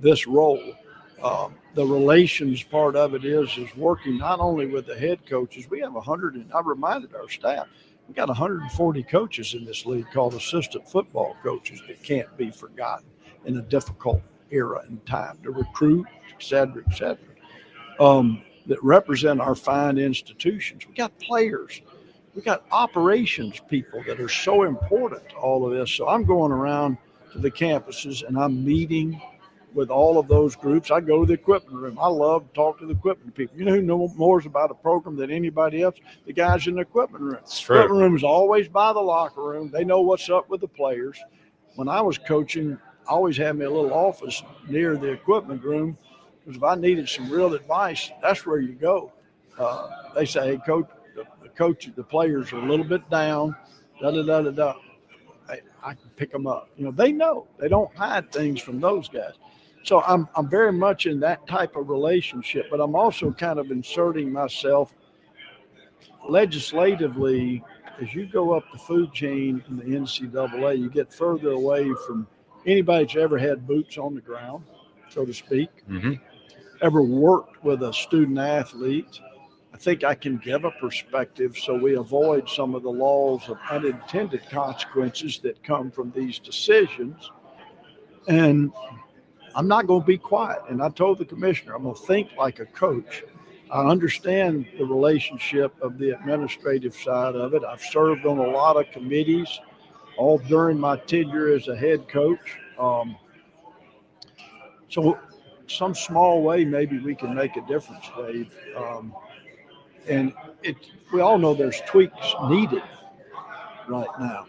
this 0.00 0.26
role. 0.26 0.74
Um, 1.22 1.54
the 1.74 1.84
relations 1.84 2.62
part 2.62 2.96
of 2.96 3.14
it 3.14 3.24
is 3.24 3.56
is 3.58 3.74
working 3.76 4.16
not 4.16 4.40
only 4.40 4.66
with 4.66 4.86
the 4.86 4.98
head 4.98 5.26
coaches. 5.28 5.68
We 5.68 5.80
have 5.80 5.92
100, 5.92 6.34
and 6.34 6.50
I 6.52 6.60
reminded 6.60 7.14
our 7.14 7.28
staff, 7.28 7.66
we 8.08 8.14
got 8.14 8.28
140 8.28 9.02
coaches 9.04 9.54
in 9.54 9.64
this 9.64 9.86
league 9.86 10.06
called 10.12 10.34
assistant 10.34 10.88
football 10.88 11.36
coaches 11.42 11.80
that 11.86 12.02
can't 12.02 12.34
be 12.36 12.50
forgotten 12.50 13.06
in 13.44 13.58
a 13.58 13.62
difficult 13.62 14.22
era 14.50 14.82
and 14.86 15.04
time 15.06 15.38
to 15.42 15.50
recruit, 15.50 16.06
et 16.30 16.42
cetera, 16.42 16.82
et 16.90 16.94
cetera, 16.96 17.18
um, 18.00 18.42
that 18.66 18.82
represent 18.82 19.40
our 19.40 19.54
fine 19.54 19.98
institutions. 19.98 20.86
We 20.88 20.94
got 20.94 21.16
players 21.18 21.82
we 22.40 22.44
got 22.44 22.64
operations 22.72 23.60
people 23.68 24.02
that 24.04 24.18
are 24.18 24.28
so 24.30 24.62
important 24.62 25.28
to 25.28 25.36
all 25.36 25.66
of 25.66 25.76
this. 25.78 25.90
So 25.90 26.08
I'm 26.08 26.24
going 26.24 26.50
around 26.52 26.96
to 27.34 27.38
the 27.38 27.50
campuses 27.50 28.26
and 28.26 28.38
I'm 28.38 28.64
meeting 28.64 29.20
with 29.74 29.90
all 29.90 30.18
of 30.18 30.26
those 30.26 30.56
groups. 30.56 30.90
I 30.90 31.00
go 31.00 31.20
to 31.20 31.26
the 31.26 31.34
equipment 31.34 31.76
room. 31.76 31.98
I 32.00 32.06
love 32.08 32.48
to 32.48 32.54
talk 32.54 32.78
to 32.78 32.86
the 32.86 32.92
equipment 32.94 33.34
people. 33.34 33.58
You 33.58 33.66
know 33.66 33.74
who 33.74 33.82
knows 33.82 34.14
more 34.14 34.40
about 34.40 34.70
a 34.70 34.74
program 34.74 35.16
than 35.16 35.30
anybody 35.30 35.82
else? 35.82 35.96
The 36.24 36.32
guys 36.32 36.66
in 36.66 36.76
the 36.76 36.80
equipment 36.80 37.22
room. 37.22 37.36
It's 37.42 37.60
true. 37.60 37.76
Equipment 37.76 38.00
room 38.00 38.16
is 38.16 38.24
always 38.24 38.68
by 38.68 38.94
the 38.94 39.00
locker 39.00 39.42
room. 39.42 39.70
They 39.70 39.84
know 39.84 40.00
what's 40.00 40.30
up 40.30 40.48
with 40.48 40.62
the 40.62 40.68
players. 40.68 41.20
When 41.74 41.90
I 41.90 42.00
was 42.00 42.16
coaching, 42.16 42.78
I 43.06 43.10
always 43.10 43.36
had 43.36 43.54
me 43.56 43.66
a 43.66 43.70
little 43.70 43.92
office 43.92 44.42
near 44.66 44.96
the 44.96 45.08
equipment 45.08 45.62
room 45.62 45.98
because 46.38 46.56
if 46.56 46.62
I 46.64 46.74
needed 46.74 47.06
some 47.06 47.28
real 47.28 47.52
advice, 47.52 48.10
that's 48.22 48.46
where 48.46 48.60
you 48.60 48.72
go. 48.72 49.12
Uh, 49.58 49.90
they 50.14 50.24
say, 50.24 50.52
"Hey, 50.52 50.56
coach, 50.56 50.88
coach, 51.50 51.90
the 51.94 52.02
players 52.02 52.52
are 52.52 52.58
a 52.58 52.66
little 52.66 52.84
bit 52.84 53.08
down, 53.10 53.54
da 54.00 54.10
da 54.10 54.22
da 54.22 54.42
da 54.42 54.50
da. 54.50 54.74
I, 55.48 55.60
I 55.82 55.94
can 55.94 56.10
pick 56.16 56.30
them 56.32 56.46
up. 56.46 56.68
You 56.76 56.86
know, 56.86 56.90
they 56.92 57.12
know 57.12 57.48
they 57.58 57.68
don't 57.68 57.94
hide 57.96 58.30
things 58.30 58.60
from 58.60 58.80
those 58.80 59.08
guys. 59.08 59.32
So 59.82 60.02
I'm 60.02 60.28
I'm 60.36 60.48
very 60.48 60.72
much 60.72 61.06
in 61.06 61.20
that 61.20 61.46
type 61.46 61.76
of 61.76 61.88
relationship, 61.88 62.66
but 62.70 62.80
I'm 62.80 62.94
also 62.94 63.32
kind 63.32 63.58
of 63.58 63.70
inserting 63.70 64.32
myself 64.32 64.94
legislatively 66.28 67.64
as 68.00 68.14
you 68.14 68.26
go 68.26 68.52
up 68.52 68.64
the 68.72 68.78
food 68.78 69.12
chain 69.12 69.62
in 69.68 69.76
the 69.76 69.84
NCAA, 69.84 70.78
you 70.78 70.90
get 70.90 71.12
further 71.12 71.50
away 71.50 71.90
from 72.06 72.26
anybody 72.66 73.04
that's 73.04 73.16
ever 73.16 73.38
had 73.38 73.66
boots 73.66 73.98
on 73.98 74.14
the 74.14 74.20
ground, 74.20 74.64
so 75.08 75.24
to 75.24 75.34
speak, 75.34 75.68
mm-hmm. 75.88 76.14
ever 76.82 77.02
worked 77.02 77.62
with 77.62 77.82
a 77.82 77.92
student 77.92 78.38
athlete, 78.38 79.20
I 79.72 79.76
think 79.76 80.04
I 80.04 80.14
can 80.14 80.36
give 80.38 80.64
a 80.64 80.70
perspective 80.72 81.56
so 81.56 81.74
we 81.74 81.94
avoid 81.94 82.48
some 82.48 82.74
of 82.74 82.82
the 82.82 82.90
laws 82.90 83.48
of 83.48 83.58
unintended 83.70 84.48
consequences 84.50 85.38
that 85.40 85.62
come 85.62 85.90
from 85.90 86.10
these 86.10 86.38
decisions. 86.38 87.30
And 88.28 88.72
I'm 89.54 89.68
not 89.68 89.86
going 89.86 90.02
to 90.02 90.06
be 90.06 90.18
quiet. 90.18 90.60
And 90.68 90.82
I 90.82 90.88
told 90.90 91.18
the 91.18 91.24
commissioner, 91.24 91.74
I'm 91.74 91.84
going 91.84 91.94
to 91.94 92.02
think 92.02 92.30
like 92.36 92.58
a 92.58 92.66
coach. 92.66 93.22
I 93.70 93.86
understand 93.86 94.66
the 94.76 94.84
relationship 94.84 95.72
of 95.80 95.96
the 95.98 96.10
administrative 96.10 96.94
side 96.94 97.36
of 97.36 97.54
it. 97.54 97.62
I've 97.64 97.80
served 97.80 98.26
on 98.26 98.38
a 98.38 98.48
lot 98.48 98.76
of 98.76 98.90
committees 98.90 99.60
all 100.16 100.38
during 100.38 100.78
my 100.78 100.96
tenure 100.96 101.54
as 101.54 101.68
a 101.68 101.76
head 101.76 102.08
coach. 102.08 102.58
Um, 102.78 103.16
so, 104.88 105.18
some 105.68 105.94
small 105.94 106.42
way, 106.42 106.64
maybe 106.64 106.98
we 106.98 107.14
can 107.14 107.32
make 107.32 107.56
a 107.56 107.60
difference, 107.62 108.04
Dave. 108.16 108.52
Um, 108.76 109.14
and 110.08 110.32
it 110.62 110.76
we 111.12 111.20
all 111.20 111.38
know 111.38 111.54
there's 111.54 111.80
tweaks 111.86 112.34
needed 112.48 112.82
right 113.88 114.08
now, 114.18 114.46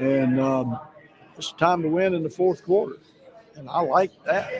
and 0.00 0.40
um, 0.40 0.78
it's 1.36 1.52
time 1.52 1.82
to 1.82 1.88
win 1.88 2.14
in 2.14 2.22
the 2.22 2.30
fourth 2.30 2.64
quarter, 2.64 2.98
and 3.56 3.68
I 3.68 3.80
like 3.80 4.12
that. 4.24 4.50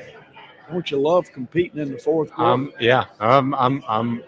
Don't 0.71 0.91
you 0.91 0.99
love 0.99 1.31
competing 1.33 1.81
in 1.81 1.91
the 1.91 1.99
fourth 1.99 2.31
quarter? 2.33 2.51
Um, 2.51 2.73
yeah, 2.79 3.07
um, 3.19 3.55
I'm 3.55 3.83
I'm 3.89 4.23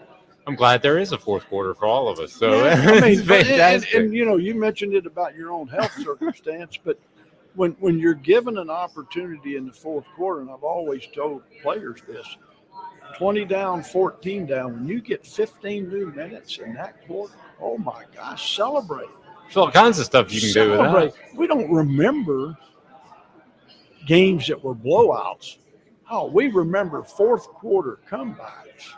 I'm 0.45 0.55
glad 0.55 0.81
there 0.81 0.97
is 0.97 1.11
a 1.11 1.17
fourth 1.17 1.47
quarter 1.47 1.73
for 1.73 1.85
all 1.85 2.09
of 2.09 2.19
us. 2.19 2.33
So 2.33 2.63
yeah, 2.63 2.73
I 2.73 3.01
mean, 3.01 3.19
and, 3.21 3.31
and, 3.31 3.85
and 3.93 4.13
you 4.13 4.25
know, 4.25 4.37
you 4.37 4.55
mentioned 4.55 4.93
it 4.93 5.05
about 5.05 5.35
your 5.35 5.51
own 5.51 5.67
health 5.67 5.93
circumstance, 6.03 6.77
but 6.83 6.99
when 7.55 7.71
when 7.79 7.99
you're 7.99 8.13
given 8.13 8.57
an 8.57 8.69
opportunity 8.69 9.55
in 9.55 9.65
the 9.65 9.71
fourth 9.71 10.05
quarter, 10.15 10.41
and 10.41 10.49
I've 10.49 10.63
always 10.63 11.07
told 11.13 11.43
players 11.61 12.01
this, 12.07 12.37
20 13.17 13.45
down, 13.45 13.83
14 13.83 14.45
down. 14.45 14.73
When 14.73 14.87
you 14.87 15.01
get 15.01 15.25
15 15.25 15.89
new 15.89 16.11
minutes 16.11 16.57
in 16.57 16.73
that 16.73 17.05
quarter, 17.05 17.33
oh 17.61 17.77
my 17.77 18.03
gosh, 18.15 18.55
celebrate. 18.55 19.09
There's 19.43 19.57
all 19.57 19.71
kinds 19.71 19.99
of 19.99 20.05
stuff 20.05 20.33
you 20.33 20.41
can 20.41 20.49
celebrate. 20.49 20.99
do 20.99 21.05
with 21.05 21.15
that. 21.15 21.37
We 21.37 21.47
don't 21.47 21.71
remember 21.71 22.57
games 24.05 24.47
that 24.47 24.63
were 24.63 24.75
blowouts. 24.75 25.57
Oh, 26.09 26.27
we 26.27 26.47
remember 26.47 27.03
fourth 27.03 27.47
quarter 27.47 27.99
comebacks. 28.09 28.93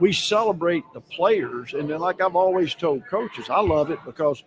We 0.00 0.12
celebrate 0.12 0.84
the 0.94 1.00
players. 1.00 1.74
And 1.74 1.88
then, 1.88 2.00
like 2.00 2.20
I've 2.20 2.36
always 2.36 2.74
told 2.74 3.06
coaches, 3.06 3.46
I 3.50 3.60
love 3.60 3.90
it 3.90 3.98
because 4.04 4.42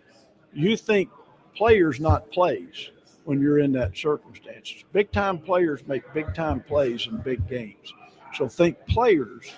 you 0.52 0.76
think 0.76 1.08
players, 1.54 2.00
not 2.00 2.30
plays, 2.30 2.90
when 3.24 3.40
you're 3.40 3.58
in 3.58 3.72
that 3.72 3.96
circumstances. 3.96 4.84
Big 4.92 5.10
time 5.10 5.38
players 5.38 5.86
make 5.86 6.02
big 6.14 6.32
time 6.34 6.60
plays 6.60 7.06
in 7.06 7.16
big 7.18 7.46
games. 7.48 7.92
So 8.36 8.48
think 8.48 8.76
players, 8.86 9.50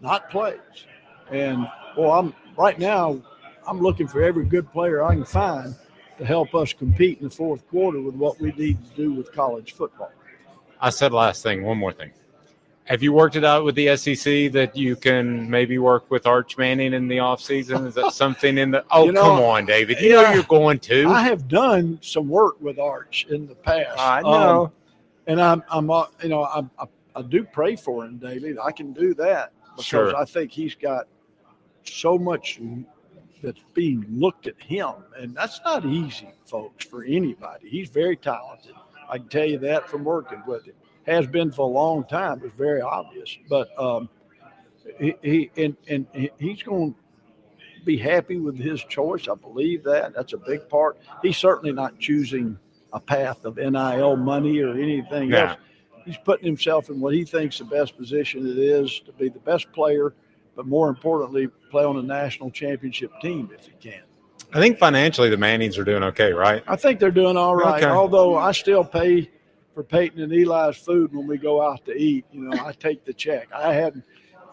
not 0.00 0.28
plays. 0.30 0.58
And 1.30 1.66
well, 1.96 2.12
I'm 2.12 2.34
right 2.56 2.78
now. 2.78 3.20
I'm 3.66 3.80
looking 3.80 4.08
for 4.08 4.22
every 4.22 4.44
good 4.44 4.70
player 4.72 5.02
I 5.02 5.14
can 5.14 5.24
find 5.24 5.74
to 6.18 6.24
help 6.24 6.54
us 6.54 6.72
compete 6.72 7.18
in 7.18 7.24
the 7.24 7.30
fourth 7.30 7.66
quarter 7.68 8.00
with 8.00 8.14
what 8.14 8.40
we 8.40 8.52
need 8.52 8.78
to 8.84 8.96
do 8.96 9.12
with 9.12 9.32
college 9.32 9.72
football. 9.72 10.12
I 10.80 10.90
said 10.90 11.12
last 11.12 11.42
thing. 11.42 11.62
One 11.64 11.78
more 11.78 11.92
thing. 11.92 12.12
Have 12.84 13.02
you 13.02 13.12
worked 13.12 13.36
it 13.36 13.44
out 13.44 13.64
with 13.64 13.74
the 13.74 13.94
SEC 13.96 14.50
that 14.52 14.74
you 14.74 14.96
can 14.96 15.48
maybe 15.50 15.76
work 15.76 16.10
with 16.10 16.26
Arch 16.26 16.56
Manning 16.56 16.94
in 16.94 17.06
the 17.06 17.18
offseason? 17.18 17.86
Is 17.86 17.94
that 17.94 18.12
something 18.14 18.56
in 18.56 18.70
the? 18.70 18.84
Oh, 18.90 19.04
you 19.04 19.12
know, 19.12 19.22
come 19.22 19.40
on, 19.40 19.66
David. 19.66 20.00
You 20.00 20.08
yeah, 20.08 20.22
know 20.22 20.32
you're 20.32 20.42
going 20.44 20.78
to. 20.80 21.08
I 21.08 21.22
have 21.22 21.48
done 21.48 21.98
some 22.00 22.28
work 22.28 22.58
with 22.60 22.78
Arch 22.78 23.26
in 23.28 23.46
the 23.46 23.54
past. 23.54 23.98
I 23.98 24.22
know, 24.22 24.64
um, 24.64 24.72
and 25.26 25.40
I'm, 25.40 25.62
I'm, 25.70 25.90
uh, 25.90 26.06
you 26.22 26.30
know, 26.30 26.44
I'm, 26.44 26.70
I 26.78 26.86
I 27.14 27.22
do 27.22 27.44
pray 27.44 27.76
for 27.76 28.04
him 28.04 28.18
daily. 28.18 28.56
I 28.58 28.72
can 28.72 28.92
do 28.92 29.14
that 29.14 29.52
because 29.72 29.84
sure. 29.84 30.16
I 30.16 30.24
think 30.24 30.50
he's 30.50 30.74
got 30.74 31.06
so 31.84 32.18
much 32.18 32.60
that's 33.42 33.60
being 33.74 34.04
looked 34.10 34.46
at 34.46 34.60
him, 34.60 34.94
and 35.16 35.34
that's 35.34 35.60
not 35.64 35.84
easy, 35.84 36.32
folks, 36.44 36.84
for 36.84 37.04
anybody. 37.04 37.68
He's 37.68 37.88
very 37.88 38.16
talented. 38.16 38.72
I 39.08 39.18
can 39.18 39.28
tell 39.28 39.46
you 39.46 39.58
that 39.58 39.88
from 39.88 40.04
working 40.04 40.42
with 40.46 40.66
him. 40.66 40.74
Has 41.06 41.26
been 41.26 41.50
for 41.50 41.62
a 41.62 41.72
long 41.72 42.04
time. 42.04 42.42
It's 42.44 42.54
very 42.54 42.82
obvious, 42.82 43.38
but 43.48 43.70
um, 43.80 44.10
he, 45.00 45.14
he 45.22 45.50
and 45.56 45.74
and 45.88 46.06
he's 46.38 46.62
going 46.62 46.92
to 46.92 47.84
be 47.86 47.96
happy 47.96 48.36
with 48.36 48.58
his 48.58 48.84
choice. 48.84 49.26
I 49.26 49.34
believe 49.34 49.84
that. 49.84 50.12
That's 50.14 50.34
a 50.34 50.38
big 50.38 50.68
part. 50.68 50.98
He's 51.22 51.38
certainly 51.38 51.72
not 51.72 51.98
choosing 51.98 52.58
a 52.92 53.00
path 53.00 53.46
of 53.46 53.56
NIL 53.56 54.16
money 54.16 54.60
or 54.60 54.74
anything 54.74 55.32
else 55.32 55.56
he's 56.08 56.18
putting 56.24 56.46
himself 56.46 56.88
in 56.88 57.00
what 57.00 57.12
he 57.12 57.22
thinks 57.22 57.58
the 57.58 57.64
best 57.64 57.96
position 57.96 58.46
it 58.46 58.58
is 58.58 59.00
to 59.00 59.12
be 59.12 59.28
the 59.28 59.38
best 59.40 59.70
player, 59.72 60.14
but 60.56 60.66
more 60.66 60.88
importantly, 60.88 61.48
play 61.70 61.84
on 61.84 61.98
a 61.98 62.02
national 62.02 62.50
championship 62.50 63.12
team 63.20 63.50
if 63.56 63.66
he 63.66 63.72
can. 63.78 64.02
I 64.54 64.60
think 64.60 64.78
financially 64.78 65.28
the 65.28 65.36
Mannings 65.36 65.76
are 65.76 65.84
doing 65.84 66.02
okay, 66.04 66.32
right? 66.32 66.64
I 66.66 66.76
think 66.76 66.98
they're 66.98 67.10
doing 67.10 67.36
all 67.36 67.54
right. 67.54 67.82
Okay. 67.82 67.92
Although 67.92 68.36
I 68.36 68.52
still 68.52 68.82
pay 68.82 69.30
for 69.74 69.84
Peyton 69.84 70.22
and 70.22 70.32
Eli's 70.32 70.76
food 70.76 71.14
when 71.14 71.26
we 71.26 71.36
go 71.36 71.60
out 71.60 71.84
to 71.84 71.94
eat. 71.94 72.24
You 72.32 72.44
know, 72.48 72.64
I 72.64 72.72
take 72.72 73.04
the 73.04 73.12
check. 73.12 73.48
I 73.54 73.74
hadn't 73.74 74.04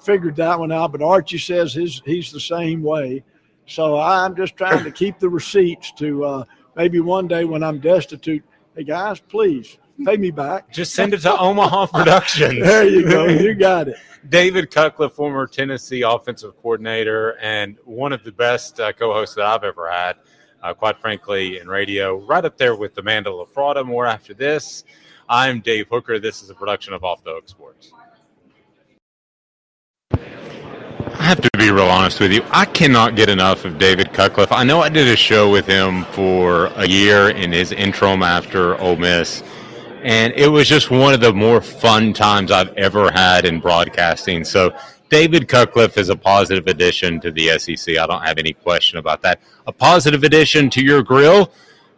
figured 0.02 0.36
that 0.36 0.60
one 0.60 0.74
out, 0.74 0.92
but 0.92 1.02
Archie 1.02 1.38
says 1.38 1.74
his 1.74 2.02
he's 2.04 2.32
the 2.32 2.42
same 2.42 2.84
way. 2.84 3.24
So 3.66 3.98
I'm 3.98 4.36
just 4.36 4.58
trying 4.58 4.84
to 4.84 4.92
keep 4.92 5.18
the 5.20 5.30
receipts 5.30 5.94
to 5.94 6.26
uh, 6.26 6.44
maybe 6.76 7.00
one 7.00 7.30
day 7.30 7.46
when 7.46 7.64
I'm 7.64 7.80
destitute. 7.80 8.44
Hey 8.76 8.84
guys, 8.84 9.22
please 9.22 9.78
pay 10.04 10.18
me 10.18 10.32
back. 10.32 10.72
Just 10.72 10.94
send 10.94 11.14
it 11.14 11.20
to 11.22 11.38
Omaha 11.38 11.86
Productions. 11.94 12.62
there 12.62 12.88
you 12.88 13.04
go. 13.08 13.26
You 13.26 13.54
got 13.54 13.88
it. 13.88 13.98
David 14.30 14.72
Cutcliffe, 14.72 15.14
former 15.14 15.46
Tennessee 15.46 16.02
offensive 16.02 16.56
coordinator, 16.58 17.38
and 17.40 17.78
one 17.86 18.12
of 18.12 18.24
the 18.24 18.32
best 18.32 18.80
uh, 18.80 18.92
co-hosts 18.92 19.36
that 19.36 19.46
I've 19.46 19.64
ever 19.64 19.90
had. 19.90 20.18
Uh, 20.64 20.74
quite 20.74 20.98
frankly, 21.00 21.60
in 21.60 21.68
radio, 21.68 22.18
right 22.26 22.44
up 22.44 22.58
there 22.58 22.76
with 22.76 22.98
Amanda 22.98 23.30
LaFratta. 23.30 23.86
More 23.86 24.08
after 24.08 24.34
this. 24.34 24.84
I'm 25.30 25.60
Dave 25.62 25.88
Hooker. 25.90 26.18
This 26.20 26.42
is 26.42 26.50
a 26.50 26.56
production 26.56 26.94
of 26.94 27.04
Off 27.04 27.24
the 27.24 27.32
Hook 27.34 27.48
Sports. 27.48 27.92
I 30.12 31.24
have 31.24 31.40
to 31.42 31.50
be 31.58 31.70
real 31.72 31.86
honest 31.86 32.20
with 32.20 32.32
you. 32.32 32.44
I 32.52 32.66
cannot 32.66 33.16
get 33.16 33.30
enough 33.30 33.64
of 33.64 33.78
David 33.78 34.12
Cutcliffe. 34.12 34.52
I 34.52 34.64
know 34.64 34.82
I 34.82 34.90
did 34.90 35.08
a 35.08 35.16
show 35.16 35.50
with 35.52 35.66
him 35.66 36.04
for 36.06 36.68
a 36.76 36.88
year 36.88 37.30
in 37.30 37.52
his 37.52 37.72
interim 37.72 38.22
after 38.22 38.76
Ole 38.80 38.96
Miss, 38.98 39.42
and 40.06 40.34
it 40.34 40.48
was 40.48 40.70
just 40.70 40.92
one 40.92 41.14
of 41.14 41.20
the 41.20 41.34
more 41.34 41.62
fun 41.62 42.14
times 42.14 42.52
I've 42.52 42.74
ever 42.78 43.12
had 43.12 43.46
in 43.46 43.60
broadcasting. 43.60 44.44
So, 44.44 44.76
David 45.10 45.48
Cutcliffe 45.48 45.98
is 45.98 46.10
a 46.10 46.16
positive 46.16 46.68
addition 46.68 47.20
to 47.22 47.32
the 47.32 47.60
SEC. 47.60 47.98
I 47.98 48.08
don't 48.08 48.24
have 48.24 48.38
any 48.38 48.54
question 48.54 48.98
about 48.98 49.22
that. 49.22 49.40
A 49.68 49.72
positive 49.72 50.24
addition 50.24 50.70
to 50.72 50.84
your 50.84 51.04
grill. 51.04 51.52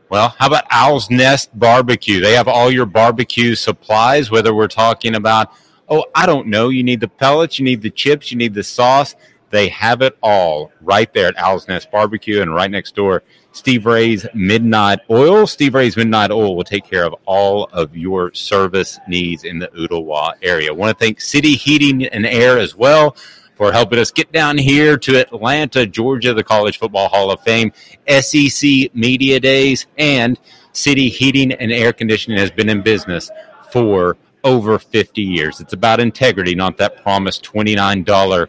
Well, 0.09 0.35
how 0.37 0.47
about 0.47 0.65
Owl's 0.71 1.09
Nest 1.09 1.57
Barbecue? 1.57 2.19
They 2.19 2.33
have 2.33 2.47
all 2.47 2.71
your 2.71 2.85
barbecue 2.85 3.55
supplies, 3.55 4.31
whether 4.31 4.53
we're 4.53 4.67
talking 4.67 5.15
about 5.15 5.51
Oh, 5.89 6.05
I 6.13 6.25
don't 6.25 6.47
know. 6.47 6.69
You 6.69 6.83
need 6.83 6.99
the 6.99 7.07
pellets, 7.07 7.59
you 7.59 7.65
need 7.65 7.81
the 7.81 7.89
chips, 7.89 8.31
you 8.31 8.37
need 8.37 8.53
the 8.53 8.63
sauce. 8.63 9.15
They 9.49 9.69
have 9.69 10.01
it 10.01 10.17
all 10.21 10.71
right 10.81 11.11
there 11.13 11.27
at 11.27 11.39
Owl's 11.39 11.67
Nest 11.69 11.89
Barbecue 11.91 12.41
and 12.41 12.53
right 12.53 12.69
next 12.69 12.95
door, 12.95 13.23
Steve 13.57 13.87
Ray's 13.87 14.25
Midnight 14.35 14.99
Oil. 15.09 15.47
Steve 15.47 15.73
Ray's 15.73 15.97
Midnight 15.97 16.29
Oil 16.29 16.55
will 16.55 16.63
take 16.63 16.85
care 16.85 17.03
of 17.03 17.15
all 17.25 17.65
of 17.73 17.97
your 17.97 18.31
service 18.33 18.99
needs 19.07 19.43
in 19.43 19.57
the 19.57 19.67
Ooltewah 19.69 20.33
area. 20.43 20.69
I 20.69 20.73
want 20.73 20.95
to 20.95 21.03
thank 21.03 21.19
City 21.19 21.53
Heating 21.55 22.05
and 22.05 22.25
Air 22.25 22.59
as 22.59 22.75
well 22.75 23.17
for 23.55 23.71
helping 23.71 23.97
us 23.97 24.11
get 24.11 24.31
down 24.31 24.59
here 24.59 24.95
to 24.99 25.19
Atlanta, 25.19 25.87
Georgia, 25.87 26.35
the 26.35 26.43
College 26.43 26.77
Football 26.77 27.09
Hall 27.09 27.31
of 27.31 27.41
Fame, 27.41 27.71
SEC 28.07 28.93
Media 28.93 29.39
Days, 29.39 29.87
and 29.97 30.39
City 30.71 31.09
Heating 31.09 31.51
and 31.53 31.71
Air 31.71 31.93
Conditioning 31.93 32.37
has 32.37 32.51
been 32.51 32.69
in 32.69 32.83
business 32.83 33.31
for 33.71 34.17
over 34.43 34.77
50 34.77 35.23
years. 35.23 35.59
It's 35.59 35.73
about 35.73 35.99
integrity, 35.99 36.53
not 36.53 36.77
that 36.77 37.01
promised 37.01 37.43
$29 37.43 38.47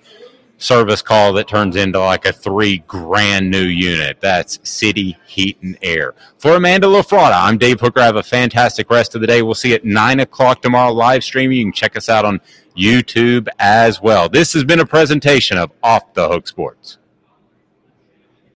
service 0.58 1.00
call 1.00 1.32
that 1.32 1.48
turns 1.48 1.76
into 1.76 1.98
like 1.98 2.26
a 2.26 2.32
three 2.32 2.78
grand 2.86 3.50
new 3.50 3.64
unit. 3.64 4.20
That's 4.20 4.58
City 4.68 5.16
Heat 5.26 5.58
and 5.62 5.78
Air. 5.82 6.14
For 6.36 6.56
Amanda 6.56 6.86
LaFratta, 6.86 7.32
I'm 7.34 7.56
Dave 7.56 7.80
Hooker. 7.80 8.00
Have 8.00 8.16
a 8.16 8.22
fantastic 8.22 8.90
rest 8.90 9.14
of 9.14 9.20
the 9.20 9.26
day. 9.26 9.42
We'll 9.42 9.54
see 9.54 9.70
you 9.70 9.76
at 9.76 9.84
9 9.84 10.20
o'clock 10.20 10.60
tomorrow 10.60 10.92
live 10.92 11.24
streaming. 11.24 11.58
You 11.58 11.64
can 11.64 11.72
check 11.72 11.96
us 11.96 12.08
out 12.08 12.24
on 12.24 12.40
YouTube 12.76 13.48
as 13.58 14.02
well. 14.02 14.28
This 14.28 14.52
has 14.52 14.64
been 14.64 14.80
a 14.80 14.86
presentation 14.86 15.56
of 15.56 15.70
Off 15.82 16.12
the 16.14 16.28
Hook 16.28 16.46
Sports. 16.46 16.98